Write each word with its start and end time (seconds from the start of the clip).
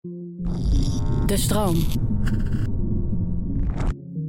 De 0.00 1.36
stroom. 1.36 1.76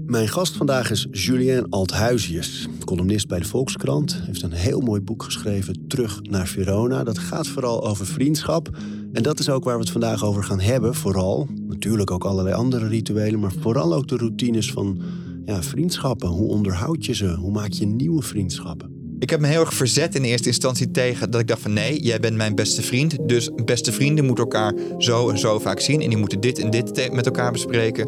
Mijn 0.05 0.27
gast 0.27 0.57
vandaag 0.57 0.91
is 0.91 1.07
Julien 1.11 1.69
Althuisius, 1.69 2.67
columnist 2.85 3.27
bij 3.27 3.39
de 3.39 3.45
Volkskrant. 3.45 4.21
Heeft 4.25 4.41
een 4.41 4.51
heel 4.51 4.79
mooi 4.79 5.01
boek 5.01 5.23
geschreven, 5.23 5.87
Terug 5.87 6.21
naar 6.21 6.47
Verona. 6.47 7.03
Dat 7.03 7.17
gaat 7.17 7.47
vooral 7.47 7.87
over 7.87 8.05
vriendschap. 8.05 8.77
En 9.13 9.23
dat 9.23 9.39
is 9.39 9.49
ook 9.49 9.63
waar 9.63 9.75
we 9.75 9.81
het 9.81 9.91
vandaag 9.91 10.23
over 10.23 10.43
gaan 10.43 10.59
hebben. 10.59 10.95
Vooral, 10.95 11.47
natuurlijk 11.67 12.11
ook 12.11 12.25
allerlei 12.25 12.55
andere 12.55 12.87
rituelen, 12.87 13.39
maar 13.39 13.53
vooral 13.59 13.93
ook 13.93 14.07
de 14.07 14.17
routines 14.17 14.71
van 14.71 15.01
ja, 15.45 15.63
vriendschappen. 15.63 16.29
Hoe 16.29 16.49
onderhoud 16.49 17.05
je 17.05 17.13
ze? 17.13 17.35
Hoe 17.35 17.51
maak 17.51 17.71
je 17.71 17.85
nieuwe 17.85 18.21
vriendschappen? 18.21 18.98
Ik 19.19 19.29
heb 19.29 19.39
me 19.39 19.47
heel 19.47 19.59
erg 19.59 19.73
verzet 19.73 20.15
in 20.15 20.23
eerste 20.23 20.47
instantie 20.47 20.91
tegen 20.91 21.31
dat 21.31 21.41
ik 21.41 21.47
dacht 21.47 21.61
van 21.61 21.73
nee, 21.73 22.01
jij 22.01 22.19
bent 22.19 22.35
mijn 22.35 22.55
beste 22.55 22.81
vriend. 22.81 23.27
Dus 23.27 23.49
beste 23.65 23.91
vrienden 23.91 24.25
moeten 24.25 24.43
elkaar 24.43 24.73
zo 24.97 25.29
en 25.29 25.37
zo 25.37 25.59
vaak 25.59 25.79
zien. 25.79 26.01
En 26.01 26.09
die 26.09 26.17
moeten 26.17 26.39
dit 26.39 26.59
en 26.59 26.69
dit 26.69 27.11
met 27.11 27.25
elkaar 27.25 27.51
bespreken. 27.51 28.07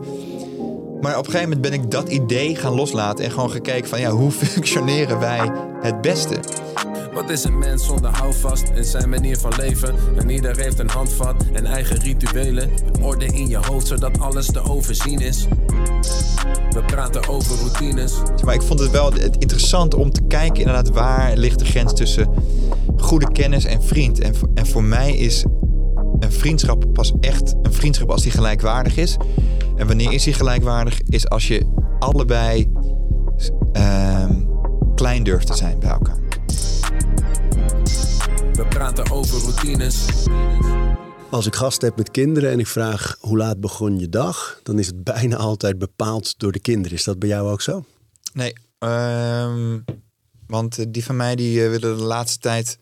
Maar 1.01 1.17
op 1.17 1.25
een 1.25 1.31
gegeven 1.31 1.49
moment 1.49 1.61
ben 1.61 1.73
ik 1.73 1.91
dat 1.91 2.09
idee 2.09 2.55
gaan 2.55 2.73
loslaten 2.73 3.25
en 3.25 3.31
gewoon 3.31 3.51
gekeken 3.51 3.89
van 3.89 3.99
ja, 3.99 4.09
hoe 4.09 4.31
functioneren 4.51 5.19
wij 5.19 5.51
het 5.81 6.01
beste? 6.01 6.39
Wat 7.13 7.29
is 7.29 7.43
een 7.43 7.57
mens 7.57 7.85
zonder 7.85 8.17
houvast 8.17 8.69
in 8.73 8.83
zijn 8.83 9.09
manier 9.09 9.37
van 9.37 9.51
leven? 9.57 9.95
En 10.17 10.29
ieder 10.29 10.57
heeft 10.57 10.79
een 10.79 10.89
handvat 10.89 11.45
en 11.53 11.65
eigen 11.65 11.99
rituelen. 11.99 12.69
Orde 13.01 13.25
in 13.25 13.47
je 13.47 13.57
hoofd 13.57 13.87
zodat 13.87 14.19
alles 14.19 14.45
te 14.45 14.63
overzien 14.63 15.19
is. 15.19 15.47
We 16.69 16.83
praten 16.85 17.27
over 17.27 17.55
routines. 17.55 18.13
Maar 18.45 18.53
ik 18.53 18.61
vond 18.61 18.79
het 18.79 18.91
wel 18.91 19.13
interessant 19.15 19.93
om 19.93 20.11
te 20.11 20.21
kijken 20.27 20.57
inderdaad 20.59 20.89
waar 20.89 21.37
ligt 21.37 21.59
de 21.59 21.65
grens 21.65 21.93
tussen 21.93 22.29
goede 22.97 23.31
kennis 23.31 23.65
en 23.65 23.83
vriend. 23.83 24.19
En, 24.19 24.33
en 24.53 24.65
voor 24.65 24.83
mij 24.83 25.11
is 25.11 25.45
een 26.19 26.31
vriendschap 26.31 26.85
pas 26.93 27.13
echt 27.19 27.55
een 27.61 27.73
vriendschap 27.73 28.09
als 28.09 28.23
die 28.23 28.31
gelijkwaardig 28.31 28.97
is. 28.97 29.17
En 29.75 29.87
wanneer 29.87 30.13
is 30.13 30.23
die 30.23 30.33
gelijkwaardig? 30.33 31.01
Is 31.01 31.29
als 31.29 31.47
je 31.47 31.65
allebei 31.99 32.71
uh, 33.73 34.29
klein 34.95 35.23
durft 35.23 35.47
te 35.47 35.55
zijn 35.55 35.79
bij 35.79 35.89
elkaar. 35.89 36.20
We 38.53 38.65
praten 38.69 39.11
over 39.11 39.39
routines. 39.39 40.05
Als 41.29 41.45
ik 41.45 41.55
gast 41.55 41.81
heb 41.81 41.97
met 41.97 42.11
kinderen 42.11 42.51
en 42.51 42.59
ik 42.59 42.67
vraag 42.67 43.17
hoe 43.19 43.37
laat 43.37 43.59
begon 43.59 43.99
je 43.99 44.09
dag, 44.09 44.59
dan 44.63 44.79
is 44.79 44.87
het 44.87 45.03
bijna 45.03 45.35
altijd 45.35 45.77
bepaald 45.77 46.39
door 46.39 46.51
de 46.51 46.59
kinderen. 46.59 46.97
Is 46.97 47.03
dat 47.03 47.19
bij 47.19 47.29
jou 47.29 47.51
ook 47.51 47.61
zo? 47.61 47.85
Nee, 48.33 48.53
uh, 48.79 49.75
want 50.47 50.77
eh, 50.77 50.85
die 50.89 51.03
van 51.03 51.15
mij 51.15 51.35
die 51.35 51.63
eh, 51.63 51.69
willen 51.69 51.97
de 51.97 52.03
laatste 52.03 52.39
tijd, 52.39 52.77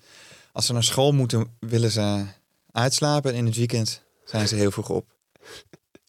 als 0.52 0.66
ze 0.66 0.74
naar 0.74 0.84
school 0.84 1.12
moeten, 1.12 1.58
willen 1.60 1.92
ze 1.92 2.26
uitslapen. 2.72 3.32
En 3.32 3.38
in 3.38 3.46
het 3.46 3.56
weekend 3.56 4.04
zijn 4.26 4.48
ze 4.48 4.56
heel 4.56 4.72
vroeg 4.72 4.90
op. 4.90 5.06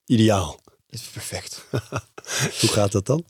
Ideaal. 0.06 0.61
Is 0.88 1.03
perfect. 1.03 1.66
Hoe 2.61 2.70
gaat 2.70 2.92
dat 2.92 3.06
dan? 3.06 3.25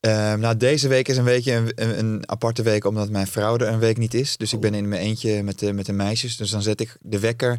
Uh, 0.00 0.34
nou, 0.34 0.56
deze 0.56 0.88
week 0.88 1.08
is 1.08 1.16
een 1.16 1.24
beetje 1.24 1.52
een, 1.74 1.98
een, 1.98 2.22
aparte 2.28 2.62
week, 2.62 2.84
omdat 2.84 3.10
mijn 3.10 3.26
vrouw 3.26 3.56
er 3.56 3.68
een 3.68 3.78
week 3.78 3.98
niet 3.98 4.14
is. 4.14 4.36
Dus 4.36 4.52
ik 4.52 4.60
ben 4.60 4.74
in 4.74 4.88
mijn 4.88 5.02
eentje 5.02 5.42
met 5.42 5.58
de, 5.58 5.72
met 5.72 5.86
de 5.86 5.92
meisjes. 5.92 6.36
Dus 6.36 6.50
dan 6.50 6.62
zet 6.62 6.80
ik 6.80 6.96
de 7.00 7.18
wekker. 7.18 7.58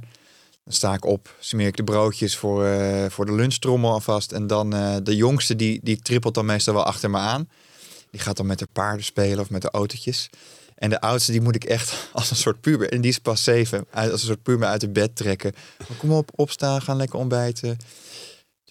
Dan 0.63 0.73
sta 0.73 0.93
ik 0.93 1.05
op, 1.05 1.35
smeer 1.39 1.67
ik 1.67 1.77
de 1.77 1.83
broodjes 1.83 2.37
voor, 2.37 2.65
uh, 2.65 3.05
voor 3.09 3.25
de 3.25 3.33
lunchtrommel 3.33 3.91
alvast. 3.91 4.31
En 4.31 4.47
dan 4.47 4.75
uh, 4.75 4.95
de 5.03 5.15
jongste, 5.15 5.55
die, 5.55 5.79
die 5.83 6.01
trippelt 6.01 6.33
dan 6.33 6.45
meestal 6.45 6.73
wel 6.73 6.83
achter 6.83 7.09
me 7.09 7.17
aan. 7.17 7.49
Die 8.11 8.19
gaat 8.19 8.37
dan 8.37 8.45
met 8.45 8.59
de 8.59 8.67
paarden 8.73 9.05
spelen 9.05 9.39
of 9.39 9.49
met 9.49 9.61
de 9.61 9.71
autootjes. 9.71 10.29
En 10.75 10.89
de 10.89 11.01
oudste, 11.01 11.31
die 11.31 11.41
moet 11.41 11.55
ik 11.55 11.63
echt 11.63 11.93
als 12.13 12.29
een 12.29 12.35
soort 12.35 12.61
puber. 12.61 12.91
En 12.91 13.01
die 13.01 13.11
is 13.11 13.19
pas 13.19 13.43
zeven. 13.43 13.85
Als 13.93 14.11
een 14.11 14.19
soort 14.19 14.43
puber 14.43 14.67
uit 14.67 14.81
het 14.81 14.93
bed 14.93 15.15
trekken. 15.15 15.53
Kom 15.97 16.11
op, 16.11 16.31
opstaan, 16.35 16.81
gaan 16.81 16.97
lekker 16.97 17.19
ontbijten. 17.19 17.77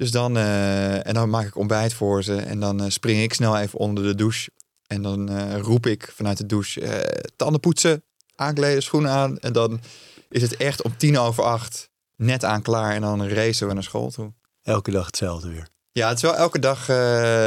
Dus 0.01 0.11
dan, 0.11 0.37
uh, 0.37 1.07
en 1.07 1.15
dan 1.15 1.31
maak 1.31 1.47
ik 1.47 1.57
ontbijt 1.57 1.95
voor 1.95 2.23
ze. 2.23 2.37
En 2.37 2.61
dan 2.61 2.83
uh, 2.83 2.89
spring 2.89 3.23
ik 3.23 3.35
snel 3.35 3.59
even 3.59 3.79
onder 3.79 4.05
de 4.05 4.15
douche. 4.15 4.51
En 4.87 5.03
dan 5.03 5.31
uh, 5.31 5.59
roep 5.59 5.87
ik 5.87 6.13
vanuit 6.15 6.39
de 6.39 6.47
douche: 6.47 7.13
tanden 7.37 7.61
poetsen, 7.61 8.03
aankleden, 8.35 8.83
schoenen 8.83 9.11
aan. 9.11 9.39
En 9.39 9.53
dan 9.53 9.81
is 10.29 10.43
het 10.43 10.57
echt 10.57 10.83
om 10.83 10.97
tien 10.97 11.19
over 11.19 11.45
acht 11.45 11.91
net 12.17 12.45
aan 12.45 12.63
klaar. 12.63 12.95
En 12.95 13.01
dan 13.01 13.29
racen 13.29 13.69
we 13.69 13.75
naar 13.75 13.83
school 13.83 14.11
toe. 14.11 14.33
Elke 14.63 14.91
dag 14.91 15.07
hetzelfde 15.07 15.49
weer. 15.49 15.69
Ja, 15.93 16.09
het 16.09 16.17
is 16.17 16.23
wel 16.23 16.37
elke 16.37 16.59
dag, 16.59 16.89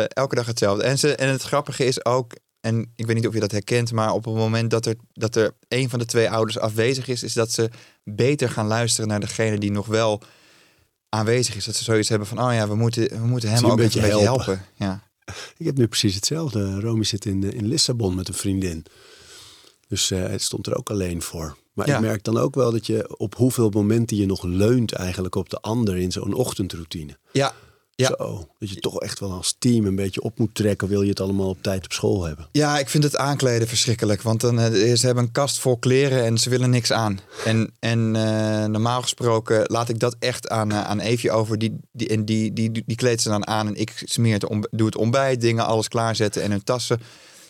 elke 0.08 0.36
dag 0.36 0.46
hetzelfde. 0.46 0.84
En, 0.84 1.00
ze, 1.00 1.16
en 1.16 1.30
het 1.30 1.44
grappige 1.44 1.86
is 1.86 2.06
ook, 2.06 2.34
en 2.60 2.92
ik 2.96 3.06
weet 3.06 3.16
niet 3.16 3.28
of 3.28 3.34
je 3.34 3.40
dat 3.40 3.52
herkent, 3.52 3.92
maar 3.92 4.12
op 4.12 4.26
het 4.26 4.36
moment 4.36 4.72
dat 4.72 4.86
er, 4.86 4.96
dat 5.14 5.36
er 5.36 5.52
een 5.68 5.90
van 5.90 6.00
de 6.00 6.06
twee 6.06 6.30
ouders 6.30 6.60
afwezig 6.60 7.08
is, 7.08 7.24
is 7.24 7.34
dat 7.34 7.52
ze 7.52 7.70
beter 8.04 8.50
gaan 8.50 8.68
luisteren 8.68 9.10
naar 9.10 9.20
degene 9.20 9.58
die 9.58 9.72
nog 9.72 9.86
wel 9.86 10.22
aanwezig 11.14 11.56
is. 11.56 11.66
Dat 11.66 11.76
ze 11.76 11.84
zoiets 11.84 12.10
hebben 12.10 12.28
van, 12.28 12.42
oh 12.42 12.54
ja, 12.54 12.68
we 12.68 12.76
moeten, 12.76 13.10
we 13.10 13.28
moeten 13.28 13.50
hem 13.50 13.66
ook 13.66 13.72
een 13.72 13.78
beetje, 13.78 14.00
helpen. 14.00 14.24
helpen. 14.24 14.66
Ja. 14.76 15.04
Ik 15.58 15.66
heb 15.66 15.78
nu 15.78 15.88
precies 15.88 16.16
hetzelfde. 16.16 16.80
Romy 16.80 17.04
zit 17.04 17.26
in, 17.26 17.54
in 17.54 17.68
Lissabon 17.68 18.16
met 18.16 18.28
een 18.28 18.34
vriendin. 18.34 18.86
Dus 19.88 20.12
uh, 20.12 20.28
het 20.28 20.42
stond 20.42 20.68
er 20.68 20.78
ook 20.78 20.90
alleen 20.90 21.22
voor. 21.22 21.58
Maar 21.74 21.88
ja. 21.88 21.96
ik 21.96 22.02
merk 22.02 22.24
dan 22.24 22.38
ook 22.38 22.56
wel 22.56 22.72
dat 22.72 22.86
je 22.86 23.18
op 23.18 23.36
hoeveel 23.36 23.70
momenten 23.70 24.18
je 24.18 24.26
nog 24.26 24.44
leunt 24.44 24.92
eigenlijk 24.92 25.36
op 25.36 25.50
de 25.50 25.60
ander 25.60 25.98
in 25.98 26.12
zo'n 26.12 26.34
ochtendroutine. 26.34 27.18
Ja, 27.32 27.54
ja. 27.96 28.08
Zo, 28.18 28.48
dat 28.60 28.70
je 28.70 28.80
toch 28.80 29.00
echt 29.00 29.20
wel 29.20 29.32
als 29.32 29.56
team 29.60 29.86
een 29.86 29.96
beetje 29.96 30.22
op 30.22 30.40
moet 30.40 30.56
trekken. 30.56 30.88
Wil 30.88 31.02
je 31.02 31.10
het 31.10 31.20
allemaal 31.20 31.50
op 31.50 31.64
tijd 31.64 31.84
op 31.84 31.94
school 31.94 32.24
hebben? 32.24 32.48
Ja, 32.52 32.80
ik 32.80 32.90
vind 32.90 33.04
het 33.04 33.18
aankleden 33.18 33.68
verschrikkelijk. 33.68 34.22
Want 34.22 34.42
dan, 34.42 34.60
uh, 34.60 34.94
ze 34.96 35.06
hebben 35.06 35.24
een 35.24 35.32
kast 35.32 35.60
vol 35.60 35.78
kleren 35.78 36.24
en 36.24 36.38
ze 36.38 36.50
willen 36.50 36.70
niks 36.70 36.92
aan. 36.92 37.20
En, 37.46 37.74
en 37.80 38.16
uh, 38.16 38.66
normaal 38.66 39.02
gesproken 39.02 39.64
laat 39.64 39.90
ik 39.90 40.00
dat 40.00 40.16
echt 40.20 40.50
aan, 40.50 40.72
uh, 40.72 40.84
aan 40.84 41.00
Evie 41.00 41.32
over. 41.32 41.58
Die, 41.58 41.80
die, 41.92 42.08
en 42.08 42.26
die, 42.26 42.54
die, 42.54 42.72
die, 42.72 42.84
die 42.86 42.98
kleedt 42.98 43.22
ze 43.22 43.30
dan 43.30 43.48
aan 43.48 43.68
en 43.68 43.76
ik 43.76 44.02
smeer 44.06 44.34
het 44.34 44.46
om, 44.46 44.66
doe 44.72 44.86
het 44.86 44.98
ontbijt, 44.98 45.42
dingen, 45.42 45.66
alles 45.66 45.88
klaarzetten 45.88 46.42
en 46.42 46.52
hun 46.52 46.64
tassen 46.64 47.00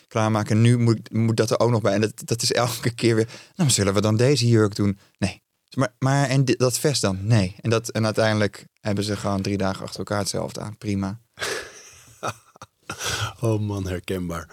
klaarmaken. 0.07 0.61
Nu 0.61 0.77
moet, 0.77 1.13
moet 1.13 1.37
dat 1.37 1.49
er 1.49 1.59
ook 1.59 1.69
nog 1.69 1.81
bij. 1.81 1.93
En 1.93 2.01
dat, 2.01 2.21
dat 2.25 2.41
is 2.41 2.51
elke 2.51 2.93
keer 2.95 3.15
weer. 3.15 3.27
Nou, 3.55 3.69
zullen 3.69 3.93
we 3.93 4.01
dan 4.01 4.17
deze 4.17 4.47
jurk 4.47 4.75
doen? 4.75 4.99
Nee, 5.17 5.42
maar, 5.75 5.93
maar 5.99 6.29
en 6.29 6.45
dit, 6.45 6.59
dat 6.59 6.79
vest 6.79 7.01
dan? 7.01 7.17
Nee. 7.21 7.55
En, 7.61 7.69
dat, 7.69 7.89
en 7.89 8.05
uiteindelijk 8.05 8.65
hebben 8.79 9.03
ze 9.03 9.17
gewoon 9.17 9.41
drie 9.41 9.57
dagen 9.57 9.83
achter 9.83 9.99
elkaar 9.99 10.19
hetzelfde 10.19 10.59
aan. 10.59 10.77
Prima. 10.77 11.19
oh 13.41 13.59
man, 13.59 13.87
herkenbaar. 13.87 14.49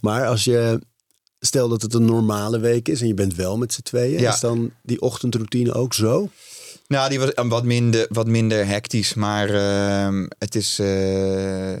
Maar 0.00 0.26
als 0.26 0.44
je, 0.44 0.80
stel 1.40 1.68
dat 1.68 1.82
het 1.82 1.94
een 1.94 2.04
normale 2.04 2.58
week 2.58 2.88
is 2.88 3.00
en 3.00 3.06
je 3.06 3.14
bent 3.14 3.34
wel 3.34 3.58
met 3.58 3.72
z'n 3.72 3.82
tweeën, 3.82 4.20
ja. 4.20 4.32
is 4.32 4.40
dan 4.40 4.72
die 4.82 5.00
ochtendroutine 5.00 5.72
ook 5.72 5.94
zo? 5.94 6.30
Nou, 6.88 7.08
die 7.08 7.18
was 7.18 7.30
wat 7.34 7.64
minder, 7.64 8.06
wat 8.08 8.26
minder 8.26 8.66
hectisch, 8.66 9.14
maar 9.14 9.50
uh, 9.50 10.26
het 10.38 10.54
is. 10.54 10.78
Uh, 10.80 11.72
uh, 11.72 11.78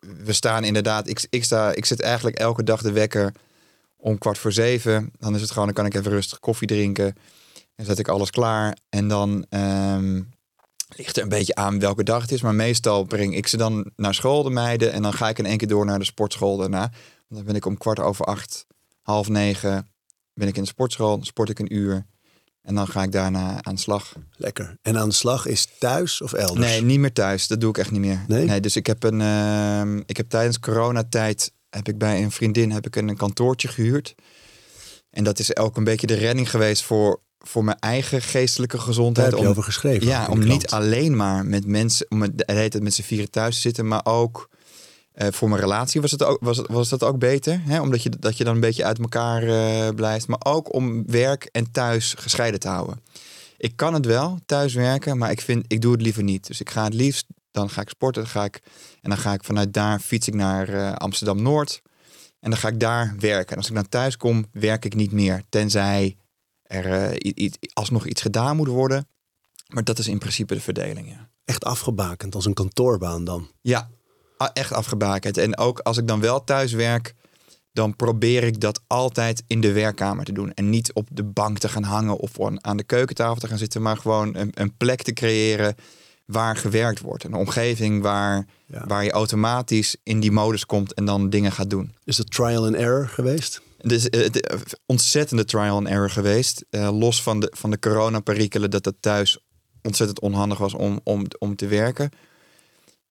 we 0.00 0.32
staan 0.32 0.64
inderdaad. 0.64 1.08
Ik, 1.08 1.26
ik, 1.30 1.44
sta, 1.44 1.72
ik 1.72 1.84
zit 1.84 2.00
eigenlijk 2.00 2.38
elke 2.38 2.64
dag 2.64 2.82
de 2.82 2.92
wekker 2.92 3.32
om 4.00 4.18
kwart 4.18 4.38
voor 4.38 4.52
zeven. 4.52 5.10
Dan 5.18 5.34
is 5.34 5.40
het 5.40 5.50
gewoon, 5.50 5.64
dan 5.64 5.74
kan 5.74 5.86
ik 5.86 5.94
even 5.94 6.10
rustig 6.10 6.38
koffie 6.38 6.68
drinken. 6.68 7.14
En 7.74 7.84
zet 7.84 7.98
ik 7.98 8.08
alles 8.08 8.30
klaar. 8.30 8.76
En 8.88 9.08
dan 9.08 9.46
um, 9.50 10.28
ligt 10.96 11.16
er 11.16 11.22
een 11.22 11.28
beetje 11.28 11.54
aan 11.54 11.78
welke 11.78 12.02
dag 12.02 12.22
het 12.22 12.32
is. 12.32 12.42
Maar 12.42 12.54
meestal 12.54 13.04
breng 13.04 13.36
ik 13.36 13.46
ze 13.46 13.56
dan 13.56 13.90
naar 13.96 14.14
school, 14.14 14.42
de 14.42 14.50
meiden. 14.50 14.92
En 14.92 15.02
dan 15.02 15.12
ga 15.12 15.28
ik 15.28 15.38
in 15.38 15.46
één 15.46 15.56
keer 15.56 15.68
door 15.68 15.84
naar 15.84 15.98
de 15.98 16.04
sportschool 16.04 16.56
daarna. 16.56 16.90
Dan 17.28 17.44
ben 17.44 17.54
ik 17.54 17.66
om 17.66 17.78
kwart 17.78 18.00
over 18.00 18.24
acht, 18.24 18.66
half 19.02 19.28
negen, 19.28 19.88
ben 20.34 20.48
ik 20.48 20.56
in 20.56 20.62
de 20.62 20.68
sportschool. 20.68 21.16
Dan 21.16 21.24
sport 21.24 21.48
ik 21.48 21.58
een 21.58 21.74
uur. 21.74 22.06
En 22.62 22.74
dan 22.74 22.86
ga 22.86 23.02
ik 23.02 23.12
daarna 23.12 23.62
aan 23.62 23.74
de 23.74 23.80
slag. 23.80 24.12
Lekker. 24.36 24.76
En 24.82 24.98
aan 24.98 25.08
de 25.08 25.14
slag 25.14 25.46
is 25.46 25.68
thuis 25.78 26.22
of 26.22 26.32
elders? 26.32 26.66
Nee, 26.66 26.82
niet 26.82 26.98
meer 26.98 27.12
thuis. 27.12 27.46
Dat 27.46 27.60
doe 27.60 27.70
ik 27.70 27.78
echt 27.78 27.90
niet 27.90 28.00
meer. 28.00 28.24
Nee? 28.28 28.44
nee 28.44 28.60
dus 28.60 28.76
ik 28.76 28.86
heb, 28.86 29.02
een, 29.02 29.20
uh, 29.20 30.02
ik 30.06 30.16
heb 30.16 30.28
tijdens 30.28 30.58
coronatijd 30.58 31.52
heb 31.70 31.88
ik 31.88 31.98
bij 31.98 32.22
een 32.22 32.30
vriendin 32.30 32.70
heb 32.70 32.86
ik 32.86 32.96
een 32.96 33.16
kantoortje 33.16 33.68
gehuurd. 33.68 34.14
En 35.10 35.24
dat 35.24 35.38
is 35.38 35.56
ook 35.56 35.76
een 35.76 35.84
beetje 35.84 36.06
de 36.06 36.14
redding 36.14 36.50
geweest 36.50 36.82
voor, 36.82 37.20
voor 37.38 37.64
mijn 37.64 37.78
eigen 37.78 38.22
geestelijke 38.22 38.78
gezondheid. 38.78 39.30
Daar 39.30 39.38
heb 39.38 39.38
je 39.38 39.44
om, 39.44 39.50
over 39.50 39.62
geschreven. 39.62 40.06
Ja, 40.06 40.28
om 40.28 40.38
niet 40.38 40.70
alleen 40.70 41.16
maar 41.16 41.46
met 41.46 41.66
mensen, 41.66 42.06
om 42.08 42.22
het 42.22 42.42
heet 42.46 42.82
met 42.82 42.94
z'n 42.94 43.02
vieren 43.02 43.30
thuis 43.30 43.54
te 43.54 43.60
zitten, 43.60 43.88
maar 43.88 44.04
ook 44.04 44.48
uh, 45.14 45.28
voor 45.30 45.48
mijn 45.48 45.60
relatie 45.60 46.00
was, 46.00 46.10
het 46.10 46.22
ook, 46.22 46.38
was, 46.40 46.60
was 46.66 46.88
dat 46.88 47.02
ook 47.02 47.18
beter. 47.18 47.60
Hè? 47.64 47.80
Omdat 47.80 48.02
je, 48.02 48.10
dat 48.18 48.36
je 48.36 48.44
dan 48.44 48.54
een 48.54 48.60
beetje 48.60 48.84
uit 48.84 48.98
elkaar 48.98 49.42
uh, 49.42 49.88
blijft. 49.94 50.26
Maar 50.26 50.40
ook 50.42 50.74
om 50.74 51.06
werk 51.06 51.48
en 51.52 51.70
thuis 51.70 52.14
gescheiden 52.18 52.60
te 52.60 52.68
houden. 52.68 53.00
Ik 53.58 53.76
kan 53.76 53.94
het 53.94 54.06
wel, 54.06 54.38
thuis 54.46 54.74
werken, 54.74 55.18
maar 55.18 55.30
ik, 55.30 55.40
vind, 55.40 55.64
ik 55.68 55.80
doe 55.80 55.92
het 55.92 56.02
liever 56.02 56.22
niet. 56.22 56.46
Dus 56.46 56.60
ik 56.60 56.70
ga 56.70 56.84
het 56.84 56.94
liefst 56.94 57.26
dan 57.50 57.70
ga 57.70 57.80
ik 57.80 57.88
sporten. 57.88 58.22
Dan 58.22 58.30
ga 58.30 58.44
ik, 58.44 58.60
en 59.00 59.10
dan 59.10 59.18
ga 59.18 59.32
ik 59.32 59.44
vanuit 59.44 59.72
daar 59.72 60.00
fiets 60.00 60.28
ik 60.28 60.34
naar 60.34 60.68
uh, 60.68 60.92
Amsterdam 60.92 61.42
Noord. 61.42 61.82
En 62.40 62.50
dan 62.50 62.58
ga 62.58 62.68
ik 62.68 62.80
daar 62.80 63.14
werken. 63.18 63.50
En 63.50 63.56
als 63.56 63.68
ik 63.68 63.74
dan 63.74 63.88
thuis 63.88 64.16
kom, 64.16 64.46
werk 64.52 64.84
ik 64.84 64.94
niet 64.94 65.12
meer. 65.12 65.42
Tenzij 65.48 66.16
er 66.62 67.14
uh, 67.34 67.50
alsnog 67.72 68.06
iets 68.06 68.22
gedaan 68.22 68.56
moet 68.56 68.68
worden. 68.68 69.08
Maar 69.66 69.84
dat 69.84 69.98
is 69.98 70.06
in 70.06 70.18
principe 70.18 70.54
de 70.54 70.60
verdeling. 70.60 71.08
Ja. 71.08 71.28
Echt 71.44 71.64
afgebakend 71.64 72.34
als 72.34 72.44
een 72.44 72.54
kantoorbaan 72.54 73.24
dan? 73.24 73.50
Ja, 73.60 73.90
echt 74.52 74.72
afgebakend. 74.72 75.36
En 75.36 75.58
ook 75.58 75.78
als 75.78 75.96
ik 75.96 76.06
dan 76.06 76.20
wel 76.20 76.44
thuis 76.44 76.72
werk, 76.72 77.14
dan 77.72 77.96
probeer 77.96 78.42
ik 78.42 78.60
dat 78.60 78.80
altijd 78.86 79.42
in 79.46 79.60
de 79.60 79.72
werkkamer 79.72 80.24
te 80.24 80.32
doen. 80.32 80.52
En 80.54 80.70
niet 80.70 80.92
op 80.92 81.08
de 81.12 81.24
bank 81.24 81.58
te 81.58 81.68
gaan 81.68 81.82
hangen 81.82 82.16
of 82.16 82.30
aan 82.40 82.76
de 82.76 82.84
keukentafel 82.84 83.40
te 83.40 83.46
gaan 83.46 83.58
zitten, 83.58 83.82
maar 83.82 83.96
gewoon 83.96 84.36
een, 84.36 84.50
een 84.54 84.76
plek 84.76 85.02
te 85.02 85.12
creëren 85.12 85.74
waar 86.30 86.56
gewerkt 86.56 87.00
wordt. 87.00 87.24
Een 87.24 87.34
omgeving 87.34 88.02
waar, 88.02 88.46
Ja. 88.66 88.86
waar 88.86 89.04
je 89.04 89.10
automatisch 89.10 89.96
in 90.02 90.20
die 90.20 90.32
modus 90.32 90.66
komt 90.66 90.94
en 90.94 91.04
dan 91.04 91.30
dingen 91.30 91.52
gaat 91.52 91.70
doen. 91.70 91.94
Is 92.04 92.16
dat 92.16 92.30
trial 92.30 92.64
and 92.66 92.74
error 92.74 93.08
geweest? 93.08 93.60
Dus 93.82 94.08
eh, 94.08 94.20
het 94.22 94.36
is 94.66 94.74
ontzettende 94.86 95.44
trial 95.44 95.76
and 95.76 95.86
error 95.88 96.10
geweest. 96.10 96.64
Eh, 96.70 96.98
los 96.98 97.22
van 97.22 97.40
de, 97.40 97.52
van 97.56 97.70
de 97.70 97.78
coronaperikelen 97.78 98.70
dat 98.70 98.84
het 98.84 99.02
thuis 99.02 99.38
ontzettend 99.82 100.20
onhandig 100.20 100.58
was 100.58 100.74
om, 100.74 101.00
om, 101.04 101.26
om 101.38 101.56
te 101.56 101.66
werken. 101.66 102.10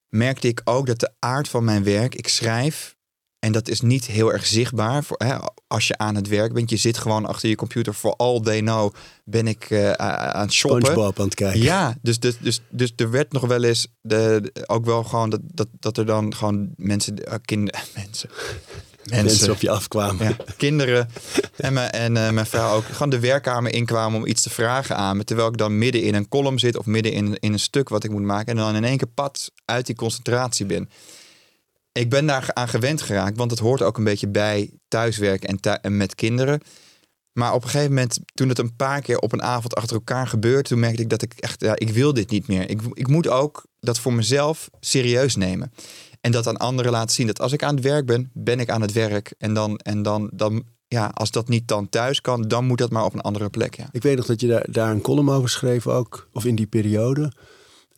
Merkte 0.10 0.48
ik 0.48 0.62
ook 0.64 0.86
dat 0.86 1.00
de 1.00 1.12
aard 1.20 1.48
van 1.50 1.64
mijn 1.64 1.84
werk, 1.84 2.16
ik 2.16 2.28
schrijf 2.28 2.96
en 3.40 3.52
dat 3.52 3.68
is 3.68 3.82
niet 3.82 4.06
heel 4.06 4.34
erg 4.34 4.46
zichtbaar 4.46 5.04
voor, 5.04 5.18
hè, 5.18 5.36
als 5.68 5.88
je 5.88 5.98
aan 5.98 6.16
het 6.16 6.28
werk 6.28 6.54
bent. 6.54 6.70
Je 6.70 6.78
zit 6.78 6.98
gewoon 6.98 7.26
achter 7.26 7.50
je 7.50 7.56
computer. 7.56 7.96
All 8.18 8.40
they 8.40 8.60
know 8.60 8.94
ben 9.24 9.48
ik 9.48 9.70
eh, 9.70 9.92
aan 9.92 10.42
het 10.42 10.54
shoppen. 10.54 10.82
SpongeBob 10.82 11.20
aan 11.20 11.26
het 11.26 11.36
kijken. 11.36 11.62
Ja, 11.62 11.98
dus, 12.02 12.20
dus, 12.20 12.38
dus, 12.40 12.62
dus 12.70 12.94
er 12.96 13.12
werd 13.12 13.32
nog 13.32 13.46
wel 13.46 13.64
eens 13.64 13.88
de, 14.02 14.52
ook 14.66 14.86
wel 14.86 15.04
gewoon 15.04 15.30
dat, 15.30 15.40
dat, 15.44 15.68
dat 15.80 15.98
er 15.98 16.06
dan 16.06 16.36
gewoon 16.36 16.70
mensen, 16.76 17.16
uh, 17.28 17.34
kinderen, 17.46 17.82
mensen, 17.96 18.30
Mensen 19.10 19.52
op 19.52 19.62
je 19.62 19.70
afkwamen. 19.70 20.28
ja, 20.28 20.36
kinderen 20.58 21.10
en, 21.56 21.74
mijn, 21.74 21.92
en 21.92 22.18
eh, 22.18 22.32
mijn 22.32 22.46
vrouw 22.46 22.76
ook 22.76 22.86
gewoon 22.86 23.10
de 23.10 23.20
werkkamer 23.20 23.74
inkwamen 23.74 24.20
om 24.20 24.26
iets 24.26 24.42
te 24.42 24.50
vragen 24.50 24.96
aan 24.96 25.18
me. 25.18 25.24
Terwijl 25.24 25.48
ik 25.48 25.58
dan 25.58 25.78
midden 25.78 26.02
in 26.02 26.16
een 26.16 26.28
column 26.28 26.60
zit 26.60 26.78
of 26.78 26.86
midden 26.86 27.12
in, 27.12 27.38
in 27.40 27.54
een 27.54 27.60
stuk 27.60 27.90
wat 27.90 28.04
ik 28.04 28.12
moet 28.12 28.22
maken. 28.22 28.48
En 28.48 28.56
dan 28.56 28.76
in 28.76 28.84
één 28.84 28.98
keer 28.98 29.08
pad 29.14 29.52
uit 29.66 29.86
die 29.86 29.96
concentratie 29.96 30.66
ben. 30.66 30.90
Ik 31.92 32.10
ben 32.10 32.26
daar 32.26 32.50
aan 32.54 32.68
gewend 32.68 33.02
geraakt, 33.02 33.38
want 33.38 33.52
het 33.52 33.60
hoort 33.60 33.82
ook 33.82 33.98
een 33.98 34.04
beetje 34.04 34.28
bij 34.28 34.72
thuiswerken 34.88 35.60
en, 35.82 35.98
met 35.98 36.16
kinderen. 36.16 36.62
Maar 37.32 37.54
op 37.54 37.64
een 37.64 37.70
gegeven 37.70 37.94
moment, 37.94 38.20
toen 38.34 38.50
het 38.50 38.60
een 38.60 38.76
paar 38.76 39.02
keer 39.02 39.20
op 39.20 39.32
een 39.32 39.42
avond 39.42 39.76
achter 39.76 39.96
elkaar 39.96 40.28
gebeurde, 40.28 40.70
toen 40.70 40.80
merkte 40.80 41.02
ik 41.02 41.10
dat 41.10 41.22
ik 41.22 41.34
echt, 41.34 41.62
ja, 41.62 41.74
ik 41.76 41.90
wil 41.90 42.14
dit 42.14 42.30
niet 42.30 42.48
meer. 42.48 42.70
Ik, 42.70 42.82
ik 42.94 43.08
moet 43.08 43.28
ook 43.28 43.66
dat 43.80 44.00
voor 44.00 44.14
mezelf 44.14 44.70
serieus 44.80 45.36
nemen. 45.36 45.72
En 46.22 46.32
dat 46.32 46.48
aan 46.48 46.58
anderen 46.58 46.92
laten 46.92 47.16
zien 47.16 47.28
dat 47.28 47.42
als 47.42 47.52
ik 47.52 47.64
aan 47.64 47.76
het 47.76 47.84
werk 47.84 48.06
ben, 48.06 48.30
ben 48.34 48.60
ik 48.60 48.70
aan 48.70 48.82
het 48.82 48.92
werk. 48.92 49.34
En 49.38 49.54
dan, 49.54 49.78
en 49.78 50.02
dan, 50.02 50.30
dan 50.34 50.64
ja, 50.88 51.12
als 51.14 51.32
dat 51.32 51.48
niet 51.48 51.68
dan 51.68 51.90
thuis 51.90 52.22
kan, 52.22 52.42
dan 52.42 52.66
moet 52.66 52.78
dat 52.78 52.92
maar 52.92 53.06
op 53.06 53.14
een 53.14 53.22
andere 53.22 53.50
plek. 53.50 53.76
Ja. 53.76 53.90
Ik 53.92 54.02
weet 54.02 54.18
nog 54.18 54.26
dat 54.26 54.42
je 54.42 54.48
daar, 54.48 54.66
daar 54.72 54.92
een 54.92 55.02
column 55.02 55.30
over 55.30 55.50
schreef 55.50 55.88
ook, 55.88 56.30
of 56.34 56.46
in 56.46 56.56
die 56.56 56.68
periode, 56.68 57.32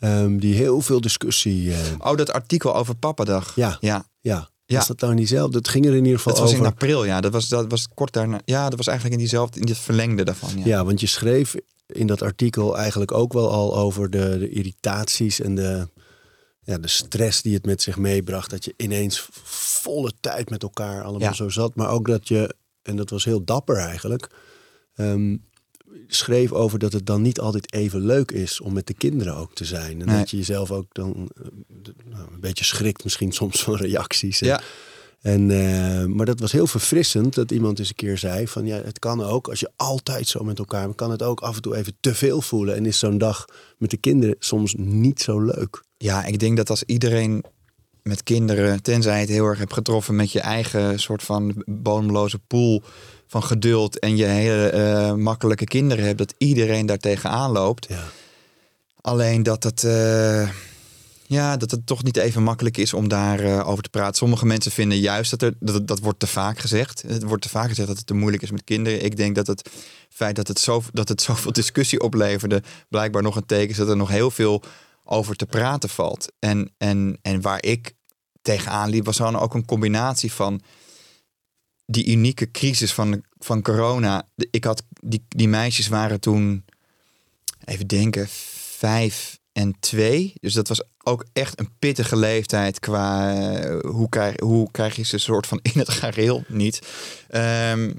ehm, 0.01 0.37
die 0.37 0.55
heel 0.55 0.81
veel 0.81 1.01
discussie. 1.01 1.71
eh, 1.73 1.77
Oh, 1.97 2.15
dat 2.17 2.31
artikel 2.31 2.75
over 2.75 2.95
Pappadag. 2.95 3.55
Ja. 3.55 3.77
ja. 3.79 4.05
ja, 4.21 4.49
Ja. 4.65 4.77
was 4.77 4.87
dat 4.87 4.99
nou 4.99 5.13
niet 5.13 5.27
zelf? 5.27 5.51
Dat 5.51 5.67
ging 5.67 5.85
er 5.85 5.95
in 5.95 6.03
ieder 6.03 6.17
geval 6.17 6.33
Dat 6.33 6.41
was 6.41 6.51
over. 6.51 6.65
in 6.65 6.71
april, 6.71 7.03
ja. 7.05 7.21
Dat 7.21 7.31
was, 7.31 7.47
dat 7.49 7.65
was 7.71 7.87
kort 7.93 8.13
daarna. 8.13 8.41
Ja, 8.45 8.69
dat 8.69 8.77
was 8.77 8.87
eigenlijk 8.87 9.17
in 9.17 9.23
diezelfde, 9.23 9.59
in 9.59 9.65
dit 9.65 9.77
verlengde 9.77 10.23
daarvan. 10.23 10.57
Ja. 10.57 10.65
Ja, 10.65 10.85
want 10.85 10.99
je 10.99 11.07
schreef 11.07 11.55
in 11.85 12.07
dat 12.07 12.21
artikel 12.21 12.77
eigenlijk 12.77 13.11
ook 13.11 13.33
wel 13.33 13.51
al 13.51 13.77
over 13.77 14.09
de, 14.09 14.37
de 14.39 14.49
irritaties 14.49 15.41
en 15.41 15.55
de, 15.55 15.87
ja, 16.61 16.77
de 16.77 16.87
stress 16.87 17.41
die 17.41 17.53
het 17.53 17.65
met 17.65 17.81
zich 17.81 17.97
meebracht. 17.97 18.49
Dat 18.49 18.65
je 18.65 18.73
ineens 18.77 19.27
volle 19.43 20.11
tijd 20.19 20.49
met 20.49 20.63
elkaar 20.63 21.03
allemaal 21.03 21.27
Ja. 21.29 21.33
zo 21.33 21.49
zat. 21.49 21.75
Maar 21.75 21.89
ook 21.89 22.07
dat 22.07 22.27
je, 22.27 22.55
en 22.81 22.95
dat 22.95 23.09
was 23.09 23.25
heel 23.25 23.43
dapper 23.43 23.77
eigenlijk, 23.77 24.29
ehm, 24.95 25.37
schreef 26.15 26.51
over 26.51 26.79
dat 26.79 26.93
het 26.93 27.05
dan 27.05 27.21
niet 27.21 27.39
altijd 27.39 27.73
even 27.73 28.05
leuk 28.05 28.31
is 28.31 28.61
om 28.61 28.73
met 28.73 28.87
de 28.87 28.93
kinderen 28.93 29.35
ook 29.35 29.53
te 29.53 29.65
zijn. 29.65 30.01
En 30.01 30.07
Nee. 30.07 30.17
dat 30.17 30.29
je 30.29 30.37
jezelf 30.37 30.71
ook 30.71 30.85
dan 30.91 31.29
eh, 31.35 31.43
nou, 32.09 32.27
een 32.33 32.39
beetje 32.39 32.63
schrikt 32.63 33.03
misschien 33.03 33.31
soms 33.41 33.63
van 33.63 33.75
reacties. 33.75 34.39
Ja. 34.39 34.61
en, 35.21 35.51
eh, 35.51 36.05
maar 36.05 36.25
dat 36.25 36.39
was 36.39 36.51
heel 36.51 36.67
verfrissend 36.67 37.33
dat 37.35 37.51
iemand 37.51 37.79
eens 37.79 37.89
een 37.89 37.95
keer 37.95 38.17
zei 38.17 38.47
van 38.47 38.65
ja, 38.65 38.81
het 38.83 38.99
kan 38.99 39.23
ook 39.23 39.47
als 39.47 39.59
je 39.59 39.71
altijd 39.75 40.27
zo 40.27 40.43
met 40.43 40.59
elkaar 40.59 40.83
bent, 40.85 40.95
kan 40.95 41.11
het 41.11 41.23
ook 41.23 41.39
af 41.39 41.55
en 41.55 41.61
toe 41.61 41.75
even 41.75 41.93
te 41.99 42.15
veel 42.15 42.41
voelen. 42.41 42.75
En 42.75 42.85
is 42.85 42.99
zo'n 42.99 43.17
dag 43.17 43.45
met 43.77 43.89
de 43.89 43.97
kinderen 43.97 44.35
soms 44.39 44.73
niet 44.77 45.21
zo 45.21 45.39
leuk. 45.39 45.83
Ja, 45.97 46.25
ik 46.25 46.39
denk 46.39 46.57
dat 46.57 46.69
als 46.69 46.83
iedereen 46.83 47.43
met 48.03 48.23
kinderen, 48.23 48.81
tenzij 48.83 49.13
je 49.13 49.19
het 49.19 49.29
heel 49.29 49.45
erg 49.45 49.59
hebt 49.59 49.73
getroffen 49.73 50.15
met 50.15 50.31
je 50.31 50.39
eigen 50.39 50.99
soort 50.99 51.23
van 51.23 51.63
bodemloze 51.65 52.39
pool 52.39 52.83
van 53.31 53.43
geduld 53.43 53.99
en 53.99 54.17
je 54.17 54.25
hele 54.25 54.69
eh, 54.69 55.13
makkelijke 55.13 55.63
kinderen 55.63 56.05
hebt, 56.05 56.17
dat 56.17 56.33
iedereen 56.37 56.85
daar 56.85 56.97
tegenaan 56.97 57.51
loopt. 57.51 57.87
Ja. 57.89 58.03
Alleen 59.01 59.43
dat 59.43 59.63
het, 59.63 59.83
eh, 59.83 60.49
ja, 61.27 61.57
dat 61.57 61.71
het 61.71 61.85
toch 61.85 62.03
niet 62.03 62.17
even 62.17 62.43
makkelijk 62.43 62.77
is 62.77 62.93
om 62.93 63.07
daarover 63.07 63.65
over 63.65 63.83
te 63.83 63.89
praten. 63.89 64.15
Sommige 64.15 64.45
mensen 64.45 64.71
vinden 64.71 64.97
juist 64.97 65.29
dat 65.31 65.41
er, 65.41 65.53
dat, 65.59 65.87
dat 65.87 65.99
wordt 65.99 66.19
te 66.19 66.27
vaak 66.27 66.59
gezegd. 66.59 67.03
Het 67.07 67.23
wordt 67.23 67.43
te 67.43 67.49
vaak 67.49 67.67
gezegd 67.67 67.87
dat 67.87 67.97
het 67.97 68.07
te 68.07 68.13
moeilijk 68.13 68.43
is 68.43 68.51
met 68.51 68.63
kinderen. 68.63 69.03
Ik 69.03 69.17
denk 69.17 69.35
dat 69.35 69.47
het 69.47 69.69
feit 70.09 70.35
dat 70.35 70.47
het, 70.47 70.59
zo, 70.59 70.81
dat 70.93 71.09
het 71.09 71.21
zoveel 71.21 71.51
discussie 71.51 72.01
opleverde, 72.01 72.63
blijkbaar 72.89 73.23
nog 73.23 73.35
een 73.35 73.45
teken 73.45 73.69
is 73.69 73.77
dat 73.77 73.89
er 73.89 73.97
nog 73.97 74.09
heel 74.09 74.31
veel 74.31 74.63
over 75.03 75.35
te 75.35 75.45
praten 75.45 75.89
valt. 75.89 76.31
En, 76.39 76.71
en, 76.77 77.17
en 77.21 77.41
waar 77.41 77.63
ik 77.63 77.93
tegenaan 78.41 78.89
liep, 78.89 79.05
was 79.05 79.17
dan 79.17 79.39
ook 79.39 79.53
een 79.53 79.65
combinatie 79.65 80.33
van 80.33 80.61
die 81.91 82.07
unieke 82.07 82.51
crisis 82.51 82.93
van, 82.93 83.23
van 83.39 83.61
corona. 83.61 84.27
Ik 84.51 84.63
had, 84.63 84.83
die, 85.01 85.23
die 85.27 85.47
meisjes 85.47 85.87
waren 85.87 86.19
toen, 86.19 86.65
even 87.65 87.87
denken, 87.87 88.27
vijf 88.77 89.39
en 89.53 89.75
twee. 89.79 90.33
Dus 90.41 90.53
dat 90.53 90.67
was 90.67 90.83
ook 91.03 91.25
echt 91.33 91.59
een 91.59 91.69
pittige 91.79 92.15
leeftijd 92.15 92.79
qua 92.79 93.33
eh, 93.35 93.79
hoe, 93.91 94.09
krijg, 94.09 94.39
hoe 94.39 94.71
krijg 94.71 94.95
je 94.95 95.03
ze 95.03 95.17
soort 95.17 95.47
van 95.47 95.59
in 95.61 95.79
het 95.79 95.89
gareel 95.89 96.43
niet. 96.47 96.79
Ehm, 97.29 97.91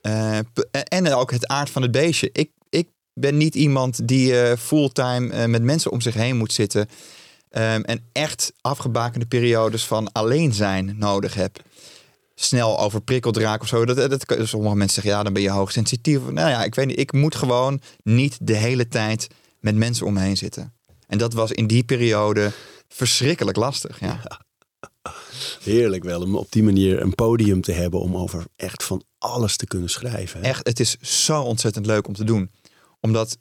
eh, 0.00 0.38
p- 0.52 0.68
en 0.88 1.14
ook 1.14 1.30
het 1.30 1.46
aard 1.46 1.70
van 1.70 1.82
het 1.82 1.90
beestje. 1.90 2.30
Ik, 2.32 2.50
ik 2.70 2.88
ben 3.14 3.36
niet 3.36 3.54
iemand 3.54 4.08
die 4.08 4.40
eh, 4.40 4.56
fulltime 4.58 5.28
eh, 5.32 5.46
met 5.46 5.62
mensen 5.62 5.90
om 5.90 6.00
zich 6.00 6.14
heen 6.14 6.36
moet 6.36 6.52
zitten. 6.52 6.88
ehm, 7.50 7.80
en 7.80 8.04
echt 8.12 8.52
afgebakende 8.60 9.26
periodes 9.26 9.84
van 9.84 10.12
alleen 10.12 10.52
zijn 10.52 10.94
nodig 10.98 11.34
heb. 11.34 11.62
Snel 12.34 12.78
overprikkeld 12.78 13.36
raken 13.36 13.62
of 13.62 13.68
zo. 13.68 13.84
Dat, 13.84 14.10
dat, 14.10 14.24
sommige 14.48 14.76
mensen 14.76 14.94
zeggen, 14.94 15.12
ja, 15.12 15.22
dan 15.22 15.32
ben 15.32 15.42
je 15.42 15.50
hoogsensitief. 15.50 16.20
Nou 16.20 16.48
ja, 16.50 16.64
ik 16.64 16.74
weet 16.74 16.86
niet. 16.86 16.98
Ik 16.98 17.12
moet 17.12 17.34
gewoon 17.34 17.80
niet 18.02 18.38
de 18.40 18.56
hele 18.56 18.88
tijd 18.88 19.26
met 19.60 19.76
mensen 19.76 20.06
om 20.06 20.12
me 20.12 20.20
heen 20.20 20.36
zitten. 20.36 20.72
En 21.06 21.18
dat 21.18 21.32
was 21.32 21.52
in 21.52 21.66
die 21.66 21.84
periode 21.84 22.52
verschrikkelijk 22.88 23.56
lastig. 23.56 24.00
Ja. 24.00 24.40
Heerlijk 25.62 26.04
wel 26.04 26.22
om 26.22 26.36
op 26.36 26.52
die 26.52 26.62
manier 26.62 27.00
een 27.00 27.14
podium 27.14 27.60
te 27.60 27.72
hebben 27.72 28.00
om 28.00 28.16
over 28.16 28.44
echt 28.56 28.84
van 28.84 29.02
alles 29.18 29.56
te 29.56 29.66
kunnen 29.66 29.90
schrijven. 29.90 30.40
hè? 30.40 30.46
Echt, 30.46 30.66
het 30.66 30.80
is 30.80 30.96
zo 31.00 31.42
ontzettend 31.42 31.86
leuk 31.86 32.06
om 32.06 32.14
te 32.14 32.24
doen. 32.24 32.50
Omdat 33.00 33.38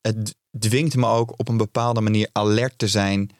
het 0.00 0.34
dwingt 0.58 0.96
me 0.96 1.06
ook 1.06 1.38
op 1.38 1.48
een 1.48 1.56
bepaalde 1.56 2.00
manier 2.00 2.28
alert 2.32 2.78
te 2.78 2.88
zijn 2.88 3.30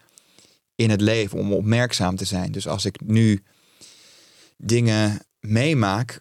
in 0.75 0.90
het 0.90 1.00
leven. 1.00 1.38
Om 1.38 1.52
opmerkzaam 1.52 2.16
te 2.16 2.25
zijn. 2.25 2.52
Dus 2.52 2.68
als 2.68 2.84
ik 2.84 3.00
nu 3.00 3.42
dingen 4.60 5.18
meemaak, 5.40 6.20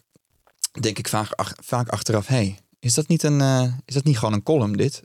denk 0.80 0.98
ik 0.98 1.08
vaak, 1.08 1.32
ach- 1.32 1.54
vaak 1.62 1.88
achteraf... 1.88 2.26
hey, 2.26 2.58
is 2.78 2.94
dat 2.94 3.08
niet 3.08 3.22
een, 3.22 3.40
eh, 3.40 3.72
is 3.84 3.94
dat 3.94 4.04
niet 4.04 4.18
gewoon 4.18 4.34
een 4.34 4.42
column 4.42 4.76
dit? 4.76 5.02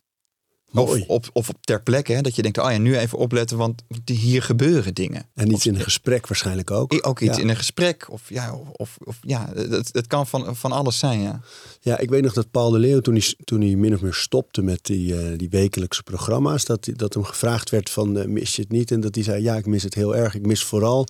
Of 1.07 1.29
of 1.33 1.49
ter 1.61 1.81
plekke, 1.83 2.13
hè, 2.13 2.21
dat 2.21 2.35
je 2.35 2.41
denkt, 2.41 2.57
oh 2.57 2.71
ja, 2.71 2.77
nu 2.77 2.97
even 2.97 3.17
opletten, 3.17 3.57
want 3.57 3.83
hier 4.05 4.41
gebeuren 4.43 4.93
dingen. 4.93 5.29
En 5.33 5.45
iets 5.47 5.55
Of- 5.55 5.65
in 5.65 5.75
een 5.75 5.81
gesprek 5.83 6.27
waarschijnlijk 6.27 6.71
ook. 6.71 7.07
Ook 7.07 7.19
iets 7.19 7.35
Ja. 7.35 7.41
in 7.41 7.49
een 7.49 7.55
gesprek. 7.55 8.11
Of 8.11 8.29
ja, 8.29 8.53
of, 8.71 8.97
of 9.03 9.17
ja 9.21 9.49
het, 9.53 9.89
het 9.93 10.07
kan 10.07 10.27
van, 10.27 10.55
van 10.55 10.71
alles 10.71 10.99
zijn. 10.99 11.19
Ja. 11.21 11.41
Ja, 11.79 11.97
ik 11.97 12.09
weet 12.09 12.23
nog 12.23 12.33
dat 12.33 12.51
Paul 12.51 12.69
de 12.69 12.79
Leeuw, 12.79 12.99
toen 12.99 13.13
hij, 13.15 13.33
toen 13.43 13.61
hij 13.61 13.75
min 13.75 13.93
of 13.93 14.01
meer 14.01 14.13
stopte 14.13 14.61
met 14.61 14.79
die, 14.85 15.17
eh, 15.19 15.37
die 15.37 15.49
wekelijkse 15.49 16.03
programma's, 16.03 16.65
dat, 16.65 16.89
dat 16.93 17.13
hem 17.13 17.23
gevraagd 17.23 17.69
werd 17.69 17.89
van 17.89 18.17
eh, 18.17 18.25
mis 18.27 18.55
je 18.55 18.61
het 18.61 18.71
niet? 18.71 18.91
En 18.91 18.99
dat 18.99 19.15
hij 19.15 19.23
zei, 19.23 19.43
ja, 19.43 19.55
ik 19.55 19.65
mis 19.65 19.83
het 19.83 19.93
heel 19.93 20.15
erg. 20.15 20.35
Ik 20.35 20.45
mis 20.45 20.63
vooral 20.63 21.07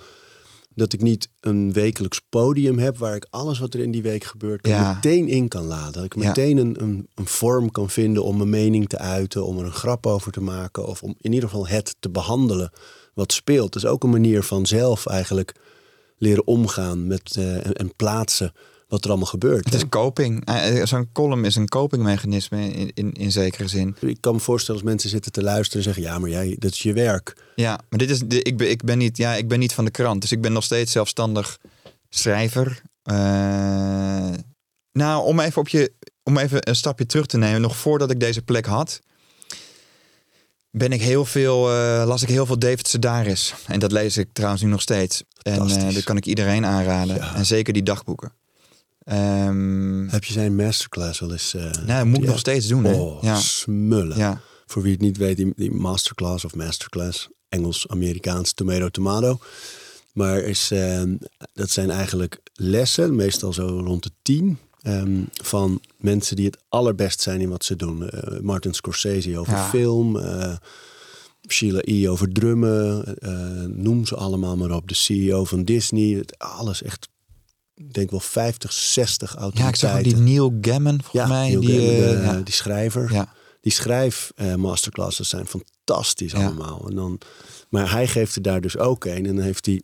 dat 0.75 0.93
ik 0.93 1.01
niet 1.01 1.29
een 1.39 1.73
wekelijks 1.73 2.21
podium 2.29 2.79
heb 2.79 2.97
waar 2.97 3.15
ik 3.15 3.27
alles 3.29 3.59
wat 3.59 3.73
er 3.73 3.79
in 3.79 3.91
die 3.91 4.01
week 4.01 4.23
gebeurt 4.23 4.67
Ja. 4.67 4.93
meteen 4.93 5.27
in 5.27 5.47
kan 5.47 5.65
laden. 5.65 5.93
Dat 5.93 6.03
ik 6.03 6.15
Ja. 6.15 6.27
meteen 6.27 6.57
een, 6.57 6.81
een, 6.83 7.07
een 7.13 7.27
vorm 7.27 7.71
kan 7.71 7.89
vinden 7.89 8.23
om 8.23 8.37
mijn 8.37 8.49
mening 8.49 8.89
te 8.89 8.97
uiten, 8.97 9.45
om 9.45 9.57
er 9.59 9.65
een 9.65 9.71
grap 9.71 10.05
over 10.05 10.31
te 10.31 10.41
maken 10.41 10.85
of 10.87 11.03
om 11.03 11.15
in 11.19 11.33
ieder 11.33 11.49
geval 11.49 11.67
het 11.67 11.95
te 11.99 12.09
behandelen 12.09 12.71
wat 13.13 13.33
speelt. 13.33 13.73
Dus 13.73 13.85
ook 13.85 14.03
een 14.03 14.09
manier 14.09 14.43
van 14.43 14.65
zelf 14.65 15.05
eigenlijk 15.05 15.55
leren 16.17 16.47
omgaan 16.47 17.07
met 17.07 17.35
eh, 17.37 17.65
en, 17.65 17.73
en 17.73 17.95
plaatsen 17.95 18.53
wat 18.95 19.03
er 19.03 19.09
allemaal 19.09 19.29
gebeurt. 19.29 19.65
Het 19.65 19.73
is 19.73 19.89
coping. 19.89 20.45
Eh, 20.45 20.79
eh, 20.81 20.85
Zo'n 20.87 21.09
column 21.13 21.45
is 21.45 21.55
een 21.55 21.67
copingmechanisme 21.67 22.71
in, 22.73 22.91
in, 22.93 23.13
in 23.13 23.31
zekere 23.31 23.67
zin. 23.67 23.95
Ik 23.99 24.17
kan 24.19 24.33
me 24.33 24.39
voorstellen 24.39 24.81
als 24.81 24.89
mensen 24.89 25.09
zitten 25.09 25.31
te 25.31 25.41
luisteren 25.43 25.77
en 25.77 25.93
zeggen: 25.93 26.03
Ja, 26.11 26.19
maar 26.19 26.29
jij, 26.29 26.55
dat 26.59 26.71
is 26.71 26.81
je 26.81 26.93
werk. 26.93 27.35
Ja, 27.55 27.79
maar 27.89 27.99
dit 27.99 28.09
is, 28.09 28.19
de- 28.19 28.41
ik, 28.41 28.57
ben, 28.57 28.69
ik, 28.69 28.83
ben 28.83 28.97
niet, 28.97 29.17
ja, 29.17 29.35
ik 29.35 29.47
ben 29.47 29.59
niet 29.59 29.73
van 29.73 29.85
de 29.85 29.91
krant. 29.91 30.21
Dus 30.21 30.31
ik 30.31 30.41
ben 30.41 30.53
nog 30.53 30.63
steeds 30.63 30.91
zelfstandig 30.91 31.59
schrijver. 32.09 32.81
Eh, 33.03 34.29
nou, 34.91 35.25
om 35.25 35.39
even, 35.39 35.61
op 35.61 35.67
je, 35.67 35.91
om 36.23 36.37
even 36.37 36.69
een 36.69 36.75
stapje 36.75 37.05
terug 37.05 37.25
te 37.25 37.37
nemen. 37.37 37.61
Nog 37.61 37.75
voordat 37.77 38.11
ik 38.11 38.19
deze 38.19 38.41
plek 38.41 38.65
had. 38.65 38.99
ben 40.71 40.91
ik 40.91 41.01
heel 41.01 41.25
veel, 41.25 41.57
las 42.05 42.21
ik 42.21 42.29
heel 42.29 42.45
veel 42.45 42.59
David 42.59 42.87
Sedaris. 42.87 43.53
En 43.67 43.79
dat 43.79 43.91
lees 43.91 44.17
ik 44.17 44.29
trouwens 44.33 44.61
nu 44.63 44.69
nog 44.69 44.81
steeds. 44.81 45.23
En 45.41 45.55
Fantastisch. 45.55 45.93
dat 45.93 46.03
kan 46.03 46.17
ik 46.17 46.25
iedereen 46.25 46.65
aanraden. 46.65 47.15
Ja. 47.15 47.35
En 47.35 47.45
zeker 47.45 47.73
die 47.73 47.83
dagboeken. 47.83 48.31
Ehm 49.05 50.07
Heb 50.07 50.23
je 50.23 50.33
zijn 50.33 50.55
masterclass 50.55 51.19
wel 51.19 51.31
eens... 51.31 51.55
dat 51.85 52.05
moet 52.05 52.17
ik 52.17 52.25
nog 52.25 52.39
steeds 52.39 52.67
doen. 52.67 52.83
Hè? 52.83 52.93
Oh, 52.93 53.23
ja. 53.23 53.35
smullen. 53.35 54.17
ja, 54.17 54.41
Voor 54.65 54.81
wie 54.81 54.91
het 54.91 55.01
niet 55.01 55.17
weet, 55.17 55.37
die, 55.37 55.53
die 55.55 55.71
masterclass 55.71 56.45
of 56.45 56.55
masterclass, 56.55 57.29
Engels, 57.49 57.87
Amerikaans, 57.87 58.53
tomato, 58.53 58.89
tomato. 58.89 59.39
Maar 60.13 60.37
is, 60.37 60.71
eh, 60.71 61.03
dat 61.53 61.69
zijn 61.69 61.89
eigenlijk 61.89 62.39
lessen, 62.53 63.15
meestal 63.15 63.53
zo 63.53 63.81
rond 63.85 64.03
de 64.03 64.11
tien, 64.21 64.57
ehm, 64.81 65.21
van 65.43 65.81
mensen 65.97 66.35
die 66.35 66.45
het 66.45 66.57
allerbest 66.69 67.21
zijn 67.21 67.41
in 67.41 67.49
wat 67.49 67.65
ze 67.65 67.75
doen. 67.75 68.09
Eh, 68.09 68.39
Martin 68.39 68.73
Scorsese 68.73 69.37
over 69.39 69.53
Ja. 69.53 69.69
film, 69.69 70.17
eh, 70.19 70.55
Sheila 71.47 71.81
E. 71.83 72.07
over 72.09 72.31
drummen, 72.31 73.15
noem 73.83 74.05
ze 74.05 74.15
allemaal 74.15 74.57
maar 74.57 74.71
op. 74.71 74.87
De 74.87 74.93
CEO 74.95 75.43
van 75.43 75.63
Disney, 75.63 76.17
het, 76.17 76.39
alles 76.39 76.81
echt, 76.83 77.07
denk 77.91 78.11
wel 78.11 78.19
50, 78.19 78.73
60 78.73 79.33
ja, 79.33 79.39
autoriteiten. 79.39 79.87
ik 79.89 79.93
zag 80.05 80.13
die 80.13 80.15
Neil 80.23 80.57
Gaiman 80.61 80.99
volgens 81.03 81.31
mij. 81.31 81.47
Neil 81.47 81.59
die, 81.61 81.69
Gaiman, 81.69 82.15
eh, 82.15 82.19
de- 82.31 82.37
ja. 82.37 82.41
die 82.43 82.53
schrijver. 82.53 83.13
ja. 83.13 83.33
Die 83.61 83.71
schrijf 83.73 84.31
eh, 84.35 84.55
masterclasses 84.55 85.29
zijn 85.29 85.47
fantastisch 85.47 86.31
Ja. 86.31 86.45
allemaal. 86.45 86.85
En 86.89 86.95
dan, 86.95 87.19
maar 87.69 87.91
hij 87.91 88.07
geeft 88.07 88.35
er 88.35 88.41
daar 88.41 88.61
dus 88.61 88.77
ook 88.77 89.05
een. 89.05 89.25
En 89.25 89.35
dan 89.35 89.39
heeft 89.45 89.65
hij 89.65 89.81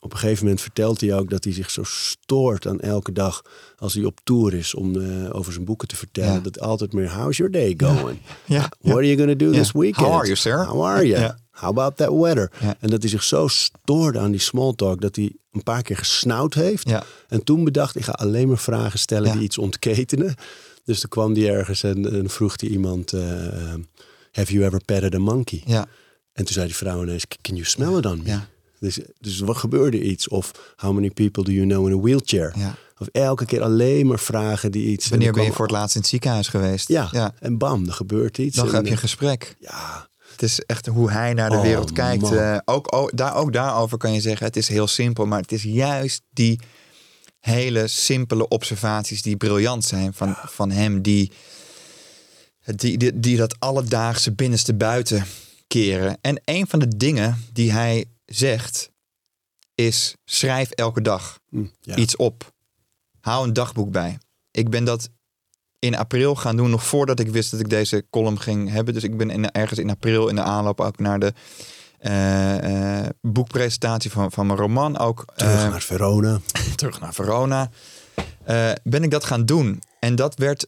op 0.00 0.12
een 0.12 0.18
gegeven 0.18 0.42
moment 0.44 0.60
vertelt 0.60 1.00
hij 1.00 1.14
ook 1.14 1.30
dat 1.30 1.44
hij 1.44 1.52
zich 1.52 1.70
zo 1.70 1.82
stoort 1.84 2.66
aan 2.66 2.80
elke 2.80 3.12
dag 3.12 3.42
als 3.76 3.94
hij 3.94 4.04
op 4.04 4.20
tour 4.24 4.54
is 4.54 4.74
om 4.74 5.00
eh, 5.00 5.34
over 5.34 5.52
zijn 5.52 5.64
boeken 5.64 5.88
te 5.88 5.96
vertellen. 5.96 6.32
Ja. 6.32 6.40
Dat 6.40 6.60
altijd 6.60 6.92
meer 6.92 7.14
how's 7.14 7.36
your 7.36 7.52
day 7.52 7.74
going? 7.76 8.18
Ja. 8.44 8.68
What 8.80 8.94
are 8.96 9.06
you 9.06 9.16
gonna 9.18 9.34
do 9.34 9.46
Ja. 9.52 9.58
this 9.58 9.72
weekend? 9.72 10.06
How 10.06 10.14
are 10.16 10.24
you, 10.24 10.36
sir? 10.36 10.66
How 10.66 10.84
are 10.84 11.06
you? 11.06 11.30
How 11.52 11.68
about 11.68 11.96
that 11.96 12.08
weather? 12.20 12.50
Ja. 12.60 12.76
En 12.80 12.88
dat 12.90 13.00
hij 13.02 13.10
zich 13.10 13.22
zo 13.22 13.48
stoorde 13.48 14.18
aan 14.18 14.30
die 14.30 14.40
small 14.40 14.72
talk 14.76 15.00
dat 15.00 15.16
hij 15.16 15.32
een 15.52 15.62
paar 15.62 15.82
keer 15.82 15.96
gesnauwd 15.96 16.54
heeft. 16.54 16.88
Ja. 16.88 17.02
En 17.28 17.44
toen 17.44 17.64
bedacht 17.64 17.96
ik 17.96 18.04
ga 18.04 18.12
alleen 18.12 18.48
maar 18.48 18.58
vragen 18.58 18.98
stellen 18.98 19.26
Ja. 19.28 19.32
die 19.34 19.42
iets 19.42 19.58
ontketenen. 19.58 20.34
Dus 20.84 21.00
toen 21.00 21.10
kwam 21.10 21.32
die 21.32 21.50
ergens 21.50 21.82
en, 21.82 22.12
en 22.12 22.30
vroeg 22.30 22.60
hij 22.60 22.68
iemand: 22.70 23.12
eh, 23.12 23.22
Have 24.32 24.52
you 24.52 24.64
ever 24.64 24.80
petted 24.84 25.14
a 25.14 25.18
monkey? 25.18 25.62
Ja. 25.66 25.86
En 26.32 26.44
toen 26.44 26.54
zei 26.54 26.66
die 26.66 26.76
vrouw 26.76 27.02
ineens: 27.02 27.24
Can 27.40 27.54
you 27.54 27.64
smell 27.66 27.96
it 27.98 28.06
on 28.06 28.22
me? 28.22 28.38
Dus, 28.80 28.98
dus 29.20 29.38
wat 29.40 29.56
gebeurde 29.56 30.02
iets? 30.02 30.28
Of 30.28 30.50
how 30.76 30.92
many 30.94 31.10
people 31.10 31.44
do 31.44 31.52
you 31.52 31.66
know 31.66 31.86
in 31.88 31.92
a 31.98 32.00
wheelchair? 32.00 32.54
Of 32.98 33.06
elke 33.12 33.44
keer 33.44 33.62
alleen 33.62 34.06
maar 34.06 34.18
vragen 34.18 34.70
die 34.72 34.86
iets. 34.86 35.08
Wanneer 35.08 35.28
er 35.28 35.34
ben 35.34 35.44
je 35.44 35.52
voor 35.52 35.64
het 35.66 35.74
laatst 35.74 35.94
in 35.94 36.00
het 36.00 36.10
ziekenhuis 36.10 36.48
geweest? 36.48 36.88
Ja, 36.88 37.34
en 37.40 37.58
bam, 37.58 37.86
er 37.86 37.92
gebeurt 37.92 38.38
iets. 38.38 38.56
Dan 38.56 38.68
En, 38.68 38.74
heb 38.74 38.84
je 38.84 38.90
een 38.90 38.96
gesprek. 38.98 39.56
Ja, 39.60 40.08
Het 40.42 40.50
is 40.50 40.60
echt 40.60 40.86
hoe 40.86 41.10
hij 41.10 41.34
naar 41.34 41.50
de 41.50 41.56
Oh, 41.56 41.62
wereld 41.62 41.92
kijkt. 41.92 42.32
Eh, 42.32 42.58
ook, 42.64 42.94
ook, 42.94 43.16
daar, 43.16 43.34
ook 43.34 43.52
daarover 43.52 43.98
kan 43.98 44.12
je 44.12 44.20
zeggen, 44.20 44.46
het 44.46 44.56
is 44.56 44.68
heel 44.68 44.86
simpel. 44.86 45.26
Maar 45.26 45.40
het 45.40 45.52
is 45.52 45.62
juist 45.62 46.22
die 46.30 46.60
hele 47.38 47.88
simpele 47.88 48.48
observaties 48.48 49.22
die 49.22 49.36
briljant 49.36 49.84
zijn 49.84 50.14
van, 50.14 50.36
van 50.38 50.70
hem. 50.70 51.02
Die, 51.02 51.32
die, 52.64 52.98
die, 52.98 53.20
die 53.20 53.36
dat 53.36 53.60
alledaagse 53.60 54.32
binnenste 54.32 54.74
buiten 54.74 55.24
keren. 55.66 56.18
En 56.20 56.40
een 56.44 56.66
van 56.66 56.78
de 56.78 56.96
dingen 56.96 57.44
die 57.52 57.72
hij 57.72 58.04
zegt 58.26 58.90
is 59.74 60.16
schrijf 60.24 60.70
elke 60.70 61.02
dag 61.02 61.38
hm, 61.48 61.66
ja. 61.80 61.96
iets 61.96 62.16
op. 62.16 62.52
Hou 63.20 63.46
een 63.46 63.52
dagboek 63.52 63.90
bij. 63.90 64.18
Ik 64.50 64.70
ben 64.70 64.84
dat 64.84 65.08
in 65.84 65.96
april 65.96 66.34
gaan 66.34 66.56
doen, 66.56 66.70
nog 66.70 66.86
voordat 66.86 67.20
ik 67.20 67.28
wist 67.28 67.50
dat 67.50 67.60
ik 67.60 67.68
deze 67.68 68.04
column 68.10 68.40
ging 68.40 68.70
hebben. 68.70 68.94
Dus 68.94 69.02
ik 69.02 69.16
ben 69.16 69.30
in, 69.30 69.50
ergens 69.50 69.78
in 69.78 69.90
april 69.90 70.28
in 70.28 70.34
de 70.34 70.42
aanloop 70.42 70.80
ook 70.80 70.98
naar 70.98 71.18
de 71.18 71.32
eh, 71.98 73.00
eh, 73.00 73.08
boekpresentatie 73.20 74.10
van, 74.10 74.32
van 74.32 74.46
mijn 74.46 74.58
roman 74.58 74.98
ook. 74.98 75.24
Terug 75.36 75.64
eh, 75.64 75.70
naar 75.70 75.82
Verona. 75.82 76.40
terug 76.76 77.00
naar 77.00 77.14
Verona. 77.14 77.70
ben 78.82 79.02
ik 79.02 79.10
dat 79.10 79.24
gaan 79.24 79.44
doen. 79.44 79.82
En 79.98 80.14
dat 80.14 80.38
werd 80.38 80.66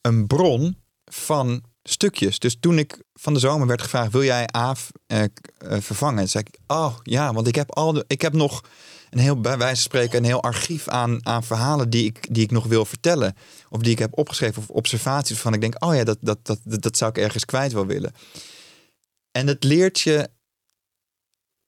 een 0.00 0.26
bron 0.26 0.76
van 1.04 1.62
stukjes. 1.82 2.38
Dus 2.38 2.56
toen 2.60 2.78
ik 2.78 3.02
van 3.14 3.32
de 3.34 3.38
zomer 3.38 3.66
werd 3.66 3.82
gevraagd: 3.82 4.12
wil 4.12 4.24
jij 4.24 4.46
Aaf 4.46 4.90
eh, 5.06 5.22
vervangen? 5.58 6.28
zei 6.28 6.44
ik: 6.46 6.58
Oh 6.66 6.96
ja, 7.02 7.32
want 7.32 7.46
ik 7.46 7.54
heb 7.54 7.74
al 7.74 7.92
de, 7.92 8.04
ik 8.06 8.20
heb 8.20 8.32
nog 8.32 8.64
een 9.10 9.18
heel 9.18 9.40
bij 9.40 9.58
wijze 9.58 9.74
van 9.74 9.82
spreken 9.82 10.18
een 10.18 10.24
heel 10.24 10.42
archief 10.42 10.88
aan, 10.88 11.26
aan 11.26 11.44
verhalen 11.44 11.90
die 11.90 12.04
ik, 12.04 12.34
die 12.34 12.42
ik 12.42 12.50
nog 12.50 12.66
wil 12.66 12.84
vertellen. 12.84 13.36
Of 13.68 13.80
die 13.80 13.92
ik 13.92 13.98
heb 13.98 14.18
opgeschreven 14.18 14.62
of 14.62 14.68
observaties 14.68 15.38
van 15.38 15.54
ik 15.54 15.60
denk: 15.60 15.84
oh 15.84 15.94
ja, 15.94 16.04
dat, 16.04 16.18
dat, 16.20 16.38
dat, 16.42 16.58
dat, 16.64 16.96
zou 16.96 17.10
ik 17.10 17.18
ergens 17.18 17.44
kwijt 17.44 17.72
wel 17.72 17.86
willen. 17.86 18.12
En 19.30 19.46
het 19.46 19.64
leert 19.64 20.00
je 20.00 20.30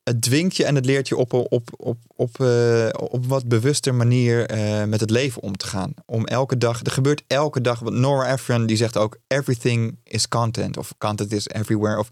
het 0.09 0.23
dwingt 0.23 0.57
je 0.57 0.65
en 0.65 0.75
het 0.75 0.85
leert 0.85 1.09
je 1.09 1.17
op, 1.17 1.33
op, 1.33 1.69
op, 1.77 1.99
op, 2.07 2.41
eh, 2.41 2.89
op 2.93 3.27
wat 3.27 3.49
bewuster 3.49 3.95
manier 3.95 4.47
eh, 4.47 4.85
met 4.85 5.01
het 5.01 5.11
leven 5.11 5.43
om 5.43 5.57
te 5.57 5.67
gaan. 5.67 5.95
Om 6.07 6.27
elke 6.27 6.59
dag, 6.59 6.81
er 6.85 6.91
gebeurt 6.91 7.23
elke 7.27 7.61
dag, 7.61 7.79
want 7.79 7.97
Nora 7.97 8.33
Ephron 8.33 8.67
die 8.67 8.77
zegt 8.77 8.97
ook, 8.97 9.19
everything 9.27 9.99
is 10.05 10.29
content. 10.29 10.77
Of 10.77 10.95
content 10.99 11.33
is 11.33 11.49
everywhere. 11.49 11.99
Of 11.99 12.09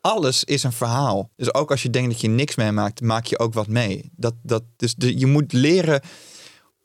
alles 0.00 0.44
is 0.44 0.62
een 0.62 0.72
verhaal. 0.72 1.30
Dus 1.36 1.54
ook 1.54 1.70
als 1.70 1.82
je 1.82 1.90
denkt 1.90 2.10
dat 2.10 2.20
je 2.20 2.28
niks 2.28 2.54
meemaakt, 2.54 3.00
maak 3.00 3.26
je 3.26 3.38
ook 3.38 3.54
wat 3.54 3.68
mee. 3.68 4.10
Dat, 4.16 4.34
dat, 4.42 4.62
dus 4.76 4.94
de, 4.94 5.18
je 5.18 5.26
moet 5.26 5.52
leren, 5.52 6.00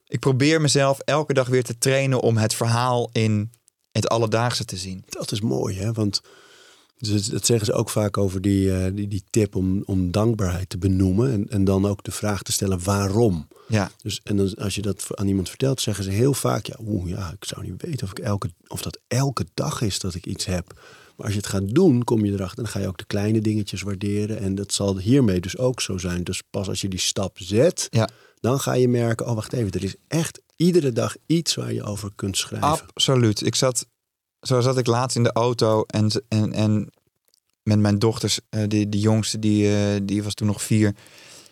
ik 0.07 0.19
probeer 0.19 0.61
mezelf 0.61 0.99
elke 0.99 1.33
dag 1.33 1.47
weer 1.47 1.63
te 1.63 1.77
trainen 1.77 2.21
om 2.21 2.37
het 2.37 2.53
verhaal 2.53 3.09
in 3.11 3.51
het 3.91 4.09
alledaagse 4.09 4.65
te 4.65 4.77
zien. 4.77 5.03
Dat 5.09 5.31
is 5.31 5.41
mooi, 5.41 5.77
hè? 5.77 5.91
Want 5.91 6.21
dus 6.97 7.25
dat 7.25 7.45
zeggen 7.45 7.65
ze 7.65 7.73
ook 7.73 7.89
vaak 7.89 8.17
over 8.17 8.41
die, 8.41 8.75
eh, 8.77 8.91
die, 8.93 9.07
die 9.07 9.23
tip 9.29 9.55
om, 9.55 9.83
om 9.85 10.11
dankbaarheid 10.11 10.69
te 10.69 10.77
benoemen. 10.77 11.31
En, 11.31 11.49
en 11.49 11.63
dan 11.63 11.85
ook 11.85 12.03
de 12.03 12.11
vraag 12.11 12.41
te 12.41 12.51
stellen 12.51 12.83
waarom. 12.83 13.47
Ja, 13.67 13.91
Dus, 14.01 14.19
en 14.23 14.37
dan, 14.37 14.55
als 14.55 14.75
je 14.75 14.81
dat 14.81 15.05
aan 15.09 15.27
iemand 15.27 15.49
vertelt, 15.49 15.81
zeggen 15.81 16.03
ze 16.03 16.09
heel 16.09 16.33
vaak: 16.33 16.65
ja, 16.65 16.75
oeh, 16.81 17.09
ja, 17.09 17.31
ik 17.31 17.45
zou 17.45 17.63
niet 17.63 17.81
weten 17.81 18.03
of, 18.03 18.11
ik 18.11 18.19
elke, 18.19 18.49
of 18.67 18.81
dat 18.81 18.99
elke 19.07 19.45
dag 19.53 19.81
is 19.81 19.99
dat 19.99 20.15
ik 20.15 20.25
iets 20.25 20.45
heb. 20.45 20.81
Maar 21.15 21.25
als 21.25 21.35
je 21.35 21.39
het 21.41 21.49
gaat 21.49 21.75
doen, 21.75 22.03
kom 22.03 22.25
je 22.25 22.31
erachter. 22.31 22.63
Dan 22.63 22.71
ga 22.71 22.79
je 22.79 22.87
ook 22.87 22.97
de 22.97 23.05
kleine 23.05 23.41
dingetjes 23.41 23.81
waarderen. 23.81 24.39
En 24.39 24.55
dat 24.55 24.73
zal 24.73 24.97
hiermee 24.97 25.39
dus 25.39 25.57
ook 25.57 25.81
zo 25.81 25.97
zijn. 25.97 26.23
Dus 26.23 26.41
pas 26.49 26.67
als 26.67 26.81
je 26.81 26.87
die 26.87 26.99
stap 26.99 27.37
zet, 27.39 27.87
ja. 27.89 28.09
dan 28.39 28.59
ga 28.59 28.73
je 28.73 28.87
merken: 28.87 29.27
oh, 29.27 29.35
wacht 29.35 29.53
even, 29.53 29.71
er 29.71 29.83
is 29.83 29.95
echt 30.07 30.41
iedere 30.55 30.91
dag 30.91 31.15
iets 31.25 31.55
waar 31.55 31.73
je 31.73 31.83
over 31.83 32.11
kunt 32.15 32.37
schrijven. 32.37 32.69
Absoluut. 32.69 33.45
Ik 33.45 33.55
zat, 33.55 33.87
zo 34.41 34.61
zat 34.61 34.77
ik 34.77 34.87
laatst 34.87 35.17
in 35.17 35.23
de 35.23 35.31
auto 35.31 35.83
en, 35.83 36.23
en, 36.27 36.53
en 36.53 36.89
met 37.63 37.79
mijn 37.79 37.99
dochters, 37.99 38.39
eh, 38.49 38.63
die, 38.67 38.89
die 38.89 39.01
jongste, 39.01 39.39
die, 39.39 39.75
eh, 39.75 40.01
die 40.03 40.23
was 40.23 40.33
toen 40.33 40.47
nog 40.47 40.61
vier. 40.61 40.95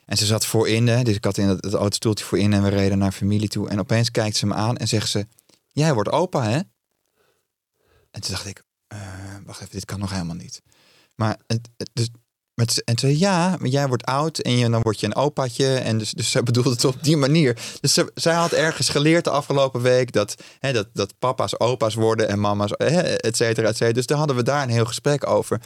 En 0.06 0.18
ze 0.18 0.26
zat 0.26 0.46
voorin, 0.46 0.88
hè, 0.88 1.04
dus 1.04 1.16
ik 1.16 1.24
had 1.24 1.38
in 1.38 1.48
het, 1.48 1.64
het 1.64 1.74
autostoeltje 1.74 2.26
voorin 2.26 2.54
en 2.54 2.64
we 2.64 2.70
reden 2.70 2.98
naar 2.98 3.12
familie 3.12 3.48
toe. 3.48 3.70
En 3.70 3.80
opeens 3.80 4.12
kijkt 4.12 4.36
ze 4.36 4.46
me 4.46 4.54
aan 4.54 4.78
en 4.78 4.88
zegt 4.88 5.10
ze, 5.10 5.28
jij 5.72 5.94
wordt 5.94 6.12
opa 6.12 6.44
hè? 6.44 6.60
En 8.12 8.22
toen 8.22 8.32
dacht 8.32 8.46
ik, 8.46 8.64
eh, 8.94 9.46
wacht 9.46 9.62
even, 9.62 9.72
dit 9.74 9.86
kan 9.86 10.00
nog 10.00 10.12
helemaal 10.12 10.36
niet. 10.36 10.62
Maar 11.16 11.38
het, 11.48 11.70
het- 11.78 11.90
dus, 11.94 12.10
met, 12.54 12.84
en 12.84 12.98
zei, 13.00 13.20
ja, 13.20 13.56
maar 13.60 13.70
jij 13.70 13.88
wordt 13.88 14.06
oud 14.06 14.38
en 14.38 14.58
je, 14.58 14.70
dan 14.70 14.82
word 14.82 15.00
je 15.00 15.06
een 15.06 15.16
opaatje. 15.16 15.76
En 15.76 15.98
dus, 15.98 16.12
dus 16.12 16.32
zij 16.32 16.44
bedoelde 16.44 16.70
het 16.70 16.86
op 16.86 17.04
die 17.04 17.18
manier. 17.18 17.58
Dus 17.80 17.94
ze, 17.94 18.12
zij 18.16 18.34
had 18.34 18.52
ergens 18.52 18.90
geleerd 18.90 19.24
de 19.24 19.30
afgelopen 19.30 19.82
week 19.82 20.12
dat, 20.12 20.36
hè, 20.60 20.74
dat, 20.74 20.88
dat 20.94 21.14
papa's 21.20 21.60
opa's 21.60 21.94
worden 21.94 22.28
en 22.30 22.40
mama's, 22.40 22.72
hè, 22.78 23.02
et 23.02 23.38
cetera, 23.38 23.68
et 23.68 23.76
cetera. 23.78 23.94
Dus 23.94 24.06
daar 24.06 24.18
hadden 24.18 24.36
we 24.36 24.44
daar 24.44 24.64
een 24.64 24.70
heel 24.70 24.86
gesprek 24.86 25.28
over. 25.28 25.62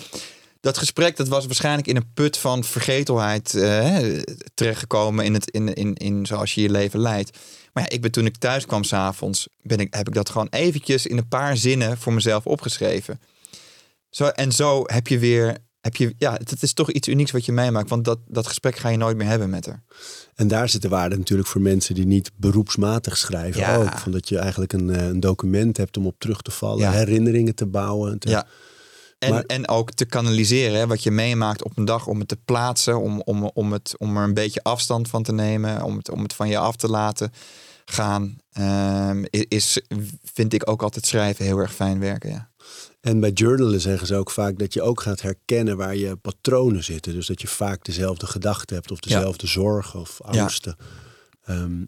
Dat 0.62 0.78
gesprek 0.78 1.18
dat 1.18 1.28
was 1.28 1.46
waarschijnlijk 1.46 1.88
in 1.88 1.96
een 1.96 2.14
put 2.14 2.38
van 2.38 2.64
vergetelheid 2.64 3.54
eh, 3.54 3.98
terechtgekomen 4.54 5.26
in, 5.26 5.34
het, 5.34 5.50
in, 5.52 5.74
in, 5.74 5.94
in 5.94 6.26
zoals 6.26 6.54
je 6.56 6.62
je 6.62 6.70
leven 6.70 7.00
leidt. 7.00 7.38
Maar 7.78 7.86
ja, 7.90 7.96
ik 7.96 8.02
ben 8.02 8.12
toen 8.12 8.26
ik 8.26 8.38
thuis 8.38 8.66
kwam 8.66 8.84
s'avonds, 8.84 9.48
ben 9.62 9.78
ik, 9.80 9.94
heb 9.94 10.08
ik 10.08 10.14
dat 10.14 10.30
gewoon 10.30 10.48
eventjes 10.50 11.06
in 11.06 11.18
een 11.18 11.28
paar 11.28 11.58
zinnen 11.58 11.98
voor 11.98 12.14
mezelf 12.14 12.46
opgeschreven. 12.46 13.20
Zo, 14.10 14.28
en 14.28 14.52
zo 14.52 14.84
heb 14.86 15.08
je 15.08 15.20
weer, 15.20 15.58
heb 15.82 15.96
je, 15.96 16.14
ja, 16.18 16.34
het 16.34 16.62
is 16.64 16.74
toch 16.74 16.92
iets 16.92 17.08
unieks 17.08 17.32
wat 17.32 17.46
je 17.46 17.52
meemaakt. 17.52 17.90
Want 17.90 18.06
dat, 18.06 18.20
dat 18.28 18.48
gesprek 18.48 18.76
ga 18.76 18.90
je 18.90 18.98
nooit 18.98 19.18
meer 19.18 19.28
hebben 19.28 19.50
met 19.50 19.66
haar. 19.66 19.84
En 20.36 20.48
daar 20.48 20.70
zit 20.70 20.82
de 20.82 20.90
waarde 20.90 21.18
natuurlijk 21.18 21.50
voor 21.50 21.62
mensen 21.62 21.96
die 21.96 22.06
niet 22.06 22.32
beroepsmatig 22.36 23.18
schrijven 23.18 23.62
Ja. 23.62 23.76
ook. 23.76 23.98
Van 23.98 24.12
dat 24.12 24.30
je 24.30 24.38
eigenlijk 24.38 24.74
een, 24.74 24.90
eh, 24.90 25.06
een 25.08 25.20
document 25.20 25.78
hebt 25.78 25.98
om 25.98 26.06
op 26.06 26.16
terug 26.20 26.42
te 26.42 26.52
vallen, 26.52 26.80
Ja. 26.84 26.92
herinneringen 26.92 27.56
te 27.56 27.66
bouwen. 27.66 28.20
te- 28.20 28.30
Ja. 28.30 28.48
En, 29.20 29.30
Maar- 29.30 29.44
en 29.44 29.68
ook 29.68 29.92
te 29.92 30.06
kanaliseren, 30.06 30.78
hè, 30.80 30.88
wat 30.88 31.04
je 31.04 31.12
meemaakt 31.12 31.64
op 31.64 31.78
een 31.78 31.86
dag, 31.86 32.08
om 32.08 32.20
het 32.20 32.28
te 32.28 32.38
plaatsen, 32.46 33.02
om, 33.02 33.22
om, 33.22 33.44
om, 33.54 33.72
het, 33.74 33.94
om 33.98 34.18
er 34.18 34.24
een 34.24 34.34
beetje 34.34 34.64
afstand 34.64 35.08
van 35.10 35.24
te 35.24 35.34
nemen, 35.34 35.84
om 35.84 35.98
het, 35.98 36.10
om 36.12 36.24
het 36.24 36.34
van 36.34 36.50
je 36.50 36.58
af 36.58 36.76
te 36.76 36.88
laten 36.88 37.32
gaan. 37.92 38.38
Ehm, 38.52 39.24
is, 39.30 39.82
vind 40.34 40.54
ik 40.54 40.70
ook 40.70 40.82
altijd 40.82 41.06
schrijven 41.06 41.46
heel 41.46 41.58
erg 41.58 41.74
fijn 41.74 42.00
werken. 42.00 42.30
Ja. 42.30 42.50
En 43.02 43.20
bij 43.20 43.32
journalen 43.32 43.82
zeggen 43.82 44.08
ze 44.08 44.16
ook 44.16 44.32
vaak 44.32 44.60
dat 44.60 44.74
je 44.74 44.82
ook 44.82 45.02
gaat 45.02 45.22
herkennen 45.22 45.78
waar 45.78 45.96
je 45.96 46.16
patronen 46.16 46.84
zitten. 46.84 47.14
Dus 47.14 47.28
dat 47.28 47.42
je 47.42 47.48
vaak 47.48 47.84
dezelfde 47.86 48.26
gedachten 48.28 48.76
hebt 48.76 48.92
of 48.92 49.00
dezelfde 49.00 49.48
zorgen 49.48 50.00
of 50.00 50.20
Ja. 50.32 50.42
angsten. 50.42 50.76
Ehm, 51.44 51.84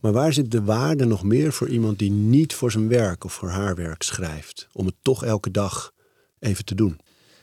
maar 0.00 0.12
waar 0.12 0.32
zit 0.32 0.50
de 0.50 0.62
waarde 0.62 1.04
nog 1.04 1.22
meer 1.22 1.52
voor 1.52 1.68
iemand 1.68 1.98
die 1.98 2.10
niet 2.10 2.54
voor 2.54 2.70
zijn 2.70 2.88
werk 2.88 3.24
of 3.24 3.32
voor 3.32 3.48
haar 3.50 3.74
werk 3.74 4.02
schrijft? 4.02 4.68
Om 4.72 4.86
het 4.86 4.94
toch 5.02 5.24
elke 5.24 5.50
dag 5.50 5.92
even 6.38 6.64
te 6.64 6.74
doen. 6.74 6.98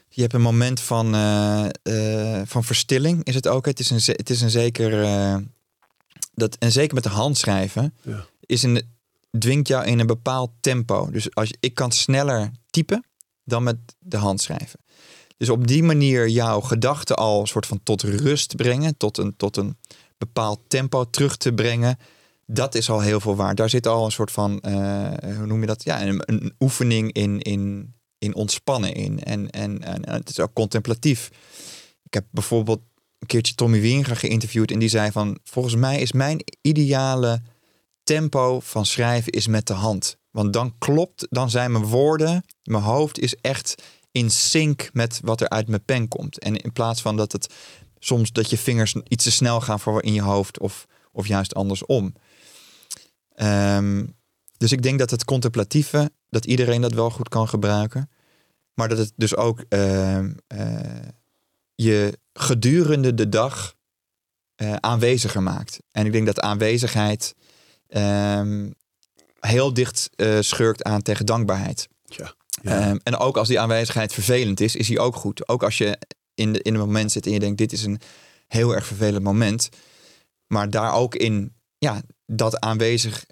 Je 0.09 0.21
hebt 0.21 0.33
een 0.33 0.41
moment 0.41 0.79
van, 0.79 1.13
eh, 1.15 1.65
eh, 1.83 2.41
van 2.45 2.63
verstilling, 2.63 3.23
is 3.23 3.35
het 3.35 3.47
ook. 3.47 3.65
Het 3.65 3.79
is 3.79 3.89
een, 3.89 3.99
het 4.15 4.29
is 4.29 4.41
een 4.41 4.49
zeker. 4.49 5.03
eh, 5.03 5.35
dat, 6.35 6.55
en 6.55 6.71
zeker 6.71 6.93
met 6.93 7.03
de 7.03 7.09
hand 7.09 7.37
schrijven, 7.37 7.93
Ja. 8.01 8.25
is 8.39 8.63
een, 8.63 8.93
dwingt 9.39 9.67
jou 9.67 9.85
in 9.85 9.99
een 9.99 10.07
bepaald 10.07 10.51
tempo. 10.59 11.09
Dus 11.11 11.35
als 11.35 11.53
ik 11.59 11.73
kan 11.73 11.91
sneller 11.91 12.51
typen 12.69 13.05
dan 13.43 13.63
met 13.63 13.77
de 13.99 14.17
hand 14.17 14.41
schrijven. 14.41 14.79
Dus 15.37 15.49
op 15.49 15.67
die 15.67 15.83
manier 15.83 16.27
jouw 16.29 16.61
gedachten 16.61 17.15
al 17.15 17.41
een 17.41 17.47
soort 17.47 17.65
van 17.65 17.79
tot 17.83 18.01
rust 18.01 18.55
brengen, 18.55 18.97
tot 18.97 19.17
een, 19.17 19.35
tot 19.37 19.57
een 19.57 19.77
bepaald 20.17 20.59
tempo 20.67 21.09
terug 21.09 21.37
te 21.37 21.53
brengen. 21.53 21.97
Dat 22.45 22.75
is 22.75 22.89
al 22.89 22.99
heel 22.99 23.19
veel 23.19 23.35
waard. 23.35 23.57
Daar 23.57 23.69
zit 23.69 23.87
al 23.87 24.05
een 24.05 24.11
soort 24.11 24.31
van, 24.31 24.59
eh, 24.59 25.35
hoe 25.37 25.45
noem 25.45 25.59
je 25.61 25.65
dat? 25.67 25.83
Ja, 25.83 26.01
een, 26.05 26.21
een 26.25 26.53
oefening 26.59 27.11
in, 27.13 27.39
in, 27.41 27.93
in 28.17 28.35
ontspannen 28.35 28.93
in. 28.93 29.23
En, 29.23 29.49
en, 29.49 29.83
en 29.83 30.09
het 30.09 30.29
is 30.29 30.39
ook 30.39 30.53
contemplatief. 30.53 31.29
Ik 32.03 32.13
heb 32.13 32.25
bijvoorbeeld 32.31 32.81
een 33.25 33.31
keertje 33.31 33.55
Tommy 33.55 33.81
Wieringa 33.81 34.13
geïnterviewd 34.13 34.71
en 34.71 34.79
die 34.79 34.89
zei 34.89 35.11
van, 35.11 35.37
volgens 35.43 35.75
mij 35.75 35.99
is 35.99 36.11
mijn 36.11 36.43
ideale 36.61 37.41
tempo 38.03 38.59
van 38.59 38.85
schrijven 38.85 39.31
is 39.31 39.47
met 39.47 39.67
de 39.67 39.73
hand. 39.73 40.17
Want 40.31 40.53
dan 40.53 40.75
klopt, 40.77 41.27
dan 41.29 41.49
zijn 41.49 41.71
mijn 41.71 41.85
woorden, 41.85 42.45
mijn 42.63 42.83
hoofd 42.83 43.19
is 43.19 43.35
echt 43.35 43.83
in 44.11 44.31
sync 44.31 44.89
met 44.93 45.19
wat 45.23 45.41
er 45.41 45.49
uit 45.49 45.67
mijn 45.67 45.83
pen 45.85 46.07
komt. 46.07 46.39
En 46.39 46.55
in 46.55 46.71
plaats 46.71 47.01
van 47.01 47.17
dat 47.17 47.31
het 47.31 47.53
soms 47.99 48.31
dat 48.31 48.49
je 48.49 48.57
vingers 48.57 48.95
iets 49.07 49.23
te 49.23 49.31
snel 49.31 49.61
gaan 49.61 49.79
voor 49.79 50.03
in 50.03 50.13
je 50.13 50.21
hoofd 50.21 50.59
of, 50.59 50.85
of 51.11 51.27
juist 51.27 51.55
andersom. 51.55 52.13
Ehm, 53.29 54.05
dus 54.57 54.71
ik 54.71 54.81
denk 54.81 54.99
dat 54.99 55.11
het 55.11 55.25
contemplatieve, 55.25 56.11
dat 56.29 56.45
iedereen 56.45 56.81
dat 56.81 56.93
wel 56.93 57.09
goed 57.09 57.29
kan 57.29 57.47
gebruiken. 57.47 58.09
Maar 58.73 58.89
dat 58.89 58.97
het 58.97 59.13
dus 59.15 59.35
ook 59.35 59.63
ehm, 59.69 60.33
eh, 60.47 60.79
je 61.75 62.19
gedurende 62.33 63.13
de 63.13 63.29
dag 63.29 63.75
eh, 64.55 64.73
aanweziger 64.73 65.43
maakt. 65.43 65.79
En 65.91 66.05
ik 66.05 66.11
denk 66.11 66.25
dat 66.25 66.39
aanwezigheid 66.39 67.35
ehm, 67.87 68.69
heel 69.39 69.73
dicht 69.73 70.09
eh, 70.15 70.37
schurkt 70.39 70.83
aan 70.83 71.01
tegen 71.01 71.25
dankbaarheid. 71.25 71.87
Tja. 72.05 72.33
Ehm, 72.63 72.97
en 73.03 73.17
ook 73.17 73.37
als 73.37 73.47
die 73.47 73.59
aanwezigheid 73.59 74.13
vervelend 74.13 74.59
is, 74.59 74.75
is 74.75 74.87
die 74.87 74.99
ook 74.99 75.15
goed. 75.15 75.47
Ook 75.47 75.63
als 75.63 75.77
je 75.77 75.97
in, 76.33 76.53
de, 76.53 76.61
in 76.61 76.73
een 76.73 76.79
moment 76.79 77.11
zit 77.11 77.25
en 77.25 77.31
je 77.31 77.39
denkt, 77.39 77.57
dit 77.57 77.71
is 77.71 77.83
een 77.83 77.99
heel 78.47 78.75
erg 78.75 78.85
vervelend 78.85 79.23
moment. 79.23 79.69
Maar 80.47 80.69
daar 80.69 80.93
ook 80.93 81.15
in, 81.15 81.53
ja, 81.77 82.01
dat 82.25 82.59
aanwezig, 82.59 83.25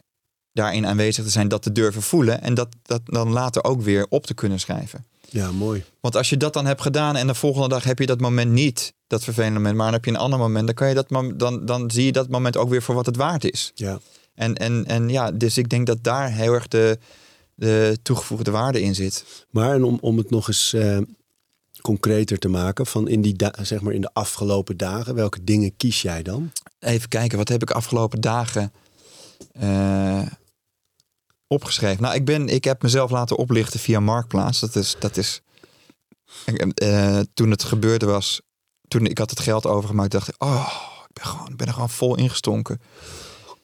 daarin 0.52 0.86
aanwezig 0.86 1.24
te 1.24 1.30
zijn, 1.30 1.48
dat 1.48 1.62
te 1.62 1.72
durven 1.72 2.02
voelen. 2.02 2.42
En 2.42 2.54
dat, 2.54 2.76
dat 2.82 3.02
dan 3.06 3.32
later 3.32 3.64
ook 3.64 3.82
weer 3.82 4.06
op 4.10 4.26
te 4.26 4.34
kunnen 4.34 4.60
schrijven. 4.60 5.06
Ja, 5.34 5.52
mooi. 5.52 5.84
Want 6.00 6.16
als 6.16 6.30
je 6.30 6.38
dat 6.38 6.54
dan 6.54 6.66
hebt 6.66 6.82
gedaan 6.82 7.16
en 7.16 7.28
de 7.28 7.34
volgende 7.34 7.68
dag 7.68 7.84
heb 7.84 8.00
je 8.00 8.06
dat 8.06 8.20
moment 8.20 8.52
niet, 8.52 8.94
dat 9.08 9.24
vervelende 9.24 9.60
moment, 9.60 9.76
maar 9.76 9.86
dan 9.86 9.94
heb 9.94 10.06
je 10.06 10.12
een 10.12 10.18
ander 10.18 10.40
moment, 10.40 10.66
dan, 10.66 10.76
kan 10.76 10.88
je 10.88 10.94
dat, 10.94 11.08
dan, 11.36 11.66
dan 11.66 11.92
zie 11.92 12.06
je 12.06 12.12
dat 12.12 12.30
moment 12.30 12.58
ook 12.58 12.70
weer 12.70 12.82
voor 12.82 12.96
wat 12.96 13.06
het 13.06 13.16
waard 13.16 13.52
is. 13.52 13.72
Ja. 13.76 14.00
En, 14.36 14.56
en, 14.56 14.86
en 14.86 15.10
ja, 15.10 15.32
dus 15.32 15.58
ik 15.58 15.70
denk 15.70 15.88
dat 15.88 16.04
daar 16.04 16.32
heel 16.32 16.54
erg 16.54 16.68
de, 16.68 16.98
de 17.56 17.98
toegevoegde 18.04 18.52
waarde 18.52 18.82
in 18.82 18.96
zit. 18.96 19.46
Maar 19.50 19.74
en 19.74 19.84
om, 19.84 19.98
om 20.02 20.18
het 20.18 20.30
nog 20.30 20.48
eens 20.48 20.74
eh, 20.74 20.98
concreter 21.82 22.40
te 22.40 22.48
maken, 22.48 22.86
van 22.86 23.08
in, 23.08 23.22
die 23.22 23.36
zeg 23.62 23.82
maar 23.82 23.94
in 23.94 24.02
de 24.02 24.14
afgelopen 24.14 24.78
dagen, 24.78 25.16
welke 25.16 25.44
dingen 25.44 25.76
kies 25.78 26.02
jij 26.02 26.24
dan? 26.24 26.52
Even 26.80 27.10
kijken, 27.10 27.38
wat 27.38 27.50
heb 27.50 27.62
ik 27.62 27.72
afgelopen 27.72 28.22
dagen 28.22 28.72
eh, 29.52 30.22
opgeschreven? 31.54 32.04
Nou, 32.04 32.16
ik, 32.16 32.26
ben, 32.26 32.50
ik 32.50 32.64
heb 32.64 32.82
mezelf 32.82 33.12
laten 33.12 33.38
oplichten 33.38 33.80
via 33.80 34.00
Marktplaats. 34.00 34.60
Dat 34.60 34.76
is, 34.76 34.96
dat 35.00 35.18
is 35.18 35.42
eh, 36.74 37.20
toen 37.34 37.52
het 37.52 37.64
gebeurde 37.64 38.06
was, 38.06 38.42
toen 38.88 39.06
ik 39.06 39.18
had 39.18 39.30
het 39.30 39.40
geld 39.40 39.66
overgemaakt, 39.66 40.12
dacht 40.12 40.28
ik, 40.28 40.36
oh, 40.38 40.70
ik 41.08 41.14
ben, 41.14 41.26
gewoon, 41.26 41.56
ben 41.56 41.68
er 41.68 41.74
gewoon 41.74 41.90
vol 41.90 42.16
ingestonken. 42.16 42.82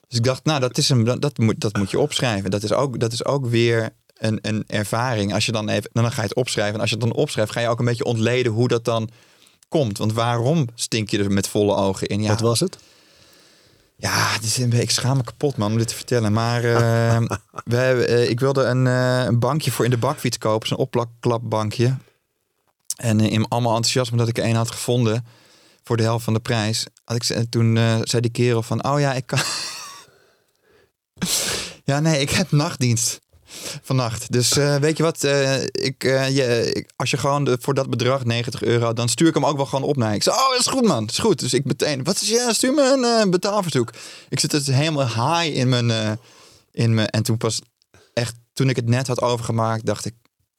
Dus 0.07 0.17
ik 0.17 0.23
dacht, 0.23 0.45
nou, 0.45 0.59
dat, 0.59 0.77
is 0.77 0.89
een, 0.89 1.03
dat, 1.03 1.21
dat, 1.21 1.37
moet, 1.37 1.59
dat 1.59 1.77
moet 1.77 1.91
je 1.91 1.99
opschrijven. 1.99 2.51
Dat 2.51 2.63
is 2.63 2.73
ook, 2.73 2.99
dat 2.99 3.11
is 3.13 3.25
ook 3.25 3.45
weer 3.45 3.89
een, 4.13 4.39
een 4.41 4.63
ervaring. 4.67 5.33
Als 5.33 5.45
je 5.45 5.51
dan 5.51 5.69
even, 5.69 5.89
dan 5.93 6.11
ga 6.11 6.21
je 6.21 6.27
het 6.27 6.37
opschrijven. 6.37 6.73
En 6.75 6.81
als 6.81 6.89
je 6.89 6.95
het 6.95 7.05
dan 7.05 7.13
opschrijft, 7.13 7.51
ga 7.51 7.59
je 7.59 7.67
ook 7.67 7.79
een 7.79 7.85
beetje 7.85 8.03
ontleden 8.03 8.51
hoe 8.51 8.67
dat 8.67 8.85
dan 8.85 9.09
komt. 9.67 9.97
Want 9.97 10.13
waarom 10.13 10.67
stink 10.75 11.09
je 11.09 11.17
er 11.17 11.31
met 11.31 11.47
volle 11.47 11.75
ogen 11.75 12.07
in? 12.07 12.21
Ja, 12.21 12.29
Wat 12.29 12.39
was 12.39 12.59
het? 12.59 12.77
Ja, 13.99 14.37
ik 14.69 14.91
schaam 14.91 15.17
me 15.17 15.23
kapot 15.23 15.57
man 15.57 15.71
om 15.71 15.77
dit 15.77 15.87
te 15.87 15.95
vertellen. 15.95 16.33
Maar 16.33 16.63
eh, 16.63 17.21
we 17.65 17.75
hebben, 17.75 18.07
eh, 18.07 18.29
ik 18.29 18.39
wilde 18.39 18.63
een, 18.63 18.87
eh, 18.87 19.23
een 19.25 19.39
bankje 19.39 19.71
voor 19.71 19.85
in 19.85 19.91
de 19.91 19.97
bakfiets 19.97 20.37
kopen. 20.37 20.67
Zo'n 20.67 20.77
opklapbankje. 20.77 21.97
En 22.95 23.19
eh, 23.19 23.31
in 23.31 23.47
allemaal 23.47 23.75
enthousiasme 23.75 24.17
dat 24.17 24.27
ik 24.27 24.37
er 24.37 24.43
een 24.43 24.55
had 24.55 24.71
gevonden 24.71 25.25
voor 25.83 25.97
de 25.97 26.03
helft 26.03 26.23
van 26.23 26.33
de 26.33 26.39
prijs. 26.39 26.85
Had 27.03 27.15
ik, 27.15 27.45
toen 27.49 27.75
zei 28.03 28.21
die 28.21 28.31
kerel 28.31 28.63
van, 28.63 28.83
oh 28.83 28.99
ja, 28.99 29.13
ik 29.13 29.25
kan... 29.25 29.39
ja, 31.91 31.99
nee, 31.99 32.21
ik 32.21 32.29
heb 32.29 32.51
nachtdienst 32.51 33.21
vannacht. 33.81 34.31
Dus 34.31 34.57
eh, 34.57 34.75
weet 34.75 34.97
je 34.97 35.03
wat, 35.03 35.23
eh, 35.23 35.63
ik, 35.63 36.03
eh, 36.03 36.35
je, 36.35 36.85
als 36.95 37.11
je 37.11 37.17
gewoon 37.17 37.57
voor 37.59 37.73
dat 37.73 37.89
bedrag, 37.89 38.25
90 38.25 38.63
euro, 38.63 38.93
dan 38.93 39.09
stuur 39.09 39.27
ik 39.27 39.33
hem 39.33 39.45
ook 39.45 39.55
wel 39.55 39.65
gewoon 39.65 39.89
op 39.89 39.97
naar. 39.97 40.13
Ik 40.13 40.23
zei, 40.23 40.35
oh, 40.35 40.49
dat 40.49 40.59
is 40.59 40.67
goed 40.67 40.85
man, 40.85 40.99
dat 40.99 41.11
is 41.11 41.19
goed. 41.19 41.39
Dus 41.39 41.53
ik 41.53 41.65
meteen, 41.65 42.03
wat 42.03 42.21
is, 42.21 42.29
ja, 42.29 42.53
stuur 42.53 42.73
me 42.73 43.19
een 43.21 43.29
betaalverzoek. 43.29 43.93
Ik 44.29 44.39
zit 44.39 44.51
dus 44.51 44.67
helemaal 44.67 45.07
high 45.07 45.57
in 45.57 45.69
mijn, 45.69 46.19
in 46.71 46.93
mijn, 46.93 47.09
en 47.09 47.23
toen 47.23 47.37
pas 47.37 47.61
echt, 48.13 48.35
toen 48.53 48.69
ik 48.69 48.75
het 48.75 48.89
net 48.89 49.07
had 49.07 49.21
overgemaakt, 49.21 49.85
dacht 49.85 50.05
ik, 50.05 50.13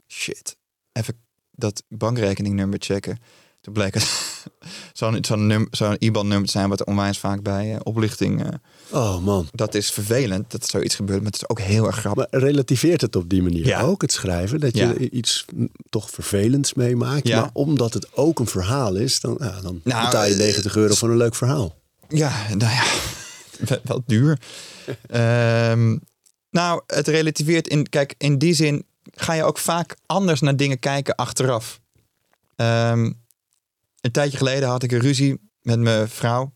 shit, 0.08 0.56
even 0.92 1.14
dat 1.50 1.82
bankrekeningnummer 1.88 2.78
checken. 2.82 3.18
Toen 3.60 3.72
bleek 3.72 3.94
het 3.94 4.08
zo'n 4.92 5.18
zo'n 5.20 5.68
zo'n 5.70 5.96
IBAN-nummer 5.98 6.46
te 6.46 6.52
zijn, 6.52 6.68
wat 6.68 6.84
onwijs 6.84 7.18
vaak 7.18 7.42
bij 7.42 7.78
oplichting, 7.82 8.60
Oh 8.92 9.18
man. 9.24 9.48
dat 9.52 9.74
is 9.74 9.90
vervelend 9.90 10.50
dat 10.50 10.62
er 10.62 10.68
zoiets 10.68 10.94
gebeurt, 10.94 11.18
maar 11.22 11.30
het 11.32 11.42
is 11.42 11.48
ook 11.48 11.60
heel 11.60 11.86
erg 11.86 11.96
grappig. 11.96 12.26
Maar 12.30 12.40
relativeert 12.42 13.00
het 13.00 13.16
op 13.16 13.28
die 13.28 13.42
manier 13.42 13.66
Ja. 13.66 13.80
ook, 13.80 14.02
het 14.02 14.12
schrijven? 14.12 14.60
Dat 14.60 14.76
je 14.76 14.86
Ja. 14.86 14.94
iets 14.98 15.44
toch 15.88 16.10
vervelends 16.10 16.74
meemaakt. 16.74 17.28
Ja. 17.28 17.40
Maar 17.40 17.50
omdat 17.52 17.94
het 17.94 18.16
ook 18.16 18.38
een 18.38 18.46
verhaal 18.46 18.94
is, 18.96 19.20
dan, 19.20 19.36
ja, 19.40 19.60
dan 19.60 19.80
Nou, 19.84 20.04
betaal 20.04 20.24
je 20.24 20.32
eh, 20.32 20.38
90 20.38 20.76
euro 20.76 20.94
voor 20.94 21.10
een 21.10 21.16
leuk 21.16 21.34
verhaal. 21.34 21.76
Ja, 22.08 22.46
nou 22.48 22.72
ja, 22.72 22.84
wel- 23.68 23.80
wel 23.84 24.02
duur. 24.06 24.38
Ehm, 25.06 25.96
nou, 26.50 26.82
het 26.86 27.08
relativeert 27.08 27.68
in, 27.68 27.88
kijk, 27.88 28.14
in 28.18 28.38
die 28.38 28.54
zin 28.54 28.84
ga 29.14 29.32
je 29.32 29.44
ook 29.44 29.58
vaak 29.58 29.96
anders 30.06 30.40
naar 30.40 30.56
dingen 30.56 30.78
kijken 30.78 31.14
achteraf. 31.14 31.80
Ehm, 32.56 33.04
een 34.00 34.12
tijdje 34.12 34.36
geleden 34.38 34.68
had 34.68 34.82
ik 34.82 34.92
een 34.92 34.98
ruzie 35.00 35.50
met 35.62 35.78
mijn 35.78 36.08
vrouw. 36.08 36.52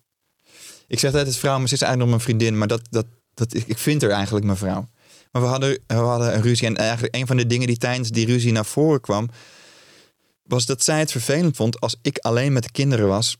Ik 0.94 1.00
zeg 1.00 1.14
altijd 1.14 1.36
vrouw, 1.36 1.58
maar 1.58 1.68
ze 1.68 1.74
is 1.74 1.82
eigenlijk 1.82 2.10
nog 2.10 2.20
mijn 2.20 2.36
vriendin, 2.36 2.58
maar 2.58 2.68
dat, 2.68 2.80
dat, 2.90 3.06
dat, 3.34 3.54
ik 3.54 3.78
vind 3.78 4.02
haar 4.02 4.10
eigenlijk 4.10 4.44
mijn 4.44 4.58
vrouw. 4.58 4.88
Maar 5.32 5.42
we 5.42 5.48
hadden, 5.48 5.78
we 5.86 5.94
hadden 5.94 6.34
een 6.34 6.42
ruzie 6.42 6.66
en 6.66 6.76
eigenlijk 6.76 7.14
een 7.14 7.26
van 7.26 7.36
de 7.36 7.46
dingen 7.46 7.66
die 7.66 7.76
tijdens 7.76 8.10
die 8.10 8.26
ruzie 8.26 8.52
naar 8.52 8.64
voren 8.64 9.00
kwam, 9.00 9.28
was 10.42 10.66
dat 10.66 10.84
zij 10.84 10.98
het 10.98 11.10
vervelend 11.10 11.56
vond 11.56 11.80
als 11.80 11.96
ik 12.02 12.18
alleen 12.18 12.52
met 12.52 12.62
de 12.62 12.70
kinderen 12.70 13.08
was 13.08 13.36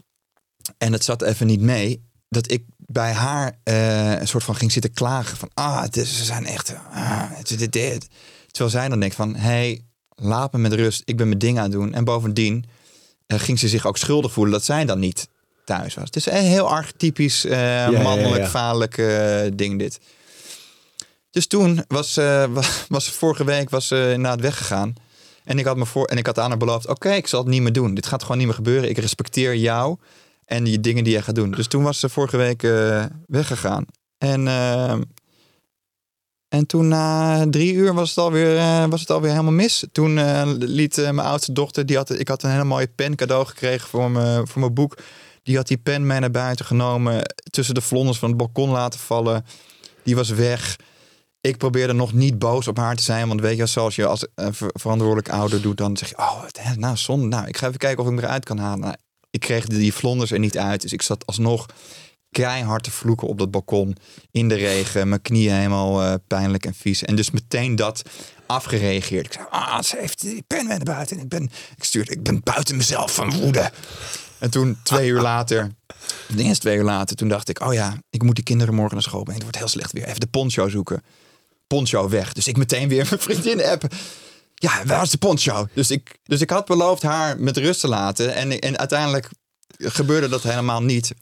en 0.78 0.92
het 0.92 1.04
zat 1.04 1.22
even 1.22 1.46
niet 1.46 1.60
mee, 1.60 2.02
dat 2.28 2.50
ik 2.50 2.64
bij 2.76 3.12
haar 3.12 3.58
eh, 3.62 4.20
een 4.20 4.28
soort 4.28 4.44
van 4.44 4.56
ging 4.56 4.72
zitten 4.72 4.92
klagen 4.92 5.36
van, 5.36 5.50
ah, 5.54 5.82
het 5.82 5.94
ze 5.94 6.24
zijn 6.24 6.46
echt, 6.46 6.74
ah, 6.90 7.30
is 7.42 7.56
dit, 7.56 7.72
dit. 7.72 8.08
Terwijl 8.46 8.70
zij 8.70 8.88
dan 8.88 9.00
denkt 9.00 9.14
van, 9.14 9.34
hey, 9.36 9.84
laat 10.08 10.52
me 10.52 10.58
met 10.58 10.72
rust, 10.72 11.02
ik 11.04 11.16
ben 11.16 11.26
mijn 11.26 11.38
ding 11.38 11.56
aan 11.56 11.62
het 11.62 11.72
doen. 11.72 11.94
En 11.94 12.04
bovendien 12.04 12.64
eh, 13.26 13.38
ging 13.38 13.58
ze 13.58 13.68
zich 13.68 13.86
ook 13.86 13.96
schuldig 13.96 14.32
voelen 14.32 14.52
dat 14.52 14.64
zij 14.64 14.84
dan 14.84 14.98
niet 14.98 15.28
thuis 15.64 15.94
was. 15.94 16.04
Het 16.04 16.16
is 16.16 16.26
een 16.26 16.34
heel 16.44 16.68
archetypisch 16.70 17.44
eh, 17.44 17.58
ja, 17.90 18.02
mannelijk, 18.02 18.42
ja. 18.42 18.48
vaderlijk 18.48 18.98
eh, 18.98 19.40
ding 19.54 19.78
dit. 19.78 19.98
Dus 21.30 21.46
toen 21.46 21.84
was, 21.88 22.16
eh, 22.16 22.44
wa- 22.54 22.62
was 22.88 23.10
vorige 23.10 23.44
week 23.44 23.70
was 23.70 23.86
ze 23.86 24.10
inderdaad 24.14 24.40
weggegaan. 24.40 24.94
En 25.44 25.58
ik 25.58 25.64
had 25.64 25.76
me 25.76 25.86
voor 25.86 26.06
en 26.06 26.16
ik 26.18 26.26
had 26.26 26.38
aan 26.38 26.48
haar 26.48 26.58
beloofd: 26.58 26.86
oké, 26.88 27.10
ik 27.12 27.26
zal 27.26 27.40
het 27.40 27.48
niet 27.48 27.62
meer 27.62 27.72
doen. 27.72 27.94
Dit 27.94 28.06
gaat 28.06 28.22
gewoon 28.22 28.36
niet 28.36 28.46
meer 28.46 28.56
gebeuren. 28.56 28.88
Ik 28.88 28.98
respecteer 28.98 29.54
jou 29.56 29.96
en 30.44 30.64
die 30.64 30.80
dingen 30.80 31.04
die 31.04 31.12
jij 31.12 31.22
gaat 31.22 31.34
doen. 31.34 31.50
Dus 31.50 31.66
toen 31.66 31.82
was 31.82 32.00
ze 32.00 32.08
vorige 32.08 32.36
week 32.36 32.62
eh, 32.62 33.04
weggegaan. 33.26 33.84
En, 34.18 34.48
eh, 34.48 34.94
en 36.48 36.66
toen 36.66 36.88
na 36.88 37.44
drie 37.50 37.72
uur 37.72 37.94
was 37.94 38.08
het 38.08 38.18
alweer, 38.18 38.56
eh, 38.56 38.84
was 38.88 39.00
het 39.00 39.10
alweer 39.10 39.30
helemaal 39.30 39.52
mis. 39.52 39.84
Toen 39.92 40.18
eh, 40.18 40.42
liet 40.58 40.98
eh, 40.98 41.10
mijn 41.10 41.28
oudste 41.28 41.52
dochter, 41.52 41.86
die 41.86 41.96
had, 41.96 42.10
ik 42.18 42.28
had 42.28 42.42
een 42.42 42.50
hele 42.50 42.64
mooie 42.64 42.88
pen 42.94 43.14
cadeau 43.16 43.46
gekregen 43.46 43.88
voor, 43.88 44.10
me, 44.10 44.42
voor 44.44 44.60
mijn 44.60 44.74
boek. 44.74 44.96
Die 45.44 45.56
had 45.56 45.66
die 45.66 45.76
pen 45.76 46.06
mee 46.06 46.20
naar 46.20 46.30
buiten 46.30 46.64
genomen, 46.64 47.22
tussen 47.50 47.74
de 47.74 47.80
vlonders 47.80 48.18
van 48.18 48.28
het 48.28 48.36
balkon 48.38 48.70
laten 48.70 49.00
vallen. 49.00 49.44
Die 50.02 50.14
was 50.14 50.28
weg. 50.28 50.76
Ik 51.40 51.56
probeerde 51.56 51.92
nog 51.92 52.12
niet 52.12 52.38
boos 52.38 52.68
op 52.68 52.76
haar 52.76 52.96
te 52.96 53.02
zijn. 53.02 53.28
Want 53.28 53.40
weet 53.40 53.56
je, 53.56 53.66
zoals 53.66 53.96
je 53.96 54.06
als 54.06 54.26
ver- 54.34 54.70
verantwoordelijk 54.72 55.28
ouder 55.28 55.62
doet, 55.62 55.76
dan 55.76 55.96
zeg 55.96 56.08
je, 56.08 56.18
oh, 56.18 56.42
nou, 56.76 56.96
zonde. 56.96 57.26
Nou, 57.26 57.46
ik 57.48 57.56
ga 57.56 57.66
even 57.66 57.78
kijken 57.78 58.04
of 58.04 58.10
ik 58.10 58.14
hem 58.16 58.24
eruit 58.24 58.44
kan 58.44 58.58
halen. 58.58 58.80
Nou, 58.80 58.94
ik 59.30 59.40
kreeg 59.40 59.66
die 59.66 59.94
vlonders 59.94 60.30
er 60.30 60.38
niet 60.38 60.58
uit. 60.58 60.80
Dus 60.82 60.92
ik 60.92 61.02
zat 61.02 61.26
alsnog 61.26 61.66
keihard 62.30 62.82
te 62.82 62.90
vloeken 62.90 63.28
op 63.28 63.38
dat 63.38 63.50
balkon 63.50 63.96
in 64.30 64.48
de 64.48 64.54
regen. 64.54 65.08
Mijn 65.08 65.22
knieën 65.22 65.54
helemaal 65.54 66.02
eh, 66.02 66.14
pijnlijk 66.26 66.66
en 66.66 66.74
vies. 66.74 67.02
En 67.02 67.16
dus 67.16 67.30
meteen 67.30 67.76
dat 67.76 68.02
afgereageerd. 68.46 69.26
Ik 69.26 69.32
zei, 69.32 69.46
ah, 69.50 69.82
ze 69.82 69.96
heeft 70.00 70.20
die 70.20 70.44
pen 70.46 70.66
mee 70.66 70.76
naar 70.76 70.94
buiten. 70.94 71.16
En 71.16 71.22
ik 71.22 71.28
ben, 71.28 71.50
ik 71.76 71.84
stuurde, 71.84 72.12
ik 72.12 72.22
ben 72.22 72.40
buiten 72.42 72.76
mezelf 72.76 73.14
van 73.14 73.40
woede. 73.40 73.72
En 74.44 74.50
toen 74.50 74.78
twee 74.82 75.08
uur 75.08 75.20
later, 75.20 75.70
de 76.36 76.42
eerste 76.42 76.60
twee 76.60 76.76
uur 76.76 76.84
later, 76.84 77.16
toen 77.16 77.28
dacht 77.28 77.48
ik, 77.48 77.60
oh 77.60 77.72
ja, 77.72 77.98
ik 78.10 78.22
moet 78.22 78.34
die 78.34 78.44
kinderen 78.44 78.74
morgen 78.74 78.94
naar 78.94 79.02
school 79.02 79.22
brengen. 79.22 79.42
Het 79.42 79.50
wordt 79.50 79.58
heel 79.58 79.80
slecht 79.80 79.92
weer. 79.92 80.04
Even 80.04 80.20
de 80.20 80.26
poncho 80.26 80.68
zoeken. 80.68 81.02
Poncho 81.66 82.08
weg. 82.08 82.32
Dus 82.32 82.48
ik 82.48 82.56
meteen 82.56 82.88
weer 82.88 83.06
mijn 83.10 83.20
vriendin 83.20 83.64
appen. 83.64 83.90
Ja, 84.54 84.84
waar 84.84 85.02
is 85.02 85.10
de 85.10 85.18
poncho? 85.18 85.68
Dus 85.74 85.90
ik, 85.90 86.18
dus 86.22 86.40
ik 86.40 86.50
had 86.50 86.66
beloofd 86.66 87.02
haar 87.02 87.40
met 87.40 87.56
rust 87.56 87.80
te 87.80 87.88
laten. 87.88 88.34
En, 88.34 88.58
en 88.58 88.78
uiteindelijk 88.78 89.30
gebeurde 89.78 90.28
dat 90.28 90.42
helemaal 90.42 90.82
niet. 90.82 91.14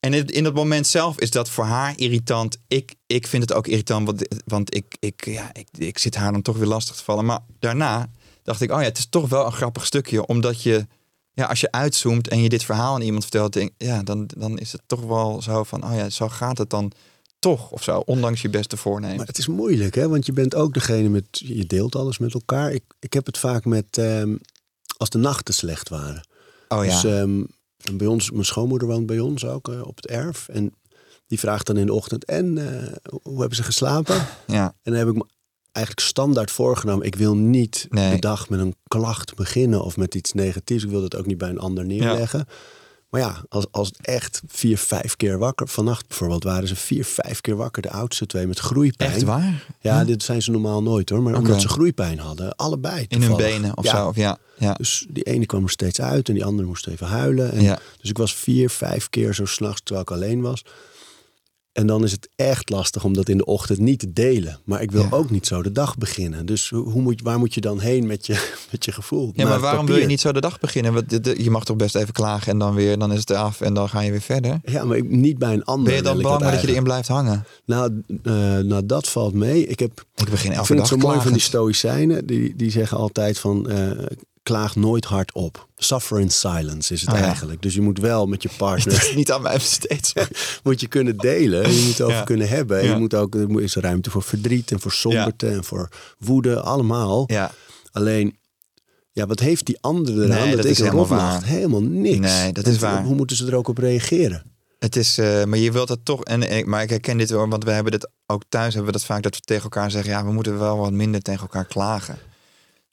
En 0.00 0.14
in, 0.14 0.26
in 0.26 0.44
dat 0.44 0.54
moment 0.54 0.86
zelf 0.86 1.18
is 1.18 1.30
dat 1.30 1.50
voor 1.50 1.64
haar 1.64 1.92
irritant. 1.96 2.56
Ik, 2.68 2.94
ik 3.06 3.26
vind 3.26 3.42
het 3.42 3.52
ook 3.52 3.66
irritant, 3.66 4.06
want, 4.06 4.26
want 4.44 4.74
ik, 4.74 4.96
ik, 5.00 5.24
ja, 5.24 5.50
ik, 5.52 5.68
ik 5.78 5.98
zit 5.98 6.14
haar 6.14 6.32
dan 6.32 6.42
toch 6.42 6.56
weer 6.56 6.66
lastig 6.66 6.96
te 6.96 7.04
vallen. 7.04 7.24
Maar 7.24 7.40
daarna 7.58 8.10
dacht 8.42 8.60
ik, 8.60 8.70
oh 8.70 8.80
ja, 8.80 8.84
het 8.84 8.98
is 8.98 9.06
toch 9.08 9.28
wel 9.28 9.46
een 9.46 9.52
grappig 9.52 9.86
stukje. 9.86 10.26
Omdat 10.26 10.62
je, 10.62 10.86
ja, 11.36 11.46
als 11.46 11.60
je 11.60 11.72
uitzoomt 11.72 12.28
en 12.28 12.42
je 12.42 12.48
dit 12.48 12.64
verhaal 12.64 12.94
aan 12.94 13.00
iemand 13.00 13.22
vertelt, 13.22 13.52
denk, 13.52 13.70
ja, 13.78 14.02
dan, 14.02 14.28
dan 14.36 14.58
is 14.58 14.72
het 14.72 14.82
toch 14.86 15.00
wel 15.00 15.42
zo 15.42 15.64
van, 15.64 15.84
oh 15.84 15.94
ja, 15.94 16.10
zo 16.10 16.28
gaat 16.28 16.58
het 16.58 16.70
dan 16.70 16.92
toch 17.38 17.70
of 17.70 17.82
zo, 17.82 17.98
ondanks 17.98 18.42
je 18.42 18.48
beste 18.48 18.76
voornemen. 18.76 19.16
Maar 19.16 19.26
het 19.26 19.38
is 19.38 19.46
moeilijk, 19.46 19.94
hè? 19.94 20.08
Want 20.08 20.26
je 20.26 20.32
bent 20.32 20.54
ook 20.54 20.74
degene 20.74 21.08
met, 21.08 21.26
je 21.30 21.66
deelt 21.66 21.96
alles 21.96 22.18
met 22.18 22.34
elkaar. 22.34 22.72
Ik, 22.72 22.82
ik 22.98 23.12
heb 23.12 23.26
het 23.26 23.38
vaak 23.38 23.64
met, 23.64 23.98
ehm, 23.98 24.36
als 24.96 25.10
de 25.10 25.18
nachten 25.18 25.54
slecht 25.54 25.88
waren. 25.88 26.26
Oh 26.68 26.84
ja. 26.84 27.00
Dus 27.00 27.44
bij 27.92 28.06
ons, 28.06 28.30
mijn 28.30 28.44
schoonmoeder 28.44 28.88
woont 28.88 29.06
bij 29.06 29.18
ons 29.18 29.44
ook 29.44 29.68
eh, 29.68 29.86
op 29.86 29.96
het 29.96 30.06
erf. 30.06 30.48
En 30.48 30.74
die 31.26 31.38
vraagt 31.38 31.66
dan 31.66 31.76
in 31.76 31.86
de 31.86 31.92
ochtend, 31.92 32.24
en 32.24 32.58
eh, 32.58 32.92
hoe 33.22 33.38
hebben 33.38 33.56
ze 33.56 33.62
geslapen? 33.62 34.26
ja. 34.46 34.64
En 34.64 34.92
dan 34.92 34.94
heb 34.94 35.08
ik 35.08 35.14
me 35.14 35.26
eigenlijk 35.76 36.06
standaard 36.06 36.50
voorgenomen. 36.50 37.06
Ik 37.06 37.14
wil 37.14 37.36
niet 37.36 37.86
Nee. 37.90 38.10
de 38.10 38.18
dag 38.20 38.48
met 38.48 38.60
een 38.60 38.74
klacht 38.88 39.34
beginnen 39.34 39.82
of 39.84 39.96
met 39.96 40.14
iets 40.14 40.32
negatiefs. 40.32 40.84
Ik 40.84 40.90
wil 40.90 41.00
dat 41.00 41.16
ook 41.16 41.26
niet 41.26 41.38
bij 41.38 41.48
een 41.48 41.58
ander 41.58 41.84
neerleggen. 41.84 42.46
Maar 43.10 43.20
ja, 43.20 43.44
als, 43.48 43.66
als 43.70 43.88
het 43.88 44.06
echt 44.06 44.42
vier, 44.46 44.78
vijf 44.78 45.16
keer 45.16 45.38
wakker... 45.38 45.68
Vannacht 45.68 46.08
bijvoorbeeld 46.08 46.44
waren 46.44 46.68
ze 46.68 46.76
vier, 46.76 47.04
vijf 47.04 47.40
keer 47.40 47.56
wakker. 47.56 47.82
De 47.82 47.90
oudste 47.90 48.26
twee 48.26 48.46
met 48.46 48.58
groeipijn. 48.58 49.10
Echt 49.12 49.22
waar? 49.22 49.66
Ja, 49.80 50.04
dit 50.04 50.22
zijn 50.22 50.42
ze 50.42 50.50
normaal 50.50 50.82
nooit 50.82 51.08
hoor. 51.10 51.22
Maar 51.22 51.34
omdat 51.34 51.60
ze 51.60 51.68
groeipijn 51.68 52.18
hadden, 52.18 52.56
allebei 52.56 53.04
In 53.08 53.20
hun 53.20 53.28
toevallig. 53.28 53.52
benen 53.52 53.76
of 53.76 53.84
ja. 53.84 53.96
zo? 53.96 54.06
Of 54.08 54.16
ja, 54.16 54.38
ja. 54.58 54.72
Dus 54.72 55.06
die 55.08 55.22
ene 55.22 55.46
kwam 55.46 55.62
er 55.62 55.70
steeds 55.70 56.00
uit 56.00 56.28
en 56.28 56.34
die 56.34 56.44
andere 56.44 56.68
moest 56.68 56.86
even 56.86 57.06
huilen. 57.06 57.52
En 57.52 57.62
Ja. 57.62 57.78
Dus 58.00 58.10
ik 58.10 58.18
was 58.18 58.34
vier, 58.34 58.70
vijf 58.70 59.10
keer 59.10 59.34
zo 59.34 59.44
s'nachts 59.44 59.80
terwijl 59.84 60.06
ik 60.06 60.12
alleen 60.12 60.40
was. 60.40 60.62
En 61.76 61.86
dan 61.86 62.04
is 62.04 62.12
het 62.12 62.28
echt 62.36 62.70
lastig 62.70 63.04
om 63.04 63.12
dat 63.14 63.28
in 63.28 63.36
de 63.36 63.44
ochtend 63.44 63.78
niet 63.78 63.98
te 63.98 64.12
delen. 64.12 64.58
Maar 64.64 64.82
ik 64.82 64.90
wil 64.90 65.02
Ja. 65.02 65.08
ook 65.10 65.30
niet 65.30 65.46
zo 65.46 65.62
de 65.62 65.72
dag 65.72 65.98
beginnen. 65.98 66.46
Dus 66.46 66.68
hoe 66.70 67.00
moet, 67.02 67.22
waar 67.22 67.38
moet 67.38 67.54
je 67.54 67.60
dan 67.60 67.80
heen 67.80 68.06
met 68.06 68.26
je, 68.26 68.54
met 68.70 68.84
je 68.84 68.92
gevoel? 68.92 69.30
Ja, 69.34 69.48
maar 69.48 69.60
waarom 69.60 69.86
wil 69.86 69.96
je 69.96 70.06
niet 70.06 70.20
zo 70.20 70.32
de 70.32 70.40
dag 70.40 70.58
beginnen? 70.60 70.92
Want 70.92 71.10
je 71.38 71.50
mag 71.50 71.64
toch 71.64 71.76
best 71.76 71.94
even 71.94 72.12
klagen 72.12 72.52
en 72.52 72.58
dan 72.58 72.74
weer, 72.74 72.98
dan 72.98 73.12
is 73.12 73.18
het 73.20 73.30
af 73.30 73.60
en 73.60 73.74
dan 73.74 73.88
ga 73.88 74.00
je 74.00 74.10
weer 74.10 74.20
verder. 74.20 74.60
Ja, 74.64 74.84
maar 74.84 74.96
ik, 74.96 75.10
niet 75.10 75.38
bij 75.38 75.52
een 75.52 75.64
ander. 75.64 75.84
Ben 75.84 75.94
je 75.94 76.02
dan 76.02 76.16
ik 76.16 76.22
bang 76.22 76.42
dat 76.42 76.60
je 76.60 76.68
erin 76.68 76.82
blijft 76.82 77.08
hangen? 77.08 77.44
Nou, 77.64 78.02
nou, 78.62 78.86
dat 78.86 79.08
valt 79.08 79.34
mee. 79.34 79.66
Ik, 79.66 79.78
heb, 79.78 80.04
Ik 80.14 80.30
begin 80.30 80.50
ik 80.50 80.56
elke 80.56 80.66
vind 80.66 80.78
dag 80.78 80.90
het 80.90 81.00
zo 81.00 81.06
mooi 81.08 81.20
van 81.20 81.32
die 81.32 81.40
stoïcijnen. 81.40 82.26
Die, 82.26 82.56
die 82.56 82.70
zeggen 82.70 82.98
altijd 82.98 83.38
van... 83.38 83.68
eh, 83.70 83.90
klaag 84.46 84.76
nooit 84.76 85.04
hard 85.04 85.32
op. 85.32 85.68
Suffer 85.76 86.20
in 86.20 86.30
silence 86.30 86.92
is 86.92 87.00
het 87.00 87.10
Oh 87.12 87.18
ja. 87.18 87.24
eigenlijk. 87.24 87.62
Dus 87.62 87.74
je 87.74 87.80
moet 87.80 87.98
wel 87.98 88.26
met 88.26 88.42
je 88.42 88.48
partner... 88.56 89.10
niet 89.16 89.32
aan 89.32 89.42
mij 89.42 89.54
besteed. 89.54 90.06
sorry. 90.06 90.28
moet 90.64 90.80
je 90.80 90.86
kunnen 90.86 91.16
delen. 91.16 91.72
Je 91.72 91.80
moet 91.80 91.88
het 91.88 92.00
over 92.02 92.16
Ja. 92.16 92.22
kunnen 92.22 92.48
hebben. 92.48 92.84
Ja. 92.84 92.92
Je 92.92 92.98
moet 92.98 93.14
ook, 93.14 93.34
er 93.34 93.60
is 93.62 93.74
ruimte 93.74 94.10
voor 94.10 94.22
verdriet 94.22 94.70
en 94.72 94.80
voor 94.80 94.92
somberte 94.92 95.48
en 95.48 95.64
voor 95.64 95.88
woede. 96.18 96.60
Allemaal. 96.60 97.24
Ja, 97.26 97.50
Alleen, 97.92 98.36
ja, 99.12 99.26
wat 99.26 99.40
heeft 99.40 99.66
die 99.66 99.78
andere 99.80 100.24
eraan 100.24 100.28
Nee, 100.38 100.46
dat, 100.46 100.56
dat 100.56 100.64
ik 100.64 100.70
is 100.70 100.78
helemaal 100.78 101.00
rotnacht? 101.06 101.40
waar. 101.40 101.44
Helemaal 101.50 101.82
niks. 101.82 102.18
Nee, 102.18 102.52
dat 102.52 102.64
En 102.64 102.72
is 102.72 102.78
waar. 102.78 103.04
Hoe 103.04 103.14
moeten 103.14 103.36
ze 103.36 103.46
er 103.46 103.54
ook 103.54 103.68
op 103.68 103.78
reageren? 103.78 104.42
het 104.78 104.96
is, 104.96 105.18
eh, 105.18 105.44
maar 105.44 105.58
je 105.58 105.72
wilt 105.72 105.88
dat 105.88 105.98
toch, 106.02 106.24
en, 106.24 106.42
en- 106.48 106.68
maar 106.68 106.82
ik 106.82 106.90
herken 106.90 107.16
dit 107.18 107.30
wel, 107.30 107.48
want 107.48 107.64
we 107.64 107.70
hebben 107.70 107.92
dit 107.92 108.10
ook 108.26 108.42
thuis, 108.48 108.74
hebben 108.74 108.92
we 108.92 108.98
dat 108.98 109.06
vaak 109.06 109.22
dat 109.22 109.34
we 109.34 109.40
tegen 109.40 109.62
elkaar 109.62 109.90
zeggen, 109.90 110.10
ja, 110.10 110.24
we 110.24 110.32
moeten 110.32 110.58
wel 110.58 110.76
wat 110.76 110.92
minder 110.92 111.20
tegen 111.22 111.40
elkaar 111.40 111.64
klagen. 111.64 112.18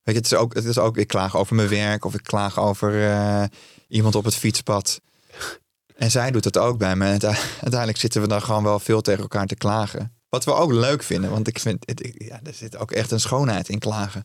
Weet 0.03 0.15
je, 0.15 0.21
het 0.21 0.31
is 0.31 0.33
ook, 0.37 0.53
het 0.53 0.65
is 0.65 0.77
ook 0.77 0.97
ik 0.97 1.07
klaag 1.07 1.35
over 1.37 1.55
mijn 1.55 1.69
werk 1.69 2.05
of 2.05 2.13
ik 2.13 2.23
klaag 2.23 2.59
over 2.59 3.09
eh, 3.11 3.43
iemand 3.87 4.15
op 4.15 4.23
het 4.25 4.35
fietspad. 4.35 5.01
En 5.95 6.11
zij 6.11 6.31
doet 6.31 6.43
het 6.43 6.57
ook 6.57 6.77
bij 6.77 6.95
me. 6.95 7.05
En 7.05 7.21
uiteindelijk 7.61 7.97
zitten 7.99 8.21
we 8.21 8.27
dan 8.27 8.41
gewoon 8.41 8.63
wel 8.63 8.79
veel 8.79 9.01
tegen 9.01 9.21
elkaar 9.21 9.47
te 9.47 9.55
klagen. 9.55 10.13
Wat 10.29 10.43
we 10.45 10.53
ook 10.53 10.71
leuk 10.71 11.03
vinden, 11.03 11.29
want 11.29 11.47
ik 11.47 11.59
vind, 11.59 11.83
het, 11.85 12.09
ja, 12.13 12.39
er 12.43 12.53
zit 12.53 12.77
ook 12.77 12.91
echt 12.91 13.11
een 13.11 13.19
schoonheid 13.19 13.69
in 13.69 13.79
klagen. 13.79 14.23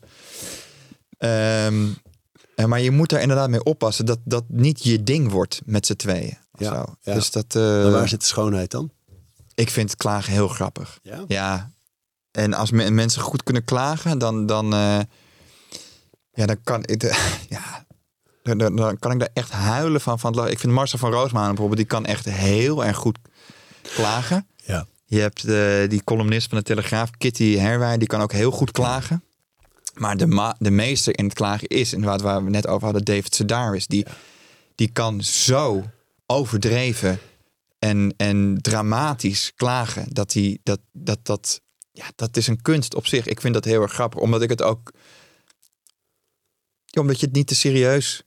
Eh, 1.17 2.65
maar 2.65 2.79
je 2.81 2.91
moet 2.91 3.09
daar 3.09 3.21
inderdaad 3.21 3.49
mee 3.49 3.63
oppassen 3.63 4.05
dat 4.05 4.19
dat 4.23 4.43
niet 4.47 4.83
je 4.83 5.03
ding 5.03 5.31
wordt 5.31 5.61
met 5.65 5.85
z'n 5.85 5.95
tweeën. 5.95 6.37
of 6.51 6.59
Ja. 6.59 6.85
Dus 7.03 7.31
dat, 7.31 7.55
eh, 7.55 7.61
Maar 7.61 7.91
waar 7.91 8.07
zit 8.07 8.19
de 8.19 8.25
schoonheid 8.25 8.71
dan? 8.71 8.91
ik 9.55 9.69
vind 9.69 9.95
klagen 9.97 10.33
heel 10.33 10.47
grappig. 10.47 10.99
Ja? 11.03 11.23
Ja. 11.27 11.71
En 12.31 12.53
als 12.53 12.71
me- 12.71 12.89
mensen 12.89 13.21
goed 13.21 13.43
kunnen 13.43 13.63
klagen, 13.63 14.17
dan, 14.17 14.45
dan, 14.45 14.73
eh, 14.73 14.99
ja, 16.33 16.45
dan 16.45 16.63
kan 16.63 16.83
ik, 16.85 17.01
ja, 17.49 17.85
dan, 18.43 18.57
dan, 18.57 18.75
dan 18.75 18.99
kan 18.99 19.11
ik 19.11 19.19
daar 19.19 19.29
echt 19.33 19.51
huilen 19.51 20.01
van. 20.01 20.19
van 20.19 20.47
ik 20.47 20.59
vind 20.59 20.73
Marcel 20.73 20.99
van 20.99 21.11
Roosmalen 21.11 21.47
bijvoorbeeld, 21.49 21.77
die 21.79 21.87
kan 21.87 22.05
echt 22.05 22.25
heel 22.25 22.85
erg 22.85 22.97
goed 22.97 23.17
klagen. 23.81 24.47
Ja. 24.55 24.85
Je 25.05 25.19
hebt 25.19 25.43
eh, 25.45 25.89
die 25.89 26.03
columnist 26.03 26.49
van 26.49 26.57
de 26.57 26.63
Telegraaf, 26.63 27.09
Kitty 27.17 27.57
Herwij, 27.57 27.97
die 27.97 28.07
kan 28.07 28.21
ook 28.21 28.31
heel 28.31 28.51
goed 28.51 28.71
klagen. 28.71 29.23
Maar 29.93 30.17
de, 30.17 30.27
ma- 30.27 30.55
de 30.59 30.71
meester 30.71 31.17
in 31.17 31.25
het 31.25 31.33
klagen 31.33 31.67
is, 31.67 31.93
inderdaad 31.93 32.21
waar 32.21 32.43
we 32.43 32.49
net 32.49 32.67
over 32.67 32.83
hadden, 32.83 33.05
David 33.05 33.35
Sedaris. 33.35 33.87
Die, 33.87 34.05
die 34.75 34.91
kan 34.91 35.21
zo 35.23 35.83
overdreven 36.25 37.19
en, 37.79 38.13
en 38.17 38.57
dramatisch 38.61 39.51
klagen. 39.55 40.05
Dat, 40.09 40.31
die, 40.31 40.59
dat, 40.63 40.79
dat, 40.91 41.19
dat, 41.23 41.61
ja, 41.91 42.05
dat 42.15 42.37
is 42.37 42.47
een 42.47 42.61
kunst 42.61 42.95
op 42.95 43.05
zich. 43.07 43.25
Ik 43.27 43.41
vind 43.41 43.53
dat 43.53 43.65
heel 43.65 43.81
erg 43.81 43.93
grappig, 43.93 44.19
omdat 44.19 44.41
ik 44.41 44.49
het 44.49 44.61
ook... 44.61 44.91
Ja, 46.89 47.01
omdat 47.01 47.19
je 47.19 47.25
het 47.25 47.35
niet 47.35 47.47
te 47.47 47.55
serieus... 47.55 48.17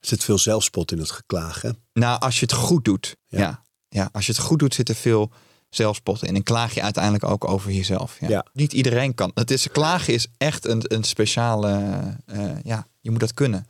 Er 0.00 0.10
zit 0.10 0.24
veel 0.24 0.38
zelfspot 0.38 0.92
in 0.92 0.98
het 0.98 1.10
geklaag, 1.10 1.62
hè? 1.62 1.70
Nou, 1.92 2.20
als 2.20 2.34
je 2.40 2.46
het 2.46 2.54
goed 2.54 2.84
doet. 2.84 3.16
Ja. 3.26 3.38
Ja. 3.38 3.62
Ja, 3.88 4.08
als 4.12 4.26
je 4.26 4.32
het 4.32 4.40
goed 4.40 4.58
doet, 4.58 4.74
zit 4.74 4.88
er 4.88 4.94
veel 4.94 5.32
zelfspot 5.68 6.24
in. 6.24 6.34
En 6.34 6.42
klaag 6.42 6.74
je 6.74 6.82
uiteindelijk 6.82 7.24
ook 7.24 7.48
over 7.48 7.70
jezelf. 7.72 8.20
Ja. 8.20 8.28
Ja. 8.28 8.46
Niet 8.52 8.72
iedereen 8.72 9.14
kan. 9.14 9.30
Het 9.34 9.50
is, 9.50 9.68
klagen 9.70 10.14
is 10.14 10.26
echt 10.36 10.66
een, 10.66 10.82
een 10.94 11.04
speciale... 11.04 11.78
eh, 12.26 12.50
ja, 12.64 12.86
je 13.00 13.10
moet 13.10 13.20
dat 13.20 13.34
kunnen. 13.34 13.66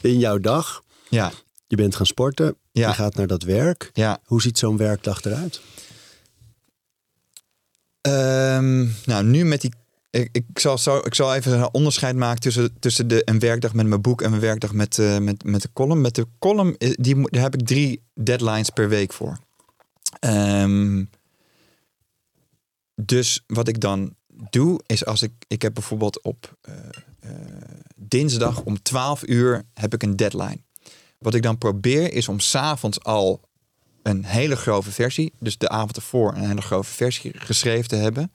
In 0.00 0.18
jouw 0.18 0.38
dag, 0.38 0.82
Ja, 1.08 1.32
je 1.66 1.76
bent 1.76 1.96
gaan 1.96 2.06
sporten, 2.06 2.56
Ja. 2.72 2.88
je 2.88 2.94
gaat 2.94 3.14
naar 3.14 3.26
dat 3.26 3.42
werk. 3.42 3.90
ja. 3.92 4.20
Hoe 4.24 4.42
ziet 4.42 4.58
zo'n 4.58 4.76
werkdag 4.76 5.24
eruit? 5.24 5.60
Ehm, 8.00 8.88
nou, 9.04 9.24
nu 9.24 9.44
met 9.44 9.60
die. 9.60 9.72
Ik, 10.16 10.28
ik, 10.32 10.58
zal 10.58 11.06
ik 11.06 11.14
zal 11.14 11.34
even 11.34 11.52
een 11.52 11.72
onderscheid 11.72 12.16
maken 12.16 12.40
tussen, 12.40 12.78
tussen 12.78 13.08
de, 13.08 13.22
een 13.24 13.38
werkdag 13.38 13.74
met 13.74 13.86
mijn 13.86 14.00
boek 14.00 14.22
en 14.22 14.32
een 14.32 14.40
werkdag 14.40 14.72
met, 14.72 14.98
eh, 14.98 15.18
met, 15.18 15.44
met 15.44 15.62
de 15.62 15.72
column. 15.72 16.00
Met 16.00 16.14
de 16.14 16.26
column 16.38 16.76
eh, 16.76 16.92
die, 16.94 17.30
daar 17.30 17.42
heb 17.42 17.54
ik 17.54 17.66
drie 17.66 18.02
deadlines 18.14 18.70
per 18.70 18.88
week 18.88 19.12
voor. 19.12 19.38
Ehm, 20.18 21.04
dus 22.94 23.44
wat 23.46 23.68
ik 23.68 23.80
dan 23.80 24.14
doe, 24.50 24.80
is 24.86 25.04
als 25.04 25.22
ik. 25.22 25.32
Ik 25.46 25.62
heb 25.62 25.74
bijvoorbeeld 25.74 26.22
op 26.22 26.56
eh, 26.60 26.74
dinsdag 27.96 28.62
om 28.62 28.82
12 28.82 29.26
uur 29.26 29.62
heb 29.74 29.94
ik 29.94 30.02
een 30.02 30.16
deadline. 30.16 30.60
Wat 31.18 31.34
ik 31.34 31.42
dan 31.42 31.58
probeer 31.58 32.12
is 32.12 32.28
om 32.28 32.40
s'avonds 32.40 33.02
al 33.02 33.40
een 34.02 34.24
hele 34.24 34.56
grove 34.56 34.90
versie, 34.90 35.32
dus 35.38 35.58
de 35.58 35.68
avond 35.68 35.96
ervoor 35.96 36.34
een 36.34 36.48
hele 36.48 36.62
grove 36.62 36.92
versie 36.92 37.32
geschreven 37.34 37.88
te 37.88 37.96
hebben. 37.96 38.30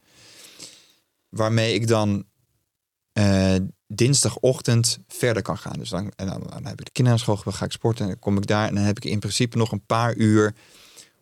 Waarmee 1.32 1.74
ik 1.74 1.88
dan 1.88 2.26
eh, 3.14 3.56
dinsdagochtend 3.88 5.00
verder 5.08 5.42
kan 5.42 5.58
gaan. 5.58 5.80
Dus 5.80 5.90
dan, 5.90 6.12
en 6.16 6.28
dan, 6.28 6.44
dan 6.50 6.66
heb 6.66 6.80
ik 6.80 6.86
de 6.86 6.92
kinderen 6.92 7.20
gebracht, 7.20 7.58
ga 7.58 7.66
ik 7.66 7.72
sporten 7.72 8.04
en 8.04 8.12
dan 8.12 8.20
kom 8.20 8.38
ik 8.38 8.48
daar. 8.48 8.68
En 8.68 8.76
dan 8.76 8.84
heb 8.84 8.98
ik 8.98 9.06
in 9.06 9.20
principe 9.20 9.58
nog 9.58 9.72
een 9.72 9.86
paar 9.86 10.16
uur 10.16 10.56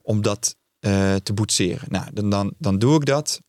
om 0.02 0.22
dat 0.22 0.56
eh, 0.80 1.16
te 1.16 1.34
boetseren. 1.34 1.88
Nou, 1.90 2.06
dan, 2.14 2.30
dan, 2.30 2.54
dan 2.58 2.80
doe 2.80 2.96
ik 2.96 3.06
dat, 3.06 3.42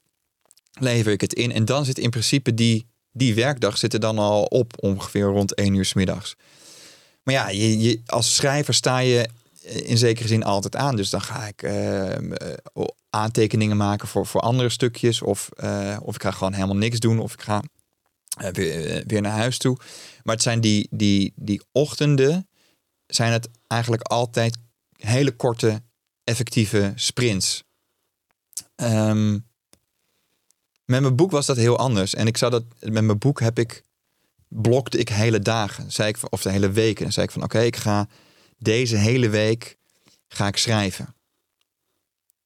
lever 0.73 1.13
ik 1.13 1.21
het 1.21 1.35
in. 1.35 1.53
En 1.53 1.65
dan 1.65 1.85
zit 1.85 1.99
in 1.99 2.11
principe 2.11 2.55
die, 2.55 2.87
die 3.13 3.35
werkdag 3.35 3.79
zit 3.79 3.95
er 3.95 4.01
dan 4.01 4.19
al 4.19 4.45
op 4.45 4.73
ongeveer 4.83 5.27
rond 5.27 5.55
1 5.55 5.75
uur 5.75 5.85
s 5.85 5.95
middags. 5.95 6.37
Maar 7.23 7.35
ja, 7.35 7.49
je, 7.49 7.79
je, 7.79 8.01
als 8.07 8.35
schrijver 8.35 8.75
sta 8.75 8.99
je 8.99 9.29
in 9.63 9.99
zekere 9.99 10.29
zin 10.29 10.45
altijd 10.45 10.77
aan. 10.77 10.97
Dus 10.97 11.11
dan 11.11 11.23
ga 11.23 11.47
ik 11.47 11.63
eh, 11.63 12.17
eh, 12.17 12.57
aantekeningen 13.11 13.77
maken 13.77 14.09
voor, 14.09 14.27
voor 14.27 14.41
andere 14.41 14.69
stukjes. 14.69 15.23
Of, 15.23 15.49
eh, 15.57 15.97
of 16.03 16.15
ik 16.15 16.23
ga 16.23 16.31
gewoon 16.31 16.53
helemaal 16.53 16.77
niks 16.77 16.99
doen. 16.99 17.19
Of 17.19 17.33
ik 17.33 17.43
ga 17.43 17.63
eh, 18.31 18.51
weer, 18.51 18.87
eh, 18.87 19.05
weer 19.07 19.21
naar 19.21 19.37
huis 19.37 19.59
toe. 19.59 19.77
Maar 20.23 20.35
het 20.35 20.43
zijn 20.43 20.61
die, 20.61 20.89
die, 20.91 21.33
die 21.37 21.63
ochtenden, 21.73 22.49
zijn 23.07 23.33
het 23.33 23.49
eigenlijk 23.67 24.03
altijd 24.03 24.57
hele 24.97 25.37
korte, 25.37 25.83
effectieve 26.25 26.93
sprints. 26.95 27.63
Ehm, 28.75 29.33
met 30.85 31.01
mijn 31.01 31.17
boek 31.17 31.31
was 31.31 31.47
dat 31.47 31.57
heel 31.57 31.79
anders. 31.79 32.15
En 32.15 32.27
ik 32.27 32.37
zou 32.37 32.51
dat 32.51 32.65
met 32.81 33.05
mijn 33.05 33.19
boek 33.19 33.41
heb 33.41 33.59
ik 33.59 33.83
blokte 34.49 34.99
ik 34.99 35.09
hele 35.09 35.39
dagen, 35.39 35.93
zei 35.93 36.09
ik, 36.09 36.17
of 36.29 36.43
de 36.43 36.51
hele 36.51 36.71
weken. 36.71 37.03
Dan 37.03 37.13
zei 37.13 37.27
ik 37.27 37.33
van 37.33 37.43
oké, 37.43 37.61
ik 37.61 37.77
ga 37.77 38.09
deze 38.59 38.97
hele 38.97 39.29
week 39.29 39.77
ga 40.29 40.47
ik 40.47 40.57
schrijven. 40.57 41.15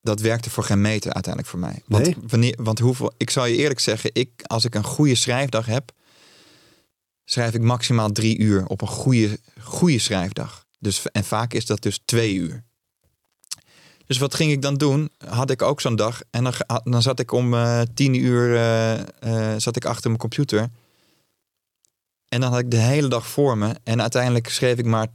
Dat 0.05 0.21
werkte 0.21 0.51
voor 0.51 0.65
geen 0.65 0.81
meter 0.81 1.13
uiteindelijk 1.13 1.53
voor 1.53 1.61
mij. 1.61 1.83
Want, 1.87 2.05
Nee? 2.05 2.17
wanneer, 2.27 2.59
want 2.63 2.79
hoeveel, 2.79 3.13
ik 3.17 3.31
zal 3.31 3.47
je 3.47 3.57
eerlijk 3.57 3.81
zeggen, 3.81 4.11
ik, 4.13 4.43
als 4.43 4.65
ik 4.65 4.75
een 4.75 4.85
goede 4.85 5.15
schrijfdag 5.15 5.67
heb, 5.67 5.93
schrijf 7.25 7.55
ik 7.55 7.61
maximaal 7.61 8.13
drie 8.13 8.39
uur 8.39 8.67
op 8.67 8.81
een 8.81 8.89
goede, 8.89 9.39
goede 9.61 9.99
schrijfdag. 9.99 10.67
Dus, 10.79 11.11
en 11.13 11.25
vaak 11.25 11.53
is 11.53 11.67
dat 11.67 11.83
dus 11.83 12.01
twee 12.05 12.35
uur. 12.35 12.65
Dus 14.07 14.19
wat 14.19 14.35
ging 14.35 14.53
ik 14.53 14.63
dan 14.63 14.75
doen? 14.75 15.11
Had 15.27 15.51
ik 15.51 15.63
ook 15.63 15.81
zo'n 15.81 15.97
dag. 15.97 16.21
En 16.31 16.45
dan, 16.45 16.55
dan 16.85 17.03
zat 17.03 17.21
ik 17.21 17.33
om 17.33 17.55
eh, 17.55 17.81
tien 17.95 18.15
uur 18.15 18.55
eh, 18.55 19.01
eh, 19.01 19.61
zat 19.61 19.77
ik 19.77 19.85
achter 19.85 20.07
mijn 20.07 20.21
computer. 20.21 20.69
En 22.29 22.41
dan 22.41 22.51
had 22.51 22.61
ik 22.61 22.71
de 22.71 22.77
hele 22.77 23.09
dag 23.09 23.27
voor 23.27 23.59
me. 23.59 23.75
En 23.85 24.01
uiteindelijk 24.01 24.49
schreef 24.49 24.79
ik 24.79 24.85
maar 24.85 25.09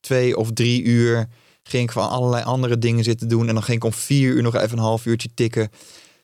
twee 0.00 0.36
of 0.36 0.52
drie 0.52 0.82
uur. 0.82 1.28
Ging 1.68 1.82
ik 1.82 1.92
van 1.92 2.08
allerlei 2.08 2.44
andere 2.44 2.78
dingen 2.78 3.04
zitten 3.04 3.28
doen. 3.28 3.48
En 3.48 3.54
dan 3.54 3.62
ging 3.62 3.76
ik 3.76 3.84
om 3.84 3.92
vier 3.92 4.30
uur 4.32 4.42
nog 4.42 4.54
even 4.54 4.78
een 4.78 4.84
half 4.84 5.06
uurtje 5.06 5.28
tikken. 5.34 5.70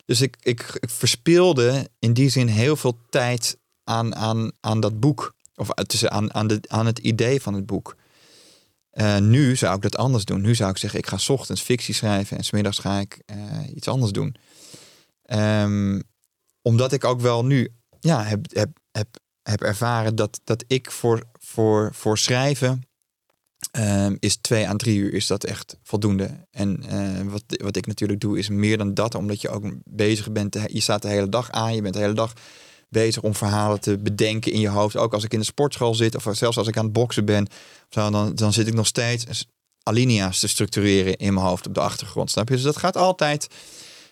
Dus 0.05 0.21
ik, 0.21 0.37
ik, 0.43 0.77
ik 0.81 0.91
verspeelde 0.91 1.89
in 1.99 2.13
die 2.13 2.29
zin 2.29 2.47
heel 2.47 2.77
veel 2.77 2.99
tijd 3.11 3.59
aan, 3.85 4.15
aan, 4.15 4.53
aan 4.61 4.81
dat 4.81 5.01
boek. 5.01 5.35
Of 5.55 5.69
tussen 5.87 6.11
aan, 6.11 6.35
aan, 6.35 6.47
de, 6.47 6.61
aan 6.67 6.87
het 6.87 6.99
idee 6.99 7.43
van 7.43 7.55
het 7.55 7.67
boek. 7.67 7.97
Eh, 8.91 9.19
nu 9.19 9.57
zou 9.57 9.77
ik 9.77 9.83
dat 9.83 9.97
anders 9.97 10.25
doen. 10.25 10.41
Nu 10.41 10.55
zou 10.55 10.71
ik 10.71 10.77
zeggen, 10.77 10.99
ik 10.99 11.07
ga 11.07 11.17
's 11.17 11.29
ochtends 11.29 11.63
fictie 11.63 11.95
schrijven 11.95 12.37
en 12.37 12.45
smiddags 12.45 12.79
ga 12.79 12.99
ik 12.99 13.23
eh, 13.27 13.37
iets 13.75 13.89
anders 13.89 14.13
doen. 14.13 14.37
Ehm, 15.23 16.01
omdat 16.63 16.93
ik 16.93 17.05
ook 17.05 17.21
wel 17.21 17.45
nu 17.45 17.73
ja, 18.01 18.23
heb, 18.23 18.47
heb, 18.53 18.71
heb, 18.91 19.09
heb 19.43 19.61
ervaren 19.61 20.15
dat, 20.15 20.41
dat 20.45 20.65
ik 20.67 20.91
voor, 20.91 21.23
voor, 21.39 21.91
voor 21.95 22.19
schrijven 22.19 22.83
ehm, 23.71 24.17
is 24.19 24.37
twee 24.37 24.69
aan 24.69 24.77
drie 24.77 24.99
uur 24.99 25.15
is 25.15 25.27
dat 25.27 25.45
echt 25.45 25.77
voldoende. 25.83 26.47
En 26.51 26.83
eh, 26.89 27.33
wat, 27.33 27.43
wat 27.47 27.77
ik 27.77 27.87
natuurlijk 27.87 28.21
doe 28.21 28.39
is 28.39 28.49
meer 28.49 28.79
dan 28.79 28.95
dat, 28.95 29.15
omdat 29.15 29.41
je 29.41 29.49
ook 29.49 29.65
bezig 29.85 30.33
bent. 30.33 30.57
Je 30.67 30.81
staat 30.81 31.03
de 31.03 31.09
hele 31.09 31.29
dag 31.29 31.51
aan, 31.51 31.75
je 31.75 31.83
bent 31.83 31.95
de 31.95 32.01
hele 32.01 32.13
dag 32.13 32.33
bezig 32.89 33.23
om 33.23 33.35
verhalen 33.35 33.81
te 33.81 33.99
bedenken 33.99 34.53
in 34.53 34.61
je 34.61 34.69
hoofd. 34.69 34.97
Ook 34.97 35.15
als 35.15 35.25
ik 35.25 35.33
in 35.33 35.39
de 35.39 35.45
sportschool 35.45 35.95
zit 35.95 36.15
of 36.15 36.27
zelfs 36.33 36.57
als 36.57 36.69
ik 36.69 36.77
aan 36.77 36.85
het 36.85 36.93
boksen 36.93 37.25
ben, 37.25 37.47
dan, 37.89 38.35
dan 38.35 38.53
zit 38.53 38.67
ik 38.67 38.75
nog 38.75 38.87
steeds 38.87 39.47
alinea's 39.83 40.41
te 40.41 40.49
structureren 40.49 41.17
in 41.17 41.35
mijn 41.35 41.47
hoofd 41.47 41.67
op 41.67 41.75
de 41.75 41.81
achtergrond. 41.81 42.31
Snap 42.31 42.49
je? 42.49 42.55
Dus 42.55 42.65
dat 42.65 42.77
gaat 42.77 42.97
altijd 42.97 43.47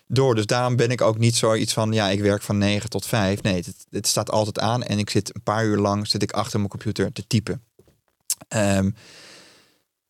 door. 0.07 0.35
Dus 0.35 0.45
daarom 0.45 0.75
ben 0.75 0.89
ik 0.89 1.01
ook 1.01 1.17
niet 1.17 1.35
zoiets 1.35 1.73
van, 1.73 1.91
ja, 1.91 2.09
ik 2.09 2.21
werk 2.21 2.41
van 2.41 2.57
9 2.57 2.89
tot 2.89 3.05
5. 3.05 3.41
Nee, 3.41 3.55
het, 3.55 3.85
het 3.89 4.07
staat 4.07 4.31
altijd 4.31 4.59
aan 4.59 4.83
en 4.83 4.99
ik 4.99 5.09
zit 5.09 5.35
een 5.35 5.43
paar 5.43 5.65
uur 5.65 5.77
lang 5.77 6.07
zit 6.07 6.23
ik 6.23 6.31
achter 6.31 6.57
mijn 6.57 6.71
computer 6.71 7.11
te 7.11 7.27
typen. 7.27 7.63
Ehm, 8.47 8.89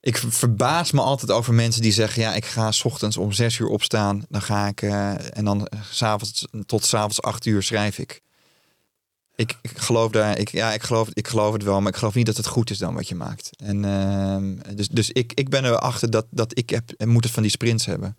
ik 0.02 0.18
ver- 0.18 0.32
verbaas 0.32 0.92
me 0.92 1.02
altijd 1.02 1.32
over 1.32 1.54
mensen 1.54 1.82
die 1.82 1.92
zeggen, 1.92 2.22
ja, 2.22 2.34
ik 2.34 2.46
ga 2.46 2.72
's 2.72 2.84
ochtends 2.86 3.18
om 3.18 3.32
6 3.32 3.58
uur 3.58 3.68
opstaan, 3.68 4.26
dan 4.30 4.42
ga 4.42 4.68
ik 4.68 4.82
eh, 4.82 5.38
en 5.38 5.46
dan 5.46 5.68
's 5.92 6.02
avonds 6.02 6.46
tot 6.66 6.86
's 6.86 6.94
avonds 6.94 7.22
8 7.22 7.46
uur 7.46 7.64
schrijf 7.64 7.98
ik. 7.98 8.22
Ik, 9.36 9.58
ik 9.62 9.78
geloof 9.78 10.12
daar, 10.12 10.38
ik, 10.38 10.50
ja, 10.50 10.74
ik 10.74 10.84
geloof, 10.84 11.10
ik 11.14 11.28
geloof 11.28 11.54
het 11.54 11.64
wel, 11.64 11.82
maar 11.82 11.92
ik 11.92 11.98
geloof 11.98 12.14
niet 12.16 12.26
dat 12.26 12.38
het 12.38 12.48
goed 12.48 12.70
is 12.70 12.78
dan 12.78 12.94
wat 12.94 13.08
je 13.08 13.16
maakt. 13.16 13.50
En 13.58 13.86
ehm, 13.86 14.76
dus, 14.76 14.88
dus 14.88 15.10
ik, 15.12 15.32
ik 15.34 15.50
ben 15.50 15.66
erachter 15.66 16.10
dat, 16.10 16.26
dat 16.30 16.58
ik 16.58 16.70
heb, 16.70 17.06
moet 17.06 17.24
het 17.24 17.34
van 17.34 17.42
die 17.44 17.52
sprints 17.52 17.86
hebben. 17.86 18.18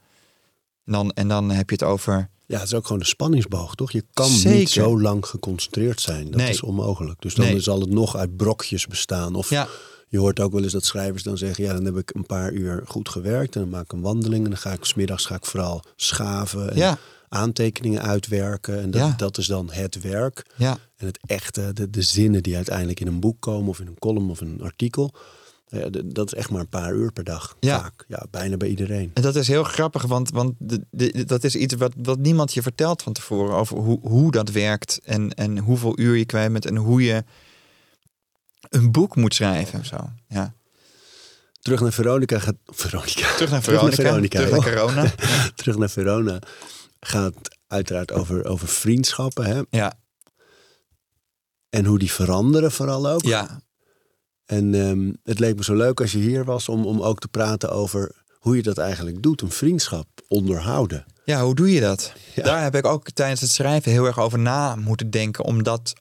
En 0.85 0.93
dan, 0.93 1.11
en 1.13 1.29
dan 1.29 1.51
heb 1.51 1.69
je 1.71 1.77
het 1.79 1.85
over. 1.85 2.29
Ja, 2.47 2.59
het 2.59 2.67
is 2.67 2.75
ook 2.75 2.87
gewoon 2.87 3.01
een 3.01 3.07
spanningsboog, 3.07 3.75
toch? 3.75 3.91
Je 3.93 4.05
kan 4.13 4.29
Zeker. 4.31 4.59
niet 4.59 4.71
zo 4.71 5.01
lang 5.01 5.27
geconcentreerd 5.27 6.01
zijn. 6.01 6.25
Dat 6.25 6.35
Nee. 6.41 6.51
is 6.51 6.61
onmogelijk. 6.63 7.21
Dus 7.23 7.35
dan 7.35 7.47
Nee. 7.47 7.61
zal 7.61 7.81
het 7.81 7.91
nog 7.91 8.17
uit 8.17 8.37
brokjes 8.37 8.87
bestaan. 8.87 9.35
Of 9.35 9.51
Ja, 9.51 9.69
je 10.11 10.19
hoort 10.19 10.41
ook 10.41 10.53
wel 10.53 10.63
eens 10.63 10.73
dat 10.73 10.85
schrijvers 10.85 11.23
dan 11.23 11.39
zeggen... 11.39 11.65
ja, 11.65 11.73
dan 11.73 11.85
heb 11.85 11.97
ik 11.97 12.11
een 12.15 12.27
paar 12.27 12.53
uur 12.53 12.83
goed 12.87 13.09
gewerkt... 13.09 13.55
en 13.55 13.61
dan 13.61 13.71
maak 13.71 13.85
ik 13.85 13.93
een 13.93 14.01
wandeling... 14.01 14.45
en 14.45 14.51
dan 14.51 14.59
ga 14.59 14.73
ik 14.73 14.85
smiddags 14.85 15.25
ga 15.27 15.35
ik 15.35 15.45
vooral 15.47 15.83
schaven... 15.97 16.71
en 16.71 16.77
ja, 16.77 16.99
aantekeningen 17.29 18.03
uitwerken. 18.03 18.81
En 18.81 18.91
dat, 18.91 19.01
Ja. 19.01 19.15
dat 19.17 19.39
is 19.39 19.47
dan 19.47 19.71
het 19.73 20.01
werk. 20.03 20.47
ja. 20.57 20.79
En 20.97 21.07
het 21.07 21.19
echte, 21.27 21.71
de, 21.73 21.91
de 21.91 22.03
zinnen 22.03 22.43
die 22.43 22.57
uiteindelijk 22.57 23.01
in 23.01 23.07
een 23.07 23.21
boek 23.21 23.41
komen... 23.41 23.69
of 23.69 23.81
in 23.81 23.87
een 23.87 23.99
column 23.99 24.31
of 24.31 24.41
een 24.41 24.61
artikel... 24.63 25.15
eh, 25.69 25.83
d- 25.83 26.03
dat 26.15 26.27
is 26.27 26.35
echt 26.35 26.51
maar 26.51 26.61
een 26.61 26.69
paar 26.69 26.95
uur 26.95 27.13
per 27.13 27.25
dag. 27.25 27.57
Ja. 27.61 27.81
Vaak. 27.81 28.05
Ja, 28.09 28.27
bijna 28.31 28.57
bij 28.57 28.69
iedereen. 28.69 29.11
En 29.15 29.23
dat 29.23 29.37
is 29.37 29.49
heel 29.49 29.65
grappig, 29.65 30.03
want, 30.03 30.31
want 30.31 30.53
de, 30.59 30.81
de- 30.91 31.25
dat 31.25 31.45
is 31.45 31.55
iets 31.57 31.75
wat, 31.75 31.93
wat 32.03 32.19
niemand 32.19 32.53
je 32.55 32.63
vertelt 32.63 33.03
van 33.03 33.13
tevoren 33.13 33.55
over 33.57 33.77
hoe, 33.79 33.99
hoe 34.03 34.31
dat 34.31 34.51
werkt 34.51 35.01
en, 35.05 35.35
en 35.35 35.59
hoeveel 35.59 35.99
uur 35.99 36.17
je 36.17 36.25
kwijt 36.25 36.53
bent 36.53 36.67
en 36.67 36.77
hoe 36.77 37.03
je 37.03 37.25
een 38.71 38.91
boek 38.93 39.17
moet 39.17 39.35
schrijven. 39.35 39.79
of 39.79 39.87
Zo. 39.87 40.11
Ja. 40.29 40.55
Terug 41.61 41.81
naar 41.81 41.93
Veronica 41.93 42.39
gaat... 42.39 42.57
Veronica. 42.67 43.35
Terug 43.35 43.51
naar 43.51 43.63
Terug 43.63 43.81
naar 43.83 43.93
Veronica, 43.93 44.03
Veronica, 44.03 44.39
terug 44.39 44.65
naar 44.65 44.75
corona. 44.75 45.13
Terug 45.55 45.77
naar 45.77 45.91
Verona 45.91 46.39
gaat 47.01 47.35
uiteraard 47.67 48.13
over, 48.13 48.45
over 48.45 48.69
vriendschappen. 48.69 49.45
Hè? 49.45 49.61
Ja, 49.71 49.93
En 51.71 51.85
hoe 51.85 51.99
die 51.99 52.13
veranderen 52.13 52.73
vooral 52.73 53.09
ook. 53.09 53.23
ja, 53.23 53.61
En 54.47 54.75
ehm, 54.75 55.13
het 55.25 55.39
leek 55.39 55.57
me 55.57 55.65
zo 55.65 55.75
leuk 55.75 56.01
als 56.01 56.13
je 56.13 56.19
hier 56.19 56.45
was 56.45 56.69
om, 56.69 56.87
om 56.87 57.03
ook 57.03 57.19
te 57.21 57.29
praten 57.29 57.71
over 57.71 58.23
hoe 58.39 58.57
je 58.57 58.63
dat 58.63 58.79
eigenlijk 58.79 59.23
doet. 59.23 59.41
Een 59.41 59.51
vriendschap 59.51 60.07
onderhouden. 60.29 61.05
ja, 61.25 61.45
hoe 61.45 61.55
doe 61.55 61.73
je 61.73 61.81
dat? 61.81 62.13
Ja. 62.35 62.43
Daar 62.43 62.63
heb 62.63 62.75
ik 62.75 62.87
ook 62.87 63.11
tijdens 63.11 63.41
het 63.41 63.51
schrijven 63.51 63.93
heel 63.93 64.07
erg 64.07 64.19
over 64.19 64.39
na 64.39 64.77
moeten 64.77 65.11
denken, 65.11 65.45
omdat 65.45 65.93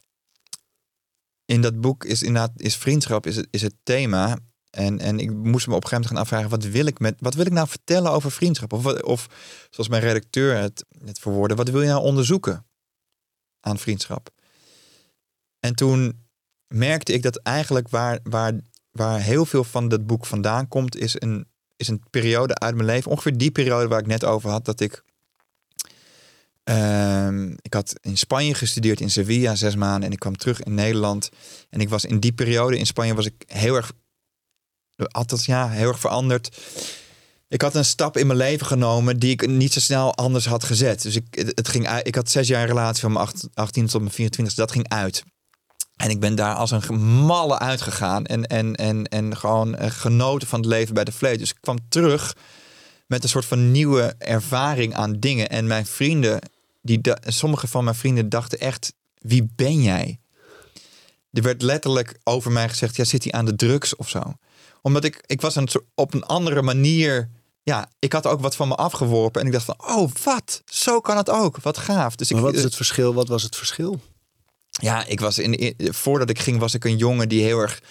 in 1.49 1.61
dat 1.61 1.81
boek 1.81 2.05
is 2.05 2.23
inderdaad 2.23 2.51
is 2.55 2.75
vriendschap 2.75 3.25
is 3.25 3.35
het, 3.35 3.47
is 3.51 3.61
het 3.61 3.75
thema. 3.83 4.37
En, 4.69 4.99
en 4.99 5.19
ik 5.19 5.33
moest 5.33 5.67
me 5.67 5.75
op 5.75 5.85
gegeven 5.85 6.07
gaan 6.07 6.17
afvragen, 6.17 6.49
wat 6.49 6.63
wil 6.63 6.85
ik, 6.85 6.99
met, 6.99 7.15
wat 7.19 7.33
wil 7.33 7.45
ik 7.45 7.51
nou 7.51 7.67
vertellen 7.67 8.11
over 8.11 8.31
vriendschap? 8.31 8.73
Of, 8.73 8.85
of 8.85 9.27
zoals 9.69 9.89
mijn 9.89 10.01
redacteur 10.01 10.57
het, 10.57 10.85
het 11.05 11.19
verwoordde, 11.19 11.55
wat 11.55 11.69
wil 11.69 11.81
je 11.81 11.87
nou 11.87 12.03
onderzoeken 12.03 12.65
aan 13.59 13.77
vriendschap? 13.77 14.29
En 15.59 15.75
toen 15.75 16.25
merkte 16.67 17.13
ik 17.13 17.23
dat 17.23 17.37
eigenlijk 17.37 17.89
waar, 17.89 18.19
waar, 18.23 18.53
waar 18.91 19.21
heel 19.21 19.45
veel 19.45 19.63
van 19.63 19.87
dat 19.87 20.07
boek 20.07 20.25
vandaan 20.25 20.67
komt, 20.67 20.95
is 20.95 21.21
een, 21.21 21.47
is 21.75 21.87
een 21.87 22.03
periode 22.09 22.55
uit 22.55 22.75
mijn 22.75 22.87
leven. 22.87 23.11
Ongeveer 23.11 23.37
die 23.37 23.51
periode 23.51 23.87
waar 23.87 23.99
ik 23.99 24.07
net 24.07 24.25
over 24.25 24.49
had, 24.49 24.65
dat 24.65 24.79
ik. 24.79 25.03
Ehm, 26.69 27.51
ik 27.61 27.73
had 27.73 27.93
in 28.01 28.17
Spanje 28.17 28.53
gestudeerd, 28.53 28.99
in 28.99 29.09
Sevilla, 29.09 29.55
zes 29.55 29.75
maanden. 29.75 30.03
En 30.03 30.11
ik 30.11 30.19
kwam 30.19 30.37
terug 30.37 30.61
in 30.63 30.73
Nederland. 30.73 31.29
En 31.69 31.79
ik 31.79 31.89
was 31.89 32.05
in 32.05 32.19
die 32.19 32.33
periode 32.33 32.77
in 32.77 32.85
Spanje 32.85 33.13
was 33.13 33.25
ik 33.25 33.43
heel 33.47 33.75
erg. 33.75 33.91
Althans, 34.95 35.45
ja, 35.45 35.69
heel 35.69 35.87
erg 35.87 35.99
veranderd. 35.99 36.57
Ik 37.47 37.61
had 37.61 37.75
een 37.75 37.85
stap 37.85 38.17
in 38.17 38.27
mijn 38.27 38.39
leven 38.39 38.65
genomen 38.65 39.19
die 39.19 39.31
ik 39.31 39.47
niet 39.47 39.73
zo 39.73 39.79
snel 39.79 40.15
anders 40.15 40.45
had 40.45 40.63
gezet. 40.63 41.01
Dus 41.01 41.15
ik, 41.15 41.51
het, 41.55 41.67
ging 41.67 41.89
ik 41.89 42.15
had 42.15 42.29
zes 42.29 42.47
jaar 42.47 42.67
relatie 42.67 43.01
van 43.01 43.11
mijn 43.11 43.25
acht- 43.25 43.47
18 43.53 43.87
tot 43.87 44.01
mijn 44.01 44.13
24. 44.13 44.55
Dat 44.55 44.71
ging 44.71 44.89
uit. 44.89 45.23
En 45.95 46.09
ik 46.09 46.19
ben 46.19 46.35
daar 46.35 46.55
als 46.55 46.71
een 46.71 47.01
malle 47.01 47.59
uitgegaan. 47.59 48.25
En, 48.25 48.47
en, 48.47 48.75
en, 48.75 49.03
en 49.05 49.37
gewoon 49.37 49.75
eh, 49.75 49.91
genoten 49.91 50.47
van 50.47 50.59
het 50.59 50.69
leven 50.69 50.93
bij 50.93 51.03
de 51.03 51.11
vleet. 51.11 51.39
Dus 51.39 51.49
ik 51.49 51.57
kwam 51.61 51.77
terug 51.89 52.35
met 53.07 53.23
een 53.23 53.29
soort 53.29 53.45
van 53.45 53.71
nieuwe 53.71 54.15
ervaring 54.17 54.93
aan 54.93 55.19
dingen. 55.19 55.49
En 55.49 55.67
mijn 55.67 55.85
vrienden, 55.85 56.39
die 56.81 56.99
sommige 57.25 57.67
van 57.67 57.83
mijn 57.83 57.95
vrienden 57.95 58.29
dachten 58.29 58.59
echt: 58.59 58.93
wie 59.13 59.51
ben 59.55 59.81
jij? 59.81 60.19
Er 61.31 61.41
werd 61.41 61.61
letterlijk 61.61 62.19
over 62.23 62.51
mij 62.51 62.69
gezegd: 62.69 62.95
ja, 62.95 63.03
zit 63.03 63.23
hij 63.23 63.31
aan 63.31 63.45
de 63.45 63.55
drugs 63.55 63.95
of 63.95 64.09
zo? 64.09 64.21
Omdat 64.81 65.03
ik, 65.03 65.23
ik 65.25 65.41
was 65.41 65.55
een, 65.55 65.67
op 65.95 66.13
een 66.13 66.23
andere 66.23 66.61
manier. 66.61 67.29
Ja, 67.63 67.89
ik 67.99 68.13
had 68.13 68.25
ook 68.27 68.41
wat 68.41 68.55
van 68.55 68.67
me 68.67 68.75
afgeworpen. 68.75 69.41
En 69.41 69.47
ik 69.47 69.53
dacht 69.53 69.65
van, 69.65 69.75
oh, 69.87 70.11
wat? 70.23 70.61
Zo 70.65 70.99
kan 71.01 71.17
het 71.17 71.29
ook. 71.29 71.57
Wat 71.61 71.77
gaaf. 71.77 72.15
Dus 72.15 72.29
Maar 72.29 72.39
ik, 72.39 72.45
wat 72.45 72.55
is 72.55 72.63
het 72.63 72.75
verschil? 72.75 73.13
Wat 73.13 73.27
was 73.27 73.43
het 73.43 73.55
verschil? 73.55 73.99
ja, 74.69 75.05
ik 75.05 75.19
was 75.19 75.37
in, 75.39 75.53
in- 75.57 75.93
voordat 75.93 76.29
ik 76.29 76.39
ging 76.39 76.59
was 76.59 76.73
ik 76.73 76.85
een 76.85 76.97
jongen 76.97 77.29
die 77.29 77.43
heel 77.43 77.59
erg 77.59 77.81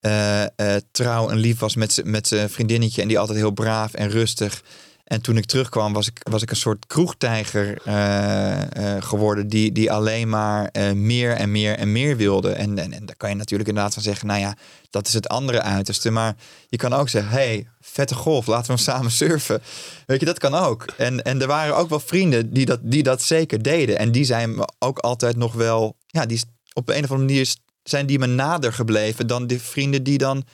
eh, 0.00 0.42
eh, 0.42 0.82
trouw 0.90 1.28
en 1.28 1.36
lief 1.36 1.58
was 1.58 1.74
met 2.04 2.28
zijn 2.28 2.50
vriendinnetje 2.50 3.02
en 3.02 3.08
die 3.08 3.18
altijd 3.18 3.38
heel 3.38 3.50
braaf 3.50 3.94
en 3.94 4.08
rustig. 4.08 4.62
En 5.10 5.20
toen 5.20 5.36
ik 5.36 5.44
terugkwam 5.44 5.92
was 5.92 6.06
ik, 6.06 6.20
was 6.30 6.42
ik 6.42 6.50
een 6.50 6.56
soort 6.56 6.86
kroegtijger 6.86 7.80
eh, 7.84 8.94
eh, 8.96 9.02
geworden 9.02 9.48
die, 9.48 9.72
die 9.72 9.92
alleen 9.92 10.28
maar 10.28 10.68
eh, 10.72 10.92
meer 10.92 11.32
en 11.32 11.50
meer 11.50 11.76
en 11.76 11.92
meer 11.92 12.16
wilde. 12.16 12.50
En, 12.50 12.78
en, 12.78 12.92
en 12.92 13.06
daar 13.06 13.16
kan 13.16 13.28
je 13.28 13.36
natuurlijk 13.36 13.68
inderdaad 13.68 13.94
van 13.94 14.02
zeggen, 14.02 14.26
nou 14.26 14.40
ja, 14.40 14.56
dat 14.90 15.06
is 15.06 15.12
het 15.12 15.28
andere 15.28 15.62
uiterste. 15.62 16.10
Maar 16.10 16.36
je 16.68 16.76
kan 16.76 16.92
ook 16.92 17.08
zeggen, 17.08 17.30
hey, 17.30 17.68
vette 17.80 18.14
golf, 18.14 18.46
laten 18.46 18.66
we 18.66 18.72
hem 18.72 18.82
samen 18.82 19.10
surfen. 19.10 19.62
Weet 20.06 20.20
je, 20.20 20.26
dat 20.26 20.38
kan 20.38 20.54
ook. 20.54 20.84
En, 20.96 21.22
en 21.22 21.40
er 21.40 21.46
waren 21.46 21.76
ook 21.76 21.88
wel 21.88 22.00
vrienden 22.00 22.52
die 22.52 22.66
dat, 22.66 22.80
die 22.82 23.02
dat 23.02 23.22
zeker 23.22 23.62
deden. 23.62 23.98
En 23.98 24.12
die 24.12 24.24
zijn 24.24 24.54
ook 24.78 24.98
altijd 24.98 25.36
nog 25.36 25.52
wel, 25.52 25.96
ja, 26.06 26.26
die 26.26 26.42
op 26.72 26.88
een 26.88 27.04
of 27.04 27.10
andere 27.10 27.26
manier 27.26 27.54
zijn 27.82 28.06
die 28.06 28.18
me 28.18 28.26
nader 28.26 28.72
gebleven 28.72 29.26
dan 29.26 29.46
de 29.46 29.60
vrienden 29.60 30.02
die 30.02 30.18
dan 30.18 30.44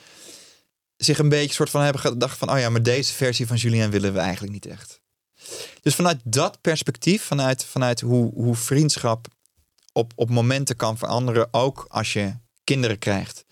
zich 0.97 1.19
een 1.19 1.29
beetje 1.29 1.53
soort 1.53 1.69
van 1.69 1.81
hebben 1.81 2.01
gedacht 2.01 2.37
van, 2.37 2.51
oh 2.51 2.59
ja, 2.59 2.69
maar 2.69 2.83
deze 2.83 3.13
versie 3.13 3.47
van 3.47 3.55
Julien 3.55 3.89
willen 3.89 4.13
we 4.13 4.19
eigenlijk 4.19 4.53
niet 4.53 4.65
echt. 4.65 5.01
Dus 5.81 5.95
vanuit 5.95 6.19
dat 6.23 6.61
perspectief, 6.61 7.23
vanuit, 7.23 7.65
vanuit 7.65 8.01
hoe, 8.01 8.33
hoe 8.33 8.55
vriendschap 8.55 9.27
op, 9.91 10.13
op 10.15 10.29
momenten 10.29 10.75
kan 10.75 10.97
veranderen, 10.97 11.47
ook 11.51 11.85
als 11.89 12.13
je 12.13 12.33
kinderen 12.63 12.99
krijgt 12.99 13.45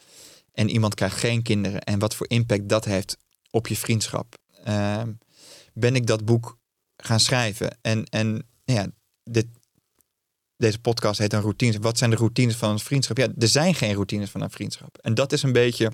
en 0.52 0.70
iemand 0.70 0.96
krijgt 0.96 1.18
geen 1.18 1.42
kinderen 1.42 1.82
en 1.82 2.00
wat 2.00 2.16
voor 2.16 2.30
impact 2.30 2.70
dat 2.70 2.86
heeft 2.86 3.18
op 3.50 3.68
je 3.68 3.78
vriendschap, 3.78 4.36
ehm, 4.64 5.12
ben 5.74 5.96
ik 5.96 6.08
dat 6.08 6.26
boek 6.26 6.58
gaan 6.98 7.20
schrijven. 7.20 7.78
En, 7.82 8.06
en 8.06 8.48
ja, 8.64 8.88
dit, 9.24 9.48
deze 10.58 10.80
podcast 10.80 11.20
heet 11.20 11.34
een 11.34 11.42
routines. 11.42 11.78
Wat 11.78 11.98
zijn 11.98 12.10
de 12.10 12.16
routines 12.16 12.56
van 12.56 12.70
een 12.70 12.80
vriendschap? 12.80 13.18
Ja, 13.18 13.28
er 13.40 13.48
zijn 13.48 13.76
geen 13.76 13.94
routines 13.94 14.30
van 14.30 14.42
een 14.42 14.52
vriendschap. 14.52 14.98
En 14.98 15.14
dat 15.14 15.32
is 15.32 15.44
een 15.44 15.52
beetje. 15.52 15.92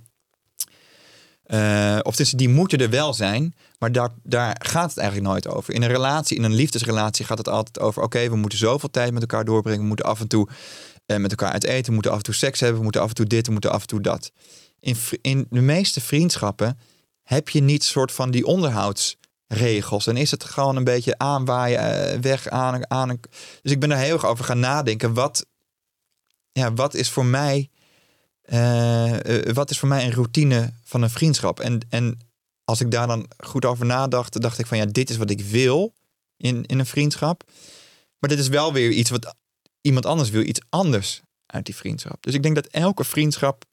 Uh, 1.48 2.00
of 2.02 2.16
die 2.16 2.50
moeten 2.50 2.80
er 2.80 2.90
wel 2.90 3.14
zijn, 3.14 3.56
maar 3.80 3.92
daar, 3.92 4.10
daar 4.24 4.56
gaat 4.60 4.90
het 4.90 4.98
eigenlijk 4.98 5.30
nooit 5.30 5.48
over. 5.48 5.74
In 5.74 5.82
een 5.82 5.90
relatie, 5.90 6.38
in 6.38 6.44
een 6.44 6.54
liefdesrelatie 6.54 7.26
gaat 7.26 7.38
het 7.38 7.50
altijd 7.50 7.80
over: 7.80 8.04
oké, 8.04 8.30
we 8.30 8.36
moeten 8.36 8.60
zoveel 8.60 8.90
tijd 8.90 9.12
met 9.12 9.22
elkaar 9.22 9.46
doorbrengen, 9.46 9.82
we 9.82 9.88
moeten 9.88 10.06
af 10.06 10.20
en 10.20 10.28
toe 10.28 10.48
uh, 11.06 11.18
met 11.18 11.32
elkaar 11.32 11.52
uit 11.52 11.64
eten, 11.64 11.86
we 11.86 11.94
moeten 11.94 12.12
af 12.12 12.18
en 12.18 12.24
toe 12.24 12.34
seks 12.34 12.60
hebben, 12.60 12.78
we 12.78 12.84
moeten 12.84 13.02
af 13.02 13.10
en 13.10 13.16
toe 13.16 13.26
dit, 13.26 13.46
we 13.46 13.52
moeten 13.52 13.72
af 13.72 13.82
en 13.82 13.88
toe 13.88 14.02
dat. 14.02 14.32
In, 14.80 14.96
in 15.22 15.48
de 15.50 15.62
meeste 15.62 16.02
vriendschappen 16.02 16.80
heb 17.24 17.50
je 17.50 17.62
niet 17.62 17.84
soort 17.84 18.12
van 18.12 18.32
die 18.32 18.46
onderhouds 18.46 19.18
regels. 19.48 20.08
En 20.08 20.18
is 20.18 20.32
het 20.32 20.44
gewoon 20.44 20.76
een 20.76 20.84
beetje 20.84 21.18
aanwaaien, 21.18 22.16
uh, 22.16 22.22
weg 22.22 22.48
aan, 22.48 22.90
aan. 22.90 23.20
Dus 23.62 23.72
ik 23.72 23.80
ben 23.80 23.92
er 23.92 23.98
heel 23.98 24.14
erg 24.14 24.26
over 24.26 24.46
gaan 24.46 24.60
nadenken. 24.60 25.14
Wat, 25.14 25.46
ja, 26.52 26.74
wat 26.74 26.94
is 26.94 27.10
voor 27.10 27.26
mij. 27.26 27.70
Uh, 28.54 29.16
wat 29.54 29.70
is 29.70 29.80
voor 29.80 29.88
mij 29.88 30.06
een 30.06 30.14
routine 30.14 30.74
van 30.84 31.02
een 31.02 31.10
vriendschap? 31.10 31.60
En, 31.60 31.80
en 31.90 32.20
als 32.64 32.82
ik 32.82 32.92
daar 32.92 33.08
dan 33.08 33.28
goed 33.38 33.66
over 33.66 33.86
nadacht, 33.86 34.42
dacht 34.42 34.60
ik 34.60 34.66
van 34.66 34.78
ja, 34.78 34.86
dit 34.86 35.10
is 35.10 35.18
wat 35.18 35.30
ik 35.30 35.42
wil 35.42 35.94
in, 36.38 36.66
in 36.66 36.80
een 36.80 36.86
vriendschap. 36.86 37.44
Maar 38.20 38.30
dit 38.30 38.40
is 38.40 38.48
wel 38.48 38.74
weer 38.74 38.92
iets 38.92 39.10
wat 39.10 39.36
iemand 39.82 40.06
anders 40.06 40.30
wil, 40.30 40.42
iets 40.42 40.62
anders 40.70 41.22
uit 41.46 41.66
die 41.66 41.76
vriendschap. 41.76 42.24
Dus 42.24 42.34
ik 42.34 42.44
denk 42.44 42.56
dat 42.56 42.68
elke 42.68 43.04
vriendschap 43.04 43.66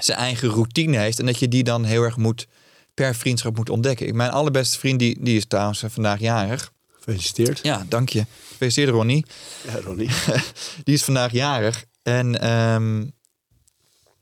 zijn 0.00 0.18
eigen 0.18 0.48
routine 0.48 0.96
heeft 0.96 1.18
en 1.18 1.26
dat 1.26 1.38
je 1.38 1.48
die 1.48 1.64
dan 1.64 1.84
heel 1.84 2.02
erg 2.02 2.16
moet 2.16 2.46
per 2.94 3.14
vriendschap 3.14 3.56
moet 3.56 3.70
ontdekken. 3.70 4.16
Mijn 4.16 4.30
allerbeste 4.30 4.78
vriend, 4.78 4.98
die, 4.98 5.18
die 5.20 5.36
is 5.36 5.46
trouwens 5.46 5.84
vandaag 5.86 6.20
jarig. 6.20 6.72
Gefeliciteerd. 6.90 7.60
Ja, 7.62 7.86
dank 7.88 8.08
je. 8.08 8.26
Gefeliciteerd 8.48 8.90
Ronnie. 8.90 9.24
Ja, 9.66 9.80
Ronnie. 9.80 10.10
die 10.84 10.94
is 10.94 11.04
vandaag 11.04 11.32
jarig. 11.32 11.84
En 12.02 12.50
um, 12.50 13.12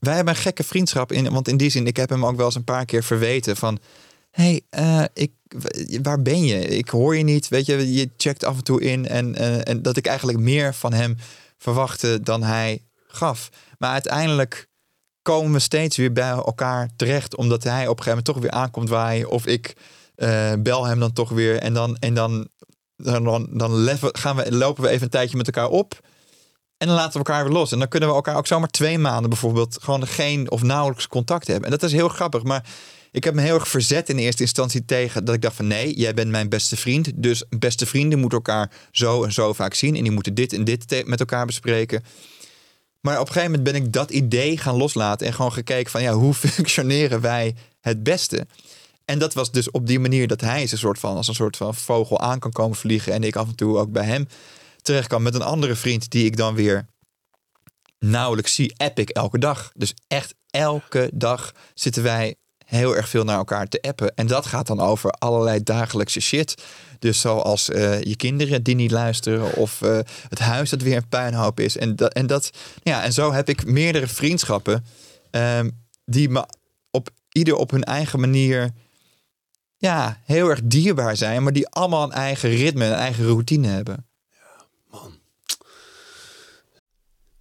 wij 0.00 0.14
hebben 0.14 0.34
een 0.34 0.40
gekke 0.40 0.64
vriendschap. 0.64 1.12
In, 1.12 1.32
want 1.32 1.48
in 1.48 1.56
die 1.56 1.70
zin, 1.70 1.86
ik 1.86 1.96
heb 1.96 2.08
hem 2.08 2.26
ook 2.26 2.36
wel 2.36 2.46
eens 2.46 2.54
een 2.54 2.64
paar 2.64 2.84
keer 2.84 3.04
verweten 3.04 3.56
van... 3.56 3.78
hey, 4.30 4.60
uh, 4.78 5.04
ik, 5.12 5.32
waar 6.02 6.22
ben 6.22 6.44
je? 6.44 6.66
Ik 6.66 6.88
hoor 6.88 7.16
je 7.16 7.24
niet. 7.24 7.48
Weet 7.48 7.66
je, 7.66 7.92
je 7.92 8.10
checkt 8.16 8.44
af 8.44 8.56
en 8.56 8.64
toe 8.64 8.80
in. 8.80 9.08
En, 9.08 9.34
uh, 9.40 9.68
en 9.68 9.82
dat 9.82 9.96
ik 9.96 10.06
eigenlijk 10.06 10.38
meer 10.38 10.74
van 10.74 10.92
hem 10.92 11.16
verwachtte 11.58 12.20
dan 12.22 12.42
hij 12.42 12.82
gaf. 13.06 13.48
Maar 13.78 13.92
uiteindelijk 13.92 14.68
komen 15.22 15.52
we 15.52 15.58
steeds 15.58 15.96
weer 15.96 16.12
bij 16.12 16.30
elkaar 16.30 16.90
terecht. 16.96 17.36
Omdat 17.36 17.64
hij 17.64 17.82
op 17.88 17.98
een 17.98 18.02
gegeven 18.02 18.08
moment 18.08 18.26
toch 18.26 18.38
weer 18.38 18.50
aankomt 18.50 18.88
waaien. 18.88 19.30
Of 19.30 19.46
ik 19.46 19.76
uh, 20.16 20.52
bel 20.58 20.86
hem 20.86 21.00
dan 21.00 21.12
toch 21.12 21.28
weer. 21.28 21.58
En 21.58 21.74
dan, 21.74 21.96
en 21.96 22.14
dan, 22.14 22.48
dan, 22.96 23.24
dan, 23.24 23.48
dan 23.52 23.98
gaan 24.00 24.36
we, 24.36 24.56
lopen 24.56 24.82
we 24.82 24.88
even 24.88 25.02
een 25.02 25.10
tijdje 25.10 25.36
met 25.36 25.46
elkaar 25.46 25.68
op. 25.68 26.00
En 26.80 26.86
dan 26.86 26.96
laten 26.96 27.12
we 27.12 27.18
elkaar 27.18 27.44
weer 27.44 27.52
los. 27.52 27.72
En 27.72 27.78
dan 27.78 27.88
kunnen 27.88 28.08
we 28.08 28.14
elkaar 28.14 28.36
ook 28.36 28.46
zomaar 28.46 28.68
twee 28.68 28.98
maanden 28.98 29.30
bijvoorbeeld 29.30 29.78
gewoon 29.80 30.06
geen 30.06 30.50
of 30.50 30.62
nauwelijks 30.62 31.08
contact 31.08 31.46
hebben. 31.46 31.64
En 31.64 31.70
dat 31.70 31.82
is 31.82 31.92
heel 31.92 32.08
grappig. 32.08 32.42
Maar 32.42 32.64
ik 33.10 33.24
heb 33.24 33.34
me 33.34 33.42
heel 33.42 33.54
erg 33.54 33.68
verzet 33.68 34.08
in 34.08 34.18
eerste 34.18 34.42
instantie 34.42 34.84
tegen 34.84 35.24
dat 35.24 35.34
ik 35.34 35.42
dacht 35.42 35.56
van 35.56 35.66
nee, 35.66 35.94
jij 35.94 36.14
bent 36.14 36.30
mijn 36.30 36.48
beste 36.48 36.76
vriend. 36.76 37.10
Dus 37.14 37.44
beste 37.48 37.86
vrienden 37.86 38.18
moeten 38.18 38.38
elkaar 38.38 38.70
zo 38.90 39.24
en 39.24 39.32
zo 39.32 39.52
vaak 39.52 39.74
zien. 39.74 39.96
En 39.96 40.02
die 40.02 40.12
moeten 40.12 40.34
dit 40.34 40.52
en 40.52 40.64
dit 40.64 41.06
met 41.06 41.20
elkaar 41.20 41.46
bespreken. 41.46 42.04
Maar 43.00 43.20
op 43.20 43.26
een 43.26 43.32
gegeven 43.32 43.50
moment 43.50 43.72
ben 43.72 43.82
ik 43.82 43.92
dat 43.92 44.10
idee 44.10 44.58
gaan 44.58 44.76
loslaten 44.76 45.26
en 45.26 45.32
gewoon 45.32 45.52
gekeken 45.52 45.90
van 45.90 46.02
ja, 46.02 46.12
hoe 46.12 46.34
functioneren 46.54 47.20
wij 47.20 47.54
het 47.80 48.02
beste? 48.02 48.46
En 49.04 49.18
dat 49.18 49.34
was 49.34 49.50
dus 49.50 49.70
op 49.70 49.86
die 49.86 49.98
manier 49.98 50.26
dat 50.26 50.40
hij 50.40 50.62
een 50.62 50.68
soort 50.68 50.98
van 50.98 51.16
als 51.16 51.28
een 51.28 51.34
soort 51.34 51.56
van 51.56 51.74
vogel 51.74 52.20
aan 52.20 52.38
kan 52.38 52.52
komen 52.52 52.76
vliegen 52.76 53.12
en 53.12 53.22
ik 53.22 53.36
af 53.36 53.48
en 53.48 53.54
toe 53.54 53.78
ook 53.78 53.92
bij 53.92 54.04
hem 54.04 54.26
terecht 54.82 55.08
kan 55.08 55.22
met 55.22 55.34
een 55.34 55.42
andere 55.42 55.74
vriend 55.74 56.10
die 56.10 56.24
ik 56.24 56.36
dan 56.36 56.54
weer 56.54 56.86
nauwelijks 57.98 58.54
zie, 58.54 58.74
app 58.76 58.98
ik 58.98 59.10
elke 59.10 59.38
dag. 59.38 59.72
Dus 59.74 59.94
echt 60.08 60.34
elke 60.50 61.10
dag 61.12 61.52
zitten 61.74 62.02
wij 62.02 62.34
heel 62.70 62.96
erg 62.96 63.08
veel 63.08 63.24
naar 63.24 63.36
elkaar 63.36 63.68
te 63.68 63.82
appen. 63.82 64.14
En 64.14 64.26
dat 64.26 64.46
gaat 64.46 64.66
dan 64.66 64.80
over 64.80 65.10
allerlei 65.10 65.62
dagelijkse 65.62 66.20
shit. 66.20 66.62
Dus 66.98 67.20
zoals 67.20 67.68
uh, 67.68 68.02
je 68.02 68.16
kinderen 68.16 68.62
die 68.62 68.74
niet 68.74 68.90
luisteren 68.90 69.54
of 69.54 69.80
uh, 69.80 69.98
het 70.28 70.38
huis 70.38 70.70
dat 70.70 70.82
weer 70.82 70.96
een 70.96 71.08
puinhoop 71.08 71.60
is. 71.60 71.76
En, 71.76 71.96
dat, 71.96 72.12
en, 72.12 72.26
dat, 72.26 72.50
ja, 72.82 73.02
en 73.02 73.12
zo 73.12 73.32
heb 73.32 73.48
ik 73.48 73.64
meerdere 73.64 74.06
vriendschappen 74.06 74.84
um, 75.30 75.84
die 76.04 76.28
me 76.28 76.46
op 76.90 77.10
ieder 77.32 77.54
op 77.54 77.70
hun 77.70 77.84
eigen 77.84 78.20
manier 78.20 78.70
ja, 79.76 80.20
heel 80.24 80.48
erg 80.48 80.60
dierbaar 80.64 81.16
zijn, 81.16 81.42
maar 81.42 81.52
die 81.52 81.68
allemaal 81.68 82.02
een 82.02 82.12
eigen 82.12 82.50
ritme, 82.50 82.84
een 82.84 82.92
eigen 82.92 83.24
routine 83.24 83.68
hebben. 83.68 84.06
Ja, 84.30 84.66
man. 84.90 85.18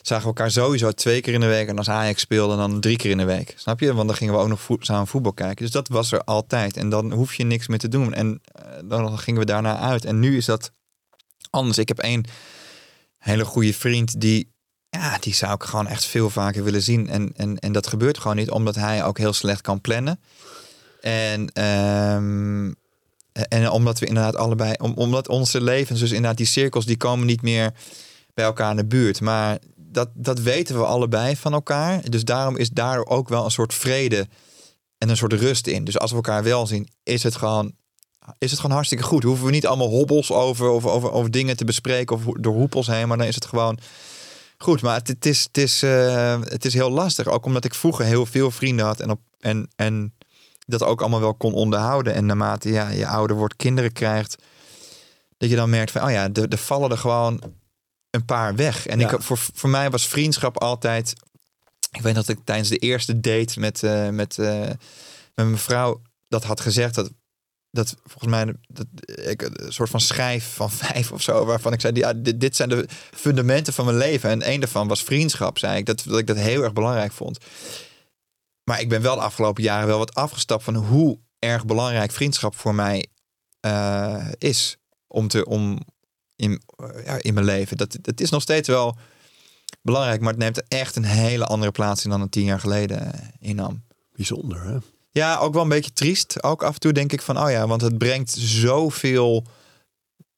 zagen 0.08 0.24
we 0.24 0.30
elkaar 0.36 0.52
sowieso 0.52 0.92
twee 0.92 1.22
keer 1.22 1.34
in 1.34 1.40
de 1.40 1.46
week. 1.46 1.68
En 1.68 1.78
als 1.78 1.90
Ajax 1.90 2.22
speelde, 2.22 2.56
dan 2.56 2.80
drie 2.80 2.98
keer 2.98 3.12
in 3.12 3.18
de 3.18 3.26
week. 3.26 3.54
Snap 3.58 3.80
je? 3.80 3.94
Want 3.94 4.08
dan 4.08 4.18
gingen 4.18 4.34
we 4.34 4.40
ook 4.40 4.48
nog 4.48 4.68
samen 4.80 5.08
voetbal 5.08 5.34
kijken. 5.34 5.64
Dus 5.64 5.72
dat 5.74 5.88
was 5.88 6.12
er 6.12 6.24
altijd. 6.24 6.78
En 6.78 6.90
dan 6.90 7.12
hoef 7.12 7.36
je 7.36 7.44
niks 7.44 7.68
meer 7.68 7.80
te 7.80 7.88
doen. 7.88 8.14
En 8.14 8.42
eh, 8.44 8.66
dan 8.84 9.20
gingen 9.20 9.40
we 9.40 9.46
daarna 9.46 9.78
uit. 9.78 10.06
En 10.06 10.20
nu 10.20 10.38
is 10.38 10.46
dat 10.46 10.72
anders. 11.50 11.78
Ik 11.78 11.88
heb 11.88 12.00
één 12.00 12.24
hele 13.18 13.46
goede 13.46 13.74
vriend 13.74 14.22
die... 14.22 14.54
Ja, 14.90 15.18
die 15.20 15.34
zou 15.34 15.54
ik 15.54 15.64
gewoon 15.64 15.88
echt 15.88 16.06
veel 16.06 16.30
vaker 16.30 16.64
willen 16.64 16.82
zien. 16.82 17.10
En, 17.10 17.32
en, 17.36 17.60
en 17.60 17.72
dat 17.72 17.88
gebeurt 17.88 18.18
gewoon 18.18 18.36
niet, 18.36 18.50
omdat 18.50 18.76
hij 18.76 19.04
ook 19.04 19.18
heel 19.18 19.34
slecht 19.34 19.62
kan 19.62 19.82
plannen. 19.82 20.20
En, 21.02 21.50
ehm, 21.54 22.72
en 23.32 23.70
omdat 23.70 24.00
we 24.00 24.06
inderdaad 24.06 24.36
allebei, 24.36 24.74
om, 24.78 24.94
omdat 24.94 25.28
onze 25.28 25.62
levens, 25.62 26.00
dus 26.00 26.12
inderdaad 26.12 26.38
die 26.38 26.46
cirkels, 26.46 26.86
die 26.86 26.98
komen 26.98 27.26
niet 27.26 27.42
meer 27.42 27.74
bij 28.34 28.46
elkaar 28.46 28.70
in 28.70 28.78
de 28.78 28.86
buurt. 28.86 29.22
Maar 29.22 29.58
dat, 29.96 30.10
dat 30.14 30.40
weten 30.40 30.78
we 30.78 30.86
allebei 30.86 31.36
van 31.36 31.54
elkaar. 31.54 32.10
Dus 32.10 32.24
daarom 32.24 32.58
is 32.58 32.70
daar 32.70 33.06
ook 33.06 33.30
wel 33.30 33.46
een 33.46 33.52
soort 33.52 33.74
vrede 33.74 34.28
en 34.98 35.10
een 35.10 35.18
soort 35.18 35.34
rust 35.34 35.68
in. 35.68 35.84
Dus 35.84 36.00
als 36.00 36.10
we 36.10 36.16
elkaar 36.16 36.44
wel 36.44 36.68
zien, 36.68 36.90
is 37.04 37.24
het 37.24 37.36
gewoon, 37.36 37.72
is 38.38 38.50
het 38.52 38.60
gewoon 38.60 38.76
hartstikke 38.76 39.04
goed. 39.04 39.24
Hoeven 39.24 39.46
we 39.46 39.52
niet 39.52 39.68
allemaal 39.68 39.90
hobbels 39.90 40.32
over, 40.32 40.68
over, 40.68 40.90
over, 40.90 41.12
over 41.12 41.32
dingen 41.32 41.58
te 41.58 41.66
bespreken 41.66 42.16
of 42.16 42.24
door 42.24 42.54
hoepels 42.54 42.88
heen, 42.88 43.08
maar 43.08 43.18
dan 43.18 43.28
is 43.28 43.36
het 43.36 43.46
gewoon 43.46 43.80
goed. 44.58 44.82
Maar 44.82 45.02
het, 45.04 45.26
is, 45.26 45.44
het, 45.44 45.58
is, 45.58 45.84
eh, 45.84 46.42
het 46.42 46.66
is 46.66 46.74
heel 46.74 46.90
lastig. 46.90 47.28
Ook 47.28 47.46
omdat 47.46 47.66
ik 47.66 47.74
vroeger 47.74 48.06
heel 48.06 48.26
veel 48.26 48.52
vrienden 48.52 48.86
had 48.86 49.00
en, 49.00 49.10
op, 49.10 49.20
en, 49.40 49.70
en 49.76 50.14
dat 50.66 50.84
ook 50.84 51.02
allemaal 51.02 51.20
wel 51.20 51.36
kon 51.36 51.54
onderhouden. 51.54 52.14
En 52.14 52.26
naarmate 52.26 52.70
ja, 52.70 52.90
je 52.90 53.08
ouder 53.08 53.36
wordt, 53.36 53.56
kinderen 53.56 53.92
krijgt, 53.92 54.36
dat 55.38 55.50
je 55.50 55.56
dan 55.56 55.70
merkt 55.70 55.92
van, 55.92 56.04
oh 56.04 56.12
ja, 56.12 56.30
er, 56.34 56.48
er 56.48 56.58
vallen 56.58 56.92
er 56.92 56.98
gewoon 56.98 57.42
een 58.16 58.26
paar 58.26 58.56
weg. 58.56 58.88
En 58.88 59.00
Ja. 59.00 59.12
ik, 59.12 59.22
voor, 59.22 59.38
voor 59.54 59.70
mij 59.70 59.90
was 59.90 60.08
vriendschap 60.08 60.60
altijd. 60.62 61.14
Ik 61.92 62.02
weet 62.02 62.16
dat 62.16 62.28
ik 62.28 62.40
tijdens 62.44 62.70
de 62.70 62.78
eerste 62.78 63.20
date 63.20 63.60
met, 63.60 63.84
eh, 63.84 64.10
met, 64.10 64.38
eh, 64.38 64.60
met 65.36 65.46
mijn 65.46 65.58
vrouw 65.58 66.02
dat 66.28 66.44
had 66.44 66.62
gezegd. 66.62 66.96
Dat, 66.96 67.12
dat 67.72 67.96
volgens 68.04 68.32
mij 68.32 68.54
dat, 68.68 68.86
ik 69.26 69.42
een 69.42 69.74
soort 69.74 69.90
van 69.90 70.00
schijf 70.00 70.54
van 70.54 70.72
vijf 70.86 71.12
of 71.12 71.22
zo. 71.22 71.46
Waarvan 71.46 71.74
ik 71.74 71.82
zei: 71.82 71.96
ja, 71.96 72.14
dit, 72.14 72.40
dit 72.40 72.56
zijn 72.56 72.70
de 72.70 72.88
fundamenten 73.14 73.74
van 73.74 73.86
mijn 73.86 73.98
leven. 73.98 74.30
En 74.30 74.42
één 74.42 74.60
daarvan 74.60 74.88
was 74.88 75.04
vriendschap, 75.04 75.58
zei 75.58 75.78
ik. 75.78 75.86
Dat, 75.86 76.04
dat 76.06 76.20
ik 76.20 76.28
dat 76.28 76.38
heel 76.38 76.64
erg 76.64 76.74
belangrijk 76.74 77.12
vond. 77.12 77.38
Maar 78.64 78.80
ik 78.80 78.90
ben 78.90 79.02
wel 79.02 79.16
de 79.16 79.22
afgelopen 79.22 79.64
jaren 79.64 79.88
wel 79.88 79.98
wat 79.98 80.16
afgestapt 80.16 80.64
van 80.64 80.76
hoe 80.76 81.20
erg 81.40 81.66
belangrijk 81.66 82.12
vriendschap 82.12 82.56
voor 82.56 82.76
mij 82.76 83.06
eh, 83.60 84.28
is. 84.38 84.78
Om 85.08 85.28
te, 85.28 85.46
om 85.46 85.80
in, 86.36 86.62
ja, 87.06 87.18
in 87.22 87.34
mijn 87.34 87.46
leven. 87.46 87.78
Dat, 87.78 87.98
dat 88.02 88.20
is 88.20 88.30
nog 88.30 88.42
steeds 88.42 88.68
wel 88.68 88.98
belangrijk, 89.82 90.22
maar 90.22 90.30
het 90.30 90.42
neemt 90.42 90.68
echt 90.68 90.96
een 90.96 91.04
hele 91.04 91.46
andere 91.46 91.72
plaats 91.72 92.04
in 92.04 92.10
dan 92.10 92.22
het 92.22 92.32
tien 92.32 92.44
jaar 92.44 92.60
geleden 92.60 93.14
eh, 93.14 93.20
innam. 93.40 93.84
Bijzonder, 94.12 94.64
hè? 94.64 94.78
Ja, 95.12 95.38
ook 95.38 95.54
wel 95.54 95.64
een 95.64 95.70
beetje 95.70 95.94
triest. 95.94 96.44
Ook 96.44 96.64
af 96.64 96.74
en 96.74 96.80
toe 96.80 96.94
denk 96.94 97.12
ik 97.14 97.22
van, 97.22 97.40
oh 97.40 97.50
ja, 97.50 97.68
want 97.68 97.82
het 97.82 97.98
brengt 97.98 98.32
zoveel 98.38 99.46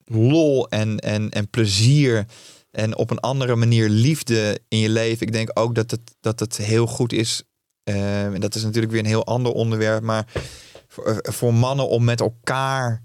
lol 0.05 0.69
en, 0.69 0.99
en, 0.99 1.29
en 1.29 1.49
plezier. 1.49 2.25
En 2.71 2.97
op 2.97 3.11
een 3.11 3.19
andere 3.19 3.55
manier 3.55 3.89
liefde 3.89 4.59
in 4.67 4.79
je 4.79 4.89
leven. 4.89 5.27
Ik 5.27 5.33
denk 5.33 5.49
ook 5.53 5.75
dat 5.75 5.91
het, 5.91 6.15
dat 6.19 6.39
het 6.39 6.57
heel 6.57 6.87
goed 6.87 7.13
is. 7.13 7.43
eh, 7.83 8.25
en 8.25 8.39
dat 8.39 8.55
is 8.55 8.63
natuurlijk 8.63 8.91
weer 8.91 9.01
een 9.01 9.07
heel 9.07 9.25
ander 9.25 9.51
onderwerp. 9.51 10.03
Maar 10.03 10.27
voor, 10.87 11.05
eh, 11.05 11.33
voor 11.33 11.53
mannen 11.53 11.87
om 11.87 12.03
met 12.03 12.19
elkaar 12.19 13.03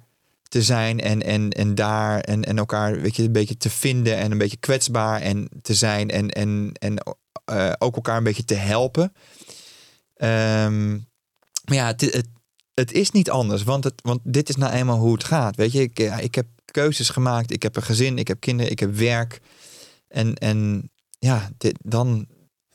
te 0.53 0.62
zijn 0.62 1.00
en, 1.00 1.22
en, 1.22 1.50
en 1.50 1.74
daar 1.74 2.20
en, 2.20 2.44
en 2.44 2.59
elkaar 2.59 3.00
weet 3.00 3.16
je, 3.16 3.22
een 3.22 3.32
beetje 3.32 3.57
te 3.57 3.70
vinden 3.70 4.16
en 4.16 4.30
een 4.30 4.38
beetje 4.38 4.57
kwetsbaar 4.57 5.20
en 5.20 5.48
te 5.62 5.74
zijn 5.74 6.11
en, 6.11 6.30
en, 6.30 6.72
en 6.78 6.96
eh, 7.44 7.72
ook 7.78 7.94
elkaar 7.94 8.16
een 8.16 8.24
beetje 8.24 8.44
te 8.44 8.55
helpen. 8.55 9.12
Ehm, 10.16 10.90
maar 11.64 11.76
ja, 11.76 11.86
het, 11.86 12.00
het, 12.00 12.26
het 12.74 12.92
is 12.92 13.11
niet 13.11 13.30
anders, 13.30 13.62
want, 13.62 13.84
het, 13.84 13.94
want 14.03 14.20
dit 14.24 14.48
is 14.48 14.57
nou 14.57 14.72
eenmaal 14.72 14.98
hoe 14.98 15.12
het 15.12 15.24
gaat. 15.24 15.57
Weet 15.57 15.72
je, 15.72 15.80
ik, 15.80 15.98
ja, 15.98 16.18
ik 16.18 16.34
heb 16.34 16.46
keuzes 16.64 17.09
gemaakt, 17.09 17.53
ik 17.53 17.62
heb 17.62 17.76
een 17.76 17.82
gezin, 17.82 18.18
ik 18.18 18.28
heb 18.28 18.40
kinderen, 18.40 18.72
ik 18.72 18.78
heb 18.80 18.94
werk. 18.94 19.40
En, 20.09 20.34
en 20.34 20.90
ja, 21.18 21.50
dit, 21.59 21.78
dan, 21.82 22.26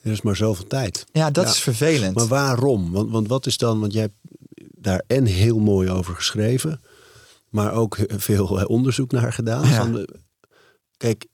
Er 0.01 0.11
is 0.11 0.21
maar 0.21 0.35
zoveel 0.35 0.67
tijd. 0.67 1.05
ja, 1.11 1.31
dat 1.31 1.45
Ja, 1.45 1.51
is 1.51 1.59
vervelend. 1.59 2.15
Maar 2.15 2.27
waarom? 2.27 2.91
Want, 2.91 3.11
want 3.11 3.27
wat 3.27 3.45
is 3.45 3.57
dan, 3.57 3.79
want 3.79 3.93
jij 3.93 4.01
hebt 4.01 4.15
daar 4.79 5.03
en 5.07 5.25
heel 5.25 5.59
mooi 5.59 5.89
over 5.89 6.15
geschreven, 6.15 6.81
maar 7.49 7.73
ook 7.73 7.97
veel 8.07 8.59
eh, 8.59 8.69
onderzoek 8.69 9.11
naar 9.11 9.33
gedaan. 9.33 9.67
Ja. 9.67 9.75
Van 9.81 9.91
de- 9.93 10.19
kijk, 10.97 11.25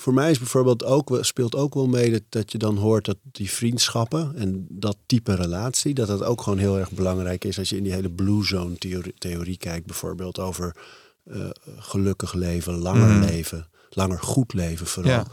voor 0.00 0.14
mij 0.14 0.30
is 0.30 0.38
bijvoorbeeld 0.38 0.84
ook, 0.84 1.18
speelt 1.20 1.54
ook 1.54 1.74
wel 1.74 1.86
mee 1.86 2.10
dat, 2.10 2.22
dat 2.28 2.52
je 2.52 2.58
dan 2.58 2.76
hoort 2.76 3.04
dat 3.04 3.16
die 3.22 3.50
vriendschappen 3.50 4.34
en 4.36 4.66
dat 4.70 4.96
type 5.06 5.34
relatie, 5.34 5.94
dat 5.94 6.06
dat 6.08 6.22
ook 6.22 6.42
gewoon 6.42 6.58
heel 6.58 6.78
erg 6.78 6.90
belangrijk 6.90 7.44
is 7.44 7.58
als 7.58 7.68
je 7.68 7.76
in 7.76 7.82
die 7.82 7.92
hele 7.92 8.10
blue 8.10 8.44
zone 8.44 8.76
theorie, 8.76 9.14
theorie 9.18 9.56
kijkt, 9.56 9.86
bijvoorbeeld 9.86 10.38
over 10.38 10.76
eh, 11.24 11.48
gelukkig 11.78 12.32
leven, 12.34 12.74
langer 12.78 13.08
Mhm. 13.08 13.24
leven, 13.24 13.68
langer 13.90 14.18
goed 14.20 14.52
leven 14.54 14.86
vooral. 14.86 15.12
Ja. 15.12 15.26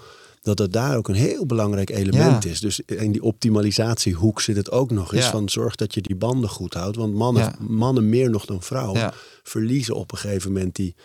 Dat 0.50 0.60
het 0.60 0.74
daar 0.74 0.98
ook 0.98 1.08
een 1.08 1.16
heel 1.16 1.46
belangrijk 1.46 1.90
element 1.90 2.44
Ja. 2.44 2.50
is. 2.50 2.60
Dus 2.60 2.80
in 2.80 3.12
die 3.12 3.24
optimalisatiehoek 3.24 4.42
zit 4.42 4.56
het 4.56 4.72
ook 4.72 4.92
nog 4.92 5.14
eens 5.14 5.26
Ja. 5.26 5.32
van 5.32 5.50
zorg 5.50 5.76
dat 5.76 5.94
je 5.94 6.02
die 6.02 6.16
banden 6.16 6.50
goed 6.50 6.74
houdt. 6.74 6.96
Want 6.98 7.14
mannen, 7.14 7.44
Ja. 7.44 7.56
mannen 7.60 8.10
meer 8.10 8.30
nog 8.30 8.46
dan 8.46 8.62
vrouwen 8.62 9.12
verliezen 9.44 9.96
op 9.96 10.12
een 10.12 10.18
gegeven 10.18 10.52
moment 10.52 10.76
die, 10.76 10.96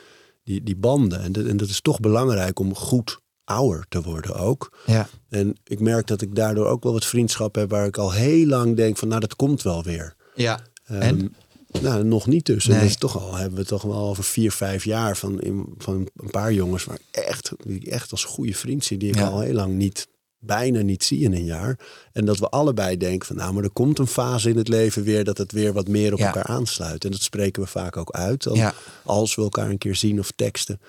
die, 0.44 0.62
die 0.62 0.76
banden. 0.76 1.20
En, 1.20 1.32
dat- 1.32 1.44
en 1.46 1.56
dat 1.56 1.68
is 1.68 1.80
toch 1.80 2.00
belangrijk 2.00 2.58
om 2.58 2.74
goed 2.74 3.20
ouder 3.44 3.84
te 3.88 4.02
worden 4.02 4.34
ook. 4.34 4.78
ja. 4.86 5.08
En 5.28 5.56
ik 5.64 5.80
merk 5.80 6.06
dat 6.06 6.20
ik 6.22 6.34
daardoor 6.34 6.66
ook 6.66 6.82
wel 6.82 6.92
wat 6.92 7.04
vriendschap 7.04 7.54
heb 7.54 7.70
waar 7.70 7.86
ik 7.86 7.96
al 7.96 8.12
heel 8.12 8.46
lang 8.46 8.76
denk 8.76 8.96
van 8.96 9.08
nou 9.08 9.20
dat 9.20 9.36
komt 9.36 9.62
wel 9.62 9.82
weer. 9.82 10.14
ja. 10.34 10.60
Ehm, 10.84 11.00
En? 11.00 11.34
Nou, 11.82 12.04
nog 12.04 12.26
niet 12.26 12.46
dus. 12.46 12.64
En 12.64 12.70
Nee. 12.70 12.80
dat 12.80 12.88
is 12.88 12.96
toch 12.96 13.18
al, 13.22 13.34
hebben 13.34 13.58
we 13.58 13.64
toch 13.64 13.82
wel 13.82 14.08
over 14.08 14.24
vier, 14.24 14.52
vijf 14.52 14.84
jaar 14.84 15.16
van, 15.16 15.40
in, 15.40 15.74
van 15.78 16.08
een 16.16 16.30
paar 16.30 16.52
jongens 16.52 16.84
waar 16.84 16.96
ik 17.10 17.20
echt, 17.24 17.52
die 17.64 17.76
ik 17.76 17.84
echt 17.86 18.10
als 18.10 18.24
goede 18.24 18.54
vriend 18.54 18.84
zie, 18.84 18.98
die 18.98 19.08
ik 19.08 19.14
Ja. 19.14 19.26
al 19.26 19.40
heel 19.40 19.52
lang 19.54 19.74
niet, 19.74 20.08
bijna 20.38 20.80
niet 20.80 21.04
zie 21.04 21.20
in 21.20 21.32
een 21.32 21.44
jaar. 21.44 21.78
En 22.12 22.24
dat 22.24 22.38
we 22.38 22.48
allebei 22.48 22.96
denken 22.96 23.26
van 23.26 23.36
nou, 23.36 23.52
maar 23.52 23.64
er 23.64 23.70
komt 23.70 23.98
een 23.98 24.06
fase 24.06 24.50
in 24.50 24.56
het 24.56 24.68
leven 24.68 25.02
weer 25.02 25.24
dat 25.24 25.38
het 25.38 25.52
weer 25.52 25.72
wat 25.72 25.88
meer 25.88 26.12
op 26.12 26.18
Ja. 26.18 26.26
elkaar 26.26 26.44
aansluit. 26.46 27.04
En 27.04 27.10
dat 27.10 27.22
spreken 27.22 27.62
we 27.62 27.68
vaak 27.68 27.96
ook 27.96 28.10
uit. 28.10 28.42
Dan, 28.42 28.54
Ja. 28.56 28.74
Als 29.04 29.34
we 29.34 29.42
elkaar 29.42 29.70
een 29.70 29.78
keer 29.78 29.96
zien 29.96 30.18
of 30.18 30.30
teksten. 30.36 30.80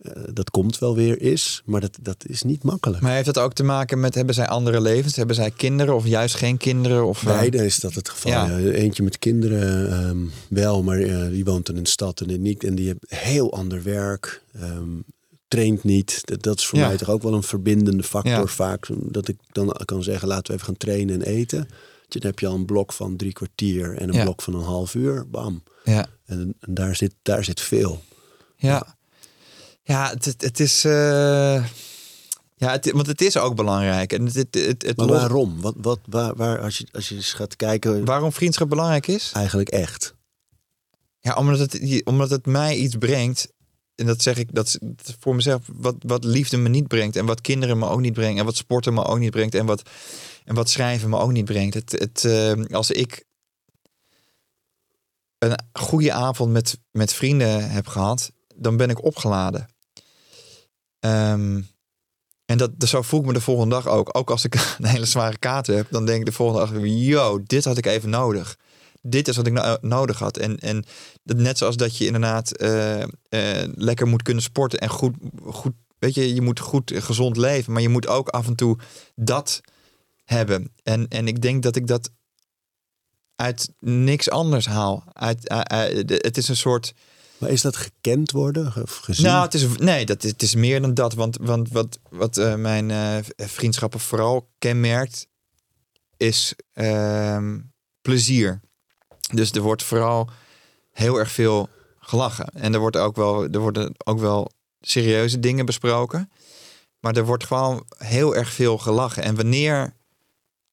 Eh, 0.00 0.22
dat 0.32 0.50
komt 0.50 0.78
wel 0.78 0.94
weer 0.94 1.20
is, 1.20 1.62
maar 1.64 1.80
dat, 1.80 1.98
dat 2.02 2.24
is 2.26 2.42
niet 2.42 2.62
makkelijk. 2.62 3.02
Maar 3.02 3.12
heeft 3.12 3.26
dat 3.26 3.38
ook 3.38 3.52
te 3.52 3.62
maken 3.62 4.00
met, 4.00 4.14
hebben 4.14 4.34
zij 4.34 4.46
andere 4.48 4.80
levens? 4.80 5.16
Hebben 5.16 5.36
zij 5.36 5.50
kinderen 5.50 5.94
of 5.94 6.06
juist 6.06 6.34
geen 6.34 6.56
kinderen? 6.56 7.06
Of, 7.06 7.18
eh, 7.26 7.26
Beide 7.38 7.64
is 7.64 7.76
dat 7.76 7.94
het 7.94 8.08
geval. 8.08 8.32
Ja. 8.32 8.56
Ja. 8.58 8.70
Eentje 8.70 9.02
met 9.02 9.18
kinderen 9.18 9.90
ehm, 9.90 10.18
wel, 10.48 10.82
maar 10.82 10.98
eh, 10.98 11.26
die 11.30 11.44
woont 11.44 11.68
in 11.68 11.76
een 11.76 11.86
stad 11.86 12.20
en 12.20 12.26
die 12.26 12.38
niet. 12.38 12.64
En 12.64 12.74
die 12.74 12.86
heeft 12.86 13.20
heel 13.22 13.52
ander 13.52 13.82
werk. 13.82 14.42
ehm, 14.52 14.88
traint 15.48 15.84
niet. 15.84 16.20
Dat, 16.24 16.42
dat 16.42 16.58
is 16.58 16.66
voor 16.66 16.78
Ja. 16.78 16.86
mij 16.86 16.96
toch 16.96 17.08
ook 17.10 17.22
wel 17.22 17.34
een 17.34 17.42
verbindende 17.42 18.02
factor 18.02 18.48
vaak. 18.48 18.86
Dat 18.96 19.28
ik 19.28 19.36
dan 19.52 19.76
kan 19.84 20.02
zeggen, 20.02 20.28
laten 20.28 20.46
we 20.46 20.52
even 20.52 20.66
gaan 20.66 20.76
trainen 20.76 21.14
en 21.14 21.22
eten. 21.26 21.68
Dan 22.08 22.22
heb 22.22 22.38
je 22.38 22.46
al 22.46 22.54
een 22.54 22.64
blok 22.64 22.92
van 22.92 23.16
drie 23.16 23.32
kwartier 23.32 23.96
en 23.96 24.14
een 24.14 24.22
blok 24.22 24.42
van 24.42 24.54
een 24.54 24.62
half 24.62 24.94
uur. 24.94 25.28
Bam. 25.30 25.62
Ja. 25.84 26.06
En, 26.26 26.54
en 26.60 26.74
daar, 26.74 26.96
zit, 26.96 27.14
daar 27.22 27.44
zit 27.44 27.60
veel. 27.60 28.02
Ja, 28.56 28.96
ja 29.90 30.10
het, 30.10 30.34
het, 30.38 30.60
is. 30.60 30.84
eh, 30.84 31.64
ja, 32.56 32.70
het, 32.70 32.90
want 32.90 33.06
het 33.06 33.20
is 33.20 33.36
ook 33.36 33.54
belangrijk. 33.54 34.12
En 34.12 34.24
het, 34.24 34.34
het, 34.34 34.54
het, 34.54 34.82
het 34.82 34.96
Maar 34.96 35.06
waarom? 35.06 35.60
Wat, 35.60 35.74
wat, 35.78 35.98
waar, 36.04 36.34
waar, 36.36 36.60
als, 36.60 36.78
je, 36.78 36.86
als 36.92 37.08
je 37.08 37.14
eens 37.14 37.32
gaat 37.32 37.56
kijken, 37.56 38.04
waarom 38.04 38.32
vriendschap 38.32 38.68
belangrijk 38.68 39.06
is? 39.06 39.30
eigenlijk 39.34 39.68
echt. 39.68 40.14
Ja, 41.20 41.34
omdat 41.34 41.58
het, 41.58 42.02
omdat 42.04 42.30
het 42.30 42.46
mij 42.46 42.76
iets 42.76 42.96
brengt. 42.96 43.52
En 43.94 44.06
dat 44.06 44.22
zeg 44.22 44.36
ik 44.36 44.54
dat 44.54 44.66
is- 44.66 44.78
voor 45.20 45.34
mezelf. 45.34 45.62
Wat, 45.72 45.96
wat 45.98 46.24
liefde 46.24 46.56
me 46.56 46.68
niet 46.68 46.88
brengt. 46.88 47.16
En 47.16 47.26
wat 47.26 47.40
kinderen 47.40 47.78
me 47.78 47.86
ook 47.88 48.00
niet 48.00 48.12
brengen. 48.12 48.38
En 48.38 48.44
wat 48.44 48.56
sporten 48.56 48.94
me 48.94 49.04
ook 49.04 49.18
niet 49.18 49.30
brengt. 49.30 49.54
En 49.54 49.66
wat, 49.66 49.82
en 50.44 50.54
wat 50.54 50.70
schrijven 50.70 51.10
me 51.10 51.18
ook 51.18 51.32
niet 51.32 51.44
brengt. 51.44 51.74
Het, 51.74 51.90
het, 51.92 52.24
eh, 52.24 52.64
als 52.76 52.90
ik 52.90 53.24
een 55.38 55.56
goede 55.72 56.12
avond 56.12 56.52
met, 56.52 56.78
met 56.90 57.12
vrienden 57.12 57.70
heb 57.70 57.86
gehad. 57.86 58.30
Dan 58.54 58.76
ben 58.76 58.90
ik 58.90 59.04
opgeladen. 59.04 59.68
Ehm, 61.00 61.60
en 62.44 62.58
dat, 62.58 62.70
dus 62.80 62.90
zo 62.90 63.02
voel 63.02 63.20
ik 63.20 63.26
me 63.26 63.32
de 63.32 63.40
volgende 63.40 63.74
dag 63.74 63.86
ook. 63.88 64.18
Ook 64.18 64.30
als 64.30 64.44
ik 64.44 64.54
een 64.78 64.86
hele 64.86 65.04
zware 65.04 65.38
kater 65.38 65.76
heb. 65.76 65.86
Dan 65.90 66.06
denk 66.06 66.20
ik 66.20 66.26
de 66.26 66.32
volgende 66.32 66.72
dag. 66.72 66.82
Yo, 66.84 67.42
dit 67.44 67.64
had 67.64 67.78
ik 67.78 67.86
even 67.86 68.10
nodig 68.10 68.56
dit 69.02 69.28
is 69.28 69.36
wat 69.36 69.46
ik 69.46 69.78
nodig 69.80 70.18
had. 70.18 70.36
En, 70.36 70.58
en 70.58 70.84
dat 71.22 71.36
net 71.36 71.58
zoals 71.58 71.76
dat 71.76 71.96
je 71.96 72.06
inderdaad 72.06 72.56
eh, 72.56 73.02
eh, 73.02 73.08
lekker 73.74 74.06
moet 74.06 74.22
kunnen 74.22 74.42
sporten 74.42 74.78
en 74.78 74.88
goed, 74.88 75.16
goed, 75.44 75.72
weet 75.98 76.14
je, 76.14 76.34
je 76.34 76.40
moet 76.40 76.60
goed 76.60 76.90
eh, 76.90 77.02
gezond 77.02 77.36
leven, 77.36 77.72
maar 77.72 77.82
je 77.82 77.88
moet 77.88 78.06
ook 78.06 78.28
af 78.28 78.46
en 78.46 78.54
toe 78.54 78.78
dat 79.14 79.60
hebben. 80.24 80.72
En, 80.82 81.08
en 81.08 81.28
ik 81.28 81.42
denk 81.42 81.62
dat 81.62 81.76
ik 81.76 81.86
dat 81.86 82.10
uit 83.36 83.72
niks 83.78 84.30
anders 84.30 84.66
haal. 84.66 85.04
Uit, 85.12 85.52
het 86.06 86.36
is 86.36 86.48
een 86.48 86.56
soort. 86.56 86.94
Maar 87.40 87.50
is 87.50 87.60
dat 87.62 87.76
gekend 87.76 88.30
worden 88.30 88.72
of 88.82 88.96
gezien? 88.96 89.26
Nou, 89.26 89.44
het 89.44 89.54
is, 89.54 89.66
nee, 89.76 90.06
dat, 90.06 90.24
is- 90.24 90.30
het 90.30 90.42
is 90.42 90.54
meer 90.54 90.80
dan 90.80 90.94
dat. 90.94 91.14
Want, 91.14 91.36
want 91.40 91.68
wat, 91.72 91.98
wat 92.10 92.36
eh, 92.36 92.54
mijn 92.54 92.90
eh, 92.90 93.16
vriendschappen 93.36 94.00
vooral 94.00 94.50
kenmerkt, 94.58 95.26
is 96.16 96.54
ehm, 96.72 97.58
plezier. 98.02 98.60
Dus 99.32 99.50
er 99.52 99.60
wordt 99.60 99.82
vooral 99.82 100.30
heel 100.92 101.16
erg 101.18 101.30
veel 101.32 101.68
gelachen. 101.98 102.46
En 102.46 102.74
er, 102.74 102.80
wordt 102.80 102.96
ook 102.96 103.16
wel, 103.16 103.44
er 103.48 103.58
worden 103.60 103.94
ook 104.04 104.18
wel 104.20 104.50
serieuze 104.80 105.38
dingen 105.40 105.66
besproken. 105.66 106.30
Maar 107.00 107.16
er 107.16 107.24
wordt 107.24 107.44
gewoon 107.46 107.84
heel 107.96 108.36
erg 108.36 108.52
veel 108.52 108.78
gelachen. 108.78 109.22
En 109.22 109.34
wanneer 109.36 109.94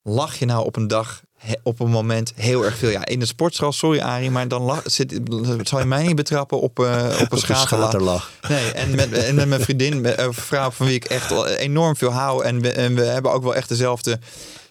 lach 0.08 0.38
je 0.38 0.44
nou 0.44 0.64
op 0.64 0.76
een 0.76 0.88
dag, 0.88 1.22
op 1.62 1.80
een 1.80 1.90
moment 1.90 2.32
heel 2.36 2.64
erg 2.64 2.76
veel? 2.76 2.90
Ja, 2.90 3.06
in 3.06 3.18
de 3.18 3.26
sportschool, 3.26 3.72
sorry 3.72 4.00
Arie, 4.00 4.30
maar 4.30 4.48
dan 4.48 4.62
lach, 4.62 4.82
zit, 4.84 5.20
zal 5.62 5.78
je 5.78 5.84
mij 5.84 6.06
niet 6.06 6.16
betrappen 6.16 6.60
op, 6.60 6.78
eh, 6.78 7.18
op 7.20 7.32
een 7.32 7.38
schaterlach. 7.38 8.30
Nee, 8.48 8.72
en 8.72 8.94
met, 8.94 9.12
en 9.12 9.34
met 9.34 9.48
mijn 9.48 9.60
vriendin, 9.60 10.00
met 10.00 10.18
een 10.18 10.34
vrouw 10.34 10.70
van 10.70 10.86
wie 10.86 10.94
ik 10.94 11.04
echt 11.04 11.30
enorm 11.44 11.96
veel 11.96 12.10
hou. 12.12 12.44
En 12.44 12.60
we, 12.60 12.72
en 12.72 12.94
we 12.94 13.02
hebben 13.04 13.32
ook 13.32 13.42
wel 13.42 13.54
echt 13.54 13.68
dezelfde 13.68 14.18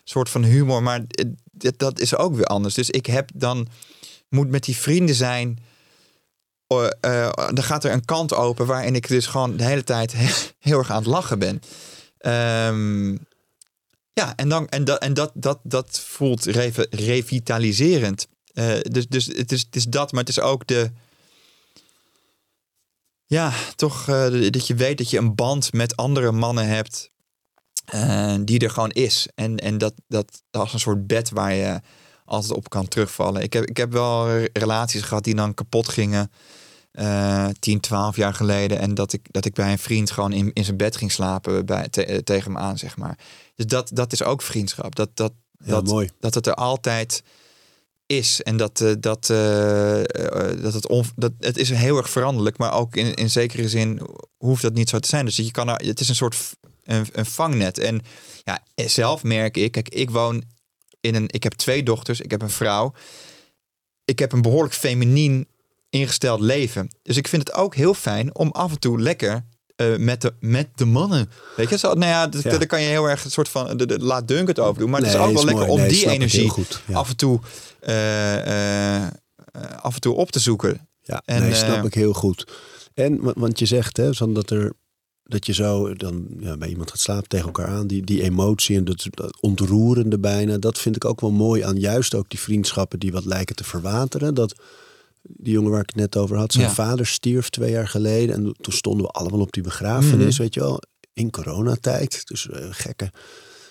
soort 0.03 0.29
van 0.29 0.43
humor. 0.43 0.83
Maar 0.83 1.01
dat 1.77 1.99
is 1.99 2.15
ook 2.15 2.35
weer 2.35 2.45
anders. 2.45 2.73
Dus 2.73 2.89
ik 2.89 3.05
heb 3.05 3.29
dan, 3.33 3.67
moet 4.29 4.49
met 4.49 4.63
die 4.63 4.75
vrienden 4.77 5.15
zijn. 5.15 5.59
eh, 6.67 6.87
eh, 7.01 7.29
dan 7.53 7.63
gaat 7.63 7.83
er 7.83 7.91
een 7.91 8.05
kant 8.05 8.33
open 8.33 8.65
waarin 8.65 8.95
ik 8.95 9.07
dus 9.07 9.25
gewoon 9.25 9.57
de 9.57 9.63
hele 9.63 9.83
tijd 9.83 10.13
he- 10.13 10.33
heel 10.59 10.77
erg 10.77 10.89
aan 10.91 10.97
het 10.97 11.05
lachen 11.05 11.39
ben. 11.39 11.61
Ehm, 12.17 13.15
ja, 14.17 14.35
en, 14.35 14.49
dan, 14.49 14.67
en, 14.67 14.83
dat, 14.83 15.01
en 15.01 15.13
dat, 15.13 15.31
dat, 15.33 15.59
dat 15.63 15.99
voelt 15.99 16.45
revi- 16.45 16.85
revitaliserend. 16.89 18.27
Eh, 18.53 18.73
dus 18.81 19.07
dus 19.07 19.25
het, 19.25 19.51
is, 19.51 19.61
het 19.61 19.75
is 19.75 19.85
dat, 19.85 20.11
maar 20.11 20.19
het 20.19 20.29
is 20.29 20.39
ook 20.39 20.67
de. 20.67 20.91
Ja, 23.25 23.51
toch 23.75 24.07
eh, 24.07 24.49
dat 24.51 24.67
je 24.67 24.75
weet 24.75 24.97
dat 24.97 25.09
je 25.09 25.17
een 25.17 25.35
band 25.35 25.73
met 25.73 25.95
andere 25.95 26.31
mannen 26.31 26.67
hebt. 26.67 27.09
eh, 27.85 28.35
die 28.41 28.59
er 28.59 28.69
gewoon 28.69 28.91
is. 28.91 29.27
En, 29.35 29.57
en 29.57 29.77
dat, 29.77 29.93
dat 30.07 30.41
als 30.51 30.73
een 30.73 30.79
soort 30.79 31.07
bed 31.07 31.29
waar 31.29 31.53
je 31.53 31.79
altijd 32.25 32.53
op 32.53 32.69
kan 32.69 32.87
terugvallen. 32.87 33.41
Ik 33.41 33.53
heb, 33.53 33.65
ik 33.65 33.77
heb 33.77 33.91
wel 33.91 34.27
re- 34.37 34.49
relaties 34.53 35.01
gehad 35.01 35.23
die 35.23 35.35
dan 35.35 35.53
kapot 35.53 35.89
gingen. 35.89 36.31
eh 36.91 37.47
10, 37.59 37.79
12 37.79 38.15
jaar 38.15 38.33
geleden. 38.33 38.79
En 38.79 38.93
dat 38.93 39.13
ik, 39.13 39.27
dat 39.31 39.45
ik 39.45 39.53
bij 39.53 39.71
een 39.71 39.77
vriend 39.79 40.11
gewoon 40.11 40.33
in, 40.33 40.53
in 40.53 40.63
zijn 40.63 40.77
bed 40.77 40.97
ging 40.97 41.11
slapen 41.11 41.65
bij, 41.65 41.87
te- 41.89 42.21
tegen 42.23 42.51
hem 42.53 42.61
aan, 42.61 42.77
zeg 42.77 42.97
maar. 42.97 43.17
Dus 43.57 43.65
dat, 43.65 43.89
dat 43.93 44.13
is 44.13 44.23
ook 44.23 44.41
vriendschap. 44.41 44.95
Dat, 44.95 45.09
dat, 45.13 45.33
Ja, 45.57 45.69
dat, 45.69 45.85
mooi. 45.85 46.09
dat 46.19 46.33
het 46.33 46.47
er 46.47 46.53
altijd 46.53 47.23
is. 48.05 48.41
En 48.41 48.57
dat, 48.57 48.81
eh, 48.81 48.91
dat, 48.99 49.29
eh, 49.29 49.99
eh, 49.99 50.61
dat, 50.61 50.73
het, 50.73 50.87
on, 50.87 51.05
dat 51.15 51.31
het 51.39 51.57
is 51.57 51.69
heel 51.69 51.97
erg 51.97 52.09
veranderlijk. 52.09 52.57
Maar 52.57 52.73
ook 52.73 52.95
in, 52.95 53.13
in 53.13 53.29
zekere 53.29 53.69
zin 53.69 54.01
hoeft 54.37 54.61
dat 54.61 54.73
niet 54.73 54.89
zo 54.89 54.99
te 54.99 55.07
zijn. 55.07 55.25
Dus 55.25 55.35
je 55.35 55.51
kan 55.51 55.69
er, 55.69 55.87
het 55.87 55.99
is 55.99 56.09
een 56.09 56.15
soort 56.15 56.55
een, 56.83 57.05
een 57.11 57.25
vangnet. 57.25 57.77
En 57.77 58.01
ja, 58.43 58.63
zelf 58.75 59.23
merk 59.23 59.57
ik, 59.57 59.71
kijk, 59.71 59.89
ik 59.89 60.09
woon 60.09 60.43
in 61.01 61.15
een, 61.15 61.27
ik 61.27 61.43
heb 61.43 61.53
twee 61.53 61.83
dochters, 61.83 62.21
ik 62.21 62.31
heb 62.31 62.41
een 62.41 62.49
vrouw. 62.49 62.93
Ik 64.05 64.19
heb 64.19 64.31
een 64.31 64.41
behoorlijk 64.41 64.73
feminien 64.73 65.47
ingesteld 65.89 66.39
leven. 66.39 66.87
Dus 67.01 67.17
ik 67.17 67.27
vind 67.27 67.47
het 67.47 67.57
ook 67.57 67.75
heel 67.75 67.93
fijn 67.93 68.35
om 68.35 68.51
af 68.51 68.71
en 68.71 68.79
toe 68.79 69.01
lekker 69.01 69.45
eh, 69.77 69.95
met, 69.97 70.21
de, 70.21 70.33
met 70.39 70.67
de 70.75 70.85
mannen. 70.85 71.29
Weet 71.55 71.69
je, 71.69 71.77
zo, 71.77 71.87
nou 71.93 72.11
ja, 72.11 72.27
dat, 72.27 72.43
Ja. 72.43 72.49
daar 72.57 72.65
kan 72.67 72.81
je 72.81 72.87
heel 72.87 73.09
erg 73.09 73.23
een 73.25 73.31
soort 73.31 73.49
van, 73.49 73.77
de, 73.77 73.85
de, 73.85 73.99
laat 73.99 74.27
Dunk 74.27 74.47
het 74.47 74.59
over 74.59 74.81
doen. 74.81 74.89
Maar 74.89 74.99
het 75.01 75.09
is 75.09 75.15
ook 75.15 75.21
wel 75.25 75.33
is 75.33 75.43
lekker 75.43 75.65
mooi. 75.67 75.69
om 75.71 75.79
Nee, 75.87 75.89
die 75.89 76.09
energie 76.09 76.49
goed, 76.49 76.81
ja. 76.87 76.93
af 76.95 77.09
en 77.09 77.15
toe, 77.15 77.39
eh, 77.79 79.03
eh, 79.05 79.11
af 79.81 79.93
en 79.95 80.01
toe 80.01 80.13
op 80.15 80.31
te 80.31 80.39
zoeken. 80.39 80.87
Ja, 81.01 81.21
En, 81.25 81.41
nee, 81.41 81.53
snap 81.53 81.85
ik 81.85 81.93
heel 81.93 82.13
goed. 82.13 82.47
En 82.93 83.21
wa- 83.21 83.33
want 83.35 83.59
je 83.59 83.65
zegt 83.65 83.97
hè, 83.97 84.13
van 84.13 84.33
dat 84.33 84.49
er 84.49 84.73
dat 85.23 85.45
je 85.45 85.53
zo 85.53 85.93
dan 85.93 86.25
ja, 86.39 86.57
bij 86.57 86.67
iemand 86.69 86.89
gaat 86.89 86.99
slapen 86.99 87.27
tegen 87.29 87.45
elkaar 87.45 87.67
aan, 87.67 87.87
die, 87.87 88.03
die 88.03 88.21
emotie 88.23 88.77
en 88.77 88.85
dat, 88.85 89.05
dat 89.09 89.37
ontroerende 89.41 90.19
bijna, 90.19 90.57
dat 90.57 90.77
vind 90.79 90.95
ik 90.95 91.05
ook 91.05 91.21
wel 91.21 91.31
mooi 91.31 91.61
aan 91.61 91.75
juist 91.79 92.15
ook 92.15 92.29
die 92.29 92.39
vriendschappen 92.39 92.99
die 92.99 93.11
wat 93.11 93.25
lijken 93.25 93.55
te 93.55 93.63
verwateren. 93.63 94.33
Dat 94.33 94.55
die 95.27 95.53
jongen 95.53 95.71
waar 95.71 95.81
ik 95.81 95.87
het 95.89 95.95
net 95.95 96.17
over 96.17 96.37
had, 96.37 96.51
zijn 96.53 96.65
Ja. 96.65 96.71
vader 96.73 97.05
stierf 97.07 97.49
twee 97.49 97.71
jaar 97.71 97.87
geleden 97.87 98.35
en 98.35 98.55
toen 98.61 98.73
stonden 98.73 99.05
we 99.05 99.11
allemaal 99.11 99.39
op 99.39 99.51
die 99.51 99.63
begrafenis, 99.63 100.33
Mhm. 100.33 100.41
weet 100.41 100.53
je 100.53 100.59
wel, 100.59 100.81
in 101.13 101.29
coronatijd, 101.31 102.27
dus 102.27 102.49
eh, 102.49 102.67
gekke. 102.71 103.11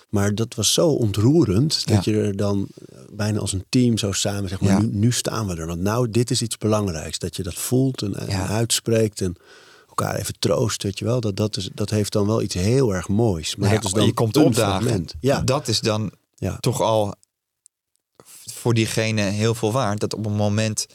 Maar 0.09 0.35
dat 0.35 0.55
was 0.55 0.73
zo 0.73 0.89
ontroerend 0.89 1.87
dat 1.87 2.05
je 2.05 2.17
er 2.21 2.37
dan 2.37 2.67
eh, 2.89 2.99
bijna 3.13 3.39
als 3.39 3.53
een 3.53 3.65
team 3.69 3.99
zo 3.99 4.13
samen 4.13 4.49
zeg 4.49 4.61
maar 4.61 4.71
Ja. 4.71 4.81
nu, 4.81 4.89
nu 4.93 5.13
staan 5.13 5.47
we 5.47 5.55
er. 5.57 5.67
Want 5.67 5.81
nou, 5.81 6.11
dit 6.11 6.31
is 6.31 6.43
iets 6.43 6.59
belangrijks. 6.59 7.19
Dat 7.19 7.37
je 7.37 7.43
dat 7.43 7.55
voelt 7.55 8.03
en, 8.03 8.17
uitspreekt 8.49 9.21
en 9.21 9.37
elkaar 9.89 10.15
even 10.17 10.39
troost, 10.39 10.83
weet 10.83 10.99
je 10.99 11.05
wel. 11.05 11.21
Dat, 11.21 11.37
dat, 11.37 11.57
is, 11.57 11.71
dat 11.75 11.91
heeft 11.91 12.13
dan 12.13 12.27
wel 12.27 12.43
iets 12.43 12.55
heel 12.55 12.95
erg 12.95 13.09
moois. 13.09 13.57
Maar 13.57 13.69
Nou 13.69 13.81
dat 13.81 13.91
is 13.91 13.97
dan 13.97 14.07
je 14.07 14.13
komt 14.13 14.37
opdagen. 14.37 15.05
Ja, 15.21 15.41
Dat 15.41 15.69
is 15.69 15.81
dan 15.81 16.13
toch 16.61 16.81
al 16.81 17.15
voor 18.53 18.75
diegene 18.75 19.21
heel 19.21 19.55
veel 19.55 19.73
waard. 19.73 20.01
Dat 20.01 20.15
op 20.15 20.27
een 20.27 20.33
moment 20.33 20.87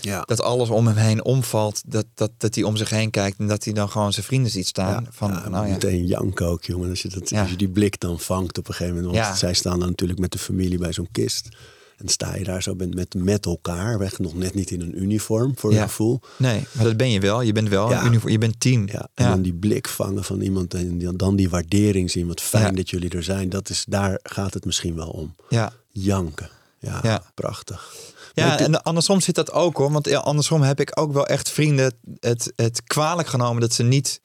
ja. 0.00 0.22
dat 0.26 0.40
alles 0.42 0.68
om 0.68 0.86
hem 0.86 0.96
heen 0.96 1.24
omvalt, 1.24 1.82
dat, 1.86 2.06
dat, 2.14 2.30
dat 2.36 2.54
hij 2.54 2.64
om 2.64 2.76
zich 2.76 2.90
heen 2.90 3.10
kijkt 3.10 3.38
en 3.38 3.46
dat 3.46 3.64
hij 3.64 3.72
dan 3.72 3.88
gewoon 3.90 4.12
zijn 4.12 4.26
vrienden 4.26 4.50
ziet 4.50 4.66
staan. 4.66 5.02
Ja, 5.04 5.10
van, 5.12 5.30
ja, 5.30 5.36
oh 5.46 5.66
ja. 5.66 5.72
meteen 5.72 6.06
janken 6.06 6.46
ook, 6.46 6.64
jongen. 6.64 6.90
Als 6.90 7.02
je, 7.02 7.08
dat, 7.08 7.32
als 7.32 7.50
je 7.50 7.56
die 7.56 7.68
blik 7.68 8.00
dan 8.00 8.20
vangt 8.20 8.58
op 8.58 8.68
een 8.68 8.74
gegeven 8.74 9.02
moment. 9.02 9.16
Want 9.24 9.38
zij 9.38 9.54
staan 9.54 9.78
dan 9.78 9.88
natuurlijk 9.88 10.18
met 10.20 10.32
de 10.32 10.38
familie 10.38 10.78
bij 10.78 10.92
zo'n 10.92 11.08
kist. 11.12 11.48
En 11.96 12.08
sta 12.08 12.36
je 12.36 12.44
daar 12.44 12.62
zo 12.62 12.74
met, 12.74 12.94
met, 12.94 13.14
met 13.14 13.46
elkaar, 13.46 13.98
weg 13.98 14.18
nog 14.18 14.34
net 14.34 14.54
niet 14.54 14.70
in 14.70 14.80
een 14.80 15.02
uniform 15.02 15.52
voor 15.58 15.70
je 15.70 15.76
Ja. 15.76 15.82
gevoel. 15.82 16.20
Nee, 16.36 16.64
maar 16.72 16.84
dat 16.84 16.96
ben 16.96 17.10
je 17.10 17.20
wel. 17.20 17.40
Je 17.42 17.52
bent 17.52 17.68
wel 17.68 17.90
Ja. 17.90 18.00
een 18.00 18.06
uniform, 18.06 18.32
je 18.32 18.38
bent 18.38 18.60
team. 18.60 18.86
Ja, 18.86 19.08
en 19.14 19.28
dan 19.28 19.42
die 19.42 19.54
blik 19.54 19.88
vangen 19.88 20.24
van 20.24 20.40
iemand 20.40 20.74
en 20.74 21.16
dan 21.16 21.36
die 21.36 21.50
waardering 21.50 22.10
zien. 22.10 22.26
Wat 22.26 22.40
fijn 22.40 22.74
dat 22.74 22.90
jullie 22.90 23.10
er 23.10 23.22
zijn. 23.22 23.48
Dat 23.48 23.68
is, 23.68 23.84
daar 23.88 24.18
gaat 24.22 24.54
het 24.54 24.64
misschien 24.64 24.94
wel 24.94 25.08
om. 25.08 25.34
ja. 25.48 25.72
Janken. 25.92 26.50
Ja, 26.78 27.00
Ja. 27.02 27.22
prachtig. 27.34 27.94
Ja, 28.34 28.52
ik- 28.52 28.60
en 28.66 28.82
andersom 28.82 29.20
zit 29.20 29.34
dat 29.34 29.52
ook 29.52 29.76
hoor. 29.76 29.92
Want 29.92 30.12
andersom 30.14 30.62
heb 30.62 30.80
ik 30.80 30.98
ook 31.00 31.12
wel 31.12 31.26
echt 31.26 31.50
vrienden 31.50 31.94
het, 32.20 32.52
het 32.56 32.82
kwalijk 32.82 33.28
genomen 33.28 33.60
dat 33.60 33.72
ze 33.72 33.82
niet 33.82 34.20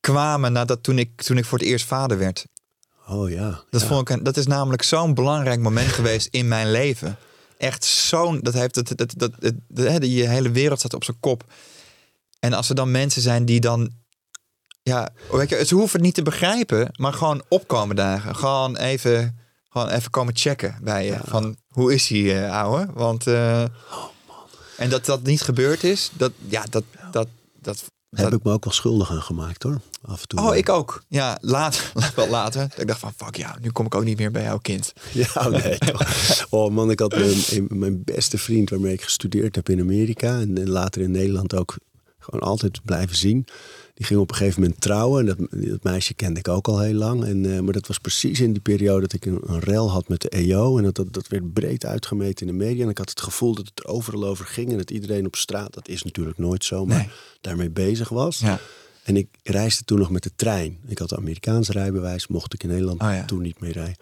kwamen 0.00 0.52
nadat 0.52 0.82
toen 0.82 0.98
ik, 0.98 1.22
toen 1.22 1.36
ik 1.38 1.44
voor 1.44 1.58
het 1.58 1.66
eerst 1.66 1.86
vader 1.86 2.18
werd. 2.18 2.46
Oh 3.08 3.30
ja. 3.30 3.64
Dat, 3.70 3.80
ja. 3.80 3.86
vond 3.86 4.08
ik, 4.10 4.24
dat 4.24 4.36
is 4.36 4.46
namelijk 4.46 4.82
zo'n 4.82 5.14
belangrijk 5.14 5.60
moment 5.60 5.88
geweest 5.88 6.28
in 6.30 6.48
mijn 6.48 6.70
leven. 6.70 7.16
Echt 7.58 7.84
zo'n, 7.84 8.40
dat 8.40 8.54
heeft 8.54 8.74
dat, 8.74 8.92
dat, 8.96 9.12
dat, 9.16 9.32
dat, 9.68 10.02
je 10.04 10.28
hele 10.28 10.50
wereld 10.50 10.78
staat 10.78 10.94
op 10.94 11.04
zijn 11.04 11.20
kop. 11.20 11.44
En 12.40 12.52
als 12.52 12.68
er 12.68 12.74
dan 12.74 12.90
mensen 12.90 13.22
zijn 13.22 13.44
die 13.44 13.60
dan, 13.60 13.90
ja, 14.82 15.08
weet 15.30 15.48
je, 15.48 15.64
ze 15.66 15.74
hoeven 15.74 15.96
het 15.96 16.04
niet 16.04 16.14
te 16.14 16.22
begrijpen, 16.22 16.88
maar 16.92 17.12
gewoon 17.12 17.42
opkomen 17.48 17.96
dagen. 17.96 18.36
Gewoon 18.36 18.76
even, 18.76 19.38
gewoon 19.72 19.88
even 19.88 20.10
komen 20.10 20.36
checken 20.36 20.78
bij 20.82 21.06
je. 21.06 21.16
Van, 21.24 21.56
hoe 21.68 21.94
is 21.94 22.08
hij, 22.08 22.44
eh 22.44 22.52
ouwe? 22.52 22.88
Want, 22.94 23.26
eh, 23.26 23.62
en 24.76 24.88
dat 24.88 25.04
dat 25.04 25.22
niet 25.22 25.42
gebeurd 25.42 25.84
is, 25.84 26.10
dat, 26.16 26.32
ja, 26.48 26.64
dat, 26.70 26.84
dat, 27.10 27.28
dat, 27.60 27.84
Heb 28.10 28.32
ik 28.32 28.42
me 28.42 28.52
ook 28.52 28.64
wel 28.64 28.72
schuldig 28.72 29.10
aan 29.10 29.22
gemaakt 29.22 29.62
hoor. 29.62 29.80
Af 30.02 30.20
en 30.20 30.28
toe. 30.28 30.40
Oh, 30.40 30.56
ik 30.56 30.68
ook. 30.68 31.04
Ja, 31.08 31.38
later, 31.40 31.92
wel 32.16 32.28
later. 32.28 32.68
Ik 32.76 32.86
dacht 32.86 33.00
van, 33.00 33.12
fuck 33.16 33.36
ja, 33.36 33.56
nu 33.60 33.70
kom 33.70 33.86
ik 33.86 33.94
ook 33.94 34.04
niet 34.04 34.18
meer 34.18 34.30
bij 34.30 34.42
jouw 34.42 34.58
kind. 34.58 34.92
Ja, 35.12 35.48
nee 35.48 35.78
toch. 35.78 36.46
Oh 36.50 36.72
man, 36.72 36.90
ik 36.90 36.98
had 36.98 37.16
mijn 37.68 38.04
beste 38.04 38.38
vriend 38.38 38.70
waarmee 38.70 38.92
ik 38.92 39.02
gestudeerd 39.02 39.54
heb 39.54 39.68
in 39.68 39.80
Amerika. 39.80 40.40
En, 40.40 40.58
en 40.58 40.70
later 40.70 41.02
in 41.02 41.10
Nederland 41.10 41.54
ook 41.54 41.76
gewoon 42.18 42.40
altijd 42.40 42.84
blijven 42.84 43.16
zien. 43.16 43.46
Die 43.94 44.06
ging 44.06 44.20
op 44.20 44.30
een 44.30 44.36
gegeven 44.36 44.60
moment 44.62 44.80
trouwen. 44.80 45.20
En 45.20 45.26
dat, 45.26 45.60
dat 45.70 45.82
meisje 45.82 46.14
kende 46.14 46.38
ik 46.38 46.48
ook 46.48 46.68
al 46.68 46.80
heel 46.80 46.94
lang. 46.94 47.24
En, 47.24 47.54
eh, 47.54 47.60
maar 47.60 47.72
dat 47.72 47.86
was 47.86 47.98
precies 47.98 48.40
in 48.40 48.52
die 48.52 48.62
periode 48.62 49.00
dat 49.00 49.12
ik 49.12 49.26
een, 49.26 49.40
een 49.46 49.60
rel 49.60 49.90
had 49.90 50.08
met 50.08 50.20
de 50.20 50.28
EO. 50.28 50.78
En 50.78 50.84
dat, 50.84 50.94
dat, 50.94 51.12
dat 51.12 51.28
werd 51.28 51.52
breed 51.52 51.84
uitgemeten 51.84 52.46
in 52.46 52.58
de 52.58 52.64
media. 52.64 52.84
En 52.84 52.90
ik 52.90 52.98
had 52.98 53.08
het 53.10 53.20
gevoel 53.20 53.54
dat 53.54 53.66
het 53.74 53.78
er 53.84 53.90
overal 53.90 54.24
over 54.24 54.44
ging. 54.46 54.70
En 54.70 54.76
dat 54.76 54.90
iedereen 54.90 55.26
op 55.26 55.36
straat, 55.36 55.74
dat 55.74 55.88
is 55.88 56.02
natuurlijk 56.02 56.38
nooit 56.38 56.64
zo, 56.64 56.86
maar 56.86 56.96
Nee. 56.96 57.08
daarmee 57.40 57.70
bezig 57.70 58.08
was. 58.08 58.38
Ja. 58.38 58.60
En 59.04 59.16
ik 59.16 59.28
reisde 59.42 59.84
toen 59.84 59.98
nog 59.98 60.10
met 60.10 60.22
de 60.22 60.30
trein. 60.36 60.78
Ik 60.86 60.98
had 60.98 61.10
een 61.10 61.18
Amerikaans 61.18 61.68
rijbewijs, 61.68 62.26
mocht 62.26 62.54
ik 62.54 62.62
in 62.62 62.68
Nederland 62.68 63.00
Oh 63.02 63.08
ja. 63.12 63.24
toen 63.24 63.42
niet 63.42 63.60
meer 63.60 63.72
rijden. 63.72 63.96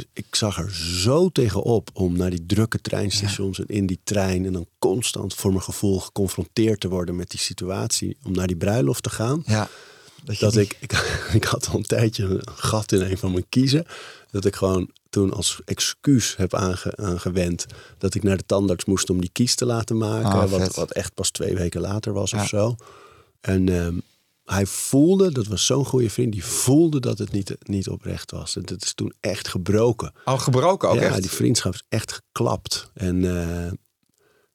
Dus 0.00 0.08
ik 0.12 0.34
zag 0.34 0.58
er 0.58 0.74
zo 0.74 1.28
tegenop 1.28 1.90
om 1.92 2.16
naar 2.16 2.30
die 2.30 2.46
drukke 2.46 2.80
treinstations 2.80 3.58
en 3.58 3.66
in 3.66 3.86
die 3.86 4.00
trein 4.04 4.46
en 4.46 4.52
dan 4.52 4.66
constant 4.78 5.34
voor 5.34 5.50
mijn 5.50 5.62
gevoel 5.62 6.00
geconfronteerd 6.00 6.80
te 6.80 6.88
worden 6.88 7.16
met 7.16 7.30
die 7.30 7.40
situatie 7.40 8.16
om 8.24 8.32
naar 8.32 8.46
die 8.46 8.56
bruiloft 8.56 9.02
te 9.02 9.10
gaan. 9.10 9.42
Ja. 9.46 9.68
Dat, 10.38 10.56
ik, 10.56 10.76
ik, 10.80 10.92
ik 11.40 11.44
had 11.44 11.68
al 11.68 11.76
een 11.76 11.82
tijdje 11.82 12.24
een 12.24 12.42
gat 12.54 12.92
in 12.92 13.00
een 13.00 13.18
van 13.18 13.32
mijn 13.32 13.48
kiezen. 13.48 13.86
Dat 14.30 14.44
ik 14.44 14.56
gewoon 14.56 14.90
toen 15.10 15.32
als 15.32 15.60
excuus 15.64 16.36
heb 16.36 16.54
aange, 16.54 16.96
aangewend 16.96 17.66
dat 17.98 18.14
ik 18.14 18.22
naar 18.22 18.36
de 18.36 18.46
tandarts 18.46 18.84
moest 18.84 19.10
om 19.10 19.20
die 19.20 19.30
kies 19.32 19.54
te 19.54 19.66
laten 19.66 19.96
maken. 19.96 20.30
Ah, 20.40 20.50
wat, 20.50 20.74
wat 20.74 20.90
echt 20.90 21.14
pas 21.14 21.30
twee 21.30 21.54
weken 21.54 21.80
later 21.80 22.12
was 22.12 22.30
Ja. 22.30 22.40
of 22.42 22.48
zo. 22.48 22.76
En 23.40 23.68
ehm, 23.68 23.98
hij 24.50 24.66
voelde, 24.66 25.32
dat 25.32 25.46
was 25.46 25.66
zo'n 25.66 25.84
goede 25.84 26.10
vriend, 26.10 26.32
die 26.32 26.44
voelde 26.44 27.00
dat 27.00 27.18
het 27.18 27.32
niet, 27.32 27.56
niet 27.62 27.88
oprecht 27.88 28.30
was. 28.30 28.56
En 28.56 28.62
dat 28.62 28.82
is 28.82 28.94
toen 28.94 29.12
echt 29.20 29.48
gebroken. 29.48 30.12
Al 30.24 30.38
gebroken 30.38 30.88
ook 30.88 30.94
ja, 30.94 31.02
echt? 31.02 31.20
die 31.20 31.30
vriendschap 31.30 31.74
is 31.74 31.84
echt 31.88 32.12
geklapt. 32.12 32.90
En 32.94 33.40
eh, 33.40 33.72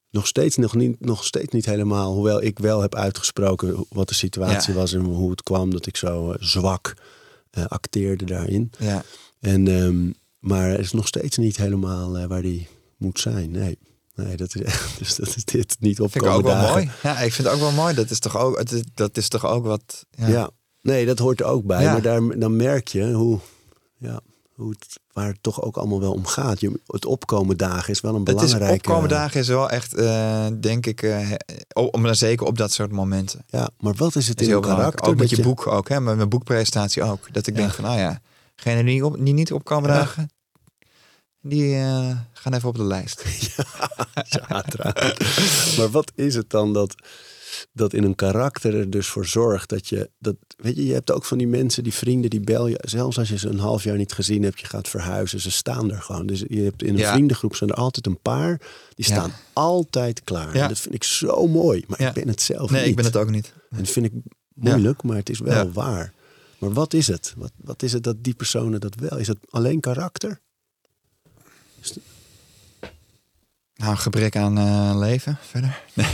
nog, 0.09 0.27
steeds, 0.27 0.57
nog, 0.57 0.75
niet, 0.75 0.99
nog 0.99 1.25
steeds 1.25 1.53
niet 1.53 1.65
helemaal, 1.65 2.13
hoewel 2.13 2.41
ik 2.43 2.59
wel 2.59 2.81
heb 2.81 2.95
uitgesproken 2.95 3.85
wat 3.89 4.07
de 4.07 4.13
situatie 4.13 4.73
Ja. 4.73 4.79
was 4.79 4.93
en 4.93 5.01
hoe 5.01 5.29
het 5.29 5.43
kwam 5.43 5.71
dat 5.71 5.85
ik 5.85 5.97
zo 5.97 6.31
eh, 6.31 6.37
zwak 6.39 6.93
eh, 7.49 7.65
acteerde 7.65 8.25
daarin. 8.25 8.71
Ja. 8.79 9.03
En, 9.39 9.67
ehm, 9.67 10.11
maar 10.39 10.69
het 10.69 10.79
is 10.79 10.91
nog 10.91 11.07
steeds 11.07 11.37
niet 11.37 11.57
helemaal 11.57 12.27
waar 12.27 12.41
die 12.41 12.67
moet 12.97 13.19
zijn. 13.19 13.51
Nee. 13.51 13.77
Nee, 14.15 14.35
dat 14.37 14.55
is. 14.55 14.61
Dus 14.99 15.15
dat 15.15 15.27
is 15.35 15.45
dit 15.45 15.75
niet 15.79 15.95
Vind 15.97 16.15
ik 16.15 16.21
opkomen 16.21 16.37
ook 16.37 16.43
wel 16.43 16.53
dagen. 16.53 16.71
mooi. 16.71 16.89
Ja, 17.03 17.19
ik 17.19 17.33
vind 17.33 17.47
het 17.47 17.55
ook 17.55 17.61
wel 17.61 17.71
mooi. 17.71 17.93
Dat 17.95 18.09
is 18.09 18.19
toch 18.19 18.37
ook, 18.37 18.57
het 18.57 18.71
is- 18.71 18.83
dat 18.93 19.17
is 19.17 19.27
toch 19.27 19.45
ook 19.45 19.65
wat... 19.65 20.05
Ja. 20.11 20.27
Ja. 20.27 20.49
nee, 20.81 21.05
dat 21.05 21.19
hoort 21.19 21.39
er 21.39 21.45
ook 21.45 21.65
bij. 21.65 21.81
Ja. 21.83 21.91
Maar 21.91 22.01
daar, 22.01 22.39
dan 22.39 22.55
merk 22.55 22.87
je 22.87 23.11
hoe, 23.11 23.39
ja, 23.97 24.19
hoe 24.53 24.69
het, 24.69 24.99
waar 25.13 25.27
het 25.27 25.37
toch 25.41 25.61
ook 25.61 25.77
allemaal 25.77 25.99
wel 25.99 26.11
om 26.13 26.25
gaat. 26.25 26.59
Je, 26.59 26.79
het 26.87 27.05
opkomen 27.05 27.57
dagen 27.57 27.89
is 27.93 28.01
wel 28.01 28.15
een 28.15 28.19
Het 28.19 28.29
is 28.29 28.35
belangrijke... 28.35 28.73
opkomen 28.89 29.09
dagen 29.09 29.39
is 29.39 29.47
wel 29.47 29.69
echt, 29.69 29.93
eh, 29.93 30.45
denk 30.59 30.85
ik, 30.85 31.01
eh, 31.01 31.31
oh, 31.73 31.87
om, 31.91 32.13
zeker 32.13 32.45
op 32.45 32.57
dat 32.57 32.71
soort 32.71 32.91
momenten. 32.91 33.43
Ja, 33.47 33.69
maar 33.79 33.93
wat 33.95 34.15
is 34.15 34.27
het 34.27 34.39
is 34.41 34.45
in 34.47 34.51
heel 34.51 34.61
karakter? 34.61 35.05
Ook 35.07 35.15
met 35.15 35.29
je 35.29 35.41
boek 35.41 35.67
ook, 35.67 35.89
hè? 35.89 35.99
Met 36.01 36.15
mijn 36.15 36.29
boekpresentatie 36.29 37.03
ook. 37.03 37.33
Dat 37.33 37.47
ik 37.47 37.55
Ja. 37.55 37.59
denk 37.61 37.73
van, 37.73 37.83
nou 37.83 37.99
ja, 37.99 38.21
die 38.63 38.83
niet, 38.83 39.03
op, 39.03 39.15
die 39.19 39.33
niet 39.33 39.51
opkomen 39.53 39.89
dagen, 39.89 40.29
die 41.47 41.75
eh, 41.75 42.17
gaan 42.33 42.53
even 42.53 42.69
op 42.69 42.75
de 42.75 42.83
lijst. 42.83 43.23
Ja, 44.29 44.63
maar 45.77 45.89
wat 45.91 46.11
is 46.15 46.35
het 46.35 46.49
dan 46.49 46.73
dat, 46.73 46.95
dat 47.73 47.93
in 47.93 48.03
een 48.03 48.15
karakter 48.15 48.75
er 48.75 48.89
dus 48.89 49.07
voor 49.07 49.25
zorgt 49.25 49.69
dat 49.69 49.87
je... 49.87 50.09
Dat, 50.19 50.35
weet 50.57 50.75
je, 50.75 50.85
je 50.85 50.93
hebt 50.93 51.11
ook 51.11 51.25
van 51.25 51.37
die 51.37 51.47
mensen, 51.47 51.83
die 51.83 51.93
vrienden, 51.93 52.29
die 52.29 52.39
bel 52.39 52.67
je... 52.67 52.79
Zelfs 52.81 53.17
als 53.17 53.29
je 53.29 53.37
ze 53.37 53.47
een 53.49 53.59
half 53.59 53.83
jaar 53.83 53.97
niet 53.97 54.11
gezien 54.13 54.43
hebt, 54.43 54.59
je 54.59 54.65
gaat 54.65 54.87
verhuizen. 54.87 55.39
Ze 55.39 55.51
staan 55.51 55.91
er 55.91 56.01
gewoon. 56.01 56.25
Dus 56.25 56.43
je 56.47 56.61
hebt 56.61 56.83
in 56.83 56.93
een 56.93 56.99
Ja. 56.99 57.11
vriendengroep 57.11 57.55
zijn 57.55 57.69
er 57.69 57.75
altijd 57.75 58.05
een 58.05 58.19
paar. 58.21 58.57
Die 58.95 59.07
Ja. 59.07 59.15
staan 59.15 59.31
altijd 59.53 60.23
klaar. 60.23 60.53
Dat 60.67 60.79
vind 60.79 60.95
ik 60.95 61.03
zo 61.03 61.47
mooi. 61.47 61.83
Maar 61.87 62.01
ik 62.01 62.13
ben 62.13 62.27
het 62.27 62.41
zelf 62.41 62.69
Nee, 62.69 62.79
niet. 62.81 62.89
ik 62.89 62.95
ben 62.95 63.05
het 63.05 63.15
ook 63.17 63.29
niet. 63.29 63.53
En 63.69 63.77
dat 63.77 63.89
vind 63.89 64.05
ik 64.05 64.11
moeilijk, 64.53 65.03
maar 65.03 65.17
het 65.17 65.29
is 65.29 65.39
wel 65.39 65.71
waar. 65.71 66.13
Maar 66.57 66.73
wat 66.73 66.93
is 66.93 67.07
het? 67.07 67.33
Wat, 67.37 67.51
wat 67.55 67.83
is 67.83 67.93
het 67.93 68.03
dat 68.03 68.15
die 68.23 68.33
personen 68.33 68.79
dat 68.79 68.95
wel? 68.95 69.17
Is 69.17 69.27
het 69.27 69.37
alleen 69.49 69.79
karakter? 69.79 70.41
Nou, 73.75 73.91
een 73.91 73.97
gebrek 73.97 74.35
aan 74.35 74.57
eh, 74.57 74.91
leven 74.99 75.37
verder. 75.49 75.79
Nee. 75.93 76.07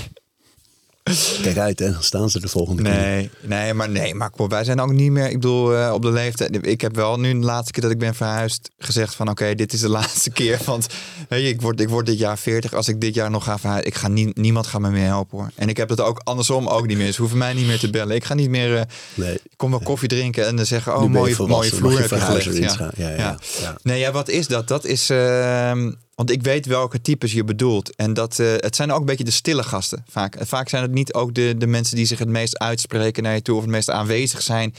Kijk 1.42 1.58
uit, 1.58 1.80
hè? 1.80 1.92
Dan 1.92 2.04
staan 2.04 2.30
ze 2.30 2.40
de 2.40 2.48
volgende 2.48 2.84
keer. 2.84 2.92
Nee, 2.92 3.30
nee, 3.42 3.74
maar 3.74 3.90
nee, 3.90 4.16
maar 4.16 4.32
wij 4.48 4.64
zijn 4.64 4.80
ook 4.80 4.92
niet 4.92 5.12
meer. 5.12 5.26
Ik 5.26 5.34
bedoel, 5.34 5.76
eh, 5.78 5.94
op 5.94 6.02
de 6.02 6.12
leeftijd. 6.12 6.68
Ik 6.68 6.82
heb 6.82 6.96
wel 6.96 7.20
nu 7.20 7.32
de 7.40 7.46
laatste 7.46 7.72
keer 7.72 7.82
dat 7.84 7.92
ik 7.92 7.98
ben 8.00 8.16
verhuisd 8.16 8.70
gezegd 8.78 9.16
van, 9.16 9.30
oké, 9.30 9.56
dit 9.56 9.74
is 9.74 9.80
de 9.80 9.90
laatste 10.00 10.30
keer, 10.32 10.60
want 10.66 10.88
weet 11.30 11.42
je, 11.44 11.48
ik 11.50 11.62
word, 11.62 11.80
ik 11.82 11.90
word 11.90 12.06
dit 12.06 12.18
jaar 12.20 12.38
40. 12.38 12.74
Als 12.74 12.88
ik 12.88 13.02
dit 13.02 13.14
jaar 13.14 13.30
nog 13.30 13.44
ga 13.44 13.58
verhuizen, 13.60 13.88
ik 13.88 13.96
ga 13.96 14.08
nie, 14.08 14.32
niemand 14.34 14.68
gaat 14.68 14.82
me 14.82 14.90
meer 14.90 15.06
helpen 15.06 15.38
hoor. 15.38 15.50
En 15.56 15.70
ik 15.70 15.78
heb 15.78 15.90
het 15.90 16.02
ook 16.02 16.22
andersom 16.24 16.68
ook 16.68 16.88
niet 16.88 16.98
meer. 16.98 17.12
Ze 17.12 17.20
hoeven 17.22 17.38
mij 17.40 17.54
niet 17.54 17.68
meer 17.68 17.80
te 17.80 17.90
bellen. 17.90 18.16
Ik 18.16 18.24
ga 18.26 18.34
niet 18.34 18.50
meer. 18.50 18.78
eh, 18.78 18.84
Nee. 19.14 19.34
ik 19.34 19.42
kom 19.56 19.70
wel 19.72 19.80
koffie 19.80 20.08
drinken 20.10 20.48
en 20.48 20.56
dan 20.56 20.66
zeggen, 20.66 20.96
oh, 20.98 21.10
mooie, 21.10 21.36
mooie 21.48 21.72
vloer 21.72 22.00
heb 22.02 22.10
je 22.10 22.20
gelegd. 22.20 22.58
Ja, 22.58 22.92
ja, 22.96 23.10
ja. 23.10 23.38
Nee, 23.84 24.00
ja, 24.00 24.12
wat 24.12 24.30
is 24.30 24.48
dat? 24.48 24.68
Dat 24.68 24.86
is. 24.86 25.10
ehm, 25.10 25.92
want 26.22 26.34
ik 26.34 26.44
weet 26.44 26.66
welke 26.66 27.02
types 27.02 27.32
je 27.32 27.44
bedoelt. 27.44 27.96
En 27.96 28.14
dat, 28.14 28.40
eh, 28.40 28.54
het 28.58 28.76
zijn 28.76 28.92
ook 28.92 29.00
een 29.00 29.06
beetje 29.06 29.24
de 29.24 29.32
stille 29.32 29.64
gasten 29.64 30.04
vaak. 30.08 30.38
Vaak 30.40 30.70
zijn 30.70 30.82
het 30.82 30.92
niet 30.92 31.14
ook 31.14 31.34
de, 31.34 31.56
de 31.58 31.68
mensen 31.68 31.96
die 31.96 32.06
zich 32.06 32.20
het 32.20 32.28
meest 32.28 32.58
uitspreken 32.58 33.24
naar 33.24 33.34
je 33.34 33.42
toe. 33.42 33.56
of 33.56 33.62
het 33.62 33.72
meest 33.72 33.90
aanwezig 33.90 34.42
zijn 34.42 34.76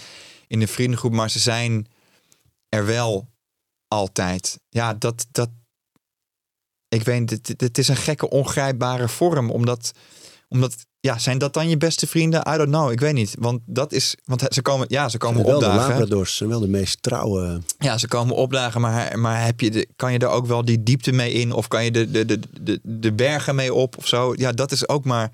in 0.46 0.60
de 0.60 0.66
vriendengroep. 0.66 1.12
Maar 1.12 1.30
ze 1.30 1.38
zijn 1.38 1.86
er 2.68 2.86
wel 2.86 3.28
altijd. 3.88 4.58
Ja, 4.68 4.94
dat. 4.94 5.26
dat 5.30 5.50
ik 6.88 7.02
weet, 7.02 7.30
het, 7.30 7.54
het 7.56 7.78
is 7.78 7.88
een 7.88 7.96
gekke, 7.96 8.30
ongrijpbare 8.30 9.08
vorm. 9.08 9.50
Omdat. 9.50 9.92
omdat 10.48 10.86
ja, 11.02 11.18
zijn 11.18 11.38
dat 11.38 11.54
dan 11.54 11.68
je 11.68 11.76
beste 11.76 12.06
vrienden? 12.06 12.40
I 12.40 12.56
don't 12.56 12.68
know. 12.68 12.90
Ik 12.90 13.00
weet 13.00 13.12
niet. 13.12 13.34
Want 13.38 13.60
dat 13.66 13.92
is. 13.92 14.16
Want 14.24 14.44
ze 14.48 14.62
komen, 14.62 14.86
ja, 14.88 15.08
ze 15.08 15.18
komen 15.18 15.44
wel 15.44 15.58
de 15.58 15.66
opdagen. 15.66 15.90
Labradors 15.90 16.36
zijn 16.36 16.48
wel 16.48 16.60
de 16.60 16.68
meest 16.68 17.02
trouwe. 17.02 17.60
Ja, 17.78 17.98
ze 17.98 18.08
komen 18.08 18.34
opdagen, 18.34 18.80
maar, 18.80 19.18
maar 19.18 19.44
heb 19.44 19.60
je 19.60 19.70
de, 19.70 19.88
kan 19.96 20.12
je 20.12 20.18
er 20.18 20.28
ook 20.28 20.46
wel 20.46 20.64
die 20.64 20.82
diepte 20.82 21.12
mee 21.12 21.32
in? 21.32 21.52
Of 21.52 21.68
kan 21.68 21.84
je 21.84 21.90
de, 21.90 22.10
de, 22.10 22.24
de, 22.24 22.40
de, 22.60 22.80
de 22.82 23.12
bergen 23.12 23.54
mee 23.54 23.74
op 23.74 23.98
of 23.98 24.06
zo? 24.06 24.32
Ja, 24.36 24.52
dat 24.52 24.72
is 24.72 24.88
ook 24.88 25.04
maar... 25.04 25.32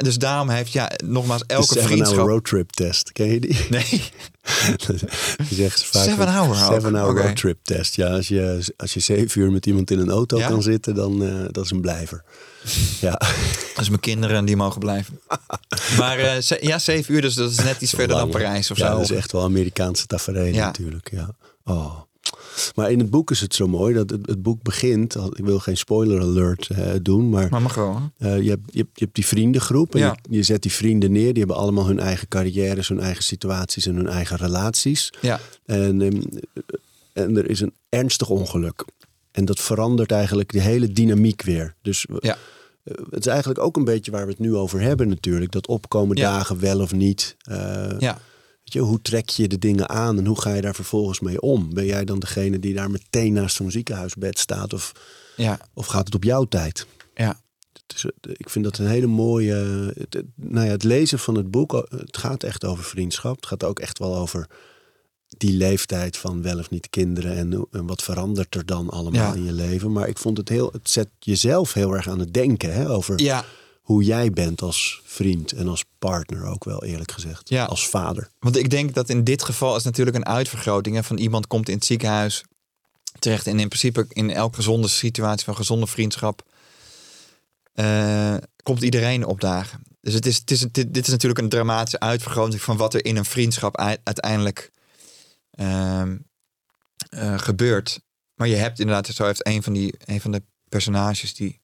Dus 0.00 0.18
daarom 0.18 0.48
heeft, 0.48 0.72
ja, 0.72 0.90
nogmaals, 1.04 1.42
elke 1.46 1.64
Seven 1.66 1.82
Hour 1.82 1.92
vriendschap... 1.96 2.26
Roadtrip 2.26 2.70
Test. 2.70 3.12
Ken 3.12 3.26
je 3.26 3.40
die? 3.40 3.66
Nee, 3.70 3.82
die 5.48 5.56
zeggen 5.56 5.78
ze 5.78 5.86
vaak. 5.86 6.04
Seven 6.04 6.28
Hour? 6.28 6.54
Seven 6.56 6.94
Hour 6.94 7.10
Oké. 7.10 7.22
Roadtrip 7.22 7.58
Test. 7.62 7.96
Ja, 7.96 8.08
als 8.08 8.28
je, 8.28 8.72
als 8.76 8.94
je 8.94 9.00
zeven 9.00 9.40
uur 9.40 9.50
met 9.50 9.66
iemand 9.66 9.90
in 9.90 9.98
een 9.98 10.10
auto 10.10 10.38
Ja? 10.38 10.48
kan 10.48 10.62
zitten, 10.62 10.94
dan 10.94 11.22
uh, 11.22 11.44
dat 11.50 11.64
is 11.64 11.70
een 11.70 11.80
blijver. 11.80 12.24
Ja, 13.00 13.10
dat 13.74 13.80
is 13.80 13.88
mijn 13.88 14.00
kinderen, 14.00 14.44
die 14.44 14.56
mogen 14.56 14.80
blijven. 14.80 15.20
Maar 15.98 16.20
uh, 16.20 16.36
ze, 16.36 16.58
ja, 16.60 16.78
zeven 16.78 17.14
uur, 17.14 17.20
dus 17.20 17.34
dat 17.34 17.50
is 17.50 17.56
net 17.56 17.80
iets 17.80 17.90
verder 17.94 18.16
lang, 18.16 18.32
dan 18.32 18.40
Parijs 18.40 18.70
of 18.70 18.76
ja, 18.76 18.86
zo. 18.90 18.92
dat 18.92 19.10
is 19.10 19.16
echt 19.16 19.32
wel 19.32 19.42
Amerikaanse 19.42 20.06
tafereel 20.06 20.54
Ja. 20.54 20.64
natuurlijk. 20.66 21.10
Ja. 21.12 21.30
Oh. 21.64 21.98
Maar 22.74 22.90
in 22.90 22.98
het 22.98 23.10
boek 23.10 23.30
is 23.30 23.40
het 23.40 23.54
zo 23.54 23.68
mooi 23.68 23.94
dat 23.94 24.10
het, 24.10 24.26
het 24.26 24.42
boek 24.42 24.62
begint. 24.62 25.14
Ik 25.14 25.44
wil 25.44 25.58
geen 25.58 25.76
spoiler 25.76 26.20
alert 26.20 26.68
uh, 26.72 26.78
doen, 27.02 27.28
maar 27.30 27.48
Maar 27.50 27.62
mag 27.62 27.72
gewoon. 27.72 28.12
Uh, 28.18 28.42
je, 28.42 28.48
hebt, 28.50 28.62
je, 28.72 28.78
hebt, 28.78 28.90
je 28.94 29.04
hebt 29.04 29.14
die 29.14 29.26
vriendengroep 29.26 29.94
en 29.94 30.00
Ja. 30.00 30.16
je, 30.30 30.36
je 30.36 30.42
zet 30.42 30.62
die 30.62 30.72
vrienden 30.72 31.12
neer. 31.12 31.28
Die 31.32 31.38
hebben 31.38 31.56
allemaal 31.62 31.86
hun 31.86 32.00
eigen 32.00 32.28
carrières, 32.28 32.88
hun 32.88 33.00
eigen 33.00 33.24
situaties 33.24 33.86
en 33.86 33.96
hun 33.96 34.08
eigen 34.08 34.36
relaties. 34.36 35.12
Ja, 35.20 35.40
En, 35.66 36.00
um, 36.00 36.22
en 37.12 37.36
er 37.36 37.50
is 37.50 37.60
een 37.60 37.72
ernstig 37.88 38.28
ongeluk. 38.28 38.84
En 39.32 39.44
dat 39.44 39.60
verandert 39.60 40.10
eigenlijk 40.12 40.52
de 40.52 40.60
hele 40.60 40.92
dynamiek 40.92 41.42
weer. 41.42 41.74
Dus 41.82 42.06
we- 42.08 42.18
ja, 42.20 42.36
uh, 42.84 42.94
het 43.10 43.18
is 43.20 43.26
eigenlijk 43.26 43.60
ook 43.60 43.76
een 43.76 43.84
beetje 43.84 44.10
waar 44.10 44.24
we 44.24 44.30
het 44.30 44.40
nu 44.40 44.54
over 44.56 44.80
hebben 44.80 45.08
natuurlijk. 45.08 45.52
Dat 45.52 45.66
opkomen 45.66 46.16
Ja. 46.16 46.22
dagen 46.32 46.60
wel 46.60 46.80
of 46.80 46.92
niet. 46.92 47.36
Uh, 47.50 47.56
ja. 47.98 48.18
weet 48.64 48.72
je, 48.72 48.80
hoe 48.80 49.02
trek 49.02 49.28
je 49.28 49.48
de 49.48 49.58
dingen 49.58 49.88
aan 49.88 50.18
en 50.18 50.26
hoe 50.26 50.40
ga 50.40 50.54
je 50.54 50.60
daar 50.60 50.74
vervolgens 50.74 51.20
mee 51.20 51.40
om? 51.40 51.74
Ben 51.74 51.86
jij 51.86 52.04
dan 52.04 52.18
degene 52.18 52.58
die 52.58 52.74
daar 52.74 52.90
meteen 52.90 53.32
naast 53.32 53.56
zo'n 53.56 53.70
ziekenhuisbed 53.70 54.38
staat? 54.38 54.72
Of, 54.72 54.92
ja, 55.36 55.58
of 55.74 55.86
gaat 55.86 56.04
het 56.06 56.14
op 56.14 56.24
jouw 56.24 56.44
tijd? 56.44 56.86
ja. 57.14 57.40
Eh, 58.02 58.32
ik 58.36 58.50
vind 58.50 58.64
dat 58.64 58.78
een 58.78 58.86
hele 58.86 59.06
mooie. 59.06 59.54
Het, 59.98 60.22
nou 60.34 60.66
ja, 60.66 60.72
het 60.72 60.84
lezen 60.84 61.18
van 61.18 61.34
het 61.34 61.50
boek, 61.50 61.74
eh, 61.74 61.98
het 61.98 62.16
gaat 62.16 62.42
echt 62.42 62.64
over 62.64 62.84
vriendschap. 62.84 63.36
Het 63.36 63.46
gaat 63.46 63.64
ook 63.64 63.78
echt 63.78 63.98
wel 63.98 64.16
over 64.16 64.46
die 65.40 65.52
leeftijd 65.52 66.16
van 66.16 66.42
wel 66.42 66.58
of 66.58 66.70
niet 66.70 66.90
kinderen. 66.90 67.36
En, 67.36 67.66
en 67.70 67.86
wat 67.86 68.02
verandert 68.02 68.54
er 68.54 68.66
dan 68.66 68.90
allemaal 68.90 69.20
Ja. 69.20 69.34
in 69.34 69.44
je 69.44 69.52
leven. 69.52 69.92
Maar 69.92 70.08
ik 70.08 70.18
vond 70.18 70.36
het 70.36 70.48
heel. 70.48 70.68
Het 70.72 70.90
zet 70.90 71.08
jezelf 71.18 71.72
heel 71.72 71.92
erg 71.92 72.08
aan 72.08 72.18
het 72.18 72.34
denken 72.34 72.72
hè, 72.72 72.90
over 72.90 73.20
ja. 73.20 73.44
hoe 73.80 74.02
jij 74.04 74.30
bent 74.30 74.62
als 74.62 75.00
vriend 75.04 75.52
en 75.52 75.68
als 75.68 75.84
partner 75.98 76.44
ook 76.44 76.64
wel 76.64 76.84
eerlijk 76.84 77.12
gezegd. 77.12 77.48
Ja. 77.48 77.64
Als 77.64 77.88
vader. 77.88 78.28
Want 78.38 78.56
ik 78.56 78.70
denk 78.70 78.94
dat 78.94 79.08
in 79.08 79.24
dit 79.24 79.42
geval 79.42 79.76
is 79.76 79.82
natuurlijk 79.82 80.16
een 80.16 80.26
uitvergroting 80.26 80.96
hè, 80.96 81.02
van 81.02 81.18
iemand 81.18 81.46
komt 81.46 81.68
in 81.68 81.74
het 81.74 81.84
ziekenhuis 81.84 82.44
terecht. 83.18 83.46
En 83.46 83.60
in 83.60 83.68
principe 83.68 84.06
in 84.08 84.30
elke 84.30 84.54
gezonde 84.56 84.88
situatie 84.88 85.44
van 85.44 85.56
gezonde 85.56 85.86
vriendschap 85.86 86.42
eh, 87.72 88.34
komt 88.62 88.82
iedereen 88.82 89.24
opdagen. 89.26 89.82
Dus 90.00 90.14
het 90.14 90.26
is, 90.26 90.36
het 90.36 90.50
is, 90.50 90.60
dit, 90.60 90.94
dit 90.94 91.04
is 91.06 91.12
natuurlijk 91.12 91.40
een 91.40 91.48
dramatische 91.48 92.00
uitvergroting 92.00 92.62
van 92.62 92.76
wat 92.76 92.94
er 92.94 93.04
in 93.04 93.16
een 93.16 93.24
vriendschap 93.24 93.76
ui- 93.76 93.96
uiteindelijk 94.04 94.70
ehm, 95.60 96.18
eh, 97.08 97.38
gebeurt. 97.38 98.00
Maar 98.34 98.48
je 98.48 98.56
hebt 98.56 98.78
inderdaad, 98.78 99.06
zo 99.06 99.24
heeft 99.24 99.46
een 99.46 99.62
van, 99.62 99.72
die, 99.72 99.94
een 100.04 100.20
van 100.20 100.32
de 100.32 100.42
personages 100.68 101.34
die, 101.34 101.60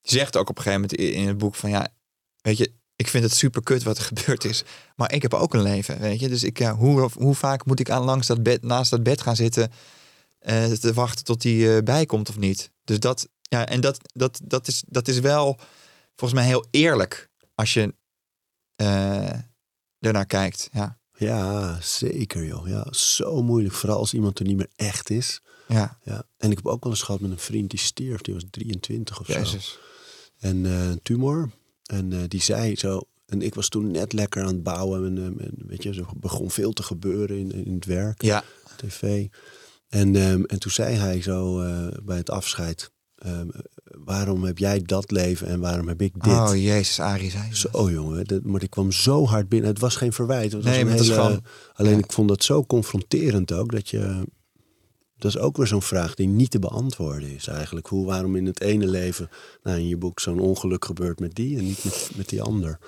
zegt 0.00 0.36
ook 0.36 0.48
op 0.48 0.56
een 0.56 0.62
gegeven 0.62 0.88
moment 0.90 1.00
in 1.16 1.26
het 1.26 1.38
boek 1.38 1.54
van 1.54 1.70
ja, 1.70 1.88
weet 2.40 2.58
je, 2.58 2.72
ik 2.96 3.08
vind 3.08 3.24
het 3.24 3.34
super 3.34 3.62
kut 3.62 3.82
wat 3.82 3.98
er 3.98 4.04
gebeurd 4.14 4.44
is. 4.44 4.64
Maar 4.96 5.12
ik 5.12 5.22
heb 5.22 5.34
ook 5.34 5.54
een 5.54 5.62
leven, 5.62 5.98
weet 6.00 6.20
je. 6.20 6.28
Dus 6.28 6.42
ik, 6.42 6.58
ja, 6.58 6.74
hoe, 6.74 7.10
hoe 7.14 7.34
vaak 7.34 7.64
moet 7.64 7.80
ik 7.80 7.90
aan 7.90 8.02
langs 8.02 8.26
dat 8.26 8.42
bed, 8.42 8.62
naast 8.62 8.90
dat 8.90 9.02
bed 9.02 9.20
gaan 9.20 9.36
zitten... 9.36 9.70
eh, 10.38 10.64
te 10.64 10.92
wachten 10.92 11.24
tot 11.24 11.40
die 11.40 11.76
eh 11.76 11.82
bijkomt 11.82 12.28
of 12.28 12.38
niet. 12.38 12.70
Dus 12.84 13.00
dat, 13.00 13.28
ja, 13.40 13.66
en 13.66 13.80
dat, 13.80 13.98
dat, 14.14 14.40
dat, 14.44 14.68
is, 14.68 14.82
dat 14.86 15.08
is 15.08 15.18
wel 15.18 15.58
volgens 16.16 16.40
mij 16.40 16.48
heel 16.48 16.66
eerlijk 16.70 17.28
als 17.54 17.74
je 17.74 17.94
eh 18.76 19.38
ernaar 19.98 20.26
kijkt. 20.26 20.68
Ja, 20.72 20.98
Ja, 21.18 21.78
zeker 21.80 22.44
joh. 22.44 22.68
Ja, 22.68 22.86
zo 22.90 23.42
moeilijk. 23.42 23.74
Vooral 23.74 23.98
als 23.98 24.14
iemand 24.14 24.38
er 24.38 24.44
niet 24.44 24.56
meer 24.56 24.70
echt 24.76 25.10
is. 25.10 25.40
ja, 25.68 25.98
Ja. 26.04 26.26
En 26.36 26.50
ik 26.50 26.56
heb 26.56 26.66
ook 26.66 26.82
wel 26.82 26.92
eens 26.92 27.02
gehad 27.02 27.20
met 27.20 27.30
een 27.30 27.38
vriend 27.38 27.70
die 27.70 27.78
stierf. 27.78 28.20
Die 28.20 28.34
was 28.34 28.44
23 28.50 29.20
of 29.20 29.26
zo. 29.26 29.32
En 30.38 30.66
eh, 30.66 30.88
een 30.88 31.02
tumor. 31.02 31.50
En 31.82 32.12
eh, 32.12 32.18
die 32.28 32.42
zei 32.42 32.76
zo. 32.76 33.00
En 33.26 33.42
ik 33.42 33.54
was 33.54 33.68
toen 33.68 33.90
net 33.90 34.12
lekker 34.12 34.42
aan 34.42 34.48
het 34.48 34.62
bouwen. 34.62 35.04
En, 35.04 35.18
eh, 35.18 35.46
en 35.46 35.54
weet 35.56 35.82
je, 35.82 35.90
er 35.90 36.06
begon 36.16 36.50
veel 36.50 36.72
te 36.72 36.82
gebeuren 36.82 37.38
in, 37.38 37.52
in 37.64 37.74
het 37.74 37.84
werk, 37.84 38.22
Ja, 38.22 38.44
tv. 38.76 39.26
En, 39.88 40.16
ehm, 40.16 40.42
en 40.42 40.58
toen 40.58 40.70
zei 40.70 40.94
hij 40.94 41.22
zo 41.22 41.56
bij 42.02 42.16
het 42.16 42.30
afscheid. 42.30 42.90
Ehm, 43.18 43.46
waarom 44.04 44.44
heb 44.44 44.58
jij 44.58 44.82
dat 44.82 45.10
leven 45.10 45.46
en 45.46 45.60
waarom 45.60 45.88
heb 45.88 46.02
ik 46.02 46.12
dit? 46.24 46.32
Oh, 46.32 46.50
jezus, 46.54 47.00
Arie 47.00 47.30
zei. 47.30 47.54
Zo 47.54 47.90
jongen, 47.90 48.24
dat, 48.24 48.42
maar 48.44 48.60
die 48.60 48.68
kwam 48.68 48.92
zo 48.92 49.26
hard 49.26 49.48
binnen. 49.48 49.70
Het 49.70 49.78
was 49.78 49.96
geen 49.96 50.12
verwijt. 50.12 50.52
Het 50.52 50.62
was 50.64 50.72
Nee, 50.72 50.86
hele- 50.86 51.04
gewoon- 51.04 51.44
Alleen 51.74 51.92
ja. 51.92 51.98
ik 51.98 52.12
vond 52.12 52.28
dat 52.28 52.44
zo 52.44 52.64
confronterend 52.64 53.52
ook 53.52 53.72
dat 53.72 53.88
je. 53.88 54.26
Dat 55.16 55.30
is 55.34 55.38
ook 55.38 55.56
weer 55.56 55.66
zo'n 55.66 55.82
vraag 55.82 56.14
die 56.14 56.28
niet 56.28 56.50
te 56.50 56.58
beantwoorden 56.58 57.34
is 57.34 57.46
eigenlijk. 57.46 57.86
Hoe, 57.86 58.06
waarom 58.06 58.36
in 58.36 58.46
het 58.46 58.60
ene 58.60 58.86
leven, 58.86 59.28
nou 59.62 59.78
in 59.78 59.88
je 59.88 59.96
boek, 59.96 60.20
zo'n 60.20 60.38
ongeluk 60.40 60.84
gebeurt 60.84 61.20
met 61.20 61.34
die 61.34 61.58
en 61.58 61.64
niet 61.64 61.84
met, 61.84 62.10
met 62.16 62.28
die 62.28 62.42
ander. 62.42 62.78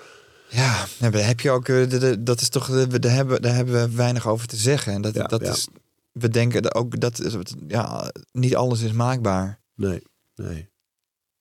Ja, 0.49 0.87
heb 0.99 1.41
je 1.41 1.51
ook, 1.51 1.69
eh, 1.69 2.13
dat 2.21 2.41
is 2.41 2.49
toch, 2.49 2.69
eh, 2.69 2.83
we- 2.83 2.99
daar 2.99 3.13
hebben, 3.13 3.43
daar 3.43 3.55
hebben 3.55 3.75
we 3.91 3.97
weinig 3.97 4.29
over 4.29 4.47
te 4.47 4.57
zeggen. 4.57 4.93
En 4.93 5.03
dat, 5.03 5.15
Ja, 5.15 5.25
dat 5.27 5.41
ja. 5.41 5.51
is, 5.53 5.69
we 6.13 6.29
denken 6.29 6.75
ook, 6.75 7.01
dat 7.01 7.21
ja, 7.69 8.13
niet 8.33 8.57
alles 8.57 8.81
is 8.81 8.93
maakbaar. 8.93 9.61
Nee, 9.75 10.03
nee. 10.43 10.69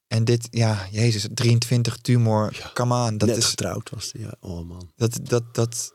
En 0.07 0.23
dit, 0.25 0.47
ja, 0.51 0.87
jezus, 0.91 1.27
23 1.33 1.97
tumor, 1.97 2.55
Ja. 2.57 2.71
come 2.73 3.05
on. 3.07 3.17
Dat 3.17 3.27
Net 3.29 3.37
is, 3.37 3.45
getrouwd 3.45 3.89
was 3.89 4.11
die, 4.11 4.21
ja. 4.21 4.33
Oh 4.39 4.67
man. 4.67 4.91
dat, 4.95 5.19
dat, 5.23 5.55
dat, 5.55 5.93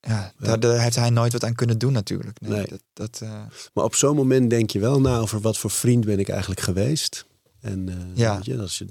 ja, 0.00 0.32
Ja. 0.38 0.46
Daar, 0.46 0.60
daar 0.60 0.80
heeft 0.82 0.96
hij 0.96 1.10
nooit 1.10 1.32
wat 1.32 1.44
aan 1.44 1.54
kunnen 1.54 1.78
doen 1.78 1.92
natuurlijk. 1.92 2.40
Nee, 2.40 2.50
Nee. 2.50 2.66
Dat, 2.66 2.82
dat, 2.92 3.20
eh, 3.22 3.42
Maar 3.74 3.84
op 3.84 3.94
zo'n 3.94 4.16
moment 4.16 4.50
denk 4.50 4.70
je 4.70 4.78
wel 4.78 5.00
na 5.00 5.18
over 5.18 5.40
wat 5.40 5.58
voor 5.58 5.70
vriend 5.70 6.04
ben 6.04 6.18
ik 6.18 6.28
eigenlijk 6.28 6.60
geweest. 6.60 7.26
En 7.60 7.88
eh, 7.88 8.16
Ja. 8.16 8.34
weet 8.34 8.44
je, 8.44 8.58
als 8.58 8.78
je, 8.78 8.86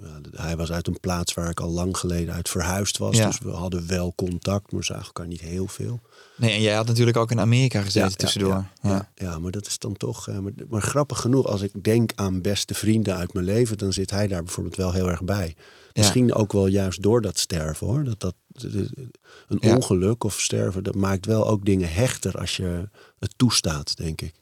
ja, 0.00 0.42
hij 0.42 0.56
was 0.56 0.72
uit 0.72 0.86
een 0.86 1.00
plaats 1.00 1.34
waar 1.34 1.50
ik 1.50 1.60
al 1.60 1.70
lang 1.70 1.96
geleden 1.96 2.34
uit 2.34 2.48
verhuisd 2.48 2.98
was. 2.98 3.16
Ja. 3.16 3.26
Dus 3.26 3.38
we 3.38 3.50
hadden 3.50 3.86
wel 3.86 4.12
contact, 4.14 4.72
maar 4.72 4.84
zagen 4.84 5.04
elkaar 5.04 5.26
niet 5.26 5.40
heel 5.40 5.66
veel. 5.66 6.00
nee, 6.36 6.52
en 6.52 6.60
jij 6.60 6.74
had 6.74 6.86
natuurlijk 6.86 7.16
ook 7.16 7.30
in 7.30 7.40
Amerika 7.40 7.82
gezeten 7.82 8.10
Ja, 8.10 8.16
tussendoor. 8.16 8.66
Ja, 9.14 9.38
maar 9.38 9.50
dat 9.50 9.66
is 9.66 9.78
dan 9.78 9.96
toch. 9.96 10.28
eh, 10.28 10.38
maar, 10.38 10.52
maar 10.68 10.82
grappig 10.82 11.20
genoeg, 11.20 11.46
als 11.46 11.62
ik 11.62 11.84
denk 11.84 12.12
aan 12.14 12.42
beste 12.42 12.74
vrienden 12.74 13.16
uit 13.16 13.32
mijn 13.32 13.44
leven, 13.44 13.78
dan 13.78 13.92
zit 13.92 14.10
hij 14.10 14.26
daar 14.26 14.42
bijvoorbeeld 14.42 14.76
wel 14.76 14.92
heel 14.92 15.08
erg 15.08 15.24
bij. 15.24 15.56
Misschien 15.94 16.34
ook 16.34 16.52
wel 16.52 16.66
juist 16.66 17.02
door 17.02 17.20
dat 17.20 17.38
sterven 17.38 17.86
hoor. 17.86 18.04
Dat, 18.04 18.20
dat, 18.20 18.34
een 19.48 19.62
ongeluk 19.62 20.24
of 20.24 20.40
sterven, 20.40 20.84
dat 20.84 20.94
maakt 20.94 21.26
wel 21.26 21.48
ook 21.48 21.64
dingen 21.64 21.92
hechter 21.92 22.38
als 22.38 22.56
je 22.56 22.88
het 23.18 23.32
toestaat, 23.36 23.96
denk 23.96 24.20
ik. 24.20 24.34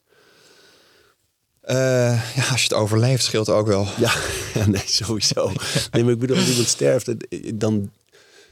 Eh, 1.64 1.76
ja, 2.36 2.48
als 2.50 2.62
je 2.62 2.68
het 2.68 2.72
overleeft 2.72 3.24
scheelt 3.24 3.48
ook 3.48 3.66
wel. 3.66 3.86
Ja, 3.98 4.12
ja 4.54 4.66
nee, 4.66 4.82
sowieso. 4.86 5.52
Nee, 5.90 6.02
maar 6.04 6.12
ik 6.12 6.18
bedoel, 6.18 6.36
als 6.36 6.48
iemand 6.48 6.68
sterft, 6.68 7.08
eh, 7.08 7.52
dan, 7.54 7.90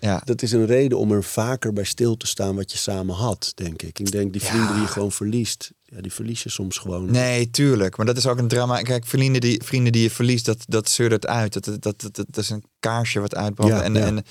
Ja, 0.01 0.23
dat 0.25 0.43
is 0.43 0.53
een 0.53 0.67
reden 0.67 0.99
om 0.99 1.13
er 1.13 1.25
vaker 1.25 1.73
bij 1.73 1.85
stil 1.85 2.17
te 2.17 2.27
staan 2.27 2.55
wat 2.57 2.73
je 2.73 2.79
samen 2.79 3.15
had, 3.15 3.53
denk 3.55 3.83
ik. 3.83 3.99
Ik 3.99 4.11
denk, 4.11 4.33
die 4.33 4.43
vrienden 4.43 4.69
Ja. 4.69 4.73
die 4.73 4.83
je 4.83 4.89
gewoon 4.89 5.13
verliest, 5.13 5.71
ja, 5.83 6.01
die 6.01 6.13
verlies 6.13 6.43
je 6.43 6.49
soms 6.49 6.79
gewoon. 6.79 7.11
Nee, 7.11 7.51
tuurlijk. 7.51 7.97
Maar 7.97 8.07
dat 8.07 8.17
is 8.17 8.27
ook 8.27 8.39
een 8.39 8.49
drama. 8.49 8.83
Kijk, 8.83 9.07
vrienden 9.07 9.41
die, 9.41 9.63
vrienden 9.65 9.93
die 9.93 10.03
je 10.03 10.11
verliest, 10.11 10.45
dat, 10.45 10.59
dat 10.69 10.91
zeurt 10.91 11.27
uit. 11.27 11.53
Dat, 11.53 11.65
dat, 11.65 11.83
dat, 11.83 12.01
dat, 12.01 12.15
dat 12.15 12.37
is 12.37 12.51
een 12.51 12.65
kaarsje 12.81 13.21
wat 13.21 13.35
uitbrandt. 13.35 13.75
Ja, 13.75 13.83
en, 13.83 13.95
ja. 13.95 14.01
en 14.01 14.25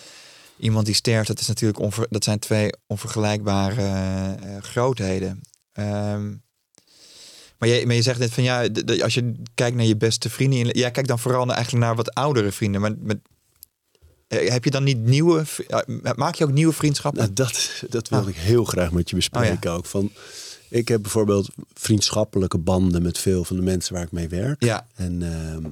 iemand 0.58 0.86
die 0.86 0.96
sterft, 0.96 1.28
dat 1.28 1.40
is 1.40 1.48
natuurlijk 1.48 1.80
onver, 1.80 2.06
dat 2.10 2.24
zijn 2.24 2.40
twee 2.40 2.70
onvergelijkbare 2.88 3.82
eh, 3.82 4.58
grootheden. 4.62 5.42
Ehm, 5.72 6.34
maar, 7.62 7.70
je, 7.70 7.86
maar 7.86 7.96
je 7.96 8.02
zegt 8.02 8.20
net 8.20 8.32
van 8.34 8.44
ja, 8.44 8.68
als 9.04 9.14
je 9.14 9.34
kijkt 9.56 9.76
naar 9.78 9.86
je 9.86 9.98
beste 9.98 10.30
vrienden, 10.30 10.68
jij 10.78 10.92
kijkt 10.92 11.08
dan 11.10 11.20
vooral 11.20 11.46
naar, 11.46 11.56
eigenlijk 11.56 11.86
naar 11.86 11.96
wat 11.96 12.14
oudere 12.14 12.52
vrienden. 12.52 12.82
Maar 12.82 12.94
met, 13.00 13.18
eh, 14.28 14.50
heb 14.50 14.64
je 14.64 14.72
dan 14.72 14.84
niet 14.84 15.00
nieuwe, 15.00 15.44
ja, 15.68 15.86
maak 16.16 16.36
je 16.36 16.44
ook 16.44 16.52
nieuwe 16.52 16.74
vriendschappen? 16.74 17.22
Nou, 17.22 17.34
dat, 17.34 17.70
dat 17.90 18.10
wilde 18.10 18.26
Ah. 18.26 18.30
ik 18.32 18.36
heel 18.42 18.64
graag 18.66 18.92
met 18.92 19.10
je 19.10 19.16
bespreken 19.16 19.72
ook. 19.72 19.86
Van, 19.86 20.12
ik 20.70 20.88
heb 20.88 21.02
bijvoorbeeld 21.02 21.50
vriendschappelijke 21.74 22.58
banden 22.58 23.02
met 23.02 23.18
veel 23.18 23.44
van 23.44 23.56
de 23.56 23.62
mensen 23.62 23.94
waar 23.94 24.04
ik 24.04 24.12
mee 24.12 24.28
werk. 24.30 24.64
ja, 24.64 24.88
En 24.96 25.22
ehm, 25.22 25.66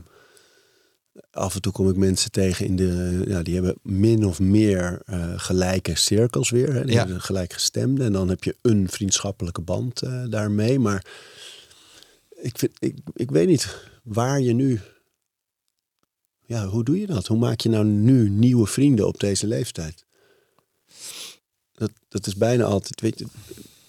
af 1.32 1.56
en 1.56 1.62
toe 1.62 1.72
kom 1.72 1.90
ik 1.90 1.96
mensen 1.96 2.32
tegen 2.32 2.66
in 2.66 2.76
de, 2.76 3.22
ja, 3.28 3.42
die 3.44 3.54
hebben 3.54 3.76
min 3.84 4.26
of 4.26 4.40
meer 4.40 5.02
eh, 5.06 5.34
gelijke 5.36 5.96
cirkels 5.98 6.50
weer. 6.50 6.74
Hè, 6.74 6.84
die 6.86 6.94
Ja. 6.94 6.98
hebben 7.04 7.22
gelijkgestemde. 7.22 8.04
En 8.04 8.12
dan 8.12 8.30
heb 8.30 8.44
je 8.44 8.56
een 8.62 8.88
vriendschappelijke 8.90 9.62
band 9.62 10.02
eh, 10.02 10.24
daarmee. 10.30 10.80
Maar 10.80 11.06
ik, 12.42 12.58
vind, 12.58 12.72
ik, 12.80 12.98
ik 13.14 13.32
weet 13.32 13.48
niet 13.48 13.78
waar 14.04 14.42
je 14.42 14.54
nu. 14.54 14.80
Ja, 16.46 16.68
hoe 16.68 16.84
doe 16.84 17.00
je 17.00 17.06
dat? 17.08 17.28
Hoe 17.28 17.38
maak 17.38 17.60
je 17.62 17.70
nou 17.70 17.86
nu 17.86 18.30
nieuwe 18.30 18.68
vrienden 18.68 19.08
op 19.08 19.20
deze 19.20 19.48
leeftijd? 19.48 20.06
Dat, 21.74 21.92
dat 22.08 22.28
is 22.28 22.36
bijna 22.36 22.64
altijd. 22.64 23.02
Weet 23.02 23.20
je, 23.20 23.26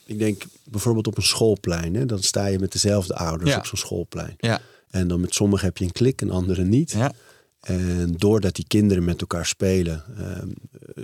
ik 0.05 0.19
denk 0.19 0.43
bijvoorbeeld 0.65 1.07
op 1.07 1.17
een 1.17 1.23
schoolplein. 1.23 1.95
Hè, 1.95 2.07
dan 2.07 2.23
sta 2.23 2.47
je 2.47 2.59
met 2.59 2.73
dezelfde 2.73 3.15
ouders 3.15 3.51
Ja. 3.51 3.59
op 3.59 3.67
zo'n 3.67 3.79
schoolplein. 3.79 4.35
ja, 4.39 4.61
En 4.91 5.09
dan 5.09 5.21
met 5.21 5.35
sommigen 5.35 5.67
heb 5.67 5.77
je 5.77 5.85
een 5.85 5.93
klik 5.93 6.21
en 6.21 6.31
anderen 6.31 6.69
niet. 6.69 6.91
ja, 6.91 7.13
En 7.61 8.15
doordat 8.17 8.55
die 8.55 8.65
kinderen 8.69 9.05
met 9.05 9.21
elkaar 9.21 9.47
spelen, 9.47 10.05
ehm, 10.19 10.49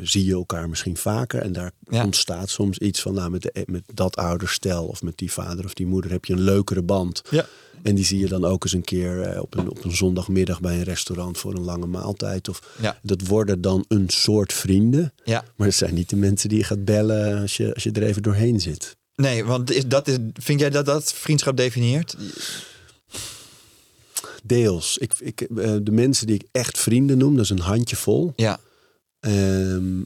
zie 0.03 0.25
je 0.25 0.33
elkaar 0.33 0.69
misschien 0.69 0.97
vaker. 0.97 1.41
En 1.43 1.53
daar 1.53 1.71
Ja. 1.91 2.05
ontstaat 2.05 2.51
soms 2.51 2.79
iets 2.79 3.01
van, 3.03 3.15
nou, 3.15 3.31
met, 3.31 3.43
de, 3.43 3.63
met 3.67 3.83
dat 3.95 4.17
ouderstel 4.17 4.87
of 4.87 5.03
met 5.03 5.17
die 5.19 5.33
vader 5.33 5.65
of 5.65 5.75
die 5.75 5.87
moeder 5.87 6.11
heb 6.11 6.25
je 6.25 6.33
een 6.33 6.41
leukere 6.41 6.83
band. 6.83 7.23
ja. 7.31 7.47
En 7.83 7.95
die 7.95 8.05
zie 8.05 8.19
je 8.19 8.27
dan 8.29 8.45
ook 8.45 8.65
eens 8.65 8.73
een 8.73 8.85
keer 8.85 9.21
eh, 9.21 9.43
op, 9.43 9.57
een, 9.57 9.71
op 9.71 9.85
een 9.85 9.97
zondagmiddag 9.97 10.61
bij 10.61 10.75
een 10.77 10.83
restaurant 10.83 11.39
voor 11.39 11.55
een 11.55 11.65
lange 11.65 11.87
maaltijd. 11.87 12.49
Of, 12.49 12.75
Ja. 12.81 12.99
Dat 13.03 13.27
worden 13.27 13.61
dan 13.61 13.85
een 13.89 14.09
soort 14.09 14.53
vrienden. 14.53 15.13
ja. 15.25 15.45
Maar 15.57 15.67
het 15.67 15.77
zijn 15.77 15.95
niet 15.95 16.09
de 16.11 16.17
mensen 16.17 16.49
die 16.49 16.59
je 16.59 16.65
gaat 16.65 16.85
bellen 16.85 17.41
als 17.41 17.57
je, 17.57 17.75
als 17.75 17.83
je 17.83 17.91
er 17.93 18.03
even 18.03 18.23
doorheen 18.23 18.61
zit. 18.61 18.97
Nee, 19.15 19.45
want 19.45 19.71
is, 19.73 19.87
dat 19.87 20.09
is, 20.09 20.17
vind 20.33 20.61
jij 20.61 20.71
dat 20.71 20.87
dat 20.87 21.13
vriendschap 21.13 21.57
definieert? 21.57 22.17
Deels. 24.47 24.99
Ik, 24.99 25.15
ik, 25.19 25.41
eh, 25.41 25.75
de 25.83 25.91
mensen 25.93 26.27
die 26.27 26.37
ik 26.37 26.47
echt 26.53 26.79
vrienden 26.79 27.19
noem, 27.19 27.35
dat 27.35 27.45
is 27.45 27.51
een 27.51 27.59
handjevol. 27.61 28.33
Ja, 28.37 28.59
Ehm, 29.21 29.99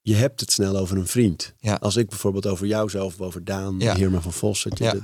je 0.00 0.14
hebt 0.14 0.40
het 0.40 0.50
snel 0.52 0.76
over 0.76 0.96
een 0.96 1.06
vriend. 1.06 1.52
Ja. 1.58 1.74
Als 1.74 1.96
ik 1.96 2.08
bijvoorbeeld 2.08 2.46
over 2.46 2.66
jou 2.66 2.90
zelf, 2.90 3.14
of 3.20 3.26
over 3.26 3.44
Daan, 3.44 3.74
Ja. 3.78 3.94
Heerma 3.94 4.20
van 4.20 4.32
Vos, 4.32 4.62
dat, 4.62 4.78
je- 4.78 4.84
Ja. 4.84 4.92
dat, 4.92 5.02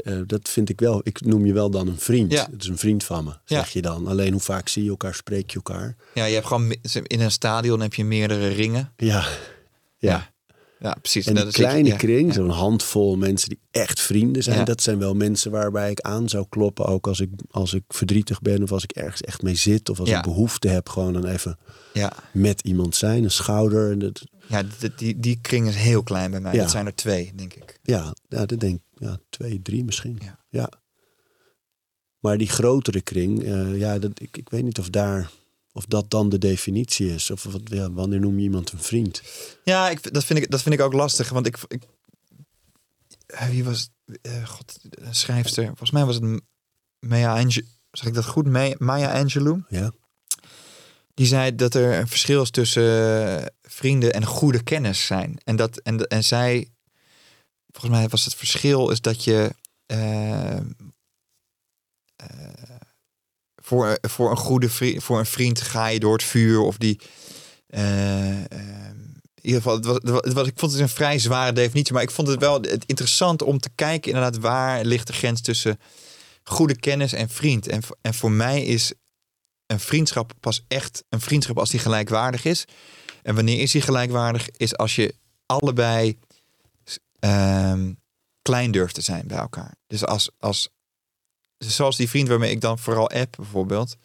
eh, 0.00 0.20
dat 0.26 0.48
vind 0.48 0.68
ik 0.68 0.80
wel. 0.80 1.00
Ik 1.04 1.20
noem 1.24 1.46
je 1.46 1.52
wel 1.52 1.70
dan 1.70 1.88
een 1.88 1.98
vriend. 1.98 2.32
Ja. 2.32 2.48
Het 2.50 2.62
is 2.62 2.68
een 2.68 2.78
vriend 2.78 3.04
van 3.04 3.24
me, 3.24 3.30
Ja. 3.30 3.38
zeg 3.44 3.68
je 3.68 3.82
dan. 3.82 4.06
Alleen 4.06 4.32
hoe 4.32 4.40
vaak 4.40 4.68
zie 4.68 4.84
je 4.84 4.90
elkaar, 4.90 5.14
spreek 5.14 5.50
je 5.50 5.56
elkaar? 5.56 5.96
ja, 6.14 6.24
je 6.24 6.34
hebt 6.34 6.46
gewoon 6.46 6.72
in 7.02 7.20
een 7.20 7.30
stadion 7.30 7.80
heb 7.80 7.94
je 7.94 8.04
meerdere 8.04 8.48
ringen. 8.48 8.92
Ja. 8.96 9.26
Ja. 9.98 10.30
Ja, 10.80 10.96
precies. 11.00 11.26
En 11.26 11.36
is 11.36 11.42
ik- 11.42 11.52
kleine 11.52 11.88
ja, 11.88 11.96
kring, 11.96 12.26
ja. 12.28 12.32
zo'n 12.34 12.48
handvol 12.50 13.16
mensen 13.16 13.48
die 13.48 13.58
echt 13.70 14.00
vrienden 14.00 14.42
zijn, 14.42 14.58
Ja. 14.58 14.64
dat 14.64 14.82
zijn 14.82 14.98
wel 14.98 15.14
mensen 15.14 15.50
waarbij 15.50 15.90
ik 15.90 16.00
aan 16.00 16.28
zou 16.28 16.46
kloppen. 16.48 16.84
Ook 16.86 17.06
als 17.06 17.20
ik, 17.20 17.30
als 17.50 17.74
ik 17.74 17.82
verdrietig 17.88 18.40
ben 18.40 18.62
of 18.62 18.72
als 18.72 18.82
ik 18.82 18.90
ergens 18.92 19.20
echt 19.22 19.42
mee 19.42 19.54
zit. 19.54 19.88
Of 19.88 20.00
als 20.00 20.10
ik 20.10 20.22
behoefte 20.22 20.68
heb, 20.68 20.88
gewoon 20.88 21.12
dan 21.12 21.24
even 21.26 21.58
Ja, 21.92 22.12
met 22.32 22.60
iemand 22.60 22.96
zijn. 22.96 23.24
Een 23.24 23.30
schouder. 23.30 23.90
en 23.90 23.98
Dat, 23.98 24.24
ja 24.46 24.62
die, 24.78 24.92
die, 24.96 25.20
die 25.20 25.38
kring 25.40 25.68
is 25.68 25.76
heel 25.76 26.02
klein 26.02 26.30
bij 26.30 26.40
mij. 26.40 26.52
Ja. 26.54 26.60
Dat 26.60 26.70
zijn 26.70 26.86
er 26.86 26.94
twee, 26.94 27.32
denk 27.36 27.54
ik. 27.54 27.78
Ja, 27.82 28.14
ja 28.28 28.46
dat 28.46 28.60
denk 28.60 28.74
ik. 28.74 28.82
Ja, 29.08 29.18
twee, 29.30 29.62
drie 29.62 29.84
misschien. 29.84 30.18
Ja. 30.22 30.38
Ja. 30.48 30.70
Maar 32.18 32.38
die 32.38 32.48
grotere 32.48 33.00
kring, 33.00 33.42
eh, 33.44 33.78
ja, 33.78 33.98
dat, 33.98 34.10
ik, 34.20 34.36
ik 34.36 34.48
weet 34.48 34.64
niet 34.64 34.78
of 34.78 34.88
daar 34.90 35.30
of 35.78 35.84
dat 35.84 36.10
dan 36.10 36.28
de 36.28 36.38
definitie 36.38 37.14
is. 37.14 37.30
Of 37.30 37.42
wat, 37.42 37.60
ja, 37.64 37.92
wanneer 37.92 38.20
noem 38.20 38.36
je 38.36 38.42
iemand 38.42 38.72
een 38.72 38.78
vriend? 38.78 39.22
Ja, 39.64 39.90
ik, 39.90 40.12
dat, 40.12 40.24
vind 40.24 40.38
ik, 40.38 40.50
dat 40.50 40.62
vind 40.62 40.74
ik 40.74 40.80
ook 40.80 40.92
lastig. 40.92 41.28
Want 41.28 41.46
ik... 41.46 41.58
ik 41.68 41.82
wie 43.48 43.64
was? 43.64 43.88
Eh, 44.22 44.48
God, 44.48 44.78
een 44.90 45.14
schrijfster. 45.14 45.66
Volgens 45.66 45.90
mij 45.90 46.04
was 46.04 46.14
het 46.14 46.42
Maya 46.98 47.36
Angelou. 47.36 47.68
Zeg 47.90 48.06
ik 48.08 48.14
dat 48.14 48.26
goed? 48.26 48.46
Maya, 48.78 49.18
Angelou. 49.20 49.62
Ja, 49.68 49.92
Die 51.14 51.26
zei 51.26 51.54
dat 51.54 51.74
er 51.74 51.98
een 51.98 52.08
verschil 52.08 52.42
is 52.42 52.50
tussen 52.50 53.40
eh, 53.40 53.46
vrienden 53.62 54.12
en 54.12 54.24
goede 54.24 54.62
kennis 54.62 55.06
zijn. 55.06 55.40
En, 55.44 55.56
dat, 55.56 55.76
en, 55.76 56.06
en 56.06 56.24
zij, 56.24 56.68
volgens 57.70 57.94
mij 57.94 58.08
was 58.08 58.24
het 58.24 58.34
verschil 58.34 58.90
is 58.90 59.00
dat 59.00 59.24
je 59.24 59.50
eh, 59.86 60.60
voor, 63.68 63.98
voor 64.00 64.30
een 64.30 64.36
goede 64.36 64.68
vriend, 64.68 65.02
voor 65.02 65.18
een 65.18 65.26
vriend 65.26 65.60
ga 65.60 65.86
je 65.86 66.00
door 66.00 66.12
het 66.12 66.22
vuur 66.22 66.60
of 66.60 66.76
die. 66.76 67.00
eh, 67.66 68.44
eh, 68.44 68.96
in 69.34 69.44
ieder 69.54 69.62
geval, 69.62 69.76
het 69.76 69.84
was, 69.84 70.20
het 70.20 70.32
was, 70.32 70.46
ik 70.46 70.58
vond 70.58 70.72
het 70.72 70.80
een 70.80 70.88
vrij 70.88 71.18
zware 71.18 71.52
definitie, 71.52 71.92
maar 71.92 72.02
ik 72.02 72.10
vond 72.10 72.28
het 72.28 72.40
wel 72.40 72.60
interessant 72.86 73.42
om 73.42 73.58
te 73.58 73.70
kijken 73.74 74.12
inderdaad 74.12 74.42
waar 74.42 74.84
ligt 74.84 75.06
de 75.06 75.12
grens 75.12 75.40
tussen 75.40 75.78
goede 76.42 76.76
kennis 76.76 77.12
en 77.12 77.28
vriend. 77.28 77.68
En, 77.68 77.82
en 78.00 78.14
voor 78.14 78.30
mij 78.30 78.64
is 78.64 78.92
een 79.66 79.80
vriendschap 79.80 80.32
pas 80.40 80.64
echt 80.68 81.04
een 81.08 81.20
vriendschap 81.20 81.58
als 81.58 81.70
die 81.70 81.80
gelijkwaardig 81.80 82.44
is. 82.44 82.64
En 83.22 83.34
wanneer 83.34 83.60
is 83.60 83.72
die 83.72 83.82
gelijkwaardig? 83.82 84.48
Is 84.50 84.76
als 84.76 84.94
je 84.96 85.14
allebei 85.46 86.18
ehm, 87.18 87.92
klein 88.42 88.70
durft 88.70 88.94
te 88.94 89.00
zijn 89.00 89.26
bij 89.26 89.38
elkaar. 89.38 89.74
Dus 89.86 90.04
als, 90.04 90.30
als 90.38 90.68
zoals 91.58 91.96
die 91.96 92.08
vriend 92.08 92.28
waarmee 92.28 92.50
ik 92.50 92.60
dan 92.60 92.78
vooral 92.78 93.10
app 93.10 93.36
bijvoorbeeld. 93.36 93.96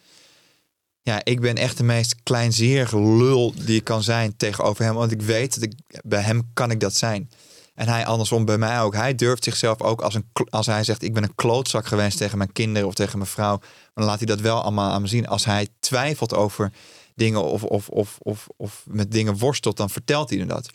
Ja, 1.01 1.21
ik 1.23 1.41
ben 1.41 1.55
echt 1.55 1.77
de 1.77 1.83
meest 1.83 2.15
kleinzerige 2.23 2.99
lul 3.01 3.53
die 3.65 3.75
ik 3.75 3.83
kan 3.83 4.03
zijn 4.03 4.37
tegenover 4.37 4.85
hem. 4.85 4.93
Want 4.93 5.11
ik 5.11 5.21
weet 5.21 5.53
dat 5.53 5.63
ik 5.63 5.73
bij 6.03 6.21
hem 6.21 6.49
kan 6.53 6.71
ik 6.71 6.79
dat 6.79 6.95
zijn. 6.95 7.29
En 7.75 7.87
hij 7.87 8.05
andersom 8.05 8.45
bij 8.45 8.57
mij 8.57 8.81
ook. 8.81 8.93
Hij 8.93 9.15
durft 9.15 9.43
zichzelf 9.43 9.81
ook 9.81 10.01
als 10.01 10.13
een 10.13 10.25
als 10.49 10.65
hij 10.65 10.83
zegt 10.83 11.03
ik 11.03 11.13
ben 11.13 11.23
een 11.23 11.35
klootzak 11.35 11.85
geweest 11.85 12.17
tegen 12.17 12.37
mijn 12.37 12.51
kinderen 12.51 12.87
of 12.87 12.93
tegen 12.93 13.17
mijn 13.17 13.29
vrouw, 13.29 13.59
dan 13.93 14.05
laat 14.05 14.17
hij 14.17 14.25
dat 14.25 14.39
wel 14.39 14.61
allemaal 14.61 14.91
aan 14.91 15.01
me 15.01 15.07
zien. 15.07 15.27
Als 15.27 15.45
hij 15.45 15.67
twijfelt 15.79 16.33
over 16.33 16.71
dingen 17.15 17.43
of, 17.43 17.63
of, 17.63 17.89
of, 17.89 18.17
of, 18.19 18.47
of 18.57 18.83
met 18.87 19.11
dingen 19.11 19.37
worstelt, 19.37 19.77
dan 19.77 19.89
vertelt 19.89 20.29
hij 20.29 20.45
dat. 20.45 20.69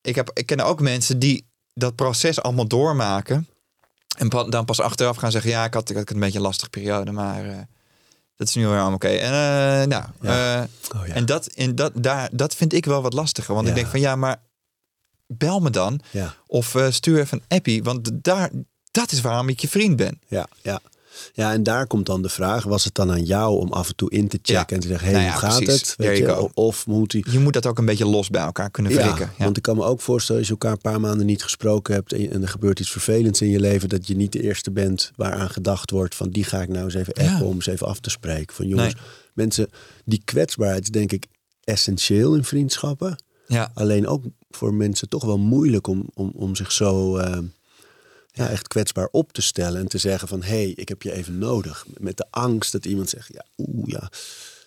Ik, 0.00 0.14
heb, 0.14 0.30
ik 0.34 0.46
ken 0.46 0.60
ook 0.60 0.80
mensen 0.80 1.18
die 1.18 1.46
dat 1.74 1.94
proces 1.94 2.42
allemaal 2.42 2.68
doormaken. 2.68 3.48
En 4.18 4.28
dan 4.28 4.64
pas 4.64 4.80
achteraf 4.80 5.16
gaan 5.16 5.30
zeggen: 5.30 5.50
Ja, 5.50 5.64
ik 5.64 5.74
had, 5.74 5.90
ik 5.90 5.96
had 5.96 6.10
een 6.10 6.20
beetje 6.20 6.38
een 6.38 6.44
lastige 6.44 6.70
periode, 6.70 7.12
maar 7.12 7.44
eh, 7.44 7.58
dat 8.36 8.48
is 8.48 8.54
nu 8.54 8.66
weer 8.66 8.76
allemaal 8.78 8.94
oké. 8.94 9.08
En, 9.08 9.32
eh, 9.32 9.86
nou, 9.88 10.04
Ja. 10.20 10.60
eh, 10.60 10.68
Oh, 11.00 11.06
ja. 11.06 11.14
en 11.14 11.26
dat, 11.26 11.46
in 11.46 11.74
dat, 11.74 11.92
daar, 11.94 12.28
dat 12.32 12.54
vind 12.54 12.72
ik 12.72 12.84
wel 12.84 13.02
wat 13.02 13.12
lastiger. 13.12 13.54
Want 13.54 13.68
ik 13.68 13.74
denk 13.74 13.86
van 13.86 14.00
ja, 14.00 14.16
maar 14.16 14.36
bel 15.26 15.60
me 15.60 15.70
dan. 15.70 16.00
Of 16.46 16.76
stuur 16.90 17.20
even 17.20 17.38
een 17.48 17.56
appie. 17.56 17.82
Want 17.82 18.10
daar, 18.12 18.50
dat 18.90 19.12
is 19.12 19.20
waarom 19.20 19.48
ik 19.48 19.60
je 19.60 19.68
vriend 19.68 19.96
ben. 19.96 20.20
Ja, 20.26 20.46
ja. 20.62 20.80
Ja, 21.32 21.52
en 21.52 21.62
daar 21.62 21.86
komt 21.86 22.06
dan 22.06 22.22
de 22.22 22.28
vraag: 22.28 22.64
was 22.64 22.84
het 22.84 22.94
dan 22.94 23.10
aan 23.10 23.24
jou 23.24 23.58
om 23.60 23.72
af 23.72 23.88
en 23.88 23.96
toe 23.96 24.10
in 24.10 24.28
te 24.28 24.38
checken 24.42 24.54
Ja. 24.68 24.74
en 24.74 24.80
te 24.80 24.86
zeggen: 24.88 25.06
hé, 25.08 25.12
hey, 25.14 25.22
Nou 25.22 25.34
ja, 25.34 25.40
hoe 25.40 25.50
gaat 25.50 25.64
precies. 25.64 25.88
het? 25.88 25.94
Weet 25.96 26.16
je? 26.18 26.54
Of 26.54 26.86
moet 26.86 27.12
hij. 27.12 27.24
Je 27.30 27.38
moet 27.38 27.52
dat 27.52 27.66
ook 27.66 27.78
een 27.78 27.84
beetje 27.84 28.06
los 28.06 28.28
bij 28.30 28.42
elkaar 28.42 28.70
kunnen. 28.70 28.92
Ja, 28.92 29.16
want 29.38 29.56
ik 29.56 29.62
kan 29.62 29.76
me 29.76 29.84
ook 29.84 30.00
voorstellen, 30.00 30.40
als 30.40 30.48
je 30.50 30.54
elkaar 30.56 30.72
een 30.72 30.80
paar 30.92 31.00
maanden 31.00 31.26
niet 31.26 31.42
gesproken 31.42 31.94
hebt 31.94 32.12
en, 32.12 32.42
er 32.42 32.48
gebeurt 32.48 32.80
iets 32.80 32.90
vervelends 32.90 33.40
in 33.40 33.48
je 33.48 33.60
leven, 33.60 33.88
dat 33.88 34.06
je 34.06 34.16
niet 34.16 34.32
de 34.32 34.42
eerste 34.42 34.70
bent 34.70 35.10
waaraan 35.16 35.50
gedacht 35.50 35.90
wordt 35.90 36.14
van 36.14 36.30
die 36.30 36.44
ga 36.44 36.62
ik 36.62 36.68
nou 36.68 36.84
eens 36.84 36.94
even 36.94 37.14
appen 37.14 37.46
om 37.46 37.54
eens 37.54 37.66
even 37.66 37.86
af 37.86 38.00
te 38.00 38.10
spreken. 38.10 38.54
Van 38.54 38.66
jongens, 38.68 38.94
Nee. 38.94 39.02
mensen, 39.34 39.68
die 40.04 40.22
kwetsbaarheid 40.24 40.82
is 40.82 40.88
denk 40.90 41.12
ik 41.12 41.26
essentieel 41.64 42.34
in 42.34 42.44
vriendschappen. 42.44 43.22
ja. 43.46 43.70
Alleen 43.74 44.06
ook 44.06 44.24
voor 44.50 44.74
mensen 44.74 45.08
toch 45.08 45.24
wel 45.24 45.38
moeilijk 45.38 45.86
om, 45.86 46.08
om, 46.14 46.32
om 46.34 46.56
zich 46.56 46.72
zo 46.72 47.16
eh, 47.16 47.38
ja, 48.32 48.48
echt 48.48 48.68
kwetsbaar 48.68 49.08
op 49.10 49.32
te 49.32 49.42
stellen 49.42 49.80
en 49.80 49.88
te 49.88 49.98
zeggen 49.98 50.28
van 50.28 50.42
hé, 50.42 50.48
hey, 50.48 50.72
ik 50.76 50.88
heb 50.88 51.02
je 51.02 51.12
even 51.12 51.38
nodig. 51.38 51.86
Met 51.98 52.16
de 52.16 52.26
angst 52.30 52.72
dat 52.72 52.84
iemand 52.84 53.08
zegt, 53.08 53.28
ja, 53.32 53.44
oeh 53.56 53.88
ja, 53.88 54.10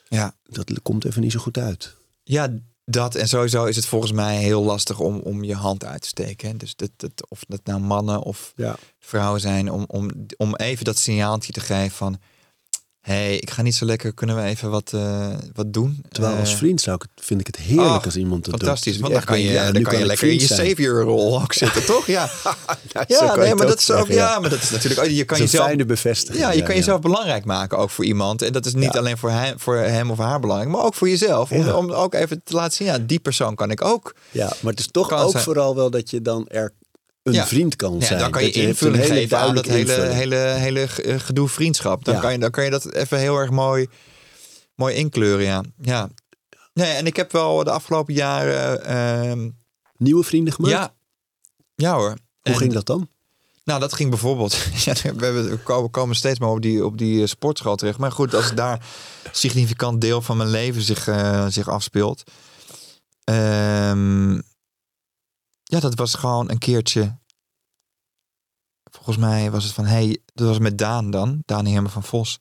ja. 0.08 0.36
dat 0.44 0.82
komt 0.82 1.06
even 1.06 1.22
niet 1.22 1.32
zo 1.32 1.40
goed 1.40 1.58
uit. 1.58 1.96
Ja, 2.24 2.54
dat. 2.86 3.16
En 3.16 3.28
sowieso 3.28 3.66
is 3.66 3.76
het 3.76 3.86
volgens 3.86 4.12
mij 4.12 4.38
heel 4.38 4.64
lastig 4.64 5.00
om, 5.00 5.20
om 5.20 5.44
je 5.44 5.56
hand 5.56 5.86
uit 5.86 6.02
te 6.02 6.08
steken. 6.08 6.50
hè. 6.50 6.58
Dus 6.58 6.76
dat, 6.76 6.90
dat, 6.96 7.30
of 7.30 7.44
dat 7.48 7.62
nou 7.64 7.80
mannen 7.80 8.22
of 8.22 8.54
Ja, 8.56 8.76
vrouwen 9.00 9.42
zijn. 9.42 9.72
Om, 9.72 9.84
om, 9.88 10.10
om 10.38 10.56
even 10.56 10.86
dat 10.86 10.98
signaaltje 10.98 11.52
te 11.52 11.60
geven 11.60 11.98
van... 11.98 12.20
Hé, 13.04 13.14
hey, 13.14 13.38
ik 13.38 13.50
ga 13.50 13.62
niet 13.62 13.76
zo 13.76 13.86
lekker. 13.86 14.14
Kunnen 14.14 14.36
we 14.36 14.42
even 14.42 14.70
wat, 14.70 14.92
eh, 14.94 15.28
wat 15.54 15.74
doen? 15.74 16.04
terwijl 16.12 16.36
als 16.38 16.52
Eh, 16.52 16.58
vriend 16.58 16.82
zou 16.82 16.96
ik 16.96 17.02
het, 17.16 17.26
vind 17.26 17.40
ik 17.40 17.48
het 17.48 17.56
heerlijk 17.56 17.90
oh, 17.90 18.04
als 18.06 18.16
iemand 18.16 18.46
dat 18.46 18.54
Fantastisch, 18.58 18.94
doet. 18.94 19.02
want 19.02 19.14
dan 19.14 19.24
kan 19.24 19.40
je, 19.42 19.52
ja, 19.52 19.72
dan 19.72 19.82
kan 19.82 19.98
je 20.00 20.06
lekker 20.06 20.28
in 20.28 20.40
je 20.40 20.48
savior-rol 20.48 21.42
ook 21.42 21.54
zitten, 21.64 21.86
toch? 21.86 22.08
Ja, 22.08 22.30
Ja, 23.08 23.36
nee, 23.36 23.56
maar 23.56 23.64
ook 23.66 23.72
dat 23.72 23.80
is 23.80 23.92
ook, 23.92 24.08
ja, 24.08 24.40
maar 24.40 24.50
dat 24.50 24.62
is 24.62 24.70
natuurlijk, 24.70 25.02
oh, 25.02 25.08
je 25.16 25.24
kan 25.24 25.38
jezelf, 25.38 25.66
fijne 25.66 25.86
bevestiging. 25.86 26.44
ja, 26.44 26.52
je 26.52 26.64
kan 26.64 26.76
jezelf 26.76 27.02
belangrijk 27.02 27.46
maken 27.46 27.78
ook 27.78 27.90
voor 27.90 28.06
iemand. 28.06 28.42
En 28.42 28.54
dat 28.54 28.66
is 28.66 28.74
niet 28.74 28.98
alleen 28.98 29.18
voor 29.18 29.32
hem, 29.32 29.60
voor 29.60 29.76
hem 29.78 30.12
of 30.12 30.18
haar 30.18 30.40
belangrijk, 30.40 30.72
maar 30.72 30.84
ook 30.84 30.94
voor 30.96 31.10
jezelf. 31.10 31.52
Om, 31.52 31.92
ook 31.92 32.14
even 32.14 32.42
te 32.44 32.54
laten 32.54 32.74
zien, 32.74 32.88
ja, 32.88 32.98
die 33.00 33.20
persoon 33.20 33.56
kan 33.56 33.72
ik 33.72 33.82
ook. 33.84 34.16
Ja, 34.32 34.54
maar 34.60 34.72
het 34.72 34.80
is 34.80 34.88
toch 34.92 35.12
ook 35.12 35.32
zijn. 35.32 35.44
vooral 35.44 35.76
wel 35.76 35.90
dat 35.90 36.10
je 36.10 36.22
dan 36.22 36.48
er 36.48 36.74
een 37.24 37.34
Ja. 37.34 37.48
vriend 37.48 37.76
kan 37.76 37.94
Ja, 38.00 38.06
zijn. 38.06 38.20
dan 38.20 38.32
kan 38.32 38.44
je 38.44 38.56
een 38.58 38.68
invulling 38.68 39.04
hele 39.04 39.14
geven 39.14 39.38
aan 39.38 39.56
dat 39.56 39.66
hele, 39.66 39.94
hele, 40.02 40.36
hele 40.36 40.88
ge- 40.88 41.20
gedoe 41.20 41.48
vriendschap. 41.50 42.06
Dan, 42.06 42.14
Ja. 42.16 42.20
kan 42.22 42.32
je, 42.32 42.38
dan 42.38 42.52
kan 42.52 42.64
je 42.64 42.70
dat 42.70 42.92
even 42.94 43.20
heel 43.20 43.38
erg 43.38 43.50
mooi, 43.50 43.88
mooi 44.76 44.96
inkleuren, 44.96 45.46
ja. 45.46 45.64
ja. 45.82 46.10
Nee, 46.74 46.92
en 46.92 47.06
ik 47.06 47.16
heb 47.16 47.32
wel 47.32 47.64
de 47.64 47.72
afgelopen 47.72 48.14
jaren... 48.14 48.86
ehm, 48.86 49.50
Nieuwe 49.98 50.24
vrienden 50.24 50.54
gemaakt? 50.54 50.74
ja, 50.76 50.94
ja 51.76 51.94
hoor. 51.96 52.10
Hoe 52.10 52.18
En- 52.42 52.56
ging 52.58 52.74
dat 52.74 52.86
dan? 52.86 53.08
Nou, 53.64 53.80
dat 53.80 53.94
ging 53.94 54.10
bijvoorbeeld. 54.10 54.58
We, 55.18 55.58
komen- 55.92 56.16
steeds 56.16 56.40
maar 56.40 56.50
op 56.50 56.62
die, 56.62 56.86
op 56.86 56.98
die 56.98 57.22
eh, 57.22 57.28
sportschool 57.28 57.76
terecht. 57.76 57.98
Maar 57.98 58.12
goed, 58.12 58.34
als 58.36 58.54
daar 58.56 58.86
significant 59.32 60.02
deel 60.02 60.22
van 60.22 60.38
mijn 60.38 60.50
leven 60.50 60.82
zich, 60.82 61.08
eh, 61.08 61.46
zich 61.48 61.70
afspeelt. 61.70 62.24
Ehm, 63.24 64.40
ja, 65.74 65.80
dat 65.80 65.96
was 65.96 66.14
gewoon 66.14 66.50
een 66.50 66.58
keertje. 66.58 67.18
Volgens 68.92 69.18
mij 69.18 69.52
was 69.52 69.64
het 69.64 69.74
van, 69.74 69.86
hey, 69.86 70.20
dat 70.34 70.48
was 70.48 70.60
met 70.60 70.78
Daan 70.78 71.12
dan. 71.12 71.42
Daan 71.46 71.66
Hermen 71.66 71.92
van 71.92 72.04
Vos. 72.04 72.40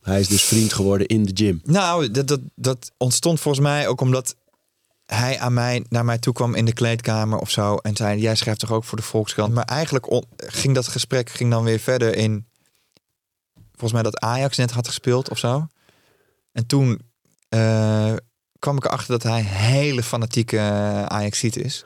Hij 0.00 0.20
is 0.20 0.28
dus 0.28 0.42
vriend 0.42 0.72
geworden 0.72 1.06
in 1.06 1.24
de 1.24 1.30
gym. 1.34 1.60
Nou, 1.64 2.10
dat, 2.10 2.26
dat, 2.28 2.40
dat 2.54 2.90
ontstond 2.96 3.40
volgens 3.40 3.64
mij 3.64 3.88
ook 3.88 4.00
omdat 4.00 4.36
hij 5.06 5.38
aan 5.38 5.52
mij, 5.52 5.84
naar 5.88 6.04
mij 6.04 6.18
toe 6.18 6.32
kwam 6.32 6.54
in 6.54 6.64
de 6.64 6.72
kleedkamer 6.72 7.38
of 7.38 7.50
zo. 7.50 7.76
En 7.76 7.96
zei, 7.96 8.20
jij 8.20 8.34
schrijft 8.34 8.60
toch 8.60 8.72
ook 8.72 8.84
voor 8.84 8.98
de 8.98 9.04
Volkskrant? 9.04 9.54
Maar 9.54 9.64
eigenlijk 9.64 10.22
ging 10.36 10.74
dat 10.74 10.88
gesprek 10.88 11.30
ging 11.30 11.50
dan 11.50 11.64
weer 11.64 11.78
verder 11.78 12.16
in... 12.16 12.46
Volgens 13.70 13.92
mij 13.92 14.02
dat 14.02 14.20
Ajax 14.20 14.56
net 14.56 14.70
had 14.70 14.86
gespeeld 14.86 15.30
of 15.30 15.38
zo. 15.38 15.66
En 16.52 16.66
toen 16.66 17.00
eh, 17.48 18.14
kwam 18.58 18.76
ik 18.76 18.84
erachter 18.84 19.10
dat 19.10 19.22
hij 19.22 19.42
hele 19.42 20.02
fanatieke 20.02 20.56
uh, 20.56 21.04
Ajaxiet 21.04 21.56
is. 21.56 21.84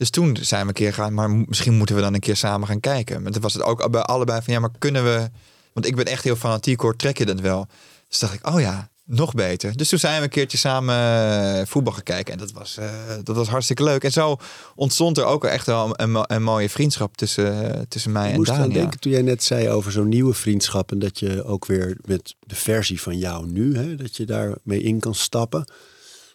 Dus 0.00 0.10
toen 0.10 0.36
zijn 0.40 0.60
we 0.62 0.68
een 0.68 0.74
keer 0.74 0.92
gaan, 0.92 1.14
maar 1.14 1.30
misschien 1.30 1.74
moeten 1.74 1.94
we 1.94 2.00
dan 2.00 2.14
een 2.14 2.20
keer 2.20 2.36
samen 2.36 2.68
gaan 2.68 2.80
kijken. 2.80 3.22
Maar 3.22 3.32
toen 3.32 3.42
was 3.42 3.54
het 3.54 3.62
ook 3.62 3.90
bij 3.90 4.00
allebei 4.00 4.42
van, 4.42 4.54
ja, 4.54 4.60
maar 4.60 4.70
kunnen 4.78 5.04
we... 5.04 5.30
Want 5.72 5.86
ik 5.86 5.96
ben 5.96 6.04
echt 6.04 6.24
heel 6.24 6.36
fanatiek 6.36 6.80
hoor, 6.80 6.96
trek 6.96 7.18
je 7.18 7.26
dat 7.26 7.40
wel? 7.40 7.66
Dus 8.08 8.18
dacht 8.18 8.34
ik, 8.34 8.48
oh 8.48 8.60
ja, 8.60 8.88
nog 9.04 9.34
beter. 9.34 9.76
Dus 9.76 9.88
toen 9.88 9.98
zijn 9.98 10.16
we 10.16 10.22
een 10.22 10.28
keertje 10.28 10.58
samen 10.58 10.94
eh, 10.94 11.66
voetbal 11.66 11.92
gaan 11.92 12.02
kijken. 12.02 12.32
En 12.32 12.38
dat 12.38 12.52
was, 12.52 12.76
uh, 12.78 12.90
dat 13.22 13.36
was 13.36 13.48
hartstikke 13.48 13.82
leuk. 13.82 14.04
En 14.04 14.12
zo 14.12 14.36
ontstond 14.74 15.18
er 15.18 15.24
ook 15.24 15.44
echt 15.44 15.66
wel 15.66 15.94
een, 15.96 16.14
een, 16.14 16.24
een 16.26 16.42
mooie 16.42 16.70
vriendschap 16.70 17.16
tussen, 17.16 17.64
uh, 17.64 17.80
tussen 17.88 18.12
mij 18.12 18.24
Ik 18.26 18.30
en 18.30 18.36
moest 18.36 18.50
Daan. 18.50 18.60
aan 18.60 18.70
denken 18.70 19.00
toen 19.00 19.12
jij 19.12 19.22
net 19.22 19.42
zei 19.42 19.68
over 19.68 19.92
zo'n 19.92 20.08
nieuwe 20.08 20.34
vriendschap. 20.34 20.90
En 20.90 20.98
dat 20.98 21.18
je 21.18 21.44
ook 21.44 21.66
weer 21.66 21.96
met 22.04 22.34
de 22.40 22.54
versie 22.54 23.00
van 23.00 23.18
jou 23.18 23.46
nu, 23.46 23.76
hè, 23.76 23.96
dat 23.96 24.16
je 24.16 24.24
daarmee 24.24 24.82
in 24.82 25.00
kan 25.00 25.14
stappen. 25.14 25.64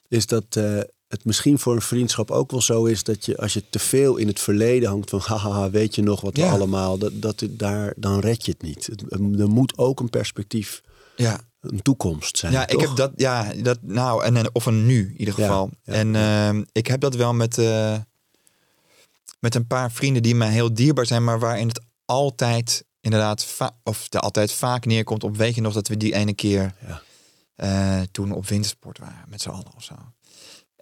Is 0.08 0.26
dat 0.26 0.56
uh, 0.58 0.80
het 1.08 1.26
misschien 1.26 1.60
voor 1.60 1.76
een 1.76 1.82
vriendschap 1.82 2.32
ook 2.32 2.52
wel 2.52 2.62
zo 2.62 2.86
is 2.86 3.04
dat 3.04 3.26
je 3.26 3.38
als 3.38 3.54
je 3.54 3.64
te 3.70 3.80
veel 3.80 4.18
in 4.18 4.28
het 4.28 4.40
verleden 4.40 4.90
hangt 4.90 5.10
van 5.10 5.20
haha, 5.20 5.70
weet 5.70 5.96
je 5.96 6.02
nog 6.04 6.22
wat 6.22 6.36
we 6.36 6.46
allemaal, 6.46 6.98
dat, 6.98 7.12
dat 7.22 7.44
daar, 7.50 7.94
dan 7.98 8.20
red 8.20 8.46
je 8.46 8.52
het 8.52 8.62
niet. 8.62 8.86
Het, 8.86 9.04
er 9.40 9.50
moet 9.50 9.78
ook 9.78 10.00
een 10.00 10.10
perspectief, 10.10 10.82
Ja, 11.16 11.40
een 11.62 11.82
toekomst 11.82 12.38
zijn. 12.38 12.52
ja 12.52 12.68
ik 12.68 12.80
heb 12.80 12.96
dat, 12.96 13.12
ja, 13.16 13.54
dat, 13.54 13.78
nou, 13.82 14.24
en, 14.24 14.56
of 14.56 14.66
een 14.66 14.86
nu 14.86 15.08
in 15.10 15.20
ieder 15.20 15.34
geval. 15.34 15.70
ja, 15.84 15.94
en 15.94 16.16
ehm, 16.16 16.64
ik 16.72 16.88
heb 16.88 17.00
dat 17.02 17.16
wel 17.16 17.34
met, 17.34 17.58
eh, 17.58 17.98
met 19.40 19.56
een 19.56 19.68
paar 19.68 19.92
vrienden 19.92 20.24
die 20.24 20.36
mij 20.36 20.50
heel 20.52 20.74
dierbaar 20.74 21.06
zijn, 21.06 21.24
maar 21.24 21.40
waarin 21.40 21.68
het 21.68 21.82
altijd 22.06 22.86
inderdaad, 23.02 23.48
of 23.84 24.10
de 24.10 24.20
altijd 24.20 24.52
vaak 24.52 24.86
neerkomt 24.86 25.24
op, 25.24 25.38
weet 25.38 25.56
je 25.56 25.62
nog 25.62 25.74
dat 25.74 25.88
we 25.88 25.98
die 25.98 26.14
ene 26.14 26.34
keer 26.34 26.74
Ja. 26.88 27.02
eh, 27.56 28.02
toen 28.12 28.32
op 28.32 28.48
wintersport 28.48 28.98
waren 29.00 29.26
met 29.30 29.42
z'n 29.42 29.50
allen 29.50 29.76
of 29.76 29.84
zo. 29.84 29.96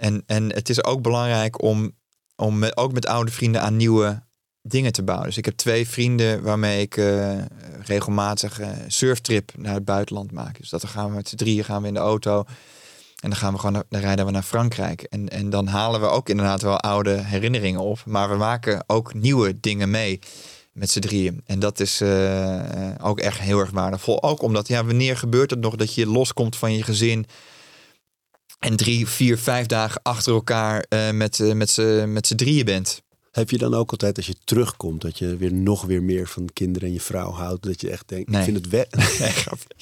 En, 0.03 0.23
en 0.25 0.53
het 0.53 0.69
is 0.69 0.83
ook 0.83 1.01
belangrijk 1.01 1.61
om, 1.61 1.91
om 2.35 2.59
met, 2.59 2.77
ook 2.77 2.93
met 2.93 3.07
oude 3.07 3.31
vrienden 3.31 3.61
aan 3.61 3.75
nieuwe 3.75 4.23
dingen 4.61 4.91
te 4.91 5.03
bouwen. 5.03 5.27
Dus 5.27 5.37
ik 5.37 5.45
heb 5.45 5.55
twee 5.55 5.87
vrienden 5.87 6.41
waarmee 6.41 6.81
ik 6.81 6.97
eh, 6.97 7.37
regelmatig 7.83 8.59
eh 8.59 8.69
surftrip 8.87 9.51
naar 9.57 9.73
het 9.73 9.85
buitenland 9.85 10.31
maak. 10.31 10.57
Dus 10.57 10.69
dat 10.69 10.81
dan 10.81 10.89
gaan 10.89 11.09
we 11.09 11.15
met 11.15 11.29
z'n 11.29 11.35
drieën 11.35 11.63
gaan 11.63 11.81
we 11.81 11.87
in 11.87 11.93
de 11.93 11.99
auto. 11.99 12.43
En 13.19 13.29
dan 13.29 13.35
gaan 13.35 13.53
we 13.53 13.59
gewoon 13.59 13.73
naar, 13.73 13.83
dan 13.89 14.01
rijden 14.01 14.25
we 14.25 14.31
naar 14.31 14.43
Frankrijk. 14.43 15.01
En, 15.01 15.29
en 15.29 15.49
dan 15.49 15.67
halen 15.67 16.01
we 16.01 16.07
ook 16.07 16.29
inderdaad 16.29 16.61
wel 16.61 16.79
oude 16.79 17.23
herinneringen 17.23 17.81
op. 17.81 18.03
Maar 18.05 18.29
we 18.29 18.35
maken 18.35 18.83
ook 18.87 19.13
nieuwe 19.13 19.59
dingen 19.59 19.89
mee 19.89 20.19
met 20.71 20.89
z'n 20.89 20.99
drieën. 20.99 21.41
En 21.45 21.59
dat 21.59 21.79
is 21.79 22.01
eh, 22.01 22.61
ook 23.01 23.19
echt 23.19 23.39
heel 23.39 23.59
erg 23.59 23.71
waardevol. 23.71 24.23
Ook 24.23 24.41
omdat, 24.41 24.67
ja, 24.67 24.85
wanneer 24.85 25.17
gebeurt 25.17 25.49
het 25.49 25.59
nog 25.59 25.75
dat 25.75 25.93
je 25.93 26.07
loskomt 26.07 26.55
van 26.55 26.73
je 26.73 26.83
gezin... 26.83 27.25
en 28.63 28.75
drie, 28.75 29.07
vier, 29.07 29.37
vijf 29.37 29.65
dagen 29.65 30.01
achter 30.03 30.33
elkaar 30.33 30.85
eh, 30.89 31.11
met, 31.11 31.39
eh, 31.39 31.53
met 31.53 31.69
z'n 31.69 32.13
met 32.13 32.27
z'n 32.27 32.35
drieën 32.35 32.65
bent? 32.65 33.01
Heb 33.31 33.49
je 33.49 33.57
dan 33.57 33.73
ook 33.73 33.91
altijd 33.91 34.17
als 34.17 34.25
je 34.27 34.35
terugkomt 34.43 35.01
dat 35.01 35.17
je 35.17 35.37
weer 35.37 35.53
nog 35.53 35.85
weer 35.85 36.03
meer 36.03 36.27
van 36.27 36.49
kinderen 36.53 36.87
en 36.87 36.93
je 36.93 37.01
vrouw 37.01 37.31
houdt, 37.31 37.63
dat 37.63 37.81
je 37.81 37.89
echt 37.89 38.07
denkt, 38.07 38.29
Nee. 38.29 38.39
ik 38.39 38.45
vind 38.45 38.57
het 38.57 38.69
weg. 38.69 38.87
Nee. 39.19 39.33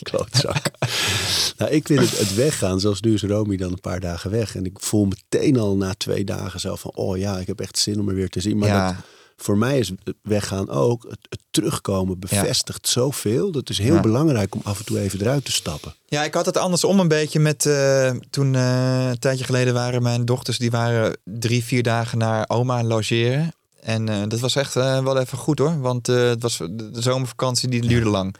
Klootzak. 0.02 0.72
nou, 1.58 1.72
ik 1.72 1.88
vind 1.88 2.00
het, 2.00 2.18
het 2.18 2.36
weggaan, 2.36 2.80
zoals 2.80 3.02
nu 3.02 3.14
is 3.14 3.24
Romy 3.24 3.58
dan 3.58 3.72
een 3.72 3.80
paar 3.80 4.00
dagen 4.00 4.32
weg. 4.32 4.56
En 4.56 4.66
ik 4.66 4.80
voel 4.80 5.06
meteen 5.06 5.60
al 5.60 5.78
na 5.78 5.94
twee 5.94 6.24
dagen 6.24 6.60
zo 6.60 6.76
van, 6.76 6.92
oh 6.94 7.18
ja, 7.18 7.38
ik 7.40 7.48
heb 7.48 7.60
echt 7.60 7.78
zin 7.78 8.00
om 8.00 8.10
er 8.10 8.16
weer 8.16 8.30
te 8.30 8.42
zien. 8.42 8.58
Maar 8.58 8.70
ja, 8.70 8.88
dat, 8.88 8.96
voor 9.44 9.58
mij 9.58 9.80
is 9.80 9.90
het 9.90 10.16
weggaan 10.22 10.70
ook, 10.70 11.04
het, 11.04 11.20
het 11.30 11.40
terugkomen 11.52 12.20
bevestigt 12.20 12.88
zoveel. 12.88 13.52
Dat 13.52 13.70
is 13.70 13.78
heel 13.78 13.94
Ja. 13.96 14.02
belangrijk 14.02 14.56
om 14.56 14.62
af 14.64 14.80
en 14.80 14.86
toe 14.86 15.00
even 15.00 15.22
eruit 15.22 15.46
te 15.46 15.52
stappen. 15.52 15.96
Ja, 16.06 16.24
ik 16.24 16.34
had 16.34 16.46
het 16.46 16.58
andersom 16.58 17.00
een 17.00 17.08
beetje 17.08 17.40
met 17.40 17.66
uh, 17.66 18.12
toen 18.30 18.54
uh, 18.54 19.10
een 19.10 19.20
tijdje 19.20 19.46
geleden 19.46 19.74
waren 19.74 20.02
mijn 20.02 20.26
dochters 20.26 20.58
die 20.58 20.72
waren 20.72 21.18
drie, 21.24 21.64
vier 21.64 21.84
dagen 21.84 22.18
naar 22.18 22.46
oma 22.48 22.84
logeren. 22.84 23.54
En 23.80 24.08
uh, 24.10 24.22
dat 24.28 24.40
was 24.40 24.56
echt 24.56 24.74
wel 24.74 25.18
even 25.18 25.38
goed 25.38 25.60
hoor, 25.60 25.80
want 25.80 26.08
het 26.08 26.42
was 26.42 26.58
de 26.58 26.90
zomervakantie 26.92 27.70
die 27.70 27.82
duurde 27.82 28.06
ja. 28.06 28.12
lang. 28.12 28.36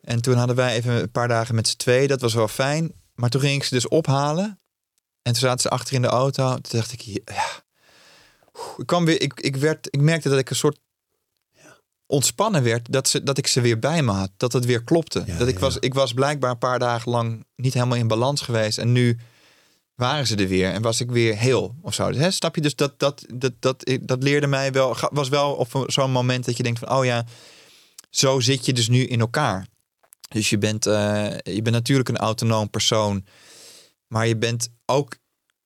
En 0.00 0.22
toen 0.22 0.36
hadden 0.36 0.56
wij 0.56 0.74
even 0.74 0.92
een 0.92 1.10
paar 1.10 1.28
dagen 1.28 1.54
met 1.54 1.68
z'n 1.68 1.76
twee, 1.76 2.06
dat 2.06 2.20
was 2.20 2.34
wel 2.34 2.48
fijn. 2.48 2.92
Maar 3.14 3.30
toen 3.30 3.40
ging 3.40 3.54
ik 3.54 3.64
ze 3.64 3.74
dus 3.74 3.88
ophalen 3.88 4.58
en 5.22 5.32
toen 5.32 5.40
zaten 5.40 5.60
ze 5.60 5.68
achter 5.68 5.94
in 5.94 6.02
de 6.02 6.08
auto. 6.08 6.48
Toen 6.48 6.78
dacht 6.78 6.92
ik, 6.92 7.00
ja, 7.00 7.62
ik 8.76 8.86
kwam 8.86 9.04
weer, 9.04 9.20
ik, 9.20 9.40
ik, 9.40 9.56
werd, 9.56 9.86
ik 9.90 10.00
merkte 10.00 10.28
dat 10.28 10.38
ik 10.38 10.50
een 10.50 10.56
soort 10.56 10.78
ontspannen 12.06 12.62
werd. 12.62 12.92
Dat, 12.92 13.08
ze, 13.08 13.22
dat 13.22 13.38
ik 13.38 13.46
ze 13.46 13.60
weer 13.60 13.78
bij 13.78 14.02
me 14.02 14.12
had. 14.12 14.30
Dat 14.36 14.52
het 14.52 14.64
weer 14.64 14.84
klopte. 14.84 15.22
Ja, 15.26 15.38
dat 15.38 15.48
ik, 15.48 15.54
ja. 15.54 15.60
was, 15.60 15.78
ik 15.78 15.94
was 15.94 16.12
blijkbaar 16.12 16.50
een 16.50 16.58
paar 16.58 16.78
dagen 16.78 17.10
lang 17.10 17.46
niet 17.56 17.74
helemaal 17.74 17.98
in 17.98 18.08
balans 18.08 18.40
geweest. 18.40 18.78
En 18.78 18.92
nu 18.92 19.18
waren 19.94 20.26
ze 20.26 20.36
er 20.36 20.48
weer. 20.48 20.72
En 20.72 20.82
was 20.82 21.00
ik 21.00 21.10
weer 21.10 21.36
heel 21.36 21.74
of 21.82 21.94
zo. 21.94 22.10
Hè, 22.10 22.30
snap 22.30 22.54
je? 22.54 22.60
Dus 22.60 22.76
dat, 22.76 22.98
dat, 22.98 23.24
dat, 23.34 23.52
dat, 23.60 23.98
dat 24.00 24.22
leerde 24.22 24.46
mij 24.46 24.72
wel. 24.72 24.96
Was 25.10 25.28
wel 25.28 25.52
op 25.52 25.84
zo'n 25.86 26.10
moment 26.10 26.44
dat 26.44 26.56
je 26.56 26.62
denkt 26.62 26.78
van... 26.78 26.90
Oh 26.90 27.04
ja, 27.04 27.24
zo 28.10 28.40
zit 28.40 28.66
je 28.66 28.72
dus 28.72 28.88
nu 28.88 29.04
in 29.04 29.20
elkaar. 29.20 29.66
Dus 30.28 30.50
je 30.50 30.58
bent, 30.58 30.86
eh, 30.86 31.38
je 31.42 31.62
bent 31.62 31.70
natuurlijk 31.70 32.08
een 32.08 32.16
autonoom 32.16 32.70
persoon. 32.70 33.24
Maar 34.06 34.26
je 34.26 34.36
bent 34.36 34.68
ook 34.86 35.16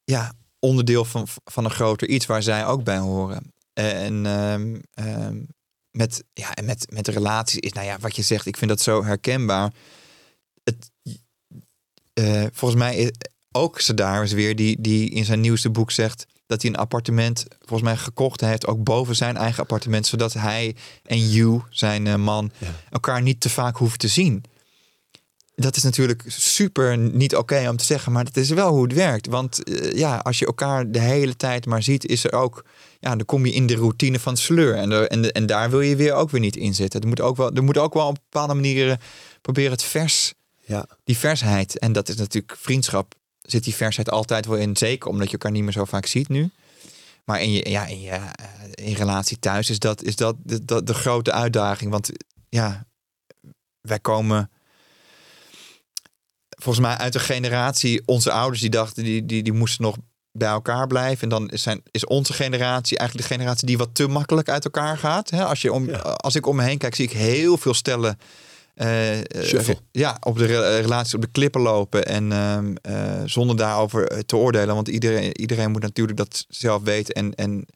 ja, 0.04 0.32
onderdeel 0.58 1.04
van, 1.04 1.26
van 1.44 1.64
een 1.64 1.70
groter 1.70 2.08
iets 2.08 2.26
waar 2.26 2.42
zij 2.42 2.66
ook 2.66 2.84
bij 2.84 2.98
horen. 2.98 3.52
En 3.72 4.26
ehm, 4.26 4.76
ehm, 4.90 5.42
met, 5.90 6.24
ja, 6.32 6.54
en 6.54 6.64
met, 6.64 6.86
met 6.92 7.08
relaties 7.08 7.58
is, 7.58 7.72
nou 7.72 7.86
ja, 7.86 7.98
wat 7.98 8.16
je 8.16 8.22
zegt, 8.22 8.46
ik 8.46 8.56
vind 8.56 8.70
dat 8.70 8.80
zo 8.80 9.04
herkenbaar. 9.04 9.72
Het, 10.64 10.90
eh, 12.12 12.44
volgens 12.52 12.80
mij 12.80 12.96
is 12.96 13.10
ook 13.52 13.80
ze 13.80 13.94
daar 13.94 14.22
is 14.22 14.32
weer 14.32 14.56
die, 14.56 14.80
die 14.80 15.10
in 15.10 15.24
zijn 15.24 15.40
nieuwste 15.40 15.70
boek 15.70 15.90
zegt 15.90 16.26
dat 16.46 16.62
hij 16.62 16.70
een 16.70 16.76
appartement 16.76 17.44
volgens 17.58 17.82
mij 17.82 17.96
gekocht 17.96 18.40
heeft, 18.40 18.66
ook 18.66 18.84
boven 18.84 19.16
zijn 19.16 19.36
eigen 19.36 19.62
appartement, 19.62 20.06
zodat 20.06 20.32
hij 20.32 20.76
en 21.02 21.28
you, 21.28 21.62
zijn 21.70 22.06
eh, 22.06 22.14
man, 22.14 22.50
Ja. 22.58 22.74
elkaar 22.90 23.22
niet 23.22 23.40
te 23.40 23.50
vaak 23.50 23.76
hoeven 23.76 23.98
te 23.98 24.08
zien. 24.08 24.44
Dat 25.60 25.76
is 25.76 25.82
natuurlijk 25.82 26.22
super 26.26 26.98
niet 26.98 27.36
oké 27.36 27.68
om 27.68 27.76
te 27.76 27.84
zeggen, 27.84 28.12
maar 28.12 28.24
dat 28.24 28.36
is 28.36 28.50
wel 28.50 28.72
hoe 28.72 28.82
het 28.82 28.92
werkt. 28.92 29.26
Want 29.26 29.62
eh, 29.64 29.92
ja, 29.92 30.16
als 30.16 30.38
je 30.38 30.46
elkaar 30.46 30.90
de 30.90 30.98
hele 30.98 31.36
tijd 31.36 31.66
maar 31.66 31.82
ziet, 31.82 32.06
is 32.06 32.24
er 32.24 32.32
ook, 32.32 32.64
ja, 33.00 33.16
dan 33.16 33.24
kom 33.26 33.46
je 33.46 33.52
in 33.52 33.66
de 33.66 33.74
routine 33.76 34.18
van 34.18 34.36
sleur. 34.36 34.74
En, 34.74 34.90
er- 34.90 35.08
en, 35.08 35.32
en 35.32 35.46
daar 35.46 35.70
wil 35.70 35.80
je 35.80 35.96
weer 35.96 36.12
ook 36.14 36.30
weer 36.30 36.40
niet 36.40 36.56
in 36.56 36.74
zitten. 36.74 37.00
Er 37.00 37.08
moet 37.08 37.20
ook 37.20 37.36
wel, 37.36 37.52
er 37.52 37.64
moet 37.64 37.78
ook 37.78 37.94
wel 37.94 38.06
op 38.06 38.14
bepaalde 38.30 38.54
manieren 38.54 38.98
proberen 39.42 39.70
het 39.70 39.82
vers, 39.82 40.32
Ja, 40.64 40.86
die 41.04 41.16
versheid. 41.16 41.78
En 41.78 41.92
dat 41.92 42.08
is 42.08 42.16
natuurlijk 42.16 42.56
vriendschap. 42.58 43.14
Zit 43.42 43.64
die 43.64 43.74
versheid 43.74 44.10
altijd 44.10 44.46
wel 44.46 44.56
in, 44.56 44.76
zeker 44.76 45.08
omdat 45.10 45.26
je 45.26 45.32
elkaar 45.32 45.50
niet 45.52 45.62
meer 45.62 45.72
zo 45.72 45.84
vaak 45.84 46.06
ziet 46.06 46.28
nu. 46.28 46.50
Maar 47.24 47.42
in 47.42 47.52
je, 47.52 47.70
ja, 47.70 47.86
in 47.86 48.00
je 48.00 48.10
eh, 48.10 48.24
in 48.74 48.92
relatie 48.94 49.38
thuis 49.38 49.70
is 49.70 49.78
dat, 49.78 50.02
is 50.02 50.16
dat 50.16 50.36
de, 50.42 50.82
de 50.84 50.94
grote 50.94 51.32
uitdaging. 51.32 51.90
Want 51.90 52.10
ja, 52.48 52.86
wij 53.80 53.98
komen 53.98 54.50
volgens 56.62 56.86
mij 56.86 56.96
uit 56.96 57.14
een 57.14 57.20
generatie, 57.20 58.02
onze 58.04 58.30
ouders 58.32 58.60
die 58.60 58.70
dachten, 58.70 59.04
die, 59.04 59.26
die, 59.26 59.42
die 59.42 59.52
moesten 59.52 59.82
nog 59.84 59.96
bij 60.32 60.48
elkaar 60.48 60.86
blijven. 60.86 61.22
En 61.22 61.28
dan 61.28 61.48
is, 61.50 61.62
zijn, 61.62 61.82
is 61.90 62.04
onze 62.06 62.32
generatie 62.32 62.98
eigenlijk 62.98 63.28
de 63.28 63.34
generatie 63.34 63.66
die 63.66 63.78
wat 63.78 63.94
te 63.94 64.06
makkelijk 64.08 64.48
uit 64.48 64.64
elkaar 64.64 64.98
gaat. 64.98 65.30
Hè? 65.30 65.44
Als, 65.44 65.62
je 65.62 65.72
om, 65.72 65.86
Ja. 65.88 65.96
als 65.98 66.34
ik 66.34 66.46
om 66.46 66.56
me 66.56 66.62
heen 66.62 66.78
kijk, 66.78 66.94
zie 66.94 67.04
ik 67.04 67.12
heel 67.12 67.56
veel 67.56 67.74
stellen. 67.74 68.18
eh, 68.74 69.18
eh, 69.18 69.24
ja, 69.92 70.16
op 70.20 70.38
de 70.38 70.44
re- 70.44 70.80
relaties 70.80 71.14
op 71.14 71.20
de 71.20 71.30
klippen 71.30 71.60
lopen. 71.60 72.06
En 72.06 72.32
ehm, 72.32 72.74
eh, 72.82 73.22
zonder 73.24 73.56
daarover 73.56 74.24
te 74.26 74.36
oordelen. 74.36 74.74
Want 74.74 74.88
iedereen, 74.88 75.40
iedereen 75.40 75.70
moet 75.70 75.82
natuurlijk 75.82 76.18
dat 76.18 76.44
zelf 76.48 76.82
weten. 76.82 77.14
En, 77.14 77.34
en, 77.34 77.66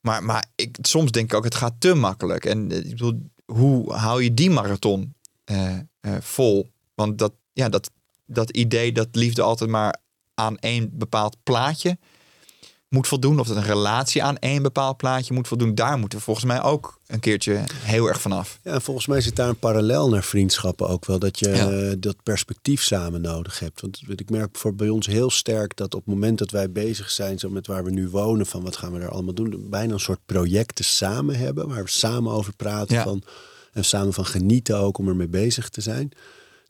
maar 0.00 0.22
maar 0.24 0.44
ik, 0.54 0.76
soms 0.82 1.10
denk 1.10 1.30
ik 1.30 1.36
ook, 1.36 1.44
het 1.44 1.54
gaat 1.54 1.74
te 1.78 1.94
makkelijk. 1.94 2.44
En 2.44 2.70
ik 2.72 2.90
bedoel, 2.90 3.30
hoe 3.46 3.92
hou 3.92 4.22
je 4.22 4.34
die 4.34 4.50
marathon 4.50 5.14
vol? 6.20 6.70
Want 6.94 7.18
dat, 7.18 7.32
ja, 7.56 7.68
dat, 7.68 7.90
dat 8.26 8.50
idee 8.50 8.92
dat 8.92 9.08
liefde 9.12 9.42
altijd 9.42 9.70
maar 9.70 9.96
aan 10.34 10.58
één 10.58 10.90
bepaald 10.92 11.36
plaatje 11.42 11.98
moet 12.88 13.08
voldoen. 13.08 13.38
Of 13.40 13.46
dat 13.46 13.56
een 13.56 13.62
relatie 13.62 14.22
aan 14.22 14.36
één 14.38 14.62
bepaald 14.62 14.96
plaatje 14.96 15.34
moet 15.34 15.48
voldoen. 15.48 15.74
Daar 15.74 15.98
moeten 15.98 16.18
we 16.18 16.24
volgens 16.24 16.46
mij 16.46 16.62
ook 16.62 16.98
een 17.06 17.20
keertje 17.20 17.64
heel 17.72 18.06
erg 18.06 18.20
vanaf. 18.20 18.58
Ja, 18.62 18.72
en 18.72 18.82
volgens 18.82 19.06
mij 19.06 19.20
zit 19.20 19.36
daar 19.36 19.48
een 19.48 19.58
parallel 19.58 20.08
naar 20.08 20.24
vriendschappen 20.24 20.88
ook 20.88 21.04
wel. 21.06 21.18
Dat 21.18 21.38
je 21.38 21.48
Ja. 21.48 21.94
dat 21.98 22.22
perspectief 22.22 22.82
samen 22.82 23.20
nodig 23.20 23.58
hebt. 23.58 23.80
Want 23.80 24.00
ik 24.06 24.30
merk 24.30 24.56
voor 24.56 24.74
bij 24.74 24.88
ons 24.88 25.06
heel 25.06 25.30
sterk 25.30 25.76
dat 25.76 25.94
op 25.94 26.04
het 26.04 26.14
moment 26.14 26.38
dat 26.38 26.50
wij 26.50 26.72
bezig 26.72 27.10
zijn 27.10 27.38
zo 27.38 27.50
met 27.50 27.66
waar 27.66 27.84
we 27.84 27.90
nu 27.90 28.08
wonen, 28.08 28.46
van 28.46 28.62
wat 28.62 28.76
gaan 28.76 28.92
we 28.92 28.98
daar 28.98 29.10
allemaal 29.10 29.34
doen, 29.34 29.66
bijna 29.70 29.92
een 29.92 30.00
soort 30.00 30.20
projecten 30.26 30.84
samen 30.84 31.36
hebben, 31.38 31.68
waar 31.68 31.84
we 31.84 31.90
samen 31.90 32.32
over 32.32 32.54
praten 32.56 32.96
Ja. 32.96 33.02
van, 33.02 33.22
en 33.72 33.84
samen 33.84 34.12
van 34.12 34.26
genieten 34.26 34.76
ook 34.78 34.98
om 34.98 35.08
ermee 35.08 35.28
bezig 35.28 35.68
te 35.68 35.80
zijn. 35.80 36.10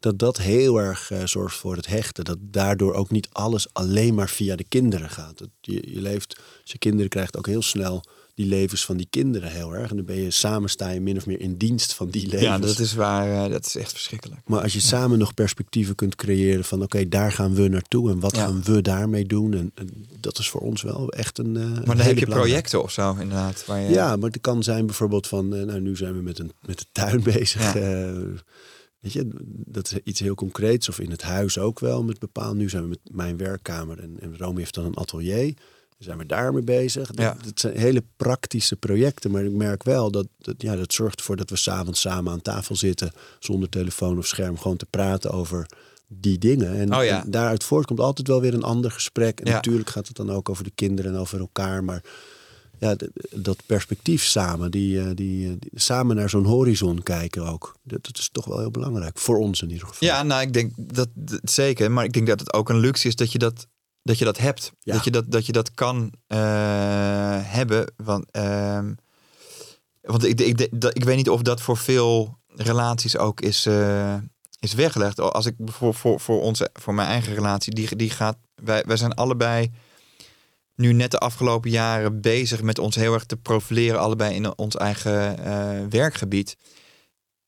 Dat 0.07 0.19
dat 0.19 0.37
heel 0.39 0.81
erg 0.81 1.11
eh, 1.11 1.25
zorgt 1.25 1.57
voor 1.57 1.77
het 1.77 1.87
hechten. 1.87 2.25
Dat 2.25 2.39
daardoor 2.41 2.95
ook 2.95 3.11
niet 3.11 3.29
alles 3.33 3.67
alleen 3.73 4.15
maar 4.15 4.29
via 4.29 4.57
de 4.57 4.65
kinderen 4.69 5.11
gaat. 5.11 5.39
Dat 5.39 5.49
je, 5.61 5.93
je 5.95 6.01
leeft, 6.01 6.37
als 6.63 6.73
je 6.73 6.79
kinderen 6.79 7.09
krijgt, 7.09 7.37
ook 7.37 7.47
heel 7.47 7.63
snel 7.63 8.03
die 8.35 8.47
levens 8.47 8.85
van 8.85 8.97
die 8.97 9.07
kinderen 9.11 9.51
heel 9.51 9.75
erg. 9.75 9.91
En 9.91 9.97
dan 9.97 10.05
ben 10.05 10.17
je 10.17 10.31
samen 10.31 10.71
sta 10.71 10.89
je 10.91 11.01
min 11.01 11.17
of 11.17 11.27
meer 11.27 11.41
in 11.41 11.57
dienst 11.57 11.93
van 11.95 12.11
die 12.11 12.23
levens. 12.23 12.43
Ja, 12.43 12.59
dat 12.59 12.79
is 12.79 12.95
waar. 12.95 13.45
eh, 13.45 13.51
dat 13.51 13.67
is 13.67 13.77
echt 13.77 13.91
verschrikkelijk. 13.93 14.41
Maar 14.45 14.63
als 14.63 14.73
je 14.73 14.81
samen 14.81 15.19
nog 15.19 15.35
perspectieven 15.35 15.95
kunt 15.95 16.15
creëren 16.15 16.65
van 16.65 16.83
oké, 16.83 17.09
daar 17.09 17.33
gaan 17.33 17.55
we 17.55 17.69
naartoe 17.69 18.11
en 18.11 18.21
wat 18.21 18.37
Ja. 18.37 18.45
gaan 18.45 18.63
we 18.63 18.83
daarmee 18.83 19.25
doen. 19.27 19.55
En, 19.55 19.71
en 19.75 20.07
dat 20.21 20.39
is 20.39 20.49
voor 20.49 20.61
ons 20.61 20.83
wel 20.83 21.09
echt 21.13 21.39
een. 21.39 21.55
een 21.55 21.73
Maar 21.73 21.97
dan 21.97 22.07
heb 22.07 22.19
je 22.19 22.27
projecten 22.27 22.83
of 22.83 22.91
zo, 22.91 23.11
inderdaad. 23.13 23.65
Waar 23.67 23.81
je, 23.81 23.91
Ja, 23.91 24.17
maar 24.17 24.31
het 24.31 24.41
kan 24.41 24.63
zijn 24.63 24.87
bijvoorbeeld 24.87 25.27
van, 25.27 25.49
nou 25.49 25.81
nu 25.81 25.97
zijn 25.97 26.15
we 26.17 26.23
met, 26.23 26.39
een, 26.39 26.53
met 26.67 26.79
de 26.79 26.85
tuin 26.93 27.23
bezig. 27.33 27.75
Ja. 27.75 28.15
Weet 29.07 29.25
je, 29.25 29.29
dat 29.67 29.87
is 29.93 29.99
iets 30.05 30.21
heel 30.21 30.35
concreets. 30.35 30.89
Of 30.89 30.99
in 31.01 31.11
het 31.11 31.23
huis 31.23 31.59
ook 31.59 31.81
wel 31.81 32.03
met 32.05 32.19
bepaald. 32.19 32.57
Nu 32.57 32.69
zijn 32.69 32.83
we 32.83 32.89
met 32.89 32.99
mijn 33.11 33.37
werkkamer 33.37 33.99
en, 33.99 34.17
en 34.21 34.39
Romy 34.39 34.59
heeft 34.59 34.75
dan 34.75 34.85
een 34.85 34.97
atelier. 34.97 35.55
Dan 35.55 36.05
zijn 36.07 36.19
we 36.19 36.27
daarmee 36.27 36.63
bezig. 36.63 37.07
Dat, 37.07 37.19
Ja. 37.25 37.37
dat 37.45 37.61
zijn 37.61 37.77
hele 37.79 38.03
praktische 38.17 38.77
projecten. 38.77 39.31
Maar 39.31 39.45
ik 39.45 39.53
merk 39.53 39.83
wel 39.83 40.11
dat, 40.11 40.27
dat, 40.39 40.55
ja, 40.59 40.77
dat 40.77 40.93
zorgt 40.93 41.19
ervoor 41.19 41.37
dat 41.37 41.51
we 41.51 41.57
s'avonds 41.57 42.01
samen 42.01 42.33
aan 42.33 42.43
tafel 42.43 42.77
zitten. 42.77 43.13
Zonder 43.39 43.69
telefoon 43.69 44.19
of 44.19 44.27
scherm. 44.27 44.59
Gewoon 44.59 44.77
te 44.77 44.87
praten 44.91 45.31
over 45.31 45.67
die 46.09 46.39
dingen. 46.39 46.75
En, 46.77 46.95
Oh 46.97 47.05
ja. 47.05 47.25
en 47.25 47.31
daaruit 47.31 47.65
voortkomt 47.65 48.01
altijd 48.01 48.29
wel 48.29 48.41
weer 48.41 48.55
een 48.55 48.63
ander 48.63 48.91
gesprek. 48.91 49.41
En 49.41 49.47
Ja. 49.47 49.53
natuurlijk 49.55 49.91
gaat 49.91 50.07
het 50.07 50.17
dan 50.17 50.31
ook 50.31 50.49
over 50.49 50.65
de 50.65 50.73
kinderen 50.75 51.13
en 51.15 51.19
over 51.21 51.39
elkaar. 51.41 51.85
Maar 51.85 52.03
ja, 52.79 52.97
dat 53.35 53.57
perspectief 53.67 54.25
samen, 54.25 54.71
die, 54.71 55.01
eh, 55.01 55.11
die, 55.15 55.47
eh, 55.49 55.55
die- 55.59 55.71
samen 55.75 56.17
naar 56.17 56.31
zo'n 56.31 56.45
horizon 56.45 57.03
kijken 57.03 57.47
ook. 57.47 57.77
Dat, 57.83 58.05
dat 58.05 58.19
is 58.19 58.29
toch 58.33 58.45
wel 58.45 58.59
heel 58.59 58.71
belangrijk. 58.71 59.19
Voor 59.19 59.39
ons 59.39 59.63
in 59.63 59.71
ieder 59.71 59.89
geval. 59.89 60.09
Ja, 60.09 60.23
nou, 60.23 60.43
ik 60.43 60.53
denk 60.53 60.73
dat, 60.77 61.09
dat 61.15 61.41
zeker. 61.43 61.91
Maar 61.91 62.05
ik 62.05 62.13
denk 62.13 62.27
dat 62.27 62.41
het 62.41 62.53
ook 62.53 62.69
een 62.69 62.79
luxe 62.79 63.09
is 63.09 63.17
dat 63.17 63.33
je 63.33 63.39
dat, 63.39 63.67
dat, 64.03 64.19
je 64.19 64.25
dat 64.25 64.39
hebt. 64.39 64.73
Ja. 64.81 64.93
Dat, 64.95 65.05
je 65.05 65.11
dat, 65.11 65.31
dat 65.31 65.47
je 65.47 65.53
dat 65.53 65.71
kan 65.75 66.13
eh, 66.27 66.39
hebben. 67.43 67.93
Want, 67.97 68.31
ehm, 68.31 68.93
want 70.01 70.25
ik, 70.25 70.41
ik, 70.41 70.81
dat, 70.81 70.97
ik 70.97 71.05
weet 71.05 71.17
niet 71.17 71.31
of 71.31 71.43
dat 71.43 71.61
voor 71.63 71.77
veel 71.77 72.39
relaties 72.49 73.17
ook 73.17 73.41
is, 73.41 73.67
is 74.61 74.75
weggelegd. 74.75 75.21
Als 75.21 75.47
ik 75.47 75.55
voor, 75.65 75.95
voor, 75.95 76.21
voor, 76.21 76.41
onze, 76.41 76.71
voor 76.73 76.95
mijn 76.95 77.09
eigen 77.09 77.35
relatie, 77.35 77.75
die, 77.75 77.97
die 77.97 78.11
gaat. 78.11 78.37
Wij, 78.55 78.83
wij 78.87 78.97
zijn 78.97 79.15
allebei 79.15 79.71
nu 80.77 80.93
net 80.93 81.11
de 81.11 81.19
afgelopen 81.19 81.71
jaren 81.71 82.21
bezig 82.21 82.63
met 82.63 82.79
ons 82.79 82.97
heel 82.97 83.15
erg 83.15 83.25
te 83.25 83.37
profileren, 83.37 84.01
allebei 84.01 84.35
in 84.35 84.59
ons 84.59 84.77
eigen 84.77 85.45
eh, 85.45 85.87
werkgebied. 85.91 86.57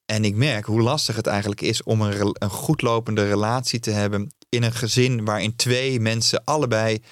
En 0.04 0.24
ik 0.24 0.34
merk 0.34 0.64
hoe 0.64 0.80
lastig 0.80 1.16
het 1.16 1.26
eigenlijk 1.26 1.60
is 1.60 1.82
om 1.82 2.00
een, 2.00 2.36
een 2.38 2.50
goed 2.50 2.82
lopende 2.82 3.28
relatie 3.28 3.80
te 3.80 3.90
hebben 3.90 4.32
in 4.48 4.62
een 4.62 4.72
gezin 4.72 5.24
waarin 5.24 5.56
twee 5.56 6.00
mensen 6.00 6.44
allebei 6.44 7.02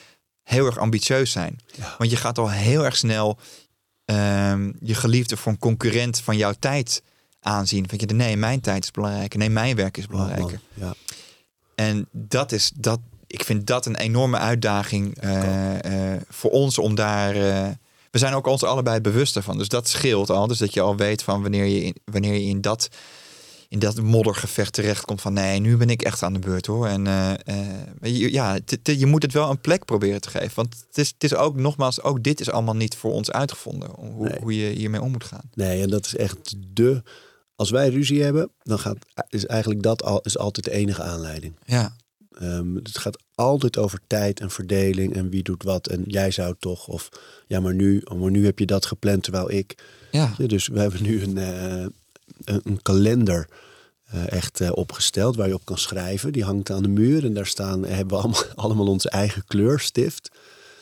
heel 0.42 0.66
erg 0.66 0.78
ambitieus 0.78 1.30
zijn. 1.30 1.58
Ja. 1.76 1.94
Want 1.98 2.10
je 2.10 2.16
gaat 2.16 2.38
al 2.38 2.50
heel 2.50 2.84
erg 2.84 2.96
snel 2.96 3.38
ehm, 4.04 4.72
je 4.80 4.94
geliefde 4.94 5.36
voor 5.36 5.52
een 5.52 5.58
concurrent 5.58 6.20
van 6.20 6.36
jouw 6.36 6.52
tijd 6.58 7.02
aanzien. 7.40 7.88
Vind 7.88 8.00
je, 8.00 8.14
nee, 8.14 8.36
mijn 8.36 8.60
tijd 8.60 8.84
is 8.84 8.90
belangrijker. 8.90 9.38
Nee, 9.38 9.50
mijn 9.50 9.76
werk 9.76 9.96
is 9.96 10.04
Oh, 10.04 10.10
belangrijker. 10.10 10.60
Ja. 10.74 10.94
En 11.74 12.08
dat 12.12 12.52
is 12.52 12.72
dat. 12.74 13.00
Ik 13.26 13.44
vind 13.44 13.66
dat 13.66 13.86
een 13.86 13.96
enorme 13.96 14.36
uitdaging 14.38 15.18
eh, 15.20 16.12
eh, 16.14 16.20
voor 16.28 16.50
ons 16.50 16.78
om 16.78 16.94
daar. 16.94 17.34
eh, 17.36 17.68
we 18.10 18.18
zijn 18.18 18.34
ook 18.34 18.46
ons 18.46 18.62
allebei 18.64 19.00
bewust 19.00 19.36
ervan. 19.36 19.58
Dus 19.58 19.68
dat 19.68 19.88
scheelt 19.88 20.30
al. 20.30 20.46
Dus 20.46 20.58
dat 20.58 20.74
je 20.74 20.80
al 20.80 20.96
weet 20.96 21.22
van 21.22 21.42
wanneer 21.42 21.64
je 21.64 21.84
in, 21.84 21.94
wanneer 22.04 22.32
je 22.32 22.42
in 22.44 22.60
dat 22.60 22.88
in 23.68 23.78
dat 23.78 24.00
moddergevecht 24.02 24.72
terechtkomt 24.72 25.20
van 25.20 25.32
nee, 25.32 25.60
nu 25.60 25.76
ben 25.76 25.90
ik 25.90 26.02
echt 26.02 26.22
aan 26.22 26.32
de 26.32 26.38
beurt 26.38 26.66
hoor. 26.66 26.86
En 26.86 27.04
je, 28.02 28.32
ja, 28.32 28.58
je 28.82 29.06
moet 29.06 29.22
het 29.22 29.32
wel 29.32 29.50
een 29.50 29.60
plek 29.60 29.84
proberen 29.84 30.20
te 30.20 30.30
geven. 30.30 30.52
Want 30.54 30.74
het 30.88 30.98
is, 30.98 31.08
het 31.08 31.24
is 31.24 31.34
ook, 31.34 31.56
nogmaals, 31.56 32.02
ook 32.02 32.22
dit 32.22 32.40
is 32.40 32.50
allemaal 32.50 32.76
niet 32.76 32.96
voor 32.96 33.12
ons 33.12 33.30
uitgevonden. 33.30 33.90
Hoe, 33.96 34.28
Nee. 34.28 34.38
hoe 34.40 34.56
je 34.56 34.68
hiermee 34.76 35.00
om 35.02 35.10
moet 35.10 35.24
gaan. 35.24 35.50
Nee, 35.54 35.82
en 35.82 35.90
dat 35.90 36.06
is 36.06 36.16
echt 36.16 36.54
de. 36.74 37.02
Als 37.56 37.70
wij 37.70 37.88
ruzie 37.88 38.22
hebben, 38.22 38.50
dan 38.62 38.78
gaat, 38.78 38.96
is 39.28 39.46
eigenlijk 39.46 39.82
dat 39.82 40.02
al, 40.02 40.20
is 40.20 40.38
altijd 40.38 40.66
de 40.66 40.72
enige 40.72 41.02
aanleiding. 41.02 41.56
Ja, 41.64 41.96
Ehm, 42.40 42.74
het 42.74 42.98
gaat 42.98 43.18
altijd 43.34 43.78
over 43.78 44.00
tijd 44.06 44.40
en 44.40 44.50
verdeling 44.50 45.14
en 45.14 45.28
wie 45.30 45.42
doet 45.42 45.62
wat. 45.62 45.86
En 45.86 46.02
jij 46.06 46.30
zou 46.30 46.54
toch, 46.58 46.88
of 46.88 47.08
ja, 47.46 47.60
maar 47.60 47.74
nu, 47.74 48.00
oh, 48.04 48.20
maar 48.20 48.30
nu 48.30 48.44
heb 48.44 48.58
je 48.58 48.66
dat 48.66 48.86
gepland 48.86 49.22
terwijl 49.22 49.50
ik. 49.50 49.74
ja. 50.10 50.34
Ja, 50.38 50.46
dus 50.46 50.68
we 50.68 50.78
hebben 50.80 51.02
nu 51.02 51.22
een, 51.22 51.38
eh, 51.38 51.86
een, 52.44 52.60
een 52.64 52.82
kalender 52.82 53.48
eh, 54.04 54.32
echt 54.32 54.60
eh, 54.60 54.70
opgesteld 54.72 55.36
waar 55.36 55.48
je 55.48 55.54
op 55.54 55.64
kan 55.64 55.78
schrijven. 55.78 56.32
Die 56.32 56.44
hangt 56.44 56.70
aan 56.70 56.82
de 56.82 56.88
muur 56.88 57.24
en 57.24 57.34
daar 57.34 57.46
staan, 57.46 57.84
hebben 57.84 58.16
we 58.16 58.22
allemaal, 58.22 58.42
allemaal 58.64 58.86
onze 58.86 59.10
eigen 59.10 59.44
kleurstift. 59.46 60.30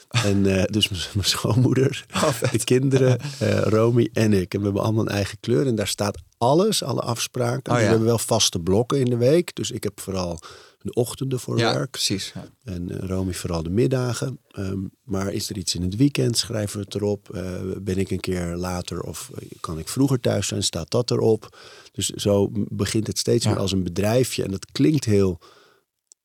En 0.09 0.43
dus 0.71 0.89
mijn 1.15 1.27
schoonmoeder, 1.27 2.05
de 2.53 2.65
kinderen, 2.65 3.19
eh 3.39 3.61
Romy 3.61 4.11
en 4.13 4.33
ik. 4.33 4.55
En 4.55 4.59
we 4.59 4.65
hebben 4.65 4.83
allemaal 4.83 5.07
een 5.07 5.13
eigen 5.13 5.39
kleur. 5.41 5.67
En 5.67 5.75
daar 5.75 5.89
staat 5.89 6.19
alles, 6.39 6.83
alle 6.83 7.01
afspraken. 7.01 7.63
Dus 7.63 7.73
Oh, 7.73 7.79
ja. 7.79 7.85
We 7.85 7.91
hebben 7.91 8.07
wel 8.07 8.19
vaste 8.19 8.59
blokken 8.59 8.99
in 8.99 9.11
de 9.11 9.17
week. 9.17 9.55
Dus 9.55 9.71
ik 9.71 9.83
heb 9.83 10.01
vooral 10.01 10.39
de 10.85 10.93
ochtenden 10.93 11.41
voor 11.41 11.59
Ja, 11.59 11.74
werk. 11.74 11.91
precies. 11.91 12.32
Ja. 12.35 12.49
En 12.64 13.07
Romy 13.07 13.32
vooral 13.35 13.62
de 13.62 13.70
middagen. 13.70 14.39
Ehm, 14.51 14.78
maar 15.05 15.32
is 15.32 15.51
er 15.51 15.57
iets 15.57 15.74
in 15.74 15.82
het 15.82 15.97
weekend, 15.97 16.39
schrijven 16.39 16.78
we 16.78 16.85
het 16.85 16.95
erop. 16.95 17.30
Eh, 17.35 17.61
ben 17.80 17.99
ik 17.99 18.11
een 18.11 18.20
keer 18.20 18.55
later 18.57 19.01
of 19.01 19.30
eh, 19.35 19.49
kan 19.61 19.78
ik 19.78 19.89
vroeger 19.89 20.20
thuis 20.20 20.47
zijn, 20.47 20.62
staat 20.62 20.91
dat 20.91 21.11
erop. 21.11 21.59
Dus 21.93 22.09
zo 22.09 22.49
begint 22.53 23.07
het 23.07 23.18
steeds 23.18 23.45
Ja. 23.45 23.51
meer 23.51 23.59
als 23.61 23.72
een 23.72 23.82
bedrijfje. 23.82 24.45
En 24.45 24.51
dat 24.51 24.66
klinkt 24.72 25.05
heel 25.05 25.39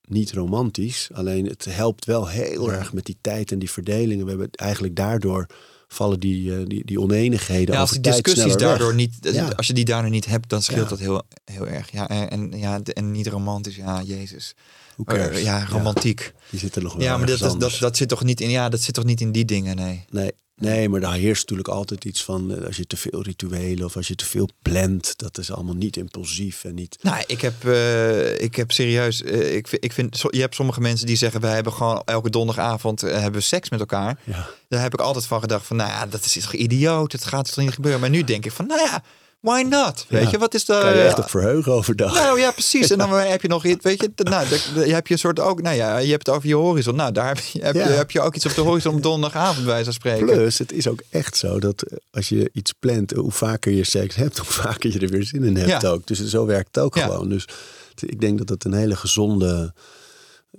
niet 0.02 0.32
romantisch. 0.32 1.10
Alleen 1.14 1.46
het 1.46 1.66
helpt 1.66 2.06
wel 2.06 2.28
heel 2.28 2.72
erg 2.72 2.94
met 2.94 3.06
die 3.06 3.18
tijd 3.22 3.52
en 3.52 3.60
die 3.60 3.72
verdelingen. 3.72 4.24
We 4.24 4.30
hebben 4.30 4.50
eigenlijk 4.52 4.96
daardoor 4.96 5.46
vallen 5.92 6.20
die, 6.20 6.56
eh, 6.56 6.62
die, 6.68 6.86
die 6.86 7.00
oneenigheden 7.02 7.74
Ja, 7.76 7.82
als 7.82 7.92
die 7.92 8.02
discussies 8.02 8.44
weg. 8.44 8.56
daardoor 8.56 8.96
niet, 8.96 9.18
Ja. 9.22 9.48
als 9.48 9.68
je 9.68 9.74
die 9.74 9.86
daardoor 9.86 10.12
niet 10.12 10.26
hebt, 10.26 10.50
dan 10.50 10.62
scheelt 10.62 10.84
Ja. 10.84 10.90
dat 10.90 11.00
heel, 11.00 11.22
heel 11.46 11.68
erg. 11.68 11.92
Ja, 11.92 12.10
en, 12.30 12.52
ja, 12.56 12.80
en 12.94 13.12
niet 13.12 13.28
romantisch, 13.28 13.76
ja, 13.76 14.02
Jezus. 14.02 14.56
Hoe 15.06 15.08
Eh, 15.08 15.16
cares? 15.24 15.42
ja, 15.42 15.66
romantiek. 15.66 16.34
Die 16.50 16.60
zit 16.60 16.76
er 16.76 16.84
nog 16.84 16.94
wel 16.94 17.02
Ja, 17.04 17.18
maar 17.18 17.28
dat, 17.28 17.60
dat, 17.60 17.78
dat, 17.80 17.98
zit 17.98 18.08
toch 18.10 18.24
niet 18.24 18.42
in, 18.42 18.50
ja, 18.50 18.70
dat 18.70 18.82
zit 18.82 18.94
toch 18.94 19.06
niet 19.06 19.22
in 19.22 19.32
die 19.32 19.46
dingen, 19.46 19.76
nee. 19.76 20.06
Nee, 20.10 20.32
nee, 20.56 20.90
maar 20.90 21.00
daar 21.00 21.14
heerst 21.14 21.42
natuurlijk 21.42 21.68
altijd 21.68 22.06
iets 22.06 22.24
van 22.24 22.56
eh, 22.56 22.66
als 22.66 22.78
je 22.78 22.88
te 22.88 22.98
veel 22.98 23.22
rituelen 23.24 23.86
of 23.86 23.96
als 23.96 24.08
je 24.08 24.16
te 24.16 24.26
veel 24.26 24.50
plant, 24.62 25.14
dat 25.18 25.38
is 25.38 25.52
allemaal 25.52 25.76
niet 25.76 25.98
impulsief 25.98 26.64
en 26.64 26.76
niet. 26.76 26.98
Nou, 27.02 27.24
ik 27.28 27.42
heb, 27.42 27.66
eh, 27.66 28.42
ik 28.42 28.56
heb 28.56 28.72
serieus, 28.72 29.24
eh, 29.24 29.56
ik, 29.56 29.68
vind- 29.68 29.84
ik 29.84 29.94
vind, 29.94 30.18
so- 30.18 30.28
je 30.32 30.40
hebt 30.42 30.56
sommige 30.56 30.82
mensen 30.82 31.08
die 31.08 31.16
zeggen, 31.16 31.42
wij 31.42 31.54
hebben 31.54 31.74
gewoon 31.74 32.02
elke 32.06 32.30
donderdagavond 32.30 33.04
eh, 33.04 33.12
hebben 33.14 33.32
we 33.40 33.40
seks 33.48 33.70
met 33.70 33.80
elkaar. 33.80 34.20
Ja, 34.24 34.50
Daar 34.68 34.82
heb 34.82 34.94
ik 34.94 35.00
altijd 35.00 35.26
van 35.26 35.40
gedacht 35.40 35.66
van, 35.66 35.76
nou 35.78 35.90
ja, 35.90 36.06
dat 36.06 36.26
is 36.26 36.34
toch 36.34 36.54
idioot, 36.54 37.12
het 37.12 37.26
gaat 37.26 37.54
toch 37.54 37.64
niet 37.64 37.74
gebeuren. 37.74 38.00
Maar 38.02 38.10
nu 38.10 38.24
denk 38.24 38.46
ik 38.46 38.52
van, 38.52 38.68
nou 38.68 38.80
ja, 38.82 39.04
why 39.42 39.62
not? 39.70 40.06
Weet 40.10 40.24
Ja. 40.24 40.30
je, 40.32 40.38
wat 40.38 40.54
is 40.54 40.66
de... 40.66 40.80
kan 40.82 40.94
je 40.96 41.02
echt 41.02 41.20
op 41.20 41.30
verheugen 41.30 41.72
overdag. 41.72 42.14
Nou 42.14 42.40
ja, 42.40 42.52
precies. 42.52 42.90
En 42.92 42.98
dan 42.98 43.10
heb 43.36 43.42
je 43.42 43.48
nog 43.48 43.66
iets, 43.66 43.84
weet 43.84 44.02
je, 44.02 44.12
nou, 44.24 44.46
je 44.86 44.94
hebt 44.94 45.08
je 45.08 45.18
soort 45.18 45.40
ook, 45.40 45.62
nou 45.62 45.76
ja, 45.76 45.98
je 45.98 46.12
hebt 46.12 46.26
het 46.26 46.36
over 46.36 46.48
je 46.48 46.56
horizon. 46.56 46.96
Nou, 46.96 47.12
daar 47.12 47.28
heb 47.28 47.38
je, 47.40 47.62
heb 47.62 47.76
Ja. 47.76 47.88
je, 47.88 47.94
heb 47.94 48.12
je 48.12 48.22
ook 48.22 48.36
iets 48.36 48.46
op 48.46 48.54
de 48.56 48.62
horizon 48.62 48.96
op 48.96 49.04
donderdagavond, 49.04 49.66
bij 49.66 49.84
van 49.84 49.94
spreken. 49.94 50.26
Plus, 50.26 50.58
het 50.58 50.72
is 50.72 50.88
ook 50.88 51.02
echt 51.10 51.38
zo 51.38 51.60
dat 51.60 51.82
eh, 51.82 51.98
als 52.12 52.30
je 52.30 52.50
iets 52.54 52.74
plant, 52.80 53.12
eh, 53.14 53.20
hoe 53.20 53.32
vaker 53.32 53.72
je 53.72 53.84
seks 53.84 54.16
hebt, 54.16 54.38
hoe 54.44 54.48
vaker 54.48 54.92
je 54.94 55.00
er 55.00 55.10
weer 55.10 55.24
zin 55.24 55.44
in 55.44 55.56
hebt 55.58 55.82
Ja. 55.82 55.90
ook. 55.90 56.08
Dus 56.08 56.26
zo 56.26 56.46
werkt 56.46 56.68
het 56.76 56.84
ook 56.84 56.96
Ja. 56.96 57.04
gewoon. 57.06 57.30
Dus 57.30 57.46
ik 57.96 58.20
denk 58.22 58.38
dat 58.38 58.50
het 58.50 58.64
een 58.66 58.74
hele 58.74 58.96
gezonde, 58.96 59.74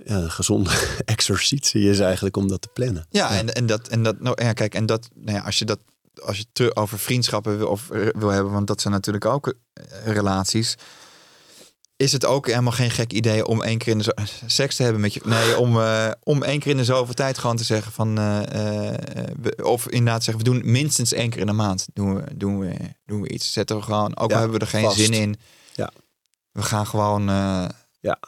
ja, 0.04 0.14
een 0.16 0.30
gezonde 0.30 0.70
exercitie 1.04 1.90
is 1.90 1.98
eigenlijk 2.00 2.36
om 2.36 2.48
dat 2.48 2.62
te 2.62 2.68
plannen. 2.72 3.06
Ja, 3.10 3.30
En, 3.38 3.54
en 3.54 3.66
dat, 3.66 3.88
en 3.88 4.02
dat, 4.02 4.20
nou 4.20 4.42
ja, 4.44 4.52
kijk, 4.52 4.74
en 4.74 4.86
dat, 4.86 5.08
nou 5.14 5.36
ja, 5.36 5.42
als 5.44 5.58
je 5.58 5.64
dat, 5.64 5.78
als 6.22 6.36
je 6.38 6.44
het 6.52 6.76
over 6.76 6.98
vriendschappen 6.98 7.58
wil, 7.58 7.68
of, 7.68 7.90
eh, 7.90 8.06
wil 8.18 8.28
hebben, 8.28 8.52
want 8.52 8.66
dat 8.66 8.80
zijn 8.80 8.92
natuurlijk 8.94 9.24
ook 9.24 9.54
eh, 9.72 9.84
relaties. 10.12 10.74
Is 11.96 12.12
het 12.12 12.24
ook 12.26 12.46
helemaal 12.46 12.72
geen 12.72 12.90
gek 12.90 13.12
idee 13.12 13.46
om 13.46 13.62
één 13.62 13.78
keer 13.78 13.92
in 13.92 13.98
de 13.98 14.04
zo 14.04 14.10
seks 14.46 14.76
te 14.76 14.82
hebben 14.82 15.00
met 15.00 15.14
je. 15.14 15.20
Nee, 15.24 15.58
om, 15.58 15.80
eh, 15.80 16.10
om 16.22 16.42
één 16.42 16.58
keer 16.60 16.70
in 16.70 16.76
de 16.76 16.84
zoveel 16.84 17.14
tijd 17.14 17.38
gewoon 17.38 17.56
te 17.56 17.64
zeggen 17.64 17.92
van. 17.92 18.14
we- 18.14 19.58
of 19.62 19.88
inderdaad 19.88 20.24
zeggen, 20.24 20.44
we 20.44 20.50
doen 20.50 20.70
minstens 20.70 21.12
één 21.12 21.30
keer 21.30 21.40
in 21.40 21.46
de 21.46 21.52
maand. 21.52 21.86
Doen 21.92 22.14
we, 22.14 22.36
doen 22.36 22.58
we, 22.58 22.74
doen 23.04 23.20
we 23.20 23.28
iets. 23.28 23.52
Zetten 23.52 23.76
we 23.76 23.82
gewoon. 23.82 24.16
Ook 24.16 24.28
Ja, 24.30 24.34
al 24.34 24.40
hebben 24.40 24.58
we 24.58 24.64
er 24.64 24.70
geen 24.70 24.84
vast. 24.84 24.96
zin 24.96 25.12
in. 25.12 25.36
Ja. 25.74 25.90
We 26.52 26.62
gaan 26.62 26.86
gewoon. 26.86 27.22
Ja. 28.00 28.18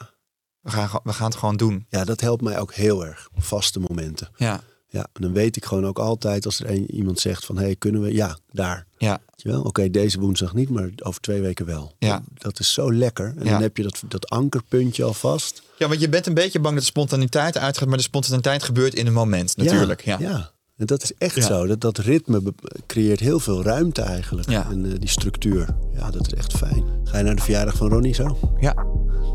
we, 0.61 0.71
gaan, 0.71 0.89
we 1.03 1.13
gaan 1.13 1.25
het 1.29 1.35
gewoon 1.35 1.57
doen. 1.57 1.85
Ja, 1.89 2.03
dat 2.05 2.21
helpt 2.21 2.41
mij 2.41 2.59
ook 2.59 2.73
heel 2.73 3.05
erg. 3.05 3.29
Vaste 3.35 3.79
momenten. 3.79 4.29
Ja. 4.35 4.61
Ja, 4.93 5.07
en 5.13 5.21
dan 5.21 5.33
weet 5.33 5.55
ik 5.55 5.65
gewoon 5.65 5.85
ook 5.85 5.99
altijd 5.99 6.45
als 6.45 6.59
er 6.59 6.69
een, 6.69 6.91
iemand 6.95 7.19
zegt 7.19 7.45
van... 7.45 7.57
hé, 7.57 7.63
hey, 7.63 7.75
kunnen 7.75 8.01
we? 8.01 8.13
Ja, 8.13 8.37
daar. 8.51 8.85
Ja. 8.97 9.19
Oké, 9.63 9.89
deze 9.89 10.19
woensdag 10.19 10.53
niet, 10.53 10.69
maar 10.69 10.89
over 11.03 11.21
twee 11.21 11.41
weken 11.41 11.65
wel. 11.65 11.91
Ja. 11.99 12.23
Dat 12.33 12.59
is 12.59 12.73
zo 12.73 12.93
lekker. 12.93 13.25
En 13.37 13.45
Ja. 13.45 13.51
dan 13.51 13.61
heb 13.61 13.77
je 13.77 13.83
dat, 13.83 14.01
dat 14.07 14.29
ankerpuntje 14.29 15.03
al 15.03 15.13
vast. 15.13 15.61
Ja, 15.77 15.87
want 15.87 15.99
je 16.01 16.09
bent 16.09 16.27
een 16.27 16.33
beetje 16.33 16.59
bang 16.59 16.73
dat 16.73 16.83
de 16.83 16.89
spontaniteit 16.89 17.57
uitgaat, 17.57 17.87
maar 17.87 17.97
de 17.97 18.03
spontaniteit 18.03 18.63
gebeurt 18.63 18.93
in 18.93 19.07
een 19.07 19.13
moment 19.13 19.57
natuurlijk. 19.57 20.01
Ja, 20.05 20.17
ja. 20.19 20.51
En 20.77 20.85
dat 20.85 21.03
is 21.03 21.13
echt 21.17 21.35
Ja. 21.35 21.41
zo. 21.41 21.65
Dat, 21.67 21.81
dat 21.81 21.97
ritme 21.97 22.41
creëert 22.87 23.19
heel 23.19 23.39
veel 23.39 23.63
ruimte 23.63 24.01
eigenlijk. 24.01 24.49
Ja. 24.49 24.67
En 24.71 24.85
eh, 24.85 24.99
die 24.99 25.09
structuur. 25.09 25.75
Ja, 25.93 26.11
dat 26.11 26.27
is 26.27 26.33
echt 26.33 26.53
fijn. 26.57 26.83
Ga 27.03 27.17
je 27.17 27.23
naar 27.23 27.35
de 27.35 27.41
verjaardag 27.41 27.75
van 27.75 27.89
Ronnie 27.89 28.13
zo? 28.13 28.37
ja, 28.59 28.85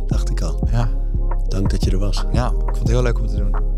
Dacht 0.07 0.31
ik 0.31 0.41
al. 0.41 0.69
ja. 0.71 0.91
Dank 1.49 1.71
dat 1.71 1.85
je 1.85 1.91
er 1.91 1.99
was. 1.99 2.25
ja. 2.33 2.47
Ik 2.47 2.55
vond 2.65 2.79
het 2.79 2.89
heel 2.89 3.03
leuk 3.03 3.19
om 3.19 3.27
te 3.27 3.37
doen. 3.37 3.78